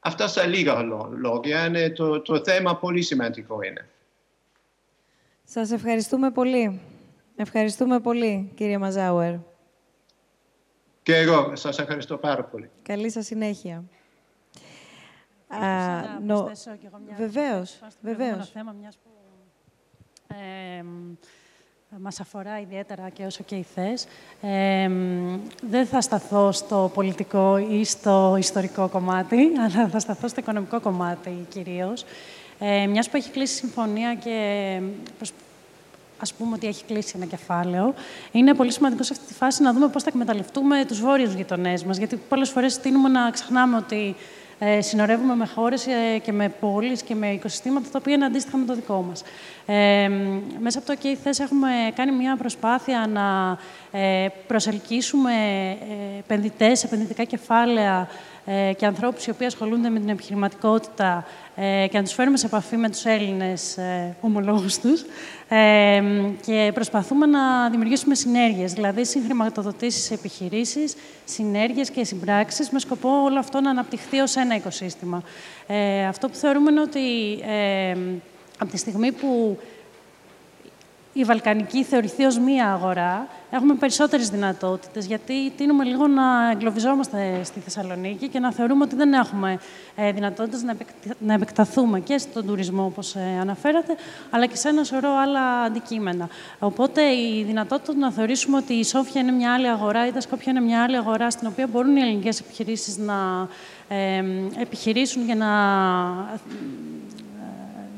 [0.00, 0.82] Αυτά στα λίγα
[1.20, 3.88] λόγια είναι το, το θέμα πολύ σημαντικό είναι.
[5.44, 6.80] Σας ευχαριστούμε πολύ.
[7.36, 9.34] Ευχαριστούμε πολύ, κύριε Μαζάουερ.
[11.02, 12.70] Και εγώ σας ευχαριστώ πάρα πολύ.
[12.82, 13.84] Καλή σας συνέχεια.
[15.60, 16.50] Να νο...
[16.80, 18.50] και εγώ μια βεβαίως, βεβαίως.
[18.50, 19.10] θέμα, μιας που
[20.34, 20.84] ε,
[21.98, 24.06] μας αφορά ιδιαίτερα και όσο και η θες.
[24.40, 24.90] Ε,
[25.62, 31.46] δεν θα σταθώ στο πολιτικό ή στο ιστορικό κομμάτι, αλλά θα σταθώ στο οικονομικό κομμάτι
[31.48, 32.04] κυρίως.
[32.58, 34.80] Ε, μιας που έχει κλείσει συμφωνία και
[36.18, 37.94] ας πούμε ότι έχει κλείσει ένα κεφάλαιο,
[38.32, 41.84] είναι πολύ σημαντικό σε αυτή τη φάση να δούμε πώς θα εκμεταλλευτούμε τους βόρειους γειτονές
[41.84, 41.96] μας.
[41.96, 44.16] Γιατί πολλές φορές τείνουμε να ξεχνάμε ότι
[44.64, 48.56] ε, συνορεύουμε με χώρες ε, και με πόλεις και με οικοσυστήματα τα οποία είναι αντίστοιχα
[48.56, 49.22] με το δικό μας.
[49.66, 50.08] Ε,
[50.58, 53.58] μέσα από το OK Θες έχουμε κάνει μια προσπάθεια να
[54.00, 55.32] ε, προσελκύσουμε
[55.70, 58.08] ε, επενδυτές, επενδυτικά κεφάλαια
[58.44, 61.24] ε, και ανθρώπους οι οποίοι ασχολούνται με την επιχειρηματικότητα
[61.54, 65.04] ε, και να τους φέρουμε σε επαφή με τους Έλληνες ε, ομολόγους τους
[65.48, 66.02] ε,
[66.46, 70.94] και προσπαθούμε να δημιουργήσουμε συνέργειες, δηλαδή συγχρηματοδοτήσεις σε επιχειρήσεις,
[71.24, 75.22] συνέργειες και συμπράξεις με σκοπό όλο αυτό να αναπτυχθεί ως ένα οικοσύστημα.
[75.66, 77.96] Ε, αυτό που θεωρούμε είναι ότι ε,
[78.58, 79.58] από τη στιγμή που
[81.12, 87.60] η Βαλκανική θεωρηθεί ως μία αγορά, έχουμε περισσότερες δυνατότητες, γιατί τίνουμε λίγο να εγκλωβιζόμαστε στη
[87.60, 89.58] Θεσσαλονίκη και να θεωρούμε ότι δεν έχουμε
[89.96, 90.64] ε, δυνατότητες
[91.18, 93.96] να επεκταθούμε και στον τουρισμό, όπως ε, αναφέρατε,
[94.30, 96.28] αλλά και σε ένα σωρό άλλα αντικείμενα.
[96.58, 100.52] Οπότε η δυνατότητα να θεωρήσουμε ότι η Σόφια είναι μια άλλη αγορά ή τα Σκόπια
[100.52, 103.48] είναι μια άλλη αγορά, στην οποία μπορούν οι ελληνικές επιχειρήσεις να
[103.88, 104.24] ε,
[104.60, 105.48] επιχειρήσουν και να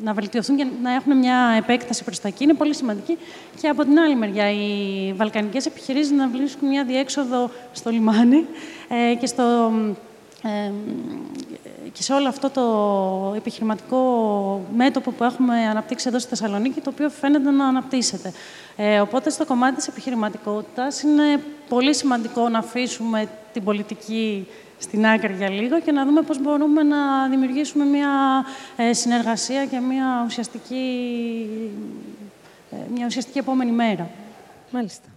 [0.04, 3.18] να βελτιωθούν και να έχουν μια επέκταση προς τα εκεί είναι πολύ σημαντική.
[3.60, 8.46] Και από την άλλη μεριά, οι βαλκανικές επιχειρήσεις να βρίσκουν μια διέξοδο στο λιμάνι
[8.88, 9.72] ε, και στο
[10.46, 10.72] Ε,
[11.92, 12.62] και σε όλο αυτό το
[13.36, 14.00] επιχειρηματικό
[14.76, 18.32] μέτωπο που έχουμε αναπτύξει εδώ στη Θεσσαλονίκη, το οποίο φαίνεται να αναπτύσσεται.
[18.76, 24.46] Ε, οπότε, στο κομμάτι της επιχειρηματικότητας είναι πολύ σημαντικό να αφήσουμε την πολιτική
[24.84, 28.08] στην άκρη για λίγο και να δούμε πώς μπορούμε να δημιουργήσουμε μια
[28.76, 30.84] ε, συνεργασία και μια ουσιαστική,
[32.70, 34.10] ε, μια ουσιαστική επόμενη μέρα.
[34.70, 35.08] Μάλιστα.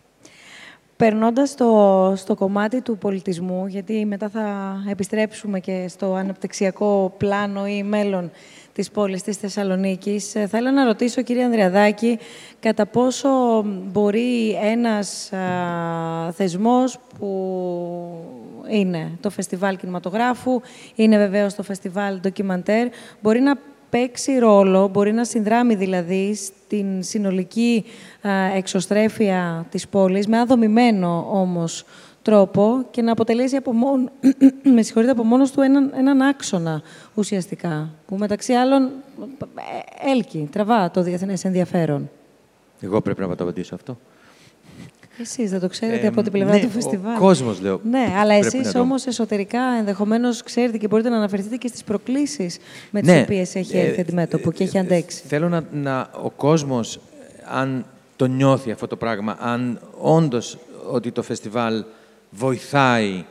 [0.98, 7.84] Περνώντας στο, στο κομμάτι του πολιτισμού, γιατί μετά θα επιστρέψουμε και στο αναπτυξιακό πλάνο ή
[7.84, 8.31] μέλλον
[8.78, 12.20] της πόλης της Θεσσαλονίκης, ε, θα ήθελα να ρωτήσω, κύριε Ανδριαδάκη,
[12.60, 13.30] κατά πόσο
[13.66, 17.30] μπορεί ένας α, θεσμός που
[18.70, 20.62] είναι το Φεστιβάλ Κινηματογράφου,
[20.95, 22.88] είναι βεβαίως το Φεστιβάλ Ντοκιμαντέρ,
[23.22, 23.56] μπορεί να
[23.90, 27.86] παίξει ρόλο, μπορεί να συνδράμει δηλαδή στην συνολική
[28.56, 31.86] εξωστρέφεια της πόλης, με αδομημένο όμως
[32.28, 34.10] τρόπο και να αποτελέσει από, μόνο,
[35.04, 36.82] με από μόνος του έναν, έναν άξονα
[37.14, 42.10] ουσιαστικά, που μεταξύ άλλων ε, έλκει, τραβά το διεθνές ενδιαφέρον.
[42.80, 43.98] Εγώ πρέπει να το απαντήσω αυτό.
[45.20, 47.16] Εσείς δεν το ξέρετε ε, από την πλευρά ναι, του φεστιβάλ.
[47.16, 47.80] Ο κόσμος, λέω.
[47.90, 52.58] Ναι, αλλά εσείς όμως εσωτερικά ενδεχομένως ξέρετε και μπορείτε να αναφερθείτε και στις προκλήσεις
[52.91, 55.24] με τις ναι, οποίες έχει έρθει αντιμέτωπο και έχει αντέξει.
[55.28, 56.99] Θέλω να, να ο κόσμος,
[57.45, 57.86] αν
[58.16, 60.58] το νιώθει αυτό το πράγμα, αν όντως
[60.91, 61.84] ότι το φεστιβάλ
[62.30, 63.26] βοηθάει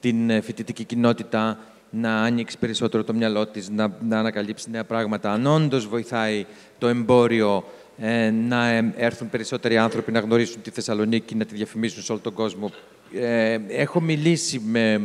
[0.00, 1.58] την ε, φοιτητική κοινότητα
[1.90, 6.46] να ανοίξει περισσότερο το μυαλό της, να, να ανακαλύψει νέα πράγματα, αν όντως βοηθάει
[6.78, 7.64] το εμπόριο
[7.98, 8.66] ε, να
[8.96, 12.70] έρθουν περισσότεροι άνθρωποι να γνωρίσουν τη Θεσσαλονίκη, να τη διαφημίσουν σε όλο τον κόσμο.
[13.12, 15.00] Ε, έχω μιλήσει με,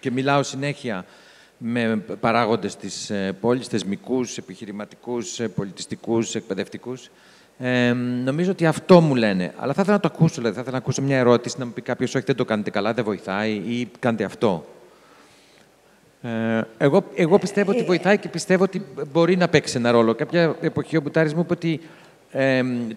[0.00, 1.04] και μιλάω συνέχεια
[1.58, 7.10] με παράγοντες της ε, πόλης, θεσμικούς, επιχειρηματικούς, ε, πολιτιστικούς, εκπαιδευτικούς.
[7.58, 7.92] Ε,
[8.24, 9.52] νομίζω ότι αυτό μου λένε.
[9.56, 10.34] Αλλά θα ήθελα να το ακούσω.
[10.34, 12.70] Δηλαδή, θα ήθελα να ακούσω μια ερώτηση να μου πει κάποιος: Όχι, δεν το κάνετε
[12.70, 14.64] καλά, δεν βοηθάει ή κάντε αυτό.
[16.22, 20.14] Ε, εγώ, εγώ πιστεύω ότι βοηθάει και πιστεύω ότι μπορεί να παίξει ένα ρόλο.
[20.14, 21.80] Κάποια εποχή ο Μπουτάρης μου είπε ότι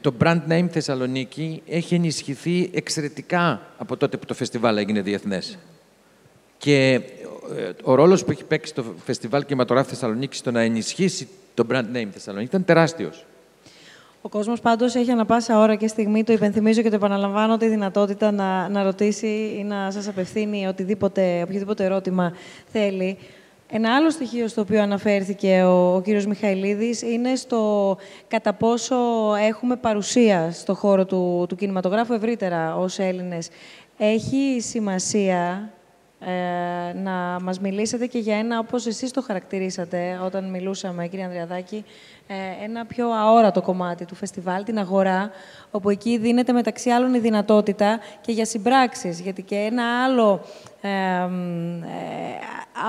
[0.01, 5.57] το brand name Θεσσαλονίκη έχει ενισχυθεί εξαιρετικά από τότε που το φεστιβάλ έγινε διεθνές.
[6.57, 6.93] Και
[7.57, 11.85] ε, ο ρόλος που έχει παίξει το φεστιβάλ κινηματογράφου Θεσσαλονίκη στο να ενισχύσει το brand
[11.93, 13.25] name Θεσσαλονίκη ήταν τεράστιος.
[14.27, 17.67] Ο κόσμος πάντως έχει ανα πάσα ώρα και στιγμή, το υπενθυμίζω και το επαναλαμβάνω, τη
[17.67, 22.33] δυνατότητα να, να ρωτήσει ή να σας απευθύνει οτιδήποτε, οποιοδήποτε ερώτημα
[22.71, 23.17] θέλει.
[23.71, 27.97] Ένα άλλο στοιχείο στο οποίο αναφέρθηκε ο, ο κύριος Μιχαηλίδης είναι στο
[28.27, 28.95] κατά πόσο
[29.47, 33.49] έχουμε παρουσία στο χώρο του, του κινηματογράφου ευρύτερα ως Έλληνες.
[33.97, 35.71] Έχει σημασία
[36.19, 41.85] ε, να μας μιλήσετε και για ένα, όπως εσείς το χαρακτηρίσατε όταν μιλούσαμε, κύριε Ανδριαδάκη,
[42.27, 45.31] ε, ένα πιο αόρατο κομμάτι του φεστιβάλ, την αγορά,
[45.71, 50.41] όπου εκεί δίνεται μεταξύ άλλων η δυνατότητα και για συμπράξεις, γιατί και ένα άλλο
[50.81, 51.27] ε, ε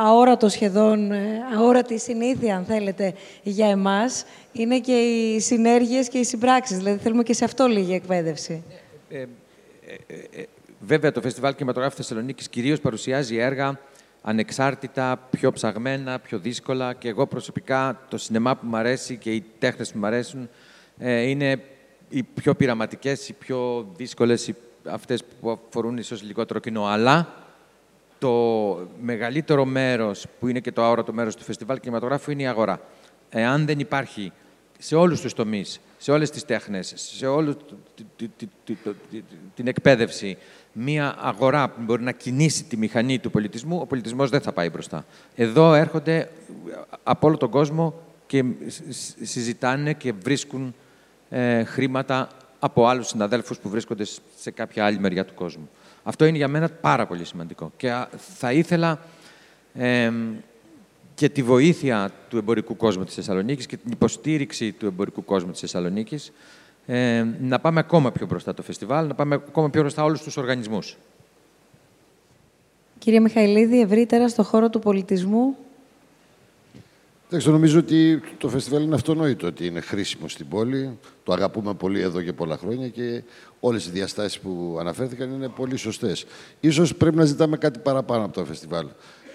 [0.05, 1.13] αόρατο σχεδόν,
[1.57, 6.77] αόρατη συνήθεια, αν θέλετε, για εμάς, είναι και οι συνέργειες και οι συμπράξεις.
[6.77, 8.63] Δηλαδή, θέλουμε και σε αυτό λίγη εκπαίδευση.
[10.89, 13.81] Βέβαια, το Φεστιβάλ Κινηματογράφου Θεσσαλονίκης κυρίως παρουσιάζει έργα
[14.23, 16.93] ανεξάρτητα, πιο ψαγμένα, πιο δύσκολα.
[16.93, 20.49] Και εγώ προσωπικά το σινεμά που μου αρέσει και οι τέχνες που μου αρέσουν
[20.99, 21.63] ε, είναι
[22.09, 24.53] οι πιο πειραματικές, οι πιο δύσκολες,
[24.85, 26.85] αυτές που αφορούν ίσως λιγότερο κοινό.
[26.85, 27.35] Αλλά
[28.19, 28.33] το
[29.01, 32.81] μεγαλύτερο μέρος, που είναι και το αόρατο μέρος του φεστιβάλ κινηματογράφου, είναι η αγορά.
[33.31, 34.33] Εάν δεν υπάρχει
[34.79, 37.57] σε όλους τους τομείς, σε όλες τις τέχνες, σε όλη
[39.55, 40.39] την εκπαίδευση,
[40.73, 44.71] μία αγορά που μπορεί να κινήσει τη μηχανή του πολιτισμού, ο πολιτισμός δεν θα πάει
[44.71, 45.05] μπροστά.
[45.35, 46.31] Εδώ έρχονται
[47.03, 47.95] από όλο τον κόσμο
[48.27, 48.45] και
[49.23, 50.75] συζητάνε και βρίσκουν
[51.31, 52.29] ε, χρήματα
[52.59, 54.05] από άλλους συναδέλφους που βρίσκονται
[54.37, 55.69] σε κάποια άλλη μεριά του κόσμου.
[56.03, 57.73] Αυτό είναι για μένα πάρα πολύ σημαντικό.
[57.77, 58.05] Και
[58.39, 58.99] θα ήθελα
[61.15, 65.61] και τη βοήθεια του εμπορικού κόσμου της Θεσσαλονίκης και την υποστήριξη του εμπορικού κόσμου της
[65.61, 66.33] Θεσσαλονίκης
[66.91, 70.37] ε, να πάμε ακόμα πιο μπροστά το φεστιβάλ, να πάμε ακόμα πιο μπροστά όλους τους
[70.37, 70.97] οργανισμούς.
[72.99, 75.57] Κύριε Μιχαηλίδη, ευρύτερα στο χώρο του πολιτισμού.
[77.27, 80.99] Εντάξει, νομίζω ότι το φεστιβάλ είναι αυτονόητο ότι είναι χρήσιμο στην πόλη.
[81.25, 83.23] Το αγαπούμε πολύ εδώ και πολλά χρόνια και
[83.61, 86.27] όλες οι διαστάσεις που αναφέρθηκαν είναι πολύ σωστές.
[86.61, 88.87] Ίσως πρέπει να ζητάμε κάτι παραπάνω από το φεστιβάλ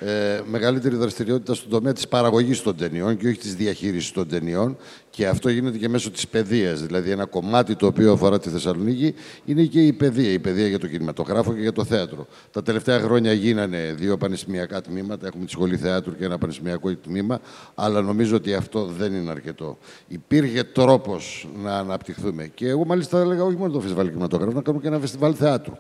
[0.05, 4.77] ε, μεγαλύτερη δραστηριότητα στον τομέα της παραγωγής των ταινιών και όχι της διαχείρισης των ταινιών
[5.09, 6.81] Και αυτό γίνεται και μέσω της παιδείας.
[6.81, 9.13] Δηλαδή, ένα κομμάτι το οποίο αφορά τη Θεσσαλονίκη
[9.45, 10.31] είναι και η παιδεία.
[10.31, 12.27] Η παιδεία για το κινηματογράφο και για το θέατρο.
[12.51, 15.27] Τα τελευταία χρόνια γίνανε δύο πανεπιστημιακά τμήματα.
[15.27, 17.39] Έχουμε τη Σχολή Θεάτρου και ένα πανεπιστημιακό τμήμα.
[17.75, 19.77] Αλλά νομίζω ότι αυτό δεν είναι αρκετό.
[20.07, 22.47] Υπήρχε τρόπος να αναπτυχθούμε.
[22.47, 25.73] Και εγώ, μάλιστα, έλεγα όχι μόνο το φεστιβάλ κινηματογράφου, να κάνουμε και ένα φεστιβάλ θεάτρου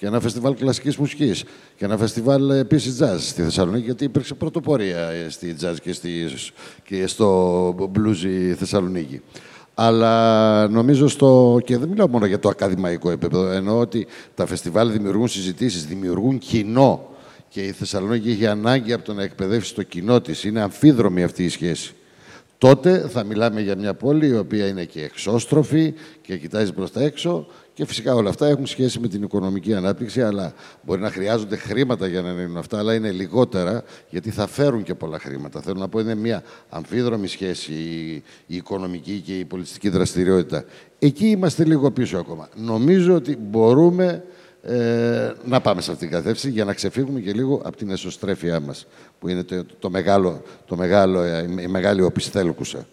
[0.00, 1.44] και ένα φεστιβάλ κλασικής μουσικής
[1.76, 6.10] και ένα φεστιβάλ επίσης jazz στη Θεσσαλονίκη, γιατί υπήρξε πρωτοπορία ε, στη jazz και, στη,
[6.84, 9.20] και στο blues Θεσσαλονίκη.
[9.74, 11.60] Αλλά νομίζω στο.
[11.64, 13.46] και δεν μιλάω μόνο για το ακαδημαϊκό επίπεδο.
[13.50, 17.08] Εννοώ ότι τα φεστιβάλ δημιουργούν συζητήσεις, δημιουργούν κοινό.
[17.48, 20.44] Και η Θεσσαλονίκη έχει ανάγκη από το να εκπαιδεύσει το κοινό της.
[20.44, 21.94] Είναι αμφίδρομη αυτή η σχέση.
[22.60, 27.02] Τότε θα μιλάμε για μια πόλη η οποία είναι και εξώστροφη και κοιτάζει προς τα
[27.02, 31.56] έξω και φυσικά όλα αυτά έχουν σχέση με την οικονομική ανάπτυξη, αλλά μπορεί να χρειάζονται
[31.56, 35.60] χρήματα για να είναι αυτά, αλλά είναι λιγότερα γιατί θα φέρουν και πολλά χρήματα.
[35.60, 37.72] Θέλω να πω είναι μια αμφίδρομη σχέση
[38.46, 40.64] η, οικονομική και η πολιτιστική δραστηριότητα.
[40.98, 42.48] Εκεί είμαστε λίγο πίσω ακόμα.
[42.54, 44.24] Νομίζω ότι μπορούμε
[44.62, 48.60] ε, να πάμε σε αυτήν την κατεύθυνση για να ξεφύγουμε και λίγο από την εσωστρέφειά
[48.60, 48.86] μας,
[49.18, 52.86] που είναι το, το μεγάλο, το μεγάλο, ε, η μεγάλη οπισθέλκουσα.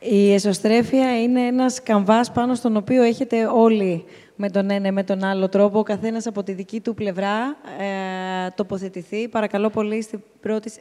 [0.00, 4.04] Η εσωστρέφεια είναι ένας καμβάς πάνω στον οποίο έχετε όλοι
[4.36, 8.50] με τον ένα με τον άλλο τρόπο, ο καθένας από τη δική του πλευρά ε,
[8.54, 9.28] τοποθετηθεί.
[9.28, 10.72] Παρακαλώ πολύ στην πρώτη...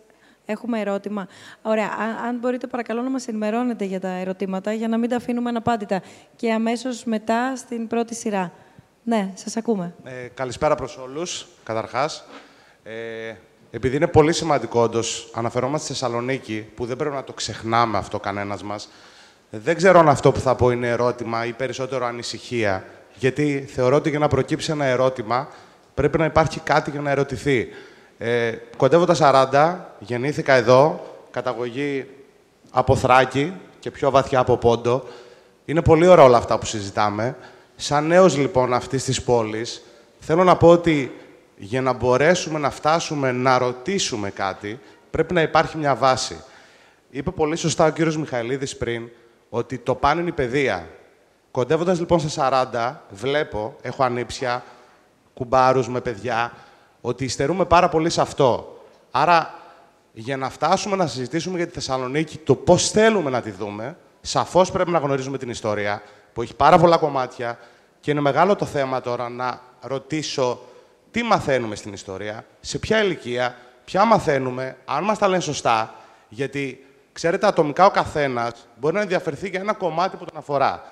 [0.46, 1.28] Έχουμε ερώτημα.
[1.62, 1.90] Ωραία.
[2.28, 6.02] Αν, μπορείτε παρακαλώ να μας ενημερώνετε για τα ερωτήματα, για να μην τα αφήνουμε αναπάντητα.
[6.36, 8.52] Και αμέσως μετά στην πρώτη σειρά.
[9.04, 9.94] Ναι, σας ακούμε.
[10.04, 12.26] Ε, καλησπέρα προς όλους, καταρχάς.
[12.84, 13.34] Ε,
[13.72, 18.20] επειδή είναι πολύ σημαντικό, όντως, αναφερόμαστε στη Θεσσαλονίκη, που δεν πρέπει να το ξεχνάμε αυτό
[18.20, 18.90] κανένας μας.
[19.50, 22.86] Δεν ξέρω αν αυτό που θα πω είναι ερώτημα ή περισσότερο ανησυχία.
[23.16, 25.48] Γιατί θεωρώ ότι για να προκύψει ένα ερώτημα
[25.94, 27.68] πρέπει να υπάρχει κάτι για να ερωτηθεί.
[28.18, 31.00] Ε, κοντεύω τα 40, γεννήθηκα εδώ,
[31.32, 32.06] καταγωγή
[32.72, 35.04] από Θράκη και πιο βαθιά από Πόντο.
[35.66, 37.36] Είναι πολύ ωραία όλα αυτά που συζητάμε.
[37.82, 39.82] Σαν νέος λοιπόν αυτής της πόλης,
[40.20, 41.16] θέλω να πω ότι
[41.58, 44.80] για να μπορέσουμε να φτάσουμε να ρωτήσουμε κάτι,
[45.12, 46.44] πρέπει να υπάρχει μια βάση.
[47.10, 49.10] Είπε πολύ σωστά ο κύριος Μιχαηλίδης πριν,
[49.50, 50.88] ότι το πάνω είναι η παιδεία.
[51.52, 54.64] Κοντεύοντας λοιπόν στα 40, βλέπω, έχω ανήψια,
[55.34, 56.54] κουμπάρους με παιδιά,
[57.02, 58.82] ότι υστερούμε πάρα πολύ σε αυτό.
[59.12, 59.54] Άρα,
[60.14, 64.72] για να φτάσουμε να συζητήσουμε για τη Θεσσαλονίκη, το πώς θέλουμε να τη δούμε, σαφώς
[64.72, 66.02] πρέπει να γνωρίζουμε την ιστορία,
[66.40, 67.60] που έχει πάρα πολλά κομμάτια
[68.00, 70.60] και είναι μεγάλο το θέμα τώρα να ρωτήσω
[71.12, 73.56] τι μαθαίνουμε στην ιστορία, σε ποια ηλικία,
[73.86, 75.96] ποια μαθαίνουμε, αν μας τα λένε σωστά,
[76.30, 80.84] γιατί Ξέρετε, ατομικά ο καθένας μπορεί να ενδιαφερθεί για ένα κομμάτι που τον αφορά.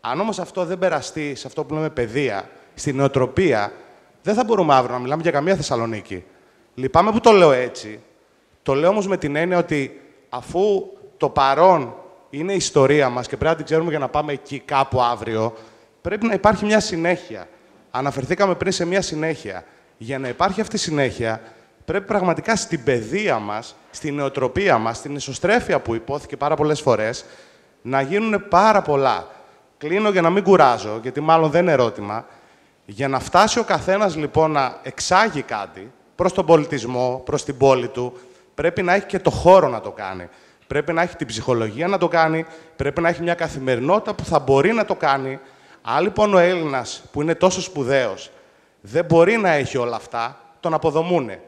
[0.00, 3.72] Αν όμως αυτό δεν περαστεί σε αυτό που λέμε παιδεία, στην νοοτροπία,
[4.22, 6.24] δεν θα μπορούμε αύριο να μιλάμε για καμία Θεσσαλονίκη.
[6.74, 8.00] Λυπάμαι που το λέω έτσι.
[8.62, 11.94] Το λέω όμως με την έννοια ότι αφού το παρόν
[12.38, 15.54] είναι η ιστορία μας και πρέπει να την ξέρουμε για να πάμε εκεί κάπου αύριο,
[16.00, 17.48] πρέπει να υπάρχει μια συνέχεια.
[17.90, 19.64] Αναφερθήκαμε πριν σε μια συνέχεια.
[19.96, 21.40] Για να υπάρχει αυτή η συνέχεια,
[21.84, 27.24] πρέπει πραγματικά στην παιδεία μας, στην νεοτροπία μας, στην ισοστρέφεια που υπόθηκε πάρα πολλές φορές,
[27.82, 29.26] να γίνουν πάρα πολλά.
[29.78, 32.26] Κλείνω για να μην κουράζω, γιατί μάλλον δεν είναι ερώτημα.
[32.86, 37.88] Για να φτάσει ο καθένας λοιπόν να εξάγει κάτι προς τον πολιτισμό, προς την πόλη
[37.88, 38.18] του,
[38.54, 40.28] πρέπει να έχει και το χώρο να το κάνει.
[40.66, 42.44] Πρέπει να έχει την ψυχολογία να το κάνει,
[42.76, 45.38] πρέπει να έχει μια καθημερινότητα που θα μπορεί να το κάνει.
[45.82, 48.30] Αν λοιπόν ο Έλληνας που είναι τόσο σπουδαίος
[48.80, 51.40] δεν μπορεί να έχει όλα αυτά, τον αποδομούνε.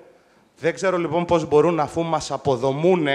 [0.59, 3.07] Δεν ξέρω λοιπόν πώς μπορούν αφού μας αποδομούν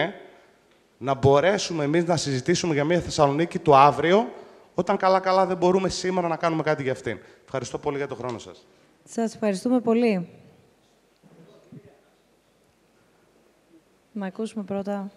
[0.98, 4.28] να μπορέσουμε εμείς να συζητήσουμε για μια Θεσσαλονίκη του αύριο,
[4.74, 7.20] όταν καλά-καλά δεν μπορούμε σήμερα να κάνουμε κάτι για αυτήν.
[7.44, 8.66] Ευχαριστώ πολύ για τον χρόνο σας.
[9.04, 10.30] Σας ευχαριστούμε πολύ.
[14.12, 15.12] Να ακούσουμε πρώτα.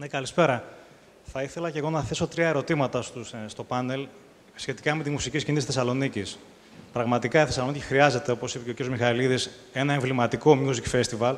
[0.00, 0.64] Ναι, καλησπέρα.
[1.24, 4.06] Θα ήθελα και εγώ να θέσω τρία ερωτήματα στους, ε, στο πάνελ
[4.54, 6.38] σχετικά με τη μουσική σκηνή της Θεσσαλονίκης.
[6.92, 8.88] Πραγματικά η Θεσσαλονίκη χρειάζεται, όπως είπε και ο κ.
[8.88, 11.34] Μιχαηλίδης, ένα εμβληματικό music festival.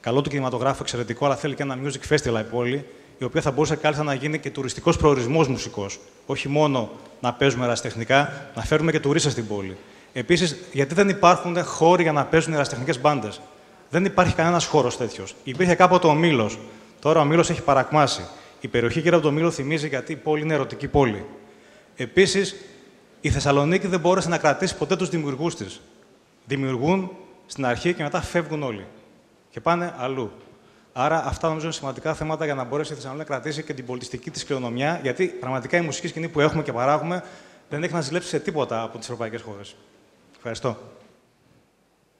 [0.00, 2.86] Καλό του κινηματογράφου, εξαιρετικό, αλλά θέλει και ένα music festival η πόλη,
[3.18, 6.00] η οποία θα μπορούσε κάλλιστα να γίνει και τουριστικός προορισμός μουσικός.
[6.26, 9.76] Όχι μόνο να παίζουμε ερασιτεχνικά, να φέρουμε και τουρίστες στην πόλη.
[10.12, 13.40] Επίσης, γιατί δεν υπάρχουν χώροι για να παίζουν ερασιτεχνικέ μπάντες;
[13.90, 15.34] Δεν υπάρχει κανένας χώρος τέτοιος.
[15.44, 16.58] Υπήρχε κάποτε ο Μήλος.
[17.02, 18.22] Τώρα ο Μήλος έχει παρακμάσει.
[18.60, 21.24] Η περιοχή γύρω από το Μήλο θυμίζει γιατί η πόλη είναι ερωτική πόλη.
[21.96, 22.56] Επίσης,
[23.20, 25.80] η Θεσσαλονίκη δεν μπόρεσε να κρατήσει ποτέ τους δημιουργούς της.
[26.44, 27.10] Δημιουργούν
[27.46, 28.86] στην αρχή και μετά φεύγουν όλοι.
[29.50, 30.30] Και πάνε αλλού.
[30.92, 33.86] Άρα, αυτά νομίζω είναι σημαντικά θέματα για να μπορέσει η Θεσσαλονίκη να κρατήσει και την
[33.86, 37.22] πολιτιστική της κληρονομιά, γιατί πραγματικά η μουσική σκηνή που έχουμε και παράγουμε
[37.68, 39.76] δεν έχει να ζηλέψει σε τίποτα από τις ευρωπαϊκές χώρες.
[40.36, 40.76] Ευχαριστώ.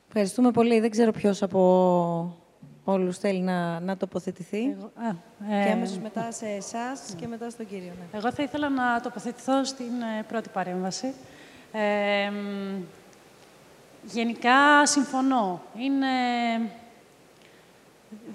[0.07, 0.81] Ευχαριστούμε πολύ.
[0.81, 2.42] Δεν ξέρω ποιος από
[2.85, 4.71] όλους θέλει να, να τοποθετηθεί.
[4.71, 5.15] Εγώ, α,
[5.49, 7.93] Και ε, αμέσως μετά σε εσάς και μετά στον κύριο.
[8.13, 8.19] Ναι.
[8.19, 11.15] Εγώ θα ήθελα να τοποθετηθώ στην ε, πρώτη παρέμβαση.
[11.73, 12.83] Ε, μ,
[14.05, 15.63] γενικά συμφωνώ.
[15.79, 16.07] Είναι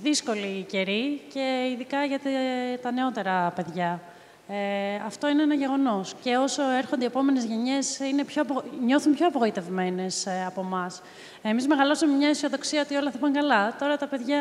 [0.02, 4.02] δύσκολη η καιρή και ειδικά για τε- τα νεότερα παιδιά.
[4.50, 6.14] Ε, αυτό είναι ένα γεγονός.
[6.22, 11.02] Και όσο έρχονται οι επόμενες γενιές, είναι πιο απο- νιώθουν πιο απογοητευμένες ε, από εμάς.
[11.42, 13.76] Εμείς μεγαλώσαμε μια αισιοδοξία ότι όλα θα πάνε καλά.
[13.80, 14.40] Τώρα τα παιδιά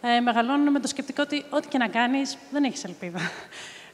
[0.00, 3.18] ε, μεγαλώνουν με το σκεπτικό ότι ό,τι και να κάνεις, δεν έχεις ελπίδα.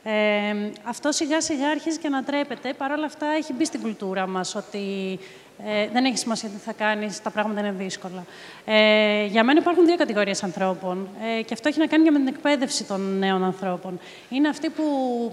[0.02, 2.72] Ε, αυτό σιγά σιγά αρχίζει και ανατρέπεται.
[2.72, 5.18] Παρ' όλα αυτά έχει μπει στην κουλτούρα μας ότι
[5.66, 8.24] ε, δεν έχει σημασία τι θα κάνεις, τα πράγματα είναι δύσκολα.
[8.64, 11.08] Ε, για μένα υπάρχουν δύο κατηγορίες ανθρώπων
[11.38, 14.00] ε, και αυτό έχει να κάνει και με την εκπαίδευση των νέων ανθρώπων.
[14.30, 14.84] Είναι αυτοί που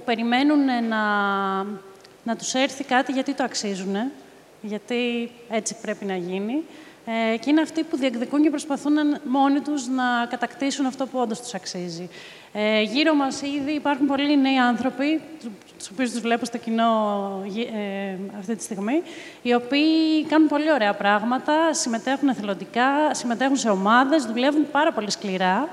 [0.06, 1.04] περιμένουν να,
[2.24, 3.96] να τους έρθει κάτι γιατί το αξίζουν,
[4.62, 6.64] γιατί έτσι πρέπει να γίνει.
[7.34, 11.20] Ε, και είναι αυτοί που διεκδικούν και προσπαθούν να- μόνοι τους να κατακτήσουν αυτό που
[11.20, 12.10] όντως τους αξίζει.
[12.54, 15.22] Ε, γύρω μας ήδη υπάρχουν πολλοί νέοι άνθρωποι,
[15.88, 19.02] του- τους οποίους τους βλέπω στο κοινό γη- ε, αυτή τη στιγμή,
[19.42, 25.70] οι οποίοι κάνουν πολύ ωραία πράγματα, συμμετέχουν εθελοντικά, συμμετέχουν σε ομάδες, δουλεύουν πάρα πολύ σκληρά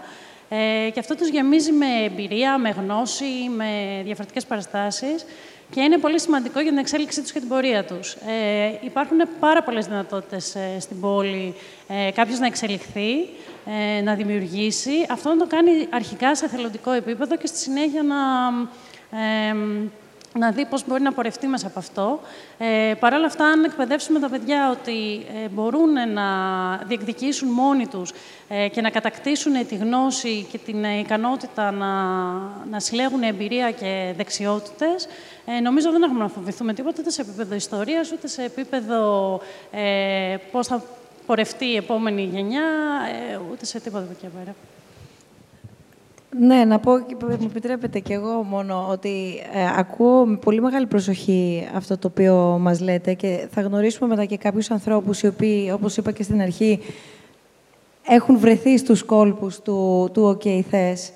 [0.49, 5.25] ε, και αυτό τους γεμίζει με εμπειρία, με γνώση, με διαφορετικές παραστάσεις
[5.71, 8.13] και είναι πολύ σημαντικό για την εξέλιξή τους και την πορεία τους.
[8.13, 11.55] Ε, υπάρχουν πάρα πολλές δυνατότητες ε, στην πόλη
[11.89, 13.13] ε, κάποιος να εξελιχθεί,
[13.99, 15.07] ε, να δημιουργήσει.
[15.11, 18.17] Αυτό να το κάνει αρχικά σε εθελοντικό επίπεδο και στη συνέχεια να,
[19.19, 19.55] ε,
[20.39, 22.21] να δει πώς μπορεί να πορευτεί μέσα από αυτό.
[22.59, 26.27] Ε, Παρ' όλα αυτά, αν εκπαιδεύσουμε τα παιδιά ότι ε, μπορούν να
[26.77, 28.13] διεκδικήσουν μόνοι τους
[28.49, 31.93] ε, και να κατακτήσουν τη γνώση και την ε, ικανότητα να,
[32.71, 35.07] να συλλέγουν εμπειρία και δεξιότητες,
[35.47, 39.41] ε, νομίζω δεν έχουμε να φοβηθούμε τίποτα, ούτε σε επίπεδο ιστορίας, ούτε σε επίπεδο
[39.71, 40.83] ε, πώς θα
[41.27, 42.65] πορευτεί η επόμενη γενιά,
[43.33, 44.55] ε, ούτε σε τίποτα από εκεί και πέρα.
[46.39, 50.87] Ναι, να πω, και μου επιτρέπετε κι εγώ μόνο, ότι ε, ακούω με πολύ μεγάλη
[50.87, 55.71] προσοχή αυτό το οποίο μας λέτε και θα γνωρίσουμε μετά και κάποιους ανθρώπους οι οποίοι,
[55.75, 56.81] όπως είπα και στην αρχή,
[58.07, 61.13] έχουν βρεθεί στους κόλπους του, του «ΟΚ, θες».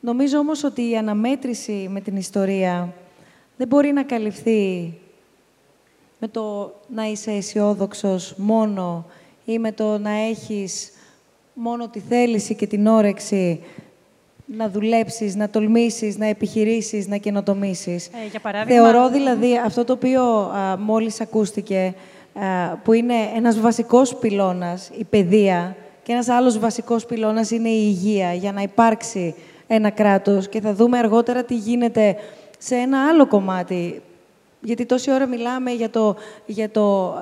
[0.00, 2.92] Νομίζω όμως ότι η αναμέτρηση με την ιστορία
[3.56, 4.92] δεν μπορεί να καλυφθεί
[6.18, 9.06] με το να είσαι αισιόδοξος μόνο
[9.44, 10.90] ή με το να έχεις
[11.54, 13.60] μόνο τη θέληση και την όρεξη
[14.46, 18.06] να δουλέψεις, να τολμήσεις, να επιχειρήσεις, να καινοτομήσεις.
[18.06, 21.94] Ε, για παράδειγμα- Θεωρώ δηλαδή αυτό το οποίο α, μόλις ακούστηκε,
[22.34, 27.84] α, που είναι ένας βασικός πυλώνας, η παιδεία, και ένας άλλος βασικός πυλώνας είναι η
[27.86, 29.34] υγεία, για να υπάρξει
[29.66, 30.48] ένα κράτος.
[30.48, 32.16] Και θα δούμε αργότερα τι γίνεται
[32.58, 34.02] σε ένα άλλο κομμάτι.
[34.60, 36.16] Γιατί τόση ώρα μιλάμε για το,
[36.46, 37.14] για το,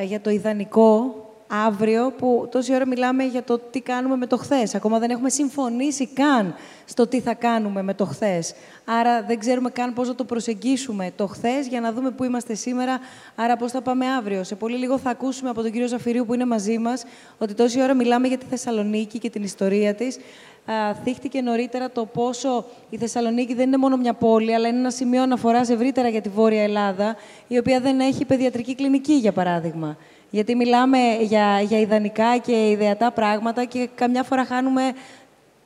[0.00, 1.14] ε, για το ιδανικό
[1.54, 4.74] αύριο, που τόση ώρα μιλάμε για το τι κάνουμε με το χθες.
[4.74, 6.54] Ακόμα δεν έχουμε συμφωνήσει καν
[6.84, 8.54] στο τι θα κάνουμε με το χθες.
[8.84, 12.54] Άρα δεν ξέρουμε καν πώς θα το προσεγγίσουμε το χθες για να δούμε πού είμαστε
[12.54, 12.98] σήμερα,
[13.34, 14.44] άρα πώς θα πάμε αύριο.
[14.44, 17.04] Σε πολύ λίγο θα ακούσουμε από τον κύριο Ζαφυρίου που είναι μαζί μας
[17.38, 20.18] ότι τόση ώρα μιλάμε για τη Θεσσαλονίκη και την ιστορία της.
[20.66, 24.90] Α, θύχτηκε νωρίτερα το πόσο η Θεσσαλονίκη δεν είναι μόνο μια πόλη, αλλά είναι ένα
[24.90, 27.16] σημείο αναφοράς ευρύτερα για τη Βόρεια Ελλάδα,
[27.48, 29.96] η οποία δεν έχει παιδιατρική κλινική, για παράδειγμα.
[30.32, 34.92] Γιατί μιλάμε για, για ιδανικά και ιδεατά πράγματα και καμιά φορά χάνουμε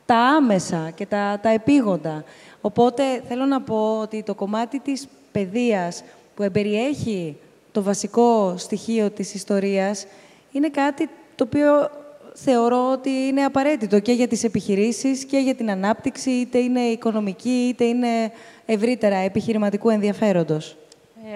[0.06, 2.24] τα άμεσα και τα, τα επίγοντα.
[2.60, 7.36] Οπότε θέλω να πω ότι το κομμάτι της παιδείας που εμπεριέχει
[7.72, 10.06] το βασικό στοιχείο της ιστορίας
[10.52, 11.90] είναι κάτι το οποίο
[12.34, 17.66] θεωρώ ότι είναι απαραίτητο και για τις επιχειρήσεις και για την ανάπτυξη, είτε είναι οικονομική,
[17.68, 18.32] είτε είναι
[18.66, 20.76] ευρύτερα επιχειρηματικού ενδιαφέροντος.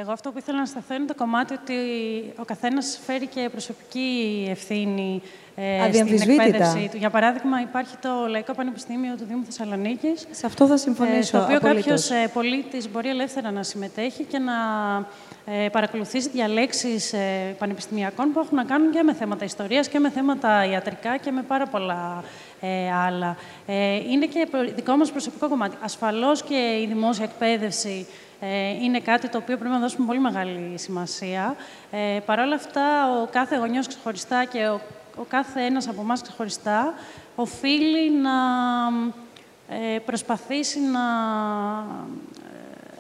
[0.01, 1.75] Εγώ αυτό που ήθελα να σταθώ είναι το κομμάτι ότι
[2.37, 5.23] ο καθένας φέρει και προσωπική ευθύνη
[5.57, 6.43] ε, στην Αδιαμφισβήτητα.
[6.43, 6.97] εκπαίδευση του.
[6.97, 11.39] Για παράδειγμα, υπάρχει το Λαϊκό Πανεπιστήμιο του Δήμου Θεσσαλονίκης, Σε αυτό θα συμφωνήσω ε, στο
[11.43, 11.83] οποίο απολύτως.
[11.85, 14.53] κάποιος ε, πολίτης μπορεί ελεύθερα να συμμετέχει και να
[15.65, 20.11] ε, παρακολουθήσει διαλέξεις ε, πανεπιστημιακών που έχουν να κάνουν και με θέματα ιστορίας και με
[20.11, 22.25] θέματα ιατρικά και με πάρα πολλά
[22.61, 23.37] ε, άλλα.
[23.67, 25.77] Ε, είναι και προ- δικό μας προσωπικό κομμάτι.
[25.83, 28.30] Ασφαλώς και η δημόσια εκπαίδευση ε,
[28.83, 31.57] είναι κάτι το οποίο πρέπει να δώσουμε πολύ μεγάλη σημασία.
[31.91, 34.81] Ε, Παρ' όλα αυτά, ο κάθε γονιός ξεχωριστά και ο,
[35.17, 36.95] ο κάθε ένας από εμάς ξεχωριστά
[37.35, 38.31] οφείλει να
[39.69, 41.01] ε, προσπαθήσει να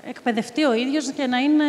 [0.04, 1.64] ε, εκπαιδευτεί ο ίδιος και να είναι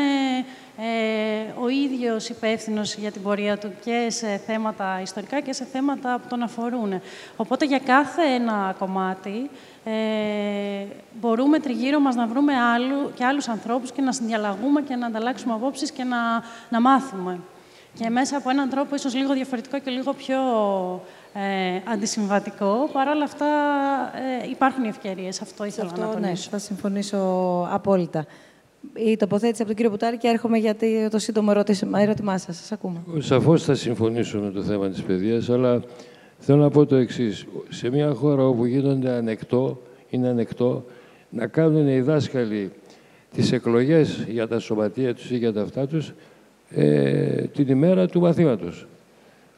[0.77, 6.19] ε, ο ίδιος υπεύθυνος για την πορεία του και σε θέματα ιστορικά και σε θέματα
[6.21, 7.01] που τον αφορούν.
[7.35, 9.49] Οπότε για κάθε ένα κομμάτι
[9.83, 9.91] ε,
[11.21, 15.53] μπορούμε τριγύρω μας να βρούμε άλλου, και άλλους ανθρώπους και να συνδιαλλαγούμε και να ανταλλάξουμε
[15.53, 16.17] απόψεις και να,
[16.69, 17.39] να μάθουμε.
[17.99, 20.37] Και μέσα από έναν τρόπο ίσως λίγο διαφορετικό και λίγο πιο
[21.33, 22.89] ε, αντισυμβατικό.
[22.93, 23.45] Παρ' όλα αυτά
[24.43, 25.41] ε, υπάρχουν οι ευκαιρίες.
[25.41, 26.49] Αυτό ήθελα Αυτό, να ναι, τονίσω.
[26.49, 27.17] θα συμφωνήσω
[27.71, 28.25] απόλυτα.
[28.93, 32.55] Η τοποθέτηση από τον κύριο Πουτάρη και έρχομαι για τη- το σύντομο ερώτημα- ερώτημά σας.
[32.57, 32.99] Σας ακούμε.
[33.19, 35.81] Σαφώς θα συμφωνήσω με το θέμα της παιδείας, αλλά
[36.43, 37.45] θέλω να πω το εξής.
[37.69, 40.85] Σε μια χώρα όπου γίνονται ανεκτό, είναι ανεκτό,
[41.29, 42.71] να κάνουν οι δάσκαλοι
[43.33, 46.13] τις εκλογές για τα σωματεία τους ή για τα αυτά τους
[46.69, 48.87] ε, την ημέρα του μαθήματος.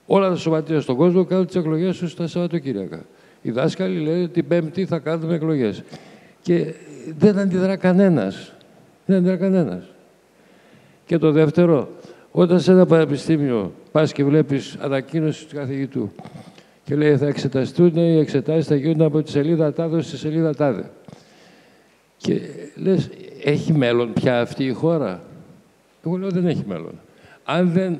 [0.05, 3.05] Όλα τα σωματεία στον κόσμο κάνουν τις εκλογές τους τα Σαββατοκύριακα.
[3.41, 5.83] Οι δάσκαλοι λένε την Πέμπτη θα κάνουμε εκλογές.
[6.41, 6.73] Και
[7.17, 8.53] δεν αντιδρά κανένας.
[9.05, 9.83] Δεν αντιδρά κανένας.
[11.05, 11.89] Και το δεύτερο,
[12.31, 16.11] όταν σε ένα πανεπιστήμιο πας και βλέπεις ανακοίνωση του καθηγητού
[16.83, 20.89] και λέει θα εξεταστούν οι εξετάσεις θα γίνουν από τη σελίδα τάδε στη σελίδα τάδε.
[22.17, 22.39] Και
[22.75, 23.09] λες,
[23.43, 25.23] έχει μέλλον πια αυτή η χώρα;
[26.05, 26.99] Εγώ λέω δεν έχει μέλλον.
[27.43, 27.99] Αν δεν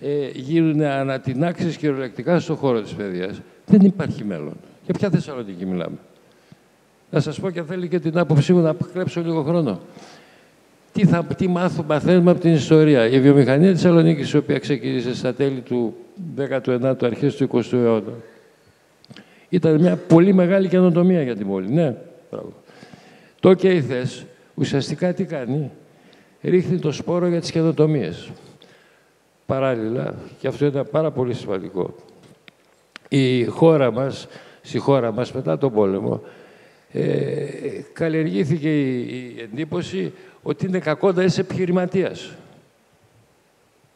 [0.00, 4.54] ε, γίνουν ανατινάξεις κυριολεκτικά στον χώρο της παιδείας, δεν υπάρχει μέλλον.
[4.84, 5.96] Για ποια Θεσσαλονίκη μιλάμε.
[7.10, 9.80] Να σας πω και αν θέλει και την άποψή μου να κλέψω λίγο χρόνο.
[10.92, 13.06] Τι, θα, τι μάθουμε, μαθαίνουμε από την ιστορία.
[13.08, 15.94] Η βιομηχανία της Θεσσαλονίκης, η οποία ξεκίνησε στα τέλη του
[16.36, 18.12] 19ου, αρχές του 20ου αιώνα,
[19.48, 21.68] ήταν μια πολύ μεγάλη καινοτομία για την πόλη.
[21.72, 21.94] Ναι,
[22.30, 22.52] μπράβο.
[23.40, 24.24] Το ΚΕΙΘΕΣ
[24.54, 25.70] ουσιαστικά τι κάνει;
[26.42, 28.30] Ρίχνει το σπόρο για τις καινοτομίες.
[29.46, 31.94] Παράλληλα, και αυτό ήταν πάρα πολύ σημαντικό,
[33.08, 34.28] η χώρα μας,
[34.62, 36.22] στη χώρα μας μετά τον πόλεμο,
[36.92, 37.44] ε,
[37.92, 40.12] καλλιεργήθηκε η, η εντύπωση
[40.42, 42.34] ότι είναι κακό να είσαι επιχειρηματίας.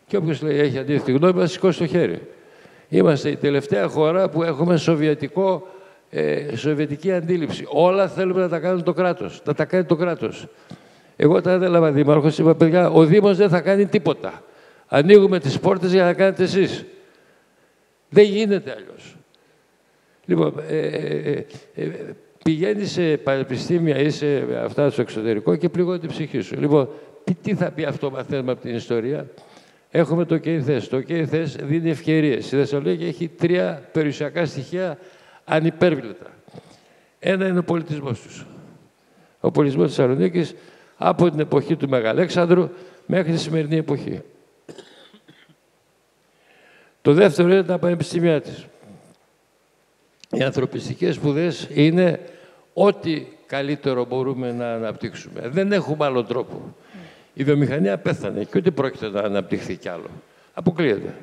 [0.06, 2.20] Και όποιος λέει έχει αντίθετη γνώμη, να σηκώσει το χέρι.
[2.88, 5.66] Είμαστε η τελευταία χώρα που έχουμε σοβιετικό,
[6.10, 7.64] ε, σοβιετική αντίληψη.
[7.68, 10.46] Όλα θέλουμε να τα κάνουν το κράτος, να τα κάνει το κράτος.
[11.16, 14.42] Εγώ όταν έλαβα δήμαρχος, είπα, παιδιά, ο Δήμος δεν θα κάνει τίποτα.
[14.86, 16.84] Ανοίγουμε τις πόρτες για να κάνετε εσείς.
[18.08, 19.16] Δεν γίνεται αλλιώς.
[20.24, 21.90] Λοιπόν, ε, ε, ε,
[22.42, 26.56] πηγαίνει σε πανεπιστήμια ή σε αυτά στο εξωτερικό και πληγώνει την ψυχή σου.
[26.60, 26.88] Λοιπόν,
[27.24, 29.26] τι, τι θα πει αυτό μαθαίνουμε από την ιστορία;
[29.90, 30.88] Έχουμε το ΚΕΙΘΕΣ.
[30.88, 32.46] Το ΚΕΙΘΕΣ δίνει ευκαιρίες.
[32.52, 34.98] Η Θεσσαλονίκη έχει τρία περιουσιακά στοιχεία
[35.44, 36.26] ανυπέρβλητα.
[37.18, 38.46] Ένα είναι ο πολιτισμός τους.
[39.40, 40.54] Ο πολιτισμός της Θεσσαλονίκης
[40.96, 42.70] από την εποχή του Μεγαλέξανδρου
[43.06, 44.22] μέχρι τη σημερινή εποχή.
[47.02, 48.66] Το δεύτερο είναι τα πανεπιστήμια της.
[50.30, 52.20] Οι ανθρωπιστικές σπουδές είναι
[52.72, 55.48] ό,τι καλύτερο μπορούμε να αναπτύξουμε.
[55.48, 56.74] Δεν έχουμε άλλο τρόπο.
[57.38, 60.10] Η βιομηχανία πέθανε και ούτε πρόκειται να αναπτυχθεί κι άλλο.
[60.54, 61.14] Αποκλείεται.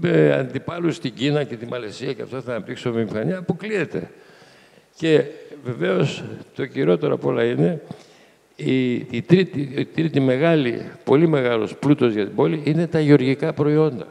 [0.00, 4.10] Με αντιπάλους στην Κίνα και τη Μαλαισία και αυτό θα αναπτύξουμε βιομηχανία, αποκλείεται.
[4.96, 5.24] Και
[5.64, 6.24] βεβαίως
[6.54, 7.82] το κυριότερο από όλα είναι
[8.56, 13.52] η, η, τρίτη, η τρίτη μεγάλη, πολύ μεγάλος πλούτος για την πόλη είναι τα γεωργικά
[13.52, 14.06] προϊόντα.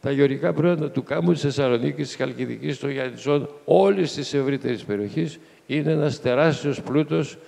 [0.00, 5.38] Τα γεωργικά προϊόντα του κάμου της Θεσσαλονίκης, της Χαλκιδικής, των Γιάννησών, όλης της ευρύτερης περιοχής
[5.66, 7.38] είναι ένας τεράστιος πλούτος.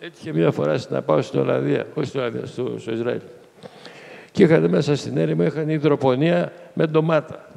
[0.00, 3.20] Έτυχε μία φορά να πάω στην Ολλανδία, όχι στην Ολλανδία, στο, στο Ισραήλ.
[4.32, 7.48] Και είχαν μέσα στην έρημο, είχαν υδροπονία με ντομάτα.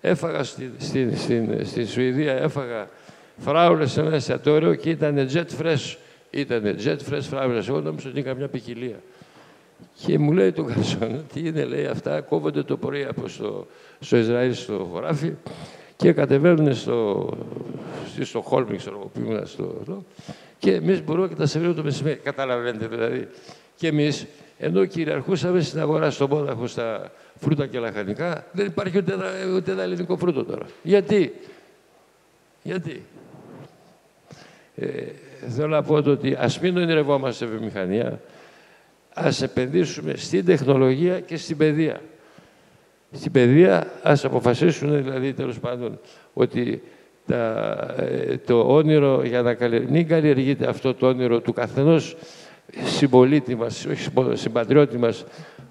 [0.00, 2.88] Έφαγα στην, στην, στην, στην Σουηδία, έφαγα
[3.36, 5.96] φράουλες σε ένα εστιατόριο και ήταν jet fresh.
[6.30, 7.68] Ήταν jet fresh φράουλες.
[7.68, 9.00] Εγώ νόμιζα ότι είναι καμιά ποικιλία.
[9.94, 13.66] Και μου λέει το καρσόν, τι είναι, λέει, αυτά κόβονται το πρωί από στο,
[14.00, 15.32] στο Ισραήλ, στο χωράφι
[15.96, 17.28] και κατεβαίνουν στο,
[18.06, 20.04] στη Στοχόλμη, ξέρω εγώ, που ήμουν στο εδώ,
[20.60, 22.16] και εμείς μπορούμε και τα σερβίρουμε το μεσημέρι.
[22.16, 23.28] Καταλαβαίνετε δηλαδή.
[23.76, 24.26] Και εμείς,
[24.58, 29.26] ενώ κυριαρχούσαμε στην αγορά στον Μόναχο στα φρούτα και λαχανικά, δεν υπάρχει ούτε ένα,
[29.56, 30.66] ούτε ένα ελληνικό φρούτο τώρα.
[30.82, 31.32] Γιατί,
[32.62, 33.02] γιατί;
[34.74, 34.86] Ε,
[35.48, 38.20] θέλω να πω το ότι ας μην ονειρευόμαστε βιομηχανία,
[39.14, 42.00] ας επενδύσουμε στην τεχνολογία και στην παιδεία.
[43.12, 46.00] Στην παιδεία ας αποφασίσουν δηλαδή τέλος πάντων
[46.32, 46.98] ότι τα, ε,
[48.44, 49.90] το όνειρο για να καλλιεργ...
[49.90, 52.16] μην καλλιεργείται αυτό το όνειρο του καθενός
[52.84, 55.24] συμπολίτη μας, όχι συμπατριώτη μας,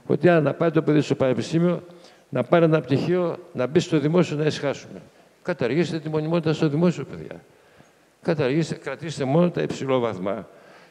[0.05, 1.83] ότι αν να πάει το παιδί στο πανεπιστήμιο,
[2.29, 5.01] να πάρει ένα πτυχίο, να μπει στο δημόσιο να εσχάσουμε.
[5.41, 7.43] Καταργήστε τη μονιμότητα στο δημόσιο, παιδιά.
[8.21, 10.47] Καταργήστε, κρατήστε μόνο τα υψηλόβαθμα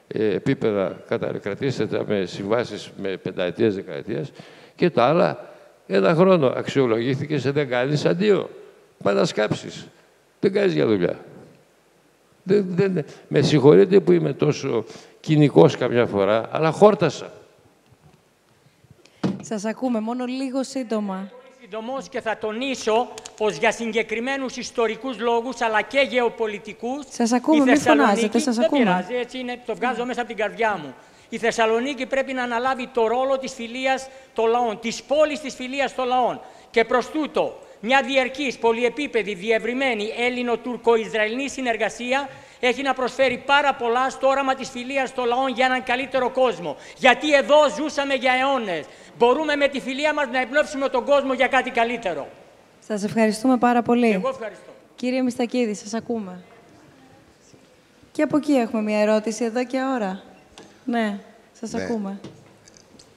[0.08, 4.32] ε, επίπεδα, κατα, κρατήστε τα με συμβάσεις με πενταετίες, δεκαετίες
[4.74, 5.48] και τα άλλα
[5.86, 8.50] ένα χρόνο αξιολογήθηκε σε δεν κάνεις αντίο.
[9.02, 9.86] Πάει να σκάψεις.
[10.40, 11.18] Δεν κάνεις για δουλειά.
[12.42, 14.84] Δεν, δεν, με συγχωρείτε που είμαι τόσο
[15.20, 17.32] κοινικός καμιά φορά, αλλά χόρτασα.
[19.42, 21.30] Σας ακούμε, μόνο λίγο σύντομα.
[21.60, 27.60] Συντομώς και θα τονίσω πως για συγκεκριμένους ιστορικούς λόγους αλλά και γεωπολιτικούς Σας ακούμε, η
[27.60, 28.82] μην Θεσσαλονίκη, φωνάζετε, σας δεν ακούμε.
[28.84, 30.94] πειράζει, έτσι είναι, το βγάζω μέσα από την καρδιά μου.
[31.28, 35.94] Η Θεσσαλονίκη πρέπει να αναλάβει το ρόλο της φιλίας των λαών, της πόλης της φιλίας
[35.94, 36.40] των λαών.
[36.70, 42.28] Και προς τούτο μια διαρκής, πολυεπίπεδη, διευρυμένη Έλληνο-Τουρκο-Ισραηλινή συνεργασία
[42.60, 46.76] έχει να προσφέρει πάρα πολλά στο όραμα της φιλίας των λαών για έναν καλύτερο κόσμο.
[46.96, 48.84] Γιατί εδώ ζούσαμε για αιώνες.
[49.18, 52.28] Μπορούμε με τη φιλία μας να εμπνεύσουμε τον κόσμο για κάτι καλύτερο.
[52.86, 54.10] Σας ευχαριστούμε πάρα πολύ.
[54.10, 54.72] Εγώ ευχαριστώ.
[54.94, 56.42] Κύριε Μιστακίδη, σας ακούμε.
[58.12, 60.22] Και από εκεί έχουμε μια ερώτηση, εδώ και ώρα.
[60.84, 61.18] Ναι,
[61.60, 61.82] σας Ναι.
[61.82, 62.20] ακούμε.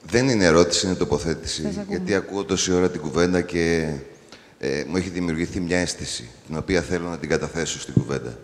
[0.03, 1.61] Δεν είναι ερώτηση, είναι τοποθέτηση.
[1.61, 1.85] Σας ακούμε.
[1.97, 3.93] Γιατί ακούω τόση ώρα την κουβέντα και
[4.63, 8.38] ε, μου έχει δημιουργηθεί μια αίσθηση, την οποία θέλω να την καταθέσω στην κουβέντα.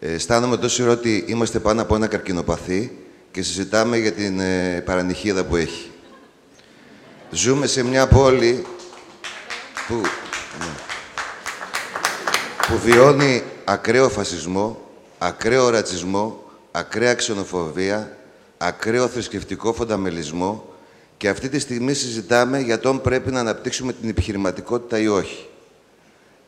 [0.00, 2.98] Ε, αισθάνομαι τόση ώρα ότι είμαστε πάνω από ένα καρκινοπαθή
[3.30, 5.90] και συζητάμε για την ε, παρανυχίδα που έχει.
[7.30, 8.64] Ζούμε σε μια πόλη
[9.88, 9.94] που,
[10.58, 10.72] ναι,
[12.68, 18.16] που βιώνει ακραίο φασισμό, ακραίο ρατσισμό, ακραία ξενοφοβία,
[18.58, 20.74] ακραίο θρησκευτικό φονταμελισμό
[21.16, 25.47] και αυτή τη στιγμή συζητάμε για το αν πρέπει να αναπτύξουμε την επιχειρηματικότητα ή όχι.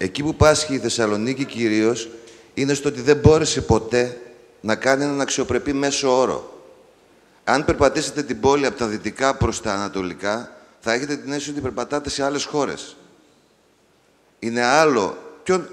[0.03, 2.09] Εκεί που πάσχει η Θεσσαλονίκη κυρίως
[2.55, 4.21] είναι στο ότι δεν μπόρεσε ποτέ
[4.61, 6.65] να κάνει έναν αξιοπρεπή μέσο όρο.
[7.45, 11.61] Αν περπατήσετε την πόλη από τα δυτικά προς τα ανατολικά, θα έχετε την αίσθηση ότι
[11.61, 12.97] περπατάτε σε άλλες χώρες.
[14.39, 15.19] Είναι άλλο.
[15.43, 15.69] Ποιο,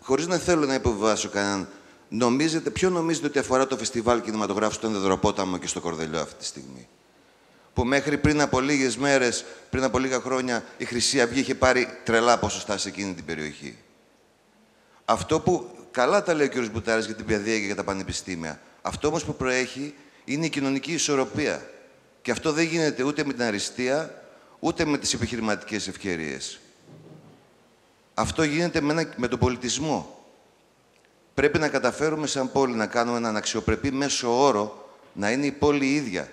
[0.00, 1.68] χωρίς να θέλω να υποβιβάσω κανέναν,
[2.08, 6.44] νομίζετε, ποιο νομίζετε ότι αφορά το φεστιβάλ κινηματογράφου στον Δεδροπόταμο και στο Κορδελιό αυτή τη
[6.44, 6.88] στιγμή;
[7.74, 11.88] Που μέχρι πριν από λίγες μέρες, πριν από λίγα χρόνια, η Χρυσή Αυγή είχε πάρει
[12.04, 13.78] τρελά ποσοστά σε εκείνη την περιοχή.
[15.04, 16.70] Αυτό που καλά τα λέει ο κ.
[16.70, 18.60] Μπουτάρης για την παιδεία και για τα πανεπιστήμια.
[18.82, 19.94] Αυτό όμως που προέχει
[20.24, 21.70] είναι η κοινωνική ισορροπία.
[22.22, 24.22] Και αυτό δεν γίνεται ούτε με την αριστεία,
[24.58, 26.60] ούτε με τις επιχειρηματικές ευκαιρίες.
[28.14, 30.24] Αυτό γίνεται με, ένα- με τον πολιτισμό.
[31.34, 35.94] Πρέπει να καταφέρουμε σαν πόλη να κάνουμε έναν αξιοπρεπή μέσο όρο να είναι η πόλη
[35.94, 36.28] ίδια.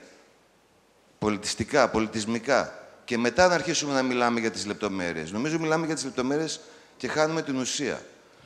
[1.25, 2.73] Πολιτιστικά, πολιτισμικά.
[3.05, 5.31] Και μετά να αρχίσουμε να μιλάμε για τις λεπτομέρειες.
[5.31, 6.59] Νομίζω μιλάμε για τις λεπτομέρειες
[6.97, 8.01] και χάνουμε την ουσία.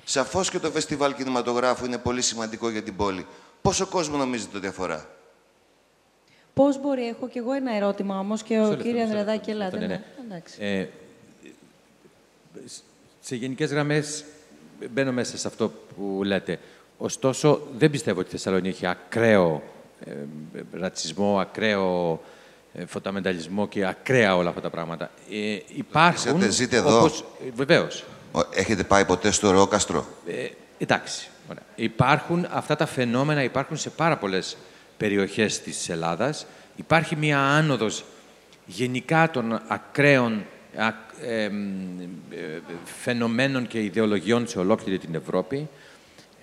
[0.06, 3.26] Σαφώς και το φεστιβάλ κινηματογράφου είναι πολύ σημαντικό για την πόλη.
[3.62, 5.10] Πόσο κόσμο νομίζετε ότι αφορά;
[6.54, 9.32] Πώς μπορεί, έχω κι εγώ ένα ερώτημα όμως και ο Μισό λεπτό, κύριε μισό λεπτό,
[9.32, 9.78] Ανδρεδάκη, μισό ελάτε.
[9.78, 10.02] λεπτό, Ναι.
[10.28, 10.36] ναι, ναι.
[10.36, 10.56] Εντάξει.
[10.60, 10.88] Ε,
[13.22, 14.26] σε γενικές γραμμές
[14.92, 16.60] μπαίνω μέσα σε αυτό που λέτε.
[16.98, 19.64] Ωστόσο, δεν πιστεύω ότι η Θεσσαλονίκη έχει ακραίο
[20.06, 20.12] ε,
[20.72, 22.34] ρατσισμό, ακραίο ε,
[22.88, 25.10] φωταμενταλισμό και ακραία όλα αυτά τα πράγματα.
[25.32, 26.40] Ε, υπάρχουν...
[26.40, 26.98] Ζείτε- ζείτε εδώ.
[27.00, 28.04] Όπως, ε, βεβαίως.
[28.32, 30.06] Ο- Έχετε πάει ποτέ στο Ρεόκαστρο.
[30.28, 30.48] Ε,
[30.78, 31.30] εντάξει.
[31.50, 31.64] Ωραία.
[31.76, 34.58] Υπάρχουν αυτά τα φαινόμενα, υπάρχουν σε πάρα πολλές
[34.98, 36.46] περιοχές της Ελλάδας.
[36.76, 38.04] Υπάρχει μία άνοδος
[38.66, 40.46] γενικά των ακραίων
[40.78, 42.00] ακ- εμ,
[42.32, 42.60] ε,
[43.02, 45.68] φαινομένων και ιδεολογιών σε ολόκληρη την Ευρώπη.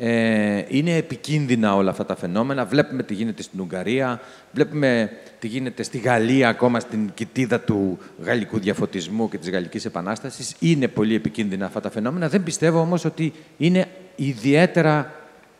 [0.04, 2.64] Ε, είναι επικίνδυνα όλα αυτά τα φαινόμενα.
[2.64, 4.20] Βλέπουμε τι γίνεται στην Ουγγαρία,
[4.52, 10.54] βλέπουμε τι γίνεται στη Γαλλία, ακόμα στην κοιτίδα του γαλλικού διαφωτισμού και της γαλλικής επανάστασης.
[10.58, 12.28] Είναι πολύ επικίνδυνα αυτά τα φαινόμενα.
[12.28, 15.12] Δεν πιστεύω όμως ότι είναι ιδιαίτερα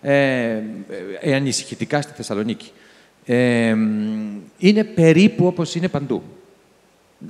[0.02, 0.62] ε, ε,
[1.20, 2.70] ε, ανησυχητικά στη Θεσσαλονίκη.
[3.24, 3.77] Ε,
[4.59, 6.23] είναι περίπου όπως είναι παντού.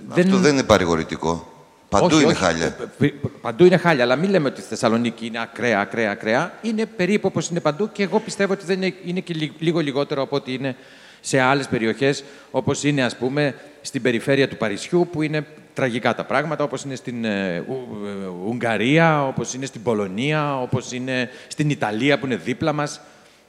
[0.08, 1.51] Αυτό δεν είναι παρηγορητικό.
[2.00, 2.42] Παντού όχι, είναι όχι.
[2.42, 2.66] χάλια.
[2.66, 6.10] Ε, π- π- Παντού είναι χάλια, αλλά μην λέμε ότι η Θεσσαλονίκη είναι ακραία, ακραία,
[6.10, 6.52] ακραία.
[6.62, 9.80] Είναι περίπου όπως είναι παντού και εγώ πιστεύω ότι δεν είναι, είναι και λι- λίγο
[9.80, 10.76] λιγότερο από ό,τι είναι
[11.20, 16.24] σε άλλες περιοχές, όπως είναι, ας πούμε, στην περιφέρεια του Παρισιού, που είναι τραγικά τα
[16.24, 21.70] πράγματα, όπως είναι στην ε, Ου- ε, Ουγγαρία, όπως είναι στην Πολωνία, όπως είναι στην
[21.70, 23.00] Ιταλία, που είναι δίπλα μας.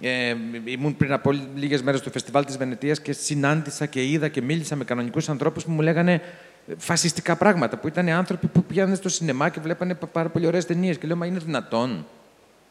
[0.02, 4.42] Ε, ήμουν πριν από λίγες μέρες στο φεστιβάλ της Βενετίας και συνάντησα και είδα και
[4.42, 6.22] μίλησα με κανονικούς ανθρώπους που μου λέγανε
[6.78, 10.66] φασιστικά πράγματα, που ήταν άνθρωποι που πήγαιναν στο σινεμά και βλέπανε πα- πάρα πολύ ωραίες
[10.66, 12.06] ταινίες και λέω, μα είναι δυνατόν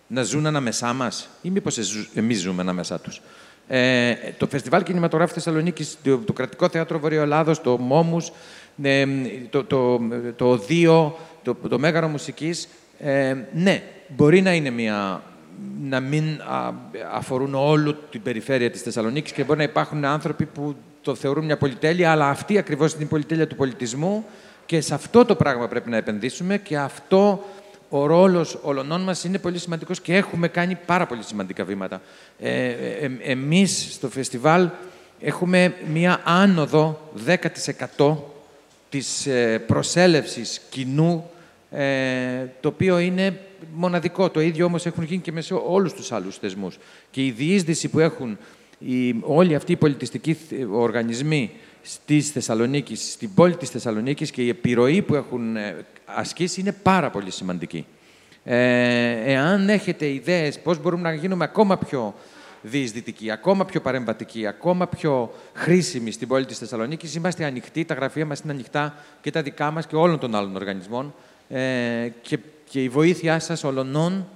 [0.06, 3.20] να ζουν ανάμεσά μας ή μήπως εζου- εμείς ζούμε ανάμεσά τους.
[3.68, 8.32] Ε, το Φεστιβάλ Κινηματογράφου Θεσσαλονίκης, το, το Κρατικό Θέατρο Βορειοελλάδος, το Μόμους,
[8.82, 9.06] ε,
[9.50, 10.00] το, το,
[10.36, 15.22] το Οδείο, το, το Μέγαρο Μουσικής, ε, ναι, μπορεί να είναι μια
[15.82, 16.72] να μην α,
[17.12, 21.56] αφορούν όλη την περιφέρεια της Θεσσαλονίκης και μπορεί να υπάρχουν άνθρωποι που το θεωρούν μια
[21.56, 24.24] πολυτέλεια, αλλά αυτή ακριβώς είναι η πολυτέλεια του πολιτισμού
[24.66, 27.44] και σε αυτό το πράγμα πρέπει να επενδύσουμε και αυτό
[27.88, 32.02] ο ρόλος όλων μας είναι πολύ σημαντικός και έχουμε κάνει πάρα πολύ σημαντικά βήματα.
[32.38, 34.68] Ε, ε, ε, εμείς στο φεστιβάλ
[35.20, 37.12] έχουμε μία άνοδο
[37.96, 38.16] 10%
[38.88, 41.30] της ε, προσέλευσης κοινού,
[41.70, 43.38] ε, το οποίο είναι
[43.74, 44.30] μοναδικό.
[44.30, 46.78] Το ίδιο όμως έχουν γίνει και με σε όλους τους άλλους θεσμούς.
[47.10, 48.38] Και η διείσδυση που έχουν
[48.86, 51.50] οι, όλοι αυτοί οι πολιτιστικοί θ- οργανισμοί
[52.04, 57.10] της Θεσσαλονίκης, στην πόλη της Θεσσαλονίκης και η επιρροή που έχουν ε, ασκήσει είναι πάρα
[57.10, 57.86] πολύ σημαντική.
[58.44, 62.14] Ε, εάν έχετε ιδέες πώς μπορούμε να γίνουμε ακόμα πιο
[62.62, 68.26] διεισδυτικοί, ακόμα πιο παρεμβατικοί, ακόμα πιο χρήσιμοι στην πόλη της Θεσσαλονίκης, είμαστε ανοιχτοί, τα γραφεία
[68.26, 71.14] μας είναι ανοιχτά και τα δικά μας και όλων των άλλων οργανισμών
[71.48, 72.38] ε, και,
[72.70, 74.28] και η βοήθειά σας ολονών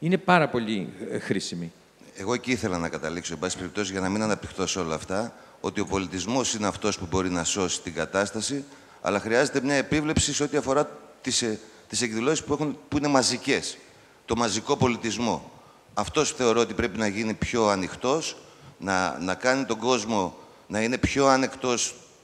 [0.00, 1.72] είναι πάρα πολύ ε, χρήσιμη.
[2.16, 5.34] Εγώ εκεί ήθελα να καταλήξω, εν πάση περιπτώσει, για να μην αναπτυχθώ σε όλα αυτά,
[5.60, 8.64] ότι ο πολιτισμός είναι αυτός που μπορεί να σώσει την κατάσταση,
[9.00, 10.88] αλλά χρειάζεται μια επίβλεψη σε ό,τι αφορά
[11.20, 11.42] τις
[11.88, 13.78] τις εκδηλώσεις που, που είναι μαζικές.
[14.24, 15.50] Το μαζικό πολιτισμό.
[15.94, 18.36] Αυτός θεωρώ ότι πρέπει να γίνει πιο ανοιχτός,
[18.78, 21.74] να, να κάνει τον κόσμο να είναι πιο ανεκτό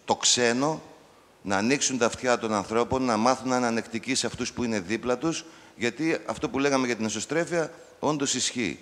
[0.04, 0.82] το ξένο,
[1.42, 4.80] να ανοίξουν τα αυτιά των ανθρώπων, να μάθουν να είναι ανεκτικοί σε αυτούς που είναι
[4.80, 5.44] δίπλα τους,
[5.76, 8.78] γιατί αυτό που λέγαμε για την εσωστρέφεια όντως ισχύει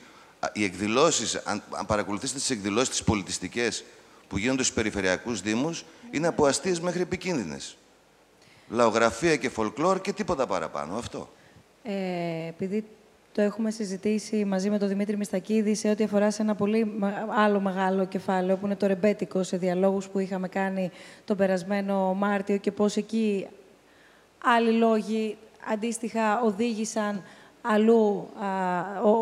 [0.52, 3.84] οι εκδηλώσεις, αν, αν παρακολουθήσετε τις εκδηλώσεις τις πολιτιστικές
[4.28, 7.76] που γίνονται στους περιφερειακούς δήμους, είναι από αστείες μέχρι επικίνδυνες.
[8.68, 10.96] Λαογραφία και φολκλόρ και τίποτα παραπάνω.
[10.96, 11.28] Αυτό.
[11.82, 12.84] Ε, επειδή
[13.32, 16.92] το έχουμε συζητήσει μαζί με τον Δημήτρη Μιστακίδη σε ό,τι αφορά σε ένα πολύ
[17.36, 20.90] άλλο μεγάλο κεφάλαιο, που είναι το ρεμπέτικο, σε διαλόγους που είχαμε κάνει
[21.24, 23.46] τον περασμένο Μάρτιο και πώς εκεί
[24.38, 25.36] άλλοι λόγοι
[25.72, 27.22] αντίστοιχα οδήγησαν
[27.70, 28.28] αλλού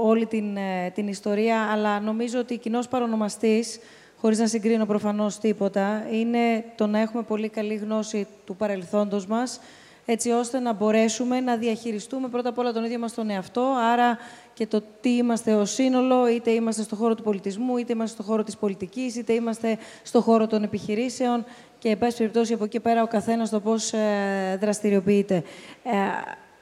[0.04, 3.78] όλη την, ε, την ιστορία, αλλά νομίζω ότι κοινός παρονομαστής,
[4.20, 9.60] χωρίς να συγκρίνω προφανώς τίποτα, είναι το να έχουμε πολύ καλή γνώση του παρελθόντος μας,
[10.04, 14.18] έτσι ώστε να μπορέσουμε να διαχειριστούμε πρώτα απ' όλα τον ίδιο μας τον εαυτό, άρα
[14.54, 18.26] και το τι είμαστε ως σύνολο, είτε είμαστε στον χώρο του πολιτισμού, είτε είμαστε στον
[18.26, 21.44] χώρο της πολιτικής, είτε είμαστε στον χώρο των επιχειρήσεων
[21.78, 25.42] και, εν πάση περιπτώσει, από εκεί πέρα ο καθένας το πώς ε, δραστηριοποιείται.
[25.82, 25.90] Ε,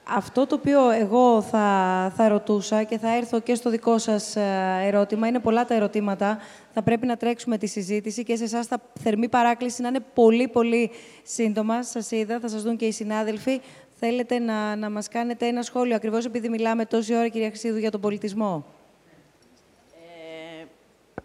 [0.05, 4.79] αυτό το οποίο εγώ θα, θα ρωτούσα και θα έρθω και στο δικό σας ε,
[4.83, 6.39] ερώτημα, είναι πολλά τα ερωτήματα,
[6.75, 10.49] θα πρέπει να τρέξουμε τη συζήτηση και σε εσάς θα θερμή παράκληση να είναι πολύ
[10.49, 10.91] πολύ
[11.23, 11.83] σύντομα.
[11.83, 13.61] Σας είδα, θα σας δουν και οι συνάδελφοι.
[13.99, 17.91] Θέλετε να, να μας κάνετε ένα σχόλιο, ακριβώς επειδή μιλάμε τόση ώρα, κυρία Χρυσίδου, για
[17.91, 18.65] τον πολιτισμό;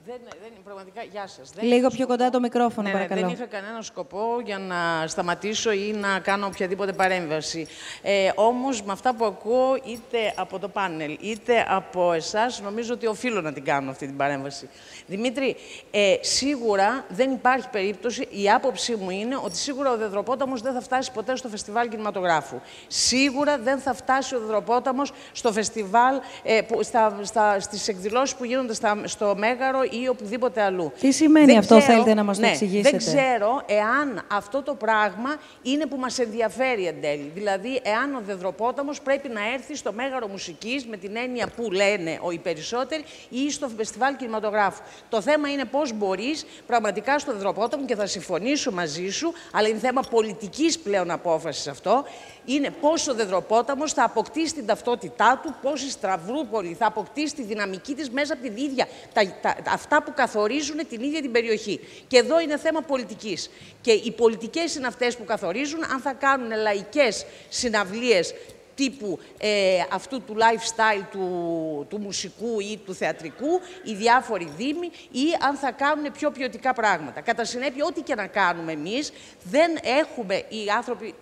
[0.05, 1.51] Δεν, δεν, πραγματικά, γεια σας.
[1.55, 3.21] Δεν Λίγο πιο κοντά το μικρόφωνο, ναι, παρακαλώ.
[3.21, 7.67] δεν είχα κανένα σκοπό για να σταματήσω ή να κάνω οποιαδήποτε παρέμβαση.
[8.01, 13.07] Ε, όμως, με αυτά που ακούω, είτε από το πάνελ, είτε από εσάς, νομίζω ότι
[13.07, 14.69] οφείλω να την κάνω αυτή την παρέμβαση.
[15.07, 15.55] Δημήτρη,
[15.91, 20.81] ε, σίγουρα δεν υπάρχει περίπτωση, η άποψή μου είναι ότι σίγουρα ο Δεδροπόταμος δεν θα
[20.81, 22.59] φτάσει ποτέ στο φεστιβάλ κινηματογράφου.
[22.87, 28.43] Σίγουρα δεν θα φτάσει ο Δεδροπόταμος στο φεστιβάλ, ε, που, στα, στα, στις εκδηλώσεις που
[28.43, 30.91] γίνονται στα, στο Μέγαρο ή οπουδήποτε αλλού.
[30.99, 35.35] Τι σημαίνει αυτό, θέλετε να μας το ναι, εξηγήσετε; Δεν ξέρω εάν αυτό το πράγμα
[35.61, 37.31] είναι που μας ενδιαφέρει εν τέλει.
[37.33, 42.19] Δηλαδή, εάν ο Δεδροπόταμος πρέπει να έρθει στο Μέγαρο Μουσικής, με την έννοια που λένε
[42.31, 44.81] οι περισσότεροι, ή στο Φεστιβάλ Κινηματογράφου.
[45.09, 49.79] Το θέμα είναι πώς μπορείς πραγματικά στο Δεδροπόταμο, και θα συμφωνήσω μαζί σου, αλλά είναι
[49.79, 52.03] θέμα πολιτικής πλέον απόφασης αυτό,
[52.45, 57.43] είναι πόσο ο Δεδροπόταμος θα αποκτήσει την ταυτότητά του, πώς η Στραβρούπολη θα αποκτήσει τη
[57.43, 60.47] δυναμική της μέσα από την ίδια, τα, τα, αυτά που καθορίζουν
[60.89, 61.79] την ίδια την περιοχή.
[62.07, 63.49] Και εδώ είναι θέμα πολιτικής.
[63.81, 68.33] Και οι πολιτικές είναι αυτές που καθορίζουν αν θα κάνουν λαϊκές συναυλίες
[68.79, 69.49] τύπου ε,
[69.91, 75.71] αυτού του lifestyle του, του μουσικού ή του θεατρικού, οι διάφοροι δήμοι, ή αν θα
[75.71, 77.21] κάνουν πιο ποιοτικά πράγματα.
[77.21, 79.11] Κατά συνέπεια, ό,τι και να κάνουμε εμείς,
[79.43, 81.15] δεν έχουμε οι άνθρωποι,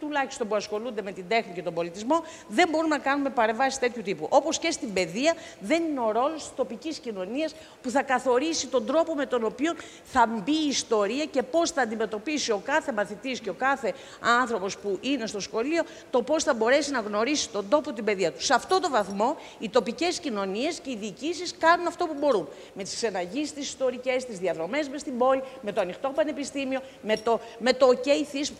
[0.00, 4.02] τουλάχιστον που ασχολούνται με την τέχνη και τον πολιτισμό, δεν μπορούμε να κάνουμε παρεμβάσεις τέτοιου
[4.02, 4.26] τύπου.
[4.30, 8.86] Όπως και στην παιδεία, δεν είναι ο ρόλος της τοπικής κοινωνίας που θα καθορίσει τον
[8.86, 9.72] τρόπο με τον οποίο
[10.04, 13.94] θα μπει η ιστορία και πώς θα αντιμετωπίσει ο κάθε μαθητής και ο κάθε
[14.42, 18.32] άνθρωπος που είναι στο σχολείο το πώς θα μπορέσει να γνωρίσει τον τόπο, την παιδεία
[18.32, 18.44] τους.
[18.44, 22.48] Σε αυτό το βαθμό, οι τοπικές κοινωνίες και οι διοικήσεις κάνουν αυτό που μπορούν.
[22.74, 27.16] Με τις ξεναγήσει, τις ιστορικές, τις διαδρομές μες στην πόλη, με το ανοιχτό πανεπιστήμιο, με
[27.16, 28.08] το, με το OK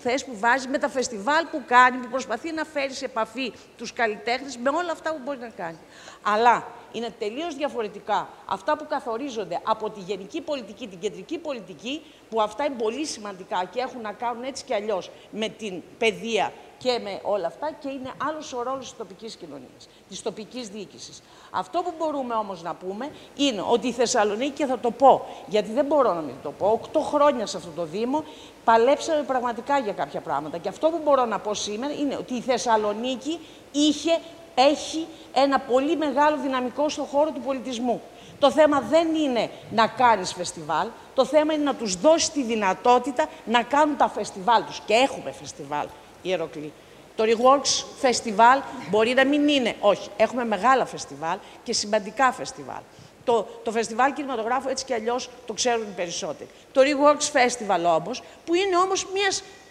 [0.02, 3.92] θες που βάζεις, με τα φεστιβάλ που κάνει, που προσπαθεί να φέρει σε επαφή τους
[3.92, 5.78] καλλιτέχνες, με όλα αυτά που μπορεί να κάνει.
[6.22, 12.42] Αλλά είναι τελείως διαφορετικά αυτά που καθορίζονται από τη γενική πολιτική, την κεντρική πολιτική, που
[12.42, 16.98] αυτά είναι πολύ σημαντικά και έχουν να κάνουν έτσι κι αλλιώς με την παιδεία και
[17.03, 21.23] με όλα αυτά και είναι άλλος ο ρόλος της τοπικής κοινωνίας, της τοπικής διοίκησης.
[21.51, 25.73] Αυτό που μπορούμε όμως να πούμε είναι ότι η Θεσσαλονίκη, και θα το πω, γιατί
[25.73, 28.24] δεν μπορώ να μην το πω, 8 χρόνια σε αυτό το Δήμο
[28.65, 30.59] παλέψαμε πραγματικά για κάποια πράγματα.
[30.59, 33.40] Και αυτό που μπορώ να πω σήμερα είναι ότι η Θεσσαλονίκη
[33.73, 34.19] είχε,
[34.55, 38.03] έχει ένα πολύ μεγάλο δυναμικό στον χώρο του πολιτισμού.
[38.39, 43.27] Το θέμα δεν είναι να κάνεις φεστιβάλ, το θέμα είναι να τους δώσεις τη δυνατότητα
[43.44, 44.81] να κάνουν τα φεστιβάλ τους.
[44.86, 45.86] Και έχουμε φεστιβάλ.
[46.22, 46.72] Ιεροκλή.
[47.16, 49.74] Το Reworks Festival μπορεί να μην είναι.
[49.80, 52.80] Όχι, έχουμε μεγάλα φεστιβάλ και σημαντικά φεστιβάλ.
[53.24, 56.51] Το, το φεστιβάλ κινηματογράφου έτσι κι αλλιώς το ξέρουν οι περισσότεροι.
[56.72, 59.06] Το Reworks Festival όμως, που είναι όμως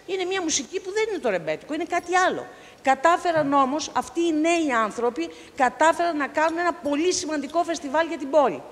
[0.06, 2.46] είναι μια μουσική που δεν είναι το ρεμπέτικο, είναι κάτι άλλο.
[2.82, 8.30] Κατάφεραν όμως αυτοί οι νέοι άνθρωποι κατάφεραν να κάνουν ένα πολύ σημαντικό φεστιβάλ για την
[8.30, 8.62] πόλη.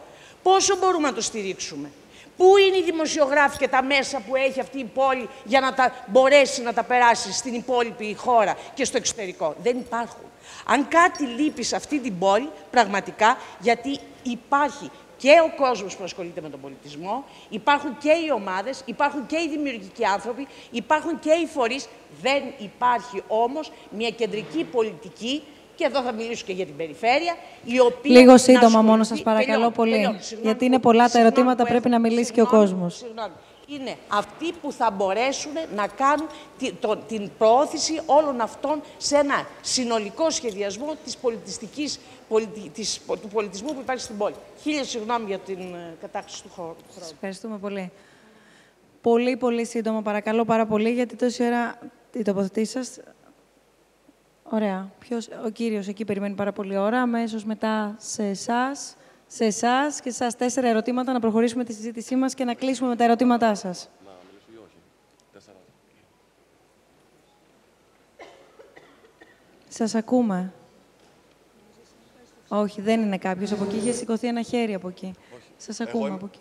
[0.43, 1.91] Πόσο μπορούμε να το στηρίξουμε;
[2.37, 6.05] Πού είναι οι δημοσιογράφοι και τα μέσα που έχει αυτή η πόλη για να τα
[6.07, 10.25] μπορέσει να τα περάσει στην υπόλοιπη χώρα και στο εξωτερικό; Δεν υπάρχουν.
[10.67, 16.41] Αν κάτι λείπει σε αυτή την πόλη, πραγματικά, γιατί υπάρχει και ο κόσμος που ασχολείται
[16.41, 21.47] με τον πολιτισμό, υπάρχουν και οι ομάδες, υπάρχουν και οι δημιουργικοί άνθρωποι, υπάρχουν και οι
[21.47, 21.89] φορείς.
[22.23, 25.43] Δεν υπάρχει όμως μια κεντρική πολιτική
[25.77, 27.35] και εδώ θα μιλήσω και για την περιφέρεια,
[27.65, 30.17] η οποία Λίγο να σύντομα ασχοληθεί- μόνο σας παρακαλώ Τελειώνω, πολύ, τελειώνω.
[30.21, 32.45] Συγγνώμη γιατί που- είναι πολλά τα συγγνώμη ερωτήματα, που πρέπει να έχω- μιλήσει και ο
[32.45, 32.97] συγγνώμη, κόσμος.
[32.97, 33.33] συγγνώμη.
[33.67, 36.27] Είναι αυτοί που θα μπορέσουν να κάνουν
[36.59, 43.29] τη- το- την προώθηση όλων αυτών σε ένα συνολικό σχεδιασμό της πολιτιστικής, πολιτι- της, του
[43.33, 44.35] πολιτισμού που υπάρχει στην πόλη.
[44.63, 46.75] Χίλια συγγνώμη για την ε, κατάκτηση του χώρου.
[46.99, 47.91] Σας ευχαριστούμε πολύ.
[49.01, 51.79] Πολύ, πολύ σύντομα, παρακαλώ πάρα πολύ, γιατί τόση ώρα
[52.13, 52.99] η τοποθετή σας...
[54.51, 54.91] Ωραία.
[54.99, 57.01] Ποιος, ο κύριος εκεί περιμένει πάρα πολύ ώρα.
[57.01, 58.97] Αμέσως μετά σε εσάς,
[59.27, 62.89] σε εσάς και σε εσά τέσσερα ερωτήματα να προχωρήσουμε τη συζήτησή μας και να κλείσουμε
[62.89, 63.91] με τα ερωτήματά σας.
[69.69, 70.53] Σας ακούμε.
[72.49, 73.77] Όχι, δεν είναι κάποιος από εκεί.
[73.77, 75.15] Είχε σηκωθεί ένα χέρι από εκεί.
[75.57, 76.15] Σας ακούμε είμαι.
[76.15, 76.39] από εκεί.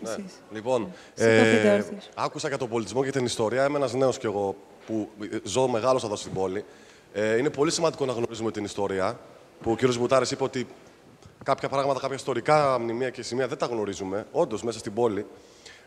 [0.00, 0.10] Ναι.
[0.10, 0.42] Εσείς.
[0.52, 2.08] Λοιπόν, Σηκωθείτε ε, όρθιος.
[2.14, 3.64] άκουσα για τον πολιτισμό και την ιστορία.
[3.66, 4.56] Είμαι ένας νέος κι εγώ
[4.86, 5.08] που
[5.42, 6.64] ζω μεγάλος εδώ στην πόλη.
[7.12, 9.18] Ε, είναι πολύ σημαντικό να γνωρίζουμε την ιστορία.
[9.62, 9.94] Που ο κ.
[9.96, 10.66] Μπουτάρης είπε ότι
[11.44, 14.26] κάποια πράγματα, κάποια ιστορικά μνημεία και σημεία δεν τα γνωρίζουμε.
[14.32, 15.26] Όντως, μέσα στην πόλη.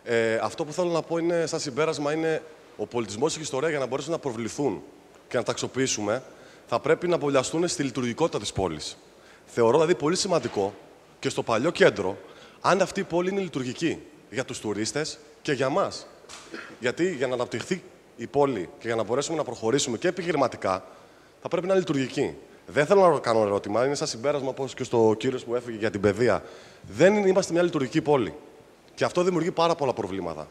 [0.04, 2.44] Ε, αυτό που θέλω να πω είναι, σαν συμπέρασμα, είναι
[2.78, 4.82] ο πολιτισμός και η ιστορία για να μπορέσουν να προβληθούν
[5.28, 6.24] και να τα αξιοποιήσουμε,
[6.68, 8.98] θα πρέπει να απολυαστούν στη λειτουργικότητα της πόλης.
[9.46, 10.74] Θεωρώ δηλαδή πολύ σημαντικό
[11.20, 12.18] και στο παλιό κέντρο,
[12.62, 16.08] αν αυτή η πόλη είναι λειτουργική για τους τουρίστες και για μας.
[16.80, 17.84] Γιατί για να αναπτυχθεί
[18.18, 20.84] η πόλη και για να μπορέσουμε να προχωρήσουμε και επιχειρηματικά,
[21.42, 22.36] θα πρέπει να είναι λειτουργική.
[22.68, 25.92] Δεν θέλω να κάνω ερώτημα, είναι σαν συμπέρασμα όπως και στο κύριος που έφυγε για
[25.92, 26.44] την παιδεία.
[26.82, 28.34] Δεν είναι- είμαστε μια λειτουργική πόλη.
[28.96, 30.48] Και αυτό δημιουργεί πάρα πολλά προβλήματα.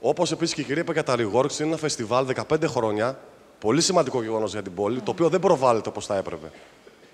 [0.00, 3.18] Όπως επίσης και η κυρία είπε για τα Ριγόρξ, είναι ένα φεστιβάλ 15 χρόνια,
[3.58, 6.50] πολύ σημαντικό γεγονός για την πόλη, το οποίο δεν προβάλλεται όπως θα έπρεπε.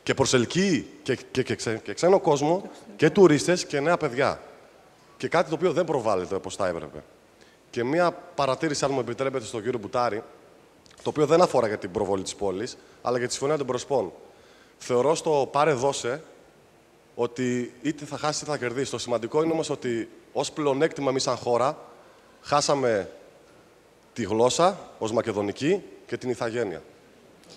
[0.02, 4.40] Και προσελκύει και, και, και, ξέ- και ξένο κόσμο και τουρίστες και νέα παιδιά.
[5.16, 7.02] Και κάτι το οποίο δεν προβάλλεται όπως θα έπρεπε.
[7.70, 10.22] Και μία παρατήρηση, αν μου επιτρέπετε, στον κύριο Μπουτάρη,
[11.02, 14.12] το οποίο δεν αφορά για την προβολή της πόλης, αλλά για τη συμφωνία των Προσπών.
[14.78, 16.22] Θεωρώ στο πάρε δώσε
[17.14, 18.90] ότι είτε θα χάσει είτε θα κερδίσει.
[18.90, 21.78] Το σημαντικό είναι όμως ότι ως πλεονέκτημα εμείς, σαν χώρα,
[22.42, 23.10] χάσαμε
[24.12, 26.82] τη γλώσσα ως μακεδονική και την ηθαγένεια.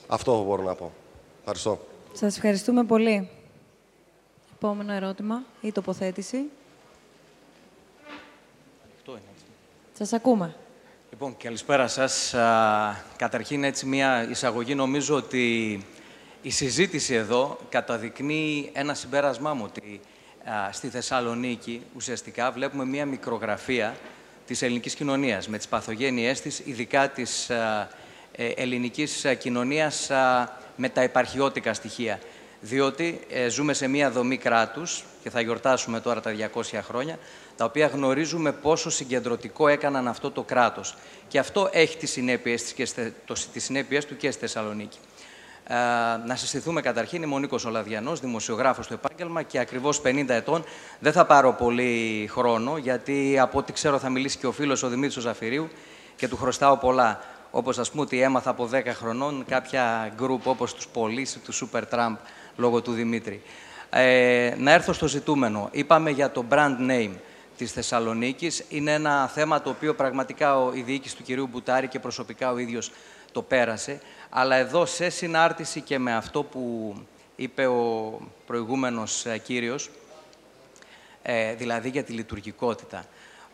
[0.07, 0.91] Αυτό μπορώ να πω.
[1.39, 1.79] Ευχαριστώ.
[2.13, 3.29] Σας ευχαριστούμε πολύ.
[4.55, 6.37] Επόμενο ερώτημα ή τοποθέτηση.
[9.97, 10.55] Σας ακούμε.
[11.09, 12.33] Λοιπόν, καλησπέρα σας.
[12.33, 14.75] Α, Καταρχήν, έτσι, μια εισαγωγή.
[14.75, 15.85] Νομίζω ότι
[16.41, 19.99] η συζήτηση εδώ καταδεικνύει ένα συμπέρασμά μου ότι
[20.49, 23.95] α, στη Θεσσαλονίκη ουσιαστικά βλέπουμε μια μικρογραφία
[24.47, 27.89] της ελληνικής κοινωνίας με τις παθογένειές της, ειδικά της α,
[28.31, 32.19] ε, ελληνικής α, κοινωνίας α, με τα επαρχιώτικα στοιχεία.
[32.61, 37.19] Διότι ε, ζούμε σε μια δομή κράτους και θα γιορτάσουμε τώρα τα 200 χρόνια,
[37.57, 40.95] τα οποία γνωρίζουμε πόσο συγκεντρωτικό έκαναν αυτό το κράτος.
[41.27, 44.97] Και αυτό έχει τις συνέπειες, της και στε- το- τις συνέπειες του και στη Θεσσαλονίκη.
[45.67, 45.73] Ε,
[46.25, 50.63] να συστηθούμε καταρχήν, είμαι ο Νίκος Ολαδιανός, δημοσιογράφος του επάγγελμα και ακριβώς 50 ετών.
[50.99, 54.87] Δεν θα πάρω πολύ χρόνο, γιατί από ό,τι ξέρω θα μιλήσει και ο φίλος ο
[54.89, 55.69] Δημήτρης ο Ζαφυρίου
[56.15, 57.19] και του χρωστάω πολλά.
[57.51, 61.81] Όπως ας πούμε ότι έμαθα από 10 χρονών κάποια γκρουπ όπως τους Police, τους Super
[61.91, 62.15] Trump,
[62.55, 63.41] λόγω του Δημήτρη.
[63.89, 65.69] Ε, να έρθω στο ζητούμενο.
[65.71, 67.11] Είπαμε για το brand name
[67.57, 68.63] της Θεσσαλονίκης.
[68.69, 72.57] Είναι ένα θέμα το οποίο πραγματικά ο, η διοίκηση του κυρίου Μπουτάρη και προσωπικά ο
[72.57, 72.91] ίδιος
[73.31, 74.01] το πέρασε.
[74.29, 76.95] Αλλά εδώ σε συνάρτηση και με αυτό που
[77.35, 79.89] είπε ο προηγούμενος ε, κύριος,
[81.21, 83.05] ε, δηλαδή για τη λειτουργικότητα.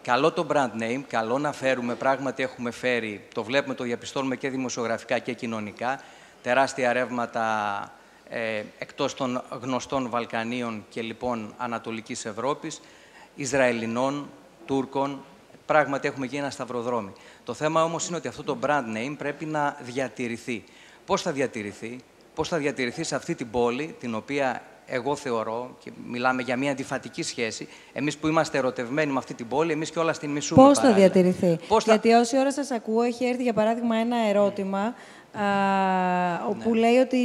[0.02, 4.50] Καλό το brand name, καλό να φέρουμε, πράγματι έχουμε φέρει, το βλέπουμε, το διαπιστώνουμε και
[4.50, 6.02] δημοσιογραφικά και κοινωνικά,
[6.44, 7.94] τεράστια ρεύματα
[8.30, 12.82] ε, εκτός των γνωστών Βαλκανίων και λοιπόν Ανατολικής Ευρώπης,
[13.36, 14.30] Ισραηλινών,
[14.66, 15.20] Τούρκων,
[15.66, 17.12] πράγματι έχουμε γίνει ένα σταυροδρόμι.
[17.44, 20.64] Το θέμα όμως είναι ότι αυτό το brand name πρέπει να διατηρηθεί.
[21.06, 22.00] Πώς θα διατηρηθεί,
[22.36, 26.72] πώς θα διατηρηθεί σε αυτή την πόλη, την οποία εγώ θεωρώ, και μιλάμε για μια
[26.72, 30.62] αντιφατική σχέση, εμείς που είμαστε ερωτευμένοι με αυτή την πόλη, εμείς και όλα στην μισούμε
[30.64, 31.10] Πώς θα παράλληλα.
[31.12, 34.94] διατηρηθεί; Πώς θα- Γιατί όση ώρα σας ακούω, έχει έρθει για παράδειγμα ένα ερώτημα
[35.34, 36.80] α, όπου Ναι.
[36.80, 37.18] λέει ότι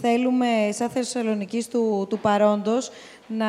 [0.00, 2.90] θέλουμε σαν Θεσσαλονικής του, του παρόντος
[3.28, 3.48] να,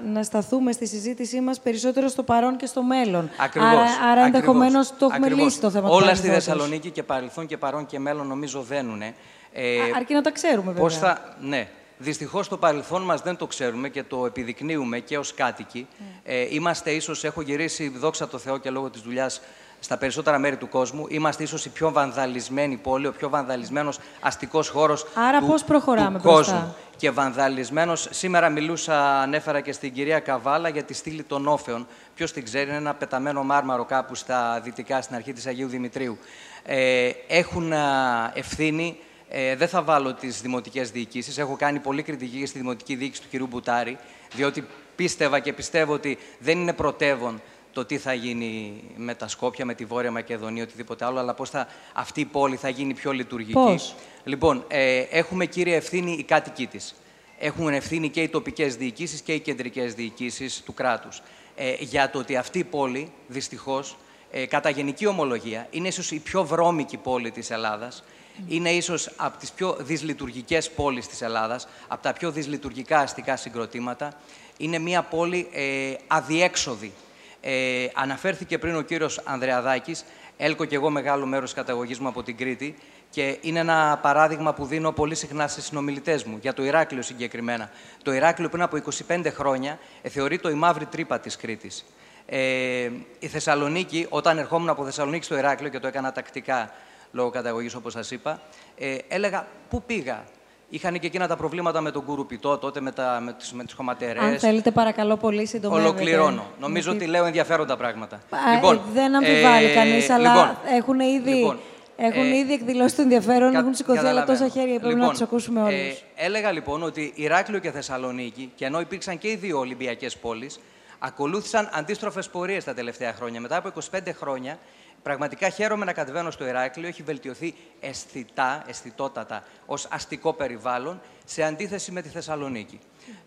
[0.00, 3.30] να σταθούμε στη συζήτησή μας περισσότερο στο παρόν και στο μέλλον.
[3.36, 3.68] Ακριβώς.
[3.70, 5.44] Άρα, άρα ακριβώς, ενδεχομένως το έχουμε ακριβώς.
[5.44, 6.44] λύσει το θέμα του Όλα στη παρελθόντος.
[6.44, 9.14] Θεσσαλονίκη και παρελθόν και παρόν και μέλλον νομίζω δένουνε.
[9.52, 11.14] Ε, Α- αρκεί να τα ξέρουμε, Πώς βέβαια.
[11.14, 11.68] θα, ναι.
[11.98, 15.86] Δυστυχώς το παρελθόν μας δεν το ξέρουμε και το επιδεικνύουμε και ως κάτοικοι.
[16.24, 19.40] Ε, είμαστε ίσως, έχω γυρίσει, δόξα τω Θεώ και λόγω της δουλειάς,
[19.80, 21.06] στα περισσότερα μέρη του κόσμου.
[21.08, 26.18] Είμαστε ίσως η πιο βανδαλισμένη πόλη, ο πιο βανδαλισμένος αστικός χώρος Άρα του, πώς προχωράμε
[26.18, 26.74] του μπροστά; κόσμου.
[26.96, 31.86] Και βανδαλισμένος, σήμερα μιλούσα, ανέφερα και στην κυρία Καβάλα για τη στήλη των Όφεων.
[32.14, 36.18] Ποιος την ξέρει, είναι ένα πεταμένο μάρμαρο κάπου στα δυτικά, στην αρχή της Αγίου Δημητρίου.
[36.64, 38.96] Ε, έχουν α, ευθύνη
[39.28, 41.38] ε, δεν θα βάλω τις δημοτικές διοικήσεις.
[41.38, 43.48] Έχω κάνει πολύ κριτική στη δημοτική διοίκηση του κ.
[43.48, 43.98] Μπουτάρη,
[44.34, 44.66] διότι
[44.96, 47.40] πίστευα και πιστεύω ότι δεν είναι πρωτεύον
[47.72, 51.50] το τι θα γίνει με τα Σκόπια, με τη Βόρεια Μακεδονία, οτιδήποτε άλλο, αλλά πώς
[51.92, 53.52] αυτή η πόλη θα γίνει πιο λειτουργική.
[53.52, 53.94] Πώς;
[54.24, 56.94] Λοιπόν, ε, έχουμε κύρια ευθύνη οι κάτοικοι της.
[57.38, 61.22] Έχουν ευθύνη και οι τοπικές διοικήσεις και οι κεντρικές διοικήσεις του κράτους.
[61.56, 63.96] Ε, για το ότι αυτή η πόλη, δυστυχώς,
[64.30, 68.04] ε, κατά γενική ομολογία, είναι ίσως η πιο βρώμικη πόλη της Ελλάδας.
[68.48, 74.12] Είναι ίσως από τις πιο δυσλειτουργικές πόλεις της Ελλάδας, από τα πιο δυσλειτουργικά αστικά συγκροτήματα.
[74.56, 76.92] Είναι μια πόλη ε, αδιέξοδη.
[77.40, 80.04] Ε, αναφέρθηκε πριν ο κύριος Ανδρεαδάκης,
[80.36, 82.74] έλκω και εγώ μεγάλο μέρος καταγωγής μου από την Κρήτη
[83.10, 87.70] και είναι ένα παράδειγμα που δίνω πολύ συχνά στις συνομιλητές μου, για το Ηράκλειο συγκεκριμένα.
[88.02, 91.84] Το Ηράκλειο πριν από 25 χρόνια ε, θεωρείται η μαύρη τρύπα της Κρήτης.
[92.26, 96.72] Ε, η Θεσσαλονίκη, όταν ερχόμουν από Θεσσαλονίκη στο Ηράκλειο και το έκανα τακτικά
[97.12, 98.40] λόγω καταγωγής όπως σας είπα,
[98.78, 100.24] ε, έλεγα πού πήγα.
[100.72, 103.72] Είχαν και εκείνα τα προβλήματα με τον Κουρουπιτό τότε, με, τα, με, τις, με τις
[103.74, 104.22] χωματερές.
[104.22, 105.76] Αν θέλετε, παρακαλώ πολύ σύντομα.
[105.76, 106.44] Ολοκληρώνω.
[106.60, 108.20] Νομίζω ότι λέω ενδιαφέροντα πράγματα.
[108.54, 111.58] λοιπόν, δεν αμφιβάλλει ε, κανείς, αλλά λοιπόν, έχουν ήδη, λοιπόν,
[111.96, 114.38] έχουν ε, ήδη εκδηλώσει το ενδιαφέρον, κα- έχουν σηκωθεί άλλα καταλαβαίνω.
[114.48, 115.72] τόσα χέρια, πρέπει Λοιπόν, να τους ακούσουμε όλους.
[115.72, 120.60] Ε, έλεγα λοιπόν ότι Ηράκλειο και Θεσσαλονίκη, και ενώ υπήρξαν και οι δύο Ολυμπιακές πόλεις,
[120.98, 123.40] ακολούθησαν αντίστροφες πορείες τα τελευταία χρόνια.
[123.40, 124.58] Μετά από 25 χρόνια,
[125.02, 126.88] πραγματικά χαίρομαι να κατεβαίνω στο Ηράκλειο.
[126.88, 132.78] Έχει βελτιωθεί αισθητά, αισθητότατα, ως αστικό περιβάλλον, σε αντίθεση με τη Θεσσαλονίκη.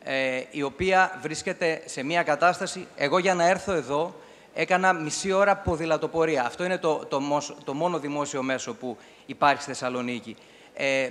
[0.03, 4.15] Ε, η οποία βρίσκεται σε μια κατάσταση, εγώ για να έρθω εδώ,
[4.53, 6.45] έκανα μισή ώρα ποδηλατοπορία.
[6.45, 10.35] Αυτό είναι το, το, μος- το μόνο δημόσιο μέσο που υπάρχει στη Θεσσαλονίκη.
[10.73, 11.09] Ε,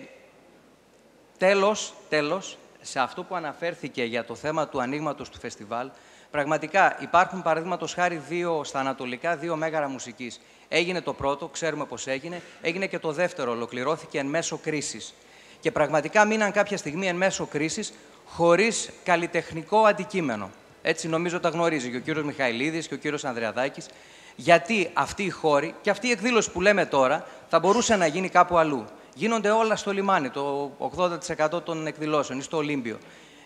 [1.38, 5.90] Τέλος, τέλος, σε αυτό που αναφέρθηκε για το θέμα του ανοίγματος του φεστιβάλ,
[6.32, 10.40] πραγματικά υπάρχουν παραδείγματος χάρη δύο στα Ανατολικά, δύο μέγαρα μουσικής.
[10.68, 15.14] Έγινε το πρώτο, ξέρουμε πώς έγινε, έγινε και το δεύτερο, ολοκληρώθηκε εν μέσω κρίσης.
[15.60, 17.92] Και πραγματικά μείναν κάποια στιγμή εν μέσω κρίσης
[18.26, 20.50] χωρίς καλλιτεχνικό αντικείμενο.
[20.82, 23.88] Έτσι νομίζω τα γνωρίζει και ο κύριος Μιχαηλίδης και ο κύριος Ανδρεαδάκης.
[24.36, 28.28] Γιατί αυτή η χώρη και αυτή η εκδήλωση που λέμε τώρα θα μπορούσε να γίνει
[28.28, 28.84] κάπου αλλού.
[29.14, 32.98] Γίνονται όλα στο λιμάνι, το 80% των εκδηλώσεων ή στο Ολύμπιο.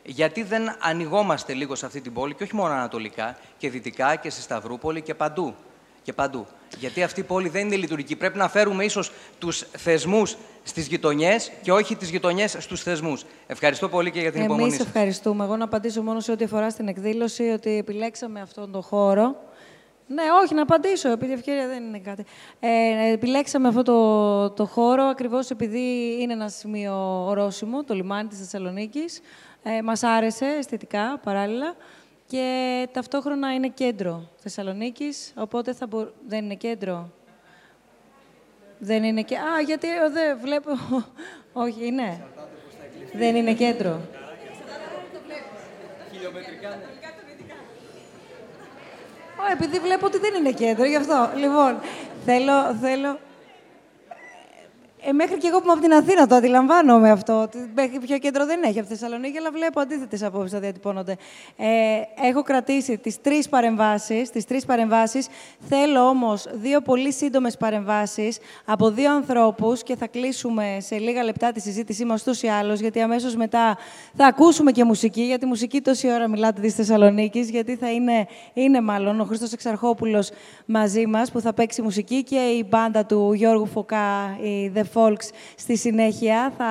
[0.08, 4.30] Γιατί δεν ανοιγόμαστε λίγο σε αυτή την πόλη και όχι μόνο ανατολικά και δυτικά και
[4.30, 5.54] στη Σταυρούπολη και παντού.
[6.02, 6.46] Και παντού.
[6.78, 8.16] Γιατί αυτή η πόλη δεν είναι λειτουργική.
[8.16, 13.24] Πρέπει να φέρουμε ίσως τους θεσμούς στις γειτονιές και όχι τις γειτονιές στους θεσμούς.
[13.46, 14.86] Ευχαριστώ πολύ και για την υπομονή Εμείς σας.
[14.86, 15.44] ευχαριστούμε.
[15.44, 19.36] Εγώ να απαντήσω μόνο σε ό,τι αφορά στην εκδήλωση, ότι επιλέξαμε αυτόν τον χώρο.
[20.08, 22.24] Ναι, όχι, να απαντήσω, επειδή ευκαιρία δεν είναι κάτι.
[22.60, 28.38] Ε, επιλέξαμε αυτό το, το χώρο ακριβώς επειδή είναι ένα σημείο ορόσημο, το λιμάνι της
[28.38, 29.20] Θεσσαλονίκης.
[29.68, 31.74] Ε, μας άρεσε αισθητικά, παράλληλα.
[32.26, 36.06] Και ταυτόχρονα είναι κέντρο Θεσσαλονίκης, οπότε θα μπο...
[36.28, 37.10] δεν είναι κέντρο.
[38.78, 39.36] Δεν είναι και...
[39.36, 40.70] Α, γιατί ε, δεν βλέπω...
[41.64, 42.26] όχι, είναι.
[43.12, 44.01] Δεν είναι κέντρο.
[49.38, 51.30] Ω, επειδή βλέπω ότι δεν είναι κέντρο, γι' αυτό.
[51.36, 51.78] Λοιπόν,
[52.24, 53.18] θέλω, θέλω...
[55.08, 57.40] Ε, μέχρι και εγώ που είμαι από την Αθήνα το αντιλαμβάνομαι αυτό.
[57.42, 61.16] Ότι μέχρι πιο κέντρο δεν έχει από τη Θεσσαλονίκη, αλλά βλέπω αντίθετες απόψεις να διατυπώνονται.
[61.56, 61.66] Ε,
[62.28, 64.30] έχω κρατήσει τις τρεις παρεμβάσεις.
[64.30, 65.28] Τις τρεις παρεμβάσεις.
[65.68, 71.52] Θέλω όμως δύο πολύ σύντομες παρεμβάσεις από δύο ανθρώπους και θα κλείσουμε σε λίγα λεπτά
[71.52, 73.76] τη συζήτησή μας ούτως ή άλλως, γιατί αμέσως μετά
[74.16, 75.22] θα ακούσουμε και μουσική.
[75.22, 80.30] Γιατί μουσική τόση ώρα μιλάτε της Θεσσαλονίκης, γιατί θα είναι, είναι μάλλον ο Χρήστος Εξαρχόπουλος
[80.66, 85.31] μαζί μας που θα παίξει μουσική και η μπάντα του Γιώργου Φωκά, οι The Folks,
[85.56, 86.66] στη συνέχεια θα,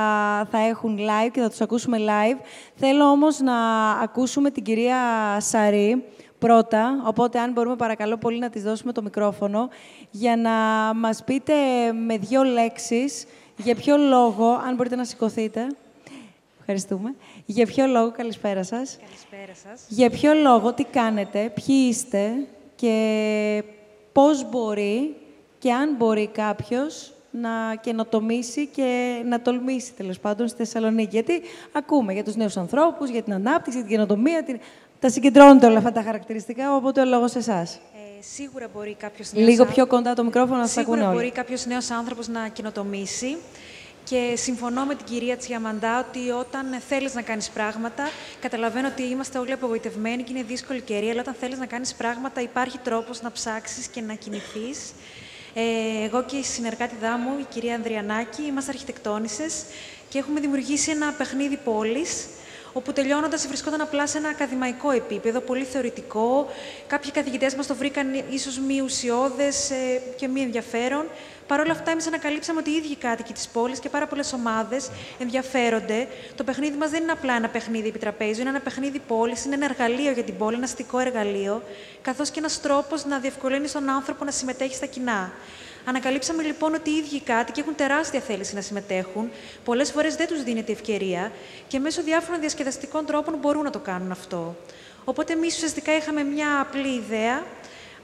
[0.51, 2.39] θα έχουν live και θα τους ακούσουμε live.
[2.75, 3.55] Θέλω όμως να
[3.91, 4.97] ακούσουμε την κυρία
[5.39, 6.03] Σαρή
[6.39, 9.69] πρώτα, οπότε αν μπορούμε παρακαλώ πολύ να της δώσουμε το μικρόφωνο
[10.11, 10.51] για να
[10.93, 11.53] μας πείτε
[12.05, 13.25] με δύο λέξεις
[13.57, 15.67] για ποιο λόγο, αν μπορείτε να σηκωθείτε,
[16.59, 17.15] ευχαριστούμε,
[17.45, 19.85] για ποιο λόγο, καλησπέρα σας, Καλησπέρα σας.
[19.87, 23.63] για ποιο λόγο, τι κάνετε, ποιοι είστε και
[24.11, 25.15] πώς μπορεί
[25.59, 31.09] και αν μπορεί κάποιος να καινοτομήσει και να τολμήσει τέλος πάντων στη Θεσσαλονίκη.
[31.11, 31.41] Γιατί
[31.71, 34.59] ακούμε για τους νέους ανθρώπους, για την ανάπτυξη, την καινοτομία, την...
[34.99, 37.73] τα συγκεντρώνετε όλα αυτά τα χαρακτηριστικά, οπότε ο λόγος σε εσάς.
[37.75, 41.13] Ε, σίγουρα μπορεί κάποιος νέος Λίγο άνθρω- πιο κοντά το μικρόφωνο να σας Σίγουρα ακούνε
[41.13, 41.33] μπορεί όλοι.
[41.35, 43.37] κάποιος νέος άνθρωπος να καινοτομήσει
[44.09, 48.03] Και συμφωνώ με την κυρία Τσιαμαντά ότι όταν θέλεις να κάνεις πράγματα,
[48.41, 52.41] καταλαβαίνω ότι είμαστε όλοι απογοητευμένοι και είναι δύσκολη καιρή, αλλά όταν θέλεις να κάνεις πράγματα
[52.41, 54.91] υπάρχει τρόπος να ψάξεις και να κινηθείς.
[55.57, 59.63] Ε, εγώ και η συνεργάτηδά μου, η κυρία Ανδριανάκη, είμαστε αρχιτεκτόνισσες
[60.09, 62.27] και έχουμε δημιουργήσει ένα παιχνίδι πόλης,
[62.73, 66.47] όπου τελειώνοντας βρισκόταν απλά σε ένα ακαδημαϊκό επίπεδο, πολύ θεωρητικό.
[66.87, 71.05] Κάποιοι καθηγητές μας το βρήκαν ίσως μη ουσιώδες ε, και μη ενδιαφέρον.
[71.47, 74.89] Παρ' όλα αυτά, εμείς ανακαλύψαμε ότι οι ίδιοι κάτοικοι της πόλης και πάρα πολλές ομάδες
[75.19, 76.07] ενδιαφέρονται.
[76.35, 79.65] Το παιχνίδι μας δεν είναι απλά ένα παιχνίδι επιτραπέζιο, είναι ένα παιχνίδι πόλης, είναι ένα
[79.65, 81.63] εργαλείο για την πόλη, ένα αστικό εργαλείο,
[82.01, 85.31] καθώς και ένας τρόπος να διευκολύνεις τον άνθρωπο να συμμετέχει στα κοινά.
[85.85, 89.29] Ανακαλύψαμε λοιπόν ότι οι ίδιοι κάτοικοι έχουν τεράστια θέληση να συμμετέχουν.
[89.63, 91.31] Πολλές φορές δεν τους δίνεται ευκαιρία
[91.67, 94.55] και μέσω διάφορων διασκεδαστικών τρόπων μπορούν να το κάνουν αυτό.
[95.05, 97.43] Οπότε εμείς ουσιαστικά είχαμε μια απλή ιδέα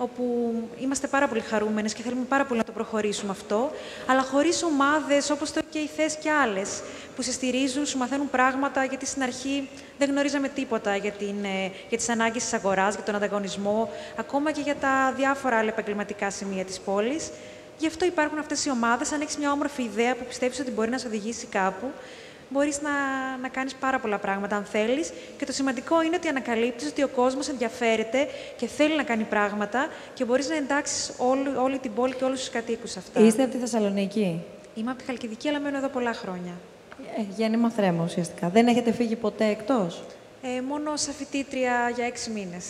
[0.01, 3.71] όπου είμαστε πάρα πολύ χαρούμενες και θέλουμε πάρα πολύ να το προχωρήσουμε αυτό,
[4.07, 6.81] αλλά χωρίς ομάδες όπως το και οι θέσει και άλλες,
[7.15, 11.71] που σε στηρίζουν, σου μαθαίνουν πράγματα, γιατί στην αρχή δεν γνωρίζαμε τίποτα για, την, ε,
[11.89, 16.29] για τις ανάγκες της αγοράς, για τον ανταγωνισμό, ακόμα και για τα διάφορα άλλα επαγγελματικά
[16.29, 17.29] σημεία της πόλης.
[17.77, 19.11] Γι' αυτό υπάρχουν αυτές οι ομάδες.
[19.11, 21.91] Αν έχεις μια όμορφη ιδέα που πιστεύεις ότι μπορεί να σε οδηγήσει κάπου,
[22.51, 22.91] μπορείς να,
[23.41, 25.13] να κάνεις πάρα πολλά πράγματα αν θέλεις.
[25.37, 29.87] Και το σημαντικό είναι ότι ανακαλύπτεις ότι ο κόσμος ενδιαφέρεται και θέλει να κάνει πράγματα
[30.13, 33.19] και μπορείς να εντάξεις όλη, όλη την πόλη και όλους τους κατοίκους αυτά.
[33.19, 34.43] Είστε από τη Θεσσαλονίκη;
[34.75, 36.51] Είμαι από τη Χαλκιδική, αλλά μένω εδώ πολλά χρόνια.
[37.17, 38.49] Ε, γέννημα θρέμα ουσιαστικά.
[38.49, 40.03] Δεν έχετε φύγει ποτέ εκτός;
[40.57, 42.65] Ε, μόνο σαν φοιτήτρια για έξι μήνες.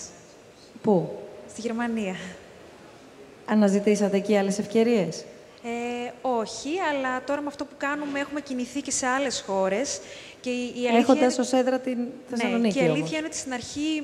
[0.81, 2.15] Πού; Στη Γερμανία.
[3.45, 5.23] Αναζητήσατε εκεί άλλες ευκαιρίες;
[5.63, 9.99] Ε, όχι, αλλά τώρα με αυτό που κάνουμε έχουμε κινηθεί και σε άλλες χώρες.
[10.41, 11.97] Και η, η Έχοντας ως έδρα την
[12.29, 13.11] Θεσσαλονίκη Ναι, και η αλήθεια όμως.
[13.17, 14.03] είναι ότι στην αρχή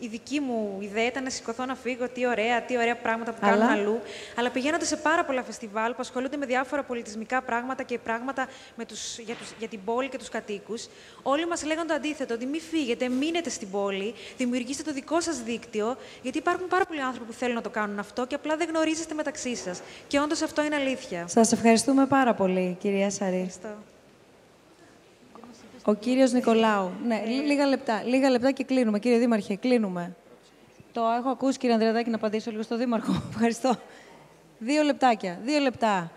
[0.00, 3.38] η δική μου ιδέα ήταν να σηκωθώ να φύγω, τι ωραία, τι ωραία πράγματα που
[3.40, 4.00] Αλλά; κάνουν αλλού.
[4.36, 8.84] Αλλά πηγαίνοντα σε πάρα πολλά φεστιβάλ που ασχολούνται με διάφορα πολιτισμικά πράγματα και πράγματα με
[8.84, 10.88] τους, για, τους, για την πόλη και τους κατοίκους,
[11.22, 15.42] όλοι μας λέγανε το αντίθετο, ότι μην φύγετε, μείνετε στην πόλη, δημιουργήστε το δικό σας
[15.42, 18.68] δίκτυο, γιατί υπάρχουν πάρα πολλοί άνθρωποι που θέλουν να το κάνουν αυτό και απλά δεν
[18.68, 19.80] γνωρίζεστε μεταξύ σας.
[20.06, 21.28] Και όντως αυτό είναι αλήθεια.
[21.28, 23.34] Σας ευχαριστούμε πάρα πολύ, κυρία Σαρή.
[23.34, 23.99] Ευχαριστώ.
[25.84, 26.90] Ο κύριος Νικολάου.
[27.06, 28.02] Ναι, λί- λίγα λεπτά.
[28.04, 28.98] Λίγα λεπτά και κλείνουμε.
[28.98, 30.14] Κύριε Δήμαρχε, κλείνουμε.
[30.92, 33.22] Το έχω ακούσει, κύριε Ανδρεατάκη, να απαντήσω λίγο στο Δήμαρχο.
[33.32, 33.74] Ευχαριστώ.
[34.58, 35.38] Δύο λεπτάκια.
[35.44, 36.10] Δύο λεπτά.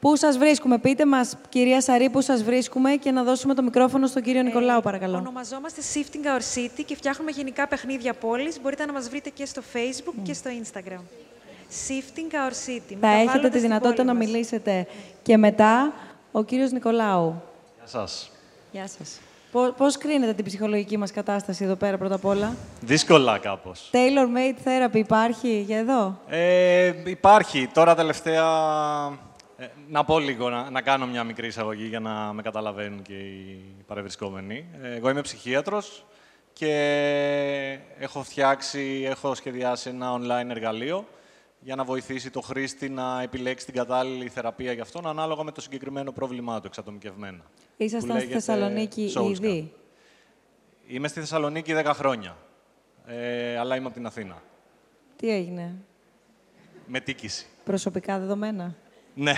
[0.00, 4.06] Πού σας βρίσκουμε, πείτε μας, κυρία Σαρή, πού σας βρίσκουμε και να δώσουμε το μικρόφωνο
[4.06, 5.16] στον κύριο Νικολάου, παρακαλώ.
[5.16, 8.60] Ονομαζόμαστε Shifting Our City και φτιάχνουμε γενικά παιχνίδια πόλης.
[8.60, 11.00] Μπορείτε να μας βρείτε και στο Facebook και στο Instagram.
[11.88, 12.96] Shifting Our City.
[13.00, 14.26] Θα έχετε Μεταβάλλοντας τη την δυνατότητα πόλη να μας.
[14.26, 14.86] μιλήσετε.
[15.22, 15.92] Και μετά,
[16.32, 17.42] ο κύριος Νικολάου.
[17.76, 18.30] Γεια σας.
[18.72, 19.20] Γεια σας.
[19.52, 23.90] Πώς, πώς κρίνετε την ψυχολογική μας κατάσταση εδώ πέρα πρώτα απ' όλα; Δύσκολα κάπως.
[23.92, 27.68] Tailor-made therapy υπάρχει για εδώ; Ε, υπάρχει.
[27.74, 28.44] Τώρα τελευταία...
[29.58, 33.12] ε, να πω λίγο, να, να κάνω μια μικρή εισαγωγή για να με καταλαβαίνουν και
[33.12, 34.64] οι παρευρισκόμενοι.
[34.82, 36.04] Ε, εγώ είμαι ψυχίατρος
[36.52, 41.06] και έχω φτιάξει, έχω σχεδιάσει ένα online εργαλείο
[41.60, 45.60] για να βοηθήσει το χρήστη να επιλέξει την κατάλληλη θεραπεία για αυτόν, ανάλογα με το
[45.60, 47.42] συγκεκριμένο πρόβλημά του, εξατομικευμένα.
[47.76, 49.30] που Ήσασταν στη λέγεται Θεσσαλονίκη Soulscan.
[49.30, 49.72] ήδη.
[50.86, 52.36] Είμαι στη Θεσσαλονίκη 10 χρόνια,
[53.06, 54.42] ε, αλλά είμαι από την Αθήνα.
[55.16, 55.74] Τι έγινε;
[56.86, 57.46] Με τίκηση.
[57.64, 58.74] Προσωπικά δεδομένα;
[59.14, 59.32] Ναι.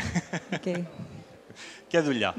[0.54, 0.76] Οκ.
[1.88, 2.34] και δουλειά.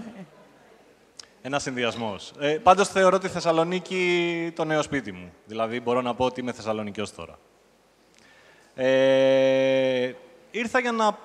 [1.41, 2.33] Ένα συνδυασμός.
[2.39, 5.33] Ε, Πάντως θεωρώ τη Θεσσαλονίκη το νέο σπίτι μου.
[5.45, 7.39] Δηλαδή μπορώ να πω ότι είμαι Θεσσαλονικιός τώρα.
[8.75, 10.13] Ε,
[10.51, 11.17] ήρθα για να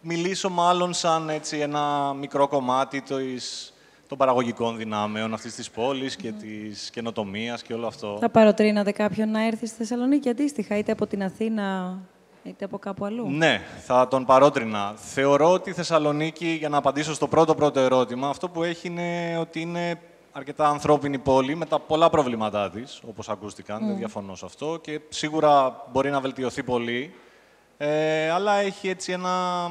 [0.00, 3.72] μιλήσω μάλλον σαν έτσι, ένα μικρό κομμάτι της,
[4.08, 8.16] των παραγωγικών δυνάμεων αυτής της πόλης και της καινοτομίας και όλο αυτό.
[8.20, 11.98] Θα παροτρύνατε κάποιον να έρθει στη Θεσσαλονίκη αντίστοιχα, είτε από την Αθήνα,
[12.42, 14.92] είτε από κάπου αλλού; Ναι, θα τον παρότρινα.
[14.96, 19.36] Θεωρώ ότι η Θεσσαλονίκη, για να απαντήσω στο πρώτο πρώτο ερώτημα, αυτό που έχει είναι
[19.40, 20.00] ότι είναι
[20.36, 23.86] αρκετά ανθρώπινη πόλη με τα πολλά προβλήματά της, όπως ακούστηκαν, Mm.
[23.86, 27.14] δεν διαφωνώ σε αυτό και σίγουρα μπορεί να βελτιωθεί πολύ,
[27.76, 29.70] ε, αλλά έχει έτσι ένα...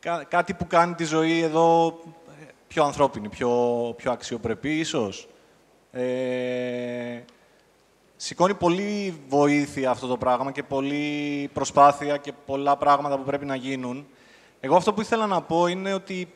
[0.00, 1.86] κά- κάτι που κάνει τη ζωή εδώ
[2.40, 3.50] ε, πιο ανθρώπινη, πιο,
[3.96, 5.28] πιο αξιοπρεπή ίσως.
[5.90, 7.22] Ε,
[8.16, 13.54] σηκώνει πολύ βοήθεια αυτό το πράγμα και πολύ προσπάθεια και πολλά πράγματα που πρέπει να
[13.54, 14.06] γίνουν.
[14.60, 16.32] Εγώ αυτό που ήθελα να πω είναι ότι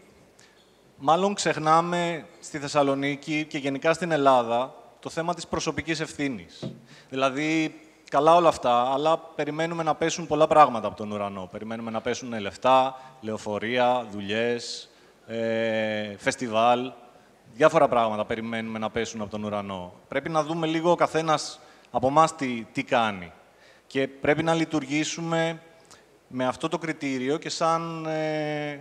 [1.04, 6.72] μάλλον ξεχνάμε στη Θεσσαλονίκη και γενικά στην Ελλάδα το θέμα της προσωπικής ευθύνης.
[7.08, 7.74] Δηλαδή,
[8.10, 11.48] καλά όλα αυτά, αλλά περιμένουμε να πέσουν πολλά πράγματα από τον ουρανό.
[11.52, 14.88] Περιμένουμε να πέσουν λεφτά, λεωφορεία, δουλειές,
[15.26, 16.92] ε, φεστιβάλ.
[17.54, 19.92] Διάφορα πράγματα περιμένουμε να πέσουν από τον ουρανό.
[20.08, 21.60] Πρέπει να δούμε λίγο ο καθένας
[21.90, 23.32] από εμάς τι, τι κάνει.
[23.86, 25.60] Και πρέπει να λειτουργήσουμε
[26.28, 28.80] με αυτό το κριτήριο και σαν ε,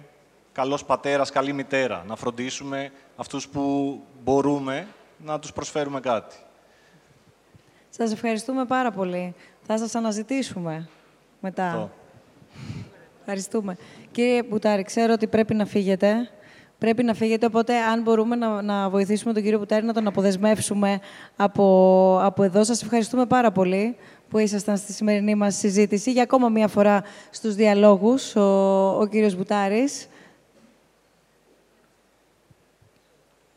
[0.53, 2.03] καλός πατέρας, καλή μητέρα.
[2.07, 4.88] Να φροντίσουμε αυτούς που μπορούμε
[5.26, 6.36] να τους προσφέρουμε κάτι.
[7.90, 9.36] Σας ευχαριστούμε πάρα πολύ.
[9.68, 10.90] Θα σας αναζητήσουμε
[11.40, 11.65] μετά.
[11.68, 11.91] Αυτό.
[13.19, 13.78] Ευχαριστούμε.
[14.11, 16.30] Κύριε Μπουτάρη, ξέρω ότι πρέπει να φύγετε.
[16.78, 20.99] Πρέπει να φύγετε, οπότε αν μπορούμε να, να βοηθήσουμε τον κύριο Μπουτάρη να τον αποδεσμεύσουμε
[21.36, 22.64] από, από εδώ.
[22.64, 23.95] Σας ευχαριστούμε πάρα πολύ
[24.30, 26.11] που ήσασταν στη σημερινή μας συζήτηση.
[26.11, 28.41] Για ακόμα μία φορά στους διαλόγους, ο,
[28.99, 30.07] ο κύριος Μπουτάρης.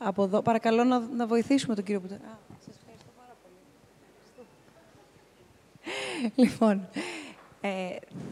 [0.04, 2.20] Από εδώ, παρακαλώ να, να βοηθήσουμε τον κύριο Μπουτάρη.
[2.22, 2.36] Α,
[2.66, 3.56] σας ευχαριστώ πάρα πολύ.
[6.48, 6.88] Λοιπόν,
[7.60, 7.68] ε,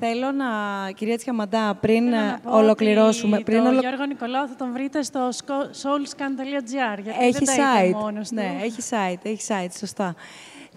[0.01, 0.47] θέλω να,
[0.90, 3.35] κυρία Τσιαμαντά, πριν Θέλω ε, να πω ολοκληρώσουμε...
[3.36, 7.57] ότι πριν Το ολο- Γιώργο Νικολάου θα τον βρείτε στο sco- soulscan.gr, γιατί Έχει δεν
[7.57, 8.01] τα είπε site.
[8.01, 8.35] μόνος του.
[8.35, 10.15] Ναι, έχει site, έχει site, σωστά.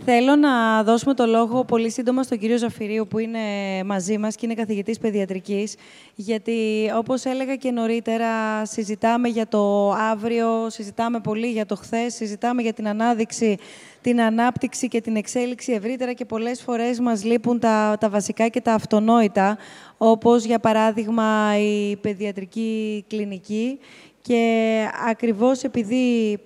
[0.03, 3.39] Θέλω να δώσουμε το λόγο πολύ σύντομα στον κύριο Ζαφυρίου που είναι
[3.85, 5.75] μαζί μας και είναι καθηγητής παιδιατρικής
[6.15, 12.61] γιατί όπως έλεγα και νωρίτερα συζητάμε για το αύριο, συζητάμε πολύ για το χθες, συζητάμε
[12.61, 13.57] για την ανάδειξη,
[14.01, 18.61] την ανάπτυξη και την εξέλιξη ευρύτερα και πολλές φορές μας λείπουν τα, τα βασικά και
[18.61, 19.57] τα αυτονόητα
[19.97, 23.79] όπως για παράδειγμα η παιδιατρική κλινική
[24.21, 26.39] και ακριβώς επειδή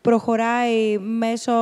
[0.00, 1.52] προχωράει μέσω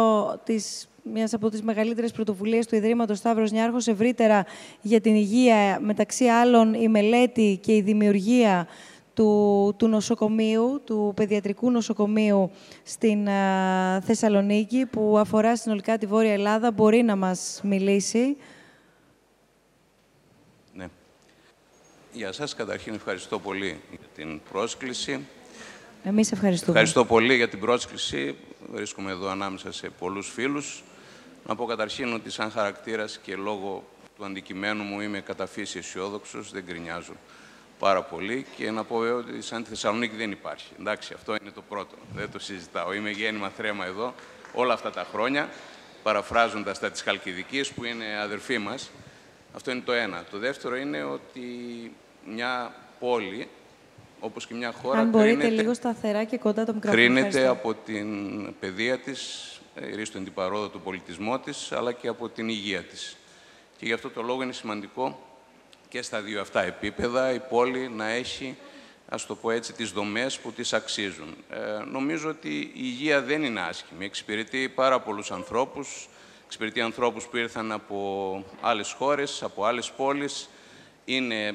[0.45, 4.47] της μιας από τις μεγαλύτερες πρωτοβουλίες του Ιδρύματος Σταύρος Νιάρχος ευρύτερα
[4.81, 8.67] για την υγεία, μεταξύ άλλων η μελέτη και η δημιουργία
[9.15, 12.51] του, του νοσοκομείου, του παιδιατρικού νοσοκομείου
[12.83, 18.37] στην α, Θεσσαλονίκη, που αφορά συνολικά τη Βόρεια Ελλάδα, μπορεί να μας μιλήσει;
[20.75, 20.87] Ναι.
[22.13, 22.55] Γεια σας.
[22.55, 25.27] Καταρχήν ευχαριστώ πολύ για την πρόσκληση.
[26.05, 26.71] Εμείς ευχαριστούμε.
[26.71, 28.37] Ευχαριστώ πολύ για την πρόσκληση.
[28.73, 30.83] Βρίσκομαι εδώ ανάμεσα σε πολλούς φίλους.
[31.47, 33.85] Να πω καταρχήν ότι σαν χαρακτήρας και λόγω
[34.17, 37.13] του αντικειμένου μου είμαι κατά φύση αισιόδοξος, δεν γκρινιάζω
[37.79, 40.67] πάρα πολύ και να πω βέβαια ότι σαν τη Θεσσαλονίκη δεν υπάρχει.
[40.81, 41.95] Εντάξει, αυτό είναι το πρώτο.
[42.15, 42.93] Δεν το συζητάω.
[42.93, 44.15] Είμαι γέννημα θρέμα εδώ
[44.55, 45.49] όλα αυτά τα χρόνια,
[46.03, 48.91] παραφράζοντας τα της Χαλκιδικής που είναι αδερφοί μας.
[49.55, 50.25] Αυτό είναι το ένα.
[50.31, 51.41] Το δεύτερο είναι ότι
[52.27, 53.49] μια πόλη,
[54.21, 57.03] όπως και μια χώρα, Αν μπορείτε κρίνεται- λίγο σταθερά και κοντά το μικρόφωνο.
[57.03, 57.53] κρίνεται Ευχαριστώ.
[57.53, 58.09] από την
[58.61, 63.17] παιδεία της, ε, ρίστον την παρόδο του πολιτισμό της, αλλά και από την υγεία της.
[63.77, 65.19] Και γι' αυτό το λόγο είναι σημαντικό
[65.89, 68.57] και στα δύο αυτά επίπεδα η πόλη να έχει,
[69.09, 71.37] ας το πω έτσι, τις δομές που τις αξίζουν.
[71.51, 74.05] Ε, νομίζω ότι η υγεία δεν είναι άσχημη.
[74.05, 76.09] Εξυπηρετεί πάρα πολλούς ανθρώπους,
[76.45, 80.49] εξυπηρετεί ανθρώπους που ήρθαν από άλλες χώρες, από άλλες πόλεις,
[81.05, 81.55] είναι ε,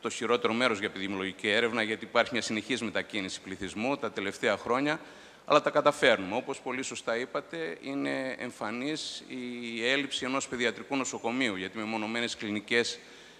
[0.00, 5.00] το χειρότερο μέρος για επιδημιολογική έρευνα, γιατί υπάρχει μια συνεχής μετακίνηση πληθυσμού τα τελευταία χρόνια,
[5.44, 6.36] αλλά τα καταφέρνουμε.
[6.36, 12.98] Όπως πολύ σωστά είπατε, είναι εμφανής η έλλειψη ενός παιδιατρικού νοσοκομείου, γιατί με μονομένες κλινικές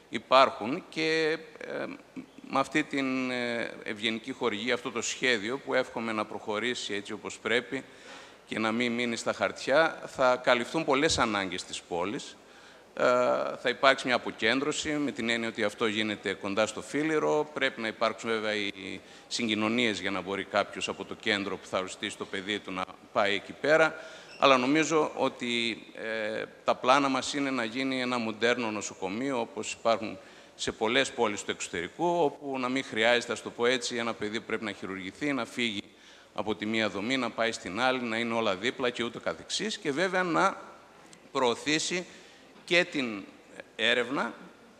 [0.09, 1.85] υπάρχουν και ε,
[2.49, 7.39] με αυτή την ε, ευγενική χορηγία, αυτό το σχέδιο που εύχομαι να προχωρήσει έτσι όπως
[7.39, 7.85] πρέπει
[8.47, 12.37] και να μην μείνει στα χαρτιά, θα καλυφθούν πολλές ανάγκες της πόλης.
[12.97, 13.05] Ε,
[13.62, 17.51] θα υπάρξει μια αποκέντρωση με την έννοια ότι αυτό γίνεται κοντά στο Φίλιρο.
[17.55, 21.78] Πρέπει να υπάρξουν βέβαια οι συγκοινωνίες για να μπορεί κάποιος από το κέντρο που θα
[21.78, 23.94] οριστεί το παιδί του να πάει εκεί πέρα.
[24.39, 30.19] Αλλά νομίζω ότι ε, τα πλάνα μας είναι να γίνει ένα μοντέρνο νοσοκομείο όπως υπάρχουν
[30.55, 34.40] σε πολλές πόλεις του εξωτερικού, όπου να μην χρειάζεται, ας το πω έτσι, ένα παιδί
[34.40, 35.82] που πρέπει να χειρουργηθεί, να φύγει
[36.35, 39.78] από τη μία δομή, να πάει στην άλλη, να είναι όλα δίπλα και ούτω καθεξής
[39.78, 40.56] και βέβαια να
[41.32, 42.06] προωθήσει
[42.73, 43.24] και την
[43.77, 44.32] έρευνα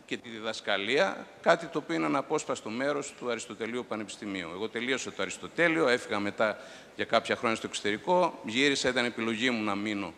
[0.05, 4.49] και τη διδασκαλία, κάτι το οποίο είναι ένα απόσπαστο μέρος του Αριστοτελείου Πανεπιστημίου.
[4.53, 6.57] Εγώ τελείωσα το Αριστοτέλειο, έφυγα μετά
[6.95, 10.13] για κάποια χρόνια στο εξωτερικό, γύρισα, ήταν επιλογή μου να μείνω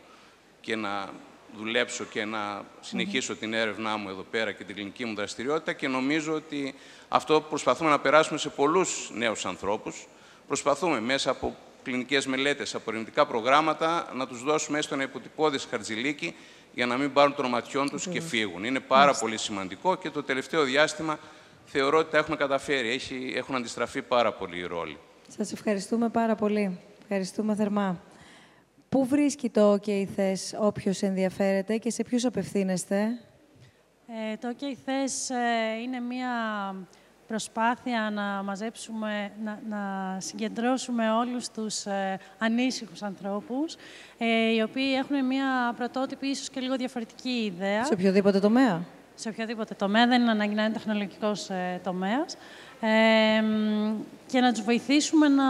[0.61, 1.09] και να
[1.57, 5.87] δουλέψω και να συνεχίσω την έρευνά μου εδώ πέρα και την κλινική μου δραστηριότητα και
[5.87, 6.75] νομίζω ότι
[7.07, 10.07] αυτό προσπαθούμε να περάσουμε σε πολλούς νέους ανθρώπους.
[10.47, 16.35] Προσπαθούμε μέσα από κλινικές μελέτες, από ερευνητικά προγράμματα, να τους δώσουμε έστω ένα υποτυπώδες χαρτζηλίκι
[16.75, 18.63] για να μην πάρουν των ματιών τους και φύγουν.
[18.63, 19.23] Είναι πάρα Μάλιστα.
[19.25, 21.19] πολύ σημαντικό και το τελευταίο διάστημα
[21.65, 22.89] θεωρώ ότι τα έχουμε καταφέρει.
[22.89, 24.97] Έχει, έχουν αντιστραφεί πάρα πολύ οι ρόλοι.
[25.27, 26.79] Σας ευχαριστούμε πάρα πολύ.
[27.01, 28.01] Ευχαριστούμε θερμά.
[28.89, 33.07] Πού βρίσκει το OK θες όποιος ενδιαφέρεται και σε ποιους απευθύνεστε;
[34.31, 35.35] Ε, το OK Θες ε,
[35.83, 36.29] είναι μια
[37.27, 39.79] προσπάθεια να μαζέψουμε, να, να
[40.19, 43.75] συγκεντρώσουμε όλους τους ε, ανήσυχους ανθρώπους,
[44.17, 47.85] ε, οι οποίοι έχουν μια πρωτότυπη, ίσως και λίγο διαφορετική ιδέα.
[47.85, 48.81] Σε οποιοδήποτε τομέα.
[49.15, 52.37] Σε οποιοδήποτε τομέα, δεν είναι ανάγκη να είναι τεχνολογικός ε, τομέας.
[52.79, 53.43] Ε,
[54.27, 55.45] και να τους βοηθήσουμε να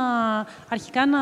[0.69, 1.19] αρχικά να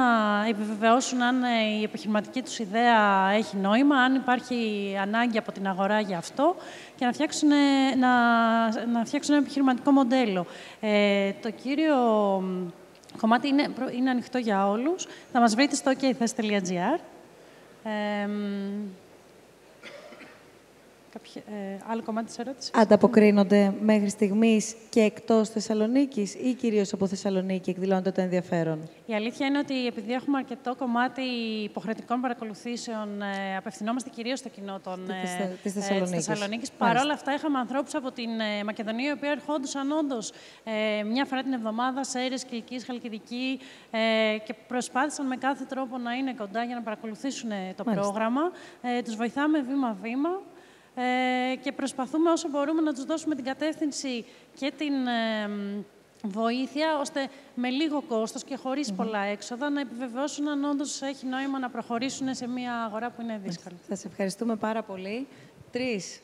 [0.50, 1.48] επιβεβαιώσουν αν ε,
[1.80, 4.56] η επιχειρηματική τους ιδέα έχει νόημα, αν υπάρχει
[5.02, 6.56] ανάγκη από την αγορά για αυτό
[7.04, 7.50] και να φτιάξουν,
[8.00, 10.46] να, να φτιάξουν ένα επιχειρηματικό μοντέλο.
[10.80, 11.96] Ε, το κύριο
[13.18, 15.08] κομμάτι είναι, είναι ανοιχτό για όλους.
[15.32, 17.00] Θα μας βρείτε στο okthess.gr.
[17.84, 18.30] Ε,
[21.14, 27.08] Κάποιο, ε, άλλο κομμάτι της ερώτησης; Ανταποκρίνονται μέχρι στιγμής και εκτός Θεσσαλονίκης ή κυρίως από
[27.08, 31.22] Θεσσαλονίκη εκδηλώνεται το ενδιαφέρον; Η αλήθεια είναι ότι επειδή έχουμε αρκετό κομμάτι
[31.64, 35.14] υποχρεωτικών παρακολουθήσεων, ε, απευθυνόμαστε κυρίως στο κοινό των, ε,
[35.64, 36.26] της ε, Θεσσαλονίκης.
[36.26, 36.72] Θεσσαλονίκης.
[36.72, 40.32] Παρ' όλα αυτά είχαμε ανθρώπους από την ε, Μακεδονία, οι οποίοι ερχόντουσαν όντως
[40.64, 43.60] ε, μια φορά την εβδομάδα σε αίρες Κιλικής, Χαλκιδική
[43.92, 48.08] ε, και προσπάθησαν με κάθε τρόπο να είναι κοντά για να παρακολουθήσουν ε, το Μάλιστα.
[48.10, 48.42] πρόγραμμα.
[48.82, 50.30] Ε, τους βοηθάμε βήμα-βήμα.
[50.96, 54.26] Ε, και προσπαθούμε όσο μπορούμε να τους δώσουμε την κατεύθυνση
[54.60, 55.84] και την ε, μ,
[56.24, 61.60] βοήθεια, ώστε με λίγο κόστος και χωρίς πολλά έξοδα να επιβεβαιώσουν αν όντως έχει νόημα
[61.60, 63.76] να προχωρήσουν σε μια αγορά που είναι δύσκολη.
[63.88, 65.28] Σας ευχαριστούμε πάρα πολύ.
[65.72, 66.22] Τρεις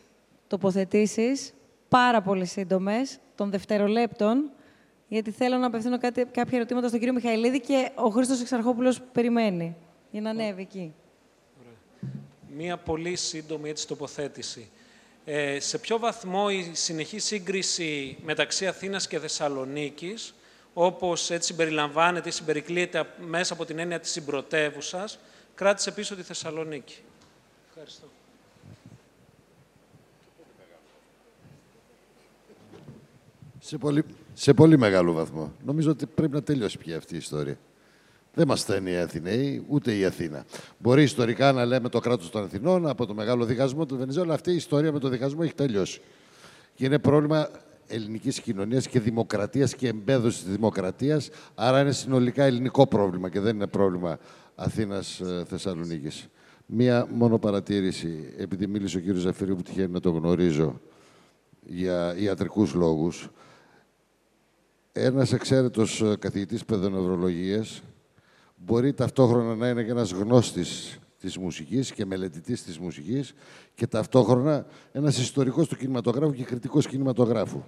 [0.48, 1.54] τοποθετήσεις,
[1.90, 4.52] πάρα πολύ σύντομες, των δευτερολέπτων,
[5.08, 9.76] γιατί θέλω να απευθύνω κάτι, κάποια ερωτήματα στον κύριο Μιχαηλίδη και ο Χρήστος Εξαρχόπουλος περιμένει
[10.12, 10.94] για να ανέβει εκεί.
[12.56, 14.70] Μία πολύ σύντομη έτσι, τοποθέτηση.
[15.26, 20.34] Ε, σε ποιο βαθμό η συνεχή σύγκριση μεταξύ Αθήνας και Θεσσαλονίκης,
[20.74, 25.20] όπως έτσι συμπεριλαμβάνεται ή συμπερικλείεται μέσα από την έννοια της συμπρωτεύουσας,
[25.56, 26.98] κράτησε πίσω τη Θεσσαλονίκη;
[27.70, 28.08] Ευχαριστώ.
[33.60, 35.54] Σε πολύ, σε πολύ μεγάλο βαθμό.
[35.66, 37.58] Νομίζω ότι πρέπει να τελειώσει πια αυτή η ιστορία.
[38.40, 40.46] Δεν μας στέλνει οι Αθηναίοι, ούτε η Αθήνα.
[40.78, 44.34] Μπορεί ιστορικά να λέμε το κράτος των Αθηνών από το μεγάλο δικασμό του Βενιζέλου.
[44.34, 46.02] Αυτή η ιστορία με το δικασμό έχει τελειώσει.
[46.76, 47.50] Και είναι πρόβλημα
[47.88, 51.30] ελληνικής κοινωνίας και δημοκρατίας και εμπέδωσης της δημοκρατίας.
[51.56, 54.20] Άρα είναι συνολικά ελληνικό πρόβλημα και δεν είναι πρόβλημα
[54.56, 56.24] Αθήνα-Θεσσαλονίκη.
[56.66, 60.82] Μία μόνο παρατήρηση, επειδή μίλησε ο κύριος Ζαφυρίου που τυχαίνει να το γνωρίζω
[61.66, 63.30] για ιατρικούς λόγους.
[64.92, 67.82] Ένας εξαίρετος ε, καθηγητής παιδονευρολογίας
[68.66, 73.34] μπορεί ταυτόχρονα να είναι και ένας γνώστης της μουσικής και μελετητής της μουσικής
[73.74, 77.64] και ταυτόχρονα ένας ιστορικός του κινηματογράφου και κριτικός κινηματογράφου.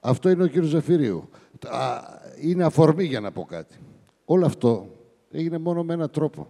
[0.00, 1.28] Αυτό είναι ο κύριος Ζαφυρίου.
[1.68, 2.00] Α,
[2.40, 3.76] Είναι αφορμή για να πω κάτι.
[4.24, 4.88] Όλο αυτό
[5.30, 6.46] έγινε μόνο με έναν τρόπο.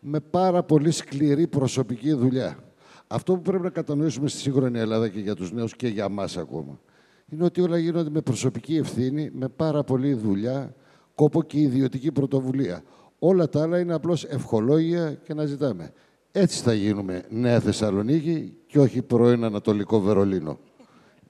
[0.00, 2.58] Με πάρα πολύ σκληρή προσωπική δουλειά.
[3.06, 6.36] Αυτό που πρέπει να κατανοήσουμε στη σύγχρονη Ελλάδα και για τους νέους και για μας
[6.36, 6.80] ακόμα,
[7.26, 10.74] είναι ότι όλα γίνονται με προσωπική ευθύνη, με πάρα πολλή δουλειά,
[11.14, 12.82] κόπο και ιδιωτική πρωτοβουλία.
[13.22, 15.92] Όλα τα άλλα είναι απλώς ευχολόγια και να ζητάμε.
[16.32, 20.58] Έτσι θα γίνουμε Νέα Θεσσαλονίκη και όχι πρώην Ανατολικό Βερολίνο.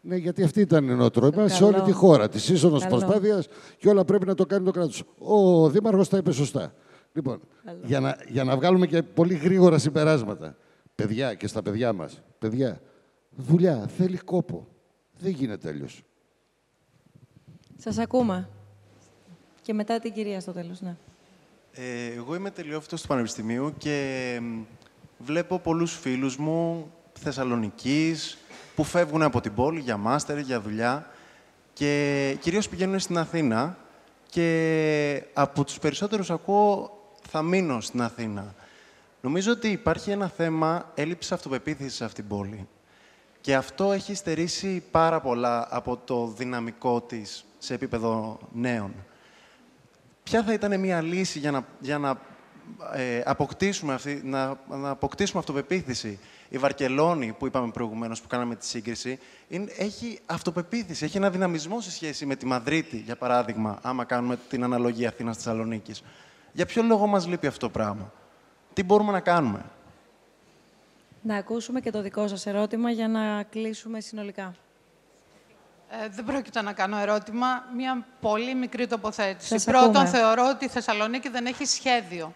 [0.01, 1.85] Ναι, γιατί αυτή ήταν η νοοτροπία σε όλη Καλό.
[1.85, 2.97] τη χώρα, της σύσσωνος Καλό.
[2.97, 3.49] προσπάθειας
[3.79, 5.05] και όλα πρέπει να το κάνει το κράτος.
[5.19, 6.75] Ο Δήμαρχος τα είπε σωστά.
[7.13, 7.41] Λοιπόν,
[7.85, 10.57] για να, για να βγάλουμε και πολύ γρήγορα συμπεράσματα.
[10.95, 12.23] Παιδιά και στα παιδιά μας.
[12.39, 12.81] Παιδιά,
[13.37, 14.67] δουλειά θέλει κόπο.
[15.19, 16.03] Δεν γίνεται αλλιώς.
[17.77, 18.49] Σας ακούμε.
[19.63, 20.97] Και μετά την κυρία στο τέλος, ναι.
[21.73, 24.61] Ε, εγώ είμαι τελειόφυτος του Πανεπιστημίου και μ,
[25.19, 28.39] βλέπω πολλούς φίλους μου Θεσσαλονικής
[28.75, 31.11] που φεύγουν από την πόλη για μάστερ, για δουλειά
[31.73, 33.79] και κυρίως πηγαίνουν στην Αθήνα
[34.31, 36.99] και από τους περισσότερους ακούω
[37.29, 38.55] θα μείνω στην Αθήνα.
[39.21, 42.69] Νομίζω ότι υπάρχει ένα θέμα έλλειψης αυτοπεποίθησης σε αυτήν την πόλη.
[43.41, 48.95] Και αυτό έχει στερήσει πάρα πολλά από το δυναμικό της σε επίπεδο νέων.
[50.23, 52.19] Ποια θα ήταν μια λύση για να, για να,
[52.93, 56.19] ε, αποκτήσουμε αυτή, να, να αποκτήσουμε αυτοπεποίθηση.
[56.49, 59.19] Η Βαρκελόνη, που είπαμε προηγουμένως, που κάναμε τη σύγκριση,
[59.49, 64.39] είναι, έχει αυτοπεποίθηση, έχει ένα δυναμισμό σε σχέση με τη Μαδρίτη, για παράδειγμα, άμα κάνουμε
[64.49, 66.03] την αναλογία Αθήνας-Θεσσαλονίκης.
[66.53, 68.13] Για ποιο λόγο μας λείπει αυτό το πράγμα;
[68.73, 69.65] Τι μπορούμε να κάνουμε;
[71.23, 74.55] Να ακούσουμε και το δικό σας ερώτημα για να κλείσουμε συνολικά.
[75.93, 77.65] Ε, δεν πρόκειται να κάνω ερώτημα.
[77.77, 79.49] Μία πολύ μικρή τοποθέτηση.
[79.49, 80.07] Σας Πρώτον, ακούμε.
[80.07, 82.35] θεωρώ ότι η Θεσσαλονίκη δεν έχει σχέδιο.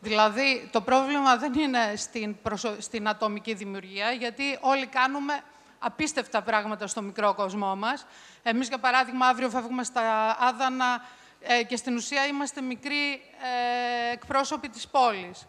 [0.00, 2.76] Δηλαδή, το πρόβλημα δεν είναι στην, προσω...
[2.78, 5.40] στην ατομική δημιουργία, γιατί όλοι κάνουμε
[5.78, 8.06] απίστευτα πράγματα στο μικρό κοσμό μας.
[8.42, 11.04] Εμείς, για παράδειγμα, αύριο φεύγουμε στα Άδανα
[11.40, 15.46] ε, και στην ουσία είμαστε μικροί ε, εκπρόσωποι της πόλης.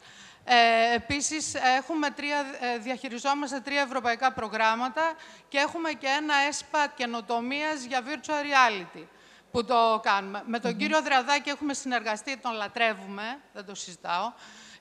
[0.49, 5.13] Ε, επίσης, έχουμε τρία, ε, διαχειριζόμαστε τρία ευρωπαϊκά προγράμματα
[5.47, 9.03] και έχουμε και ένα ΕΣΠΑ καινοτομίας για virtual reality
[9.51, 10.43] που το κάνουμε.
[10.45, 14.31] Με τον κύριο Δραδάκη έχουμε συνεργαστεί, τον λατρεύουμε, δεν το συζητάω.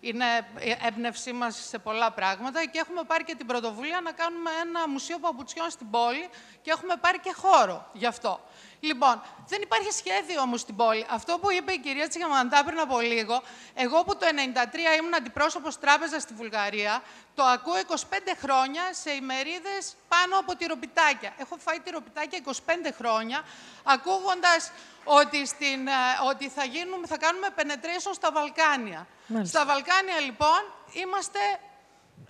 [0.01, 0.25] Είναι
[0.61, 4.89] η έμπνευσή μας σε πολλά πράγματα και έχουμε πάρει και την πρωτοβουλία να κάνουμε ένα
[4.89, 6.29] μουσείο παπουτσιών στην πόλη
[6.63, 8.41] και έχουμε πάρει και χώρο γι' αυτό.
[8.87, 11.07] Λοιπόν, δεν υπάρχει σχέδιο όμως στην πόλη.
[11.11, 13.43] Αυτό που είπε η κυρία Τσιγαμαντά πριν από λίγο,
[13.75, 17.03] εγώ που το 1993 ήμουν αντιπρόσωπος τράπεζας στη Βουλγαρία,
[17.35, 17.95] το ακούω 25
[18.43, 21.35] χρόνια σε ημερίδες πάνω από τυροπιτάκια.
[21.39, 22.51] Έχω φάει τυροπιτάκια 25
[22.99, 23.43] χρόνια,
[23.85, 24.71] ακούγοντας
[25.05, 25.93] ότι, στην, ε,
[26.29, 29.07] ότι θα, γίνουμε, θα κάνουμε penetration στα Βαλκάνια.
[29.43, 30.61] Στα Βαλκάνια, λοιπόν,
[30.93, 31.41] είμαστε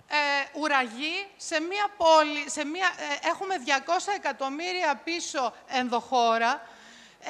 [0.07, 6.61] ε, ουραγοί σε μία πόλη, σε μία, ε, έχουμε 200 εκατομμύρια πίσω ενδοχώρα,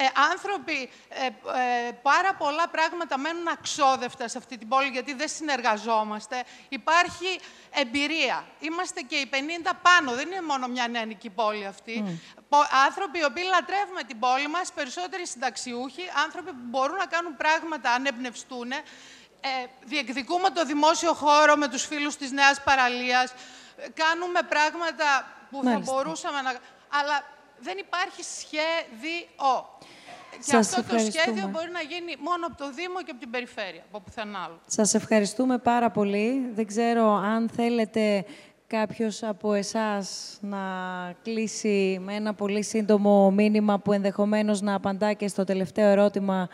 [0.00, 5.28] ε, άνθρωποι, ε, ε, πάρα πολλά πράγματα μένουν αξόδευτα σε αυτή την πόλη γιατί δεν
[5.28, 6.44] συνεργαζόμαστε.
[6.68, 7.40] Υπάρχει
[7.70, 8.44] εμπειρία.
[8.60, 9.36] Είμαστε και οι 50
[9.82, 12.20] πάνω, δεν είναι μόνο μια νεανική πόλη αυτή.
[12.86, 17.90] Άνθρωποι οι οποίοι λατρεύουμε την πόλη μας, περισσότεροι συνταξιούχοι, άνθρωποι που μπορούν να κάνουν πράγματα
[17.90, 18.72] αν εμπνευστούν.
[19.40, 19.48] Ε,
[19.84, 23.32] διεκδικούμε το δημόσιο χώρο με τους φίλους της Νέας Παραλίας.
[23.94, 26.50] Κάνουμε πράγματα που θα μπορούσαμε να...
[26.98, 27.16] Αλλά
[27.60, 29.68] δεν υπάρχει σχέδιο.
[30.46, 33.82] Και αυτό το σχέδιο μπορεί να γίνει μόνο από το Δήμο και από την Περιφέρεια,
[33.88, 34.60] από πουθενά άλλο.
[34.66, 36.50] Σας ευχαριστούμε πάρα πολύ.
[36.54, 38.24] Δεν ξέρω αν θέλετε
[38.66, 40.58] κάποιος από εσάς να
[41.22, 46.48] κλείσει με ένα πολύ σύντομο μήνυμα που ενδεχομένως να απαντά και στο τελευταίο ερώτημα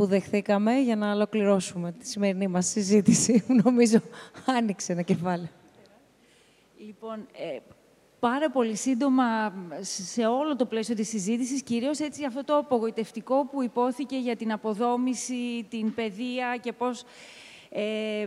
[0.00, 3.44] που δεχθήκαμε για να ολοκληρώσουμε τη σημερινή μας συζήτηση.
[3.64, 4.00] Νομίζω
[4.46, 5.48] άνοιξε ένα κεφάλαιο.
[6.78, 7.58] Λοιπόν, ε,
[8.20, 13.62] πάρα πολύ σύντομα σε όλο το πλαίσιο της συζήτησης, κυρίως έτσι αυτό το απογοητευτικό που
[13.62, 17.04] υπόθηκε για την αποδόμηση, την παιδεία και πώς...
[17.70, 18.24] Ε,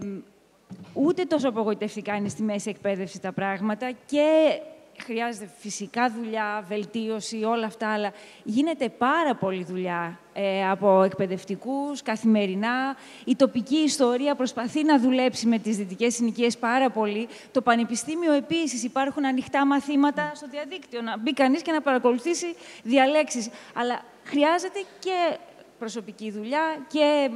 [0.94, 4.60] ούτε τόσο απογοητευτικά είναι στη μέση εκπαίδευση τα πράγματα και
[4.98, 10.23] χρειάζεται φυσικά δουλειά, βελτίωση, όλα αυτά, αλλά γίνεται πάρα πολλή δουλειά ε,
[10.72, 12.96] από εκπαιδευτικούς, καθημερινά.
[13.26, 17.28] Η τοπική ιστορία προσπαθεί να δουλέψει με τις δυτικές συνοικίες πάρα πολύ.
[17.52, 23.50] Το Πανεπιστήμιο επίσης υπάρχουν ανοιχτά μαθήματα στο διαδίκτυο, να μπει κανείς και να παρακολουθήσει διαλέξεις.
[23.74, 25.38] Αλλά χρειάζεται και
[25.80, 27.30] προσωπική δουλειά και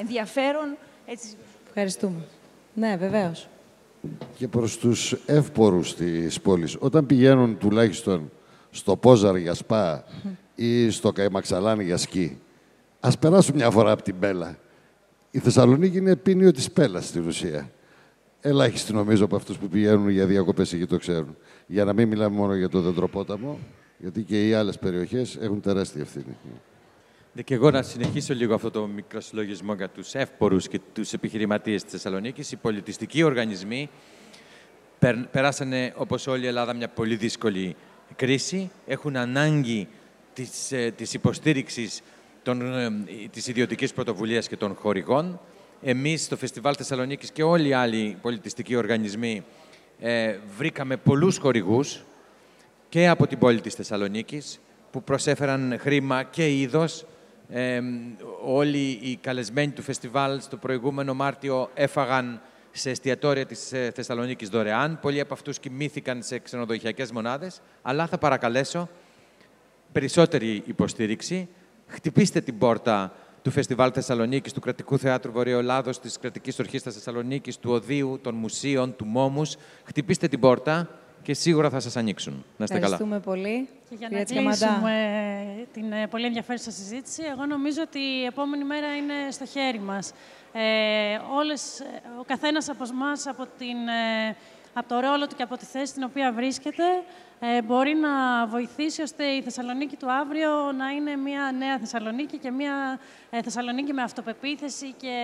[0.00, 0.76] ενδιαφέρον.
[1.06, 1.36] Έτσι.
[1.66, 2.20] Ευχαριστούμε.
[2.74, 3.48] Ναι, βεβαίως
[4.36, 6.76] και προς τους εύπορους της πόλης.
[6.78, 8.30] Όταν πηγαίνουν τουλάχιστον
[8.70, 10.04] στο Πόζαρ για σπά
[10.60, 12.38] ή στο Καϊμαξαλάνι για σκι,
[13.00, 14.58] ας περάσουν μια φορά από την Πέλα.
[15.30, 17.70] Η Θεσσαλονίκη είναι πίνιο της Πέλας στην ουσία.
[18.40, 21.36] Ελάχιστοι νομίζω από αυτούς που πηγαίνουν για διακοπές εκεί το ξέρουν.
[21.66, 23.58] Για να μην μιλάμε μόνο για το Δεντροπόταμο,
[23.98, 26.36] γιατί και οι άλλες περιοχές έχουν τεράστια ευθύνη.
[27.32, 31.12] Ναι, και εγώ να συνεχίσω λίγο αυτό το μικρό συλλογισμό για τους εύπορους και τους
[31.12, 32.52] επιχειρηματίες της Θεσσαλονίκης.
[32.52, 33.90] Οι πολιτιστικοί οργανισμοί
[35.30, 37.76] περάσανε, όπως όλη η Ελλάδα, μια πολύ δύσκολη
[38.16, 38.70] κρίση.
[38.86, 39.88] Έχουν ανάγκη
[40.42, 42.02] της, ε, της υποστήριξης
[42.42, 42.90] των, ε,
[43.30, 45.40] της ιδιωτικής πρωτοβουλίας και των χορηγών.
[45.82, 49.44] Εμείς στο Φεστιβάλ Θεσσαλονίκης και όλοι οι άλλοι πολιτιστικοί οργανισμοί
[50.00, 52.04] ε, βρήκαμε πολλούς χορηγούς
[52.88, 54.60] και από την πόλη της Θεσσαλονίκης
[54.90, 57.06] που προσέφεραν χρήμα και είδος
[58.44, 64.98] όλοι οι καλεσμένοι του φεστιβάλ στο προηγούμενο Μάρτιο έφαγαν σε εστιατόρια της ε, Θεσσαλονίκης δωρεάν.
[65.00, 67.60] Πολλοί από αυτούς κοιμήθηκαν σε ξενοδοχειακές μονάδες.
[67.82, 68.88] Αλλά θα παρακαλέσω
[69.98, 71.48] περισσότερη υποστήριξη.
[71.86, 73.12] Χτυπήστε την πόρτα
[73.42, 78.96] του Φεστιβάλ Θεσσαλονίκης, του Κρατικού Θεάτρου Βορειοελλάδος, της Κρατικής Ορχήστρας Θεσσαλονίκης, του Οδείου, των Μουσείων,
[78.96, 79.56] του Μόμους.
[79.84, 80.88] Χτυπήστε την πόρτα
[81.22, 82.44] και σίγουρα θα σας ανοίξουν.
[82.56, 82.94] Να είστε καλά.
[82.94, 83.68] Ευχαριστούμε πολύ.
[83.88, 84.94] Και για να κλείσουμε
[85.72, 90.12] την ε, πολύ ενδιαφέρουσα συζήτηση, εγώ νομίζω ότι η επόμενη μέρα είναι στο χέρι μας.
[90.52, 90.62] Ε,
[91.36, 91.82] όλες,
[92.20, 94.36] ο καθένας από εμά από, την, ε,
[94.72, 96.84] από το ρόλο του και από τη θέση στην οποία βρίσκεται,
[97.40, 102.50] ε, μπορεί να βοηθήσει ώστε η Θεσσαλονίκη του αύριο να είναι μια νέα Θεσσαλονίκη και
[102.50, 102.98] μια
[103.30, 105.14] ε, Θεσσαλονίκη με αυτοπεποίθηση και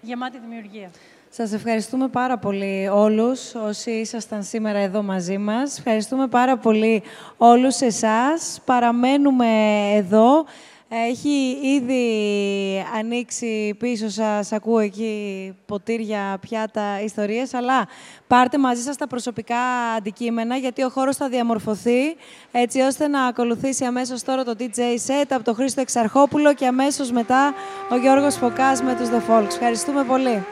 [0.00, 0.90] γεμάτη δημιουργία.
[1.32, 5.78] Σας ευχαριστούμε πάρα πολύ όλους όσοι ήσασταν σήμερα εδώ μαζί μας.
[5.78, 7.02] Ευχαριστούμε πάρα πολύ
[7.36, 8.60] όλους εσάς.
[8.64, 9.46] Παραμένουμε
[9.94, 10.44] εδώ.
[10.92, 12.04] Έχει ήδη
[12.98, 17.88] ανοίξει πίσω σας, ακούω εκεί ποτήρια, πιάτα, ιστορίες, αλλά
[18.26, 19.60] πάρτε μαζί σας τα προσωπικά
[19.96, 22.16] αντικείμενα, γιατί ο χώρος θα διαμορφωθεί,
[22.52, 27.10] έτσι ώστε να ακολουθήσει αμέσως τώρα το DJ set από τον Χρήστο Εξαρχόπουλο και αμέσως
[27.10, 27.54] μετά
[27.90, 29.46] ο Γιώργος Φωκάς με τους The Folks.
[29.48, 30.44] Ευχαριστούμε πολύ.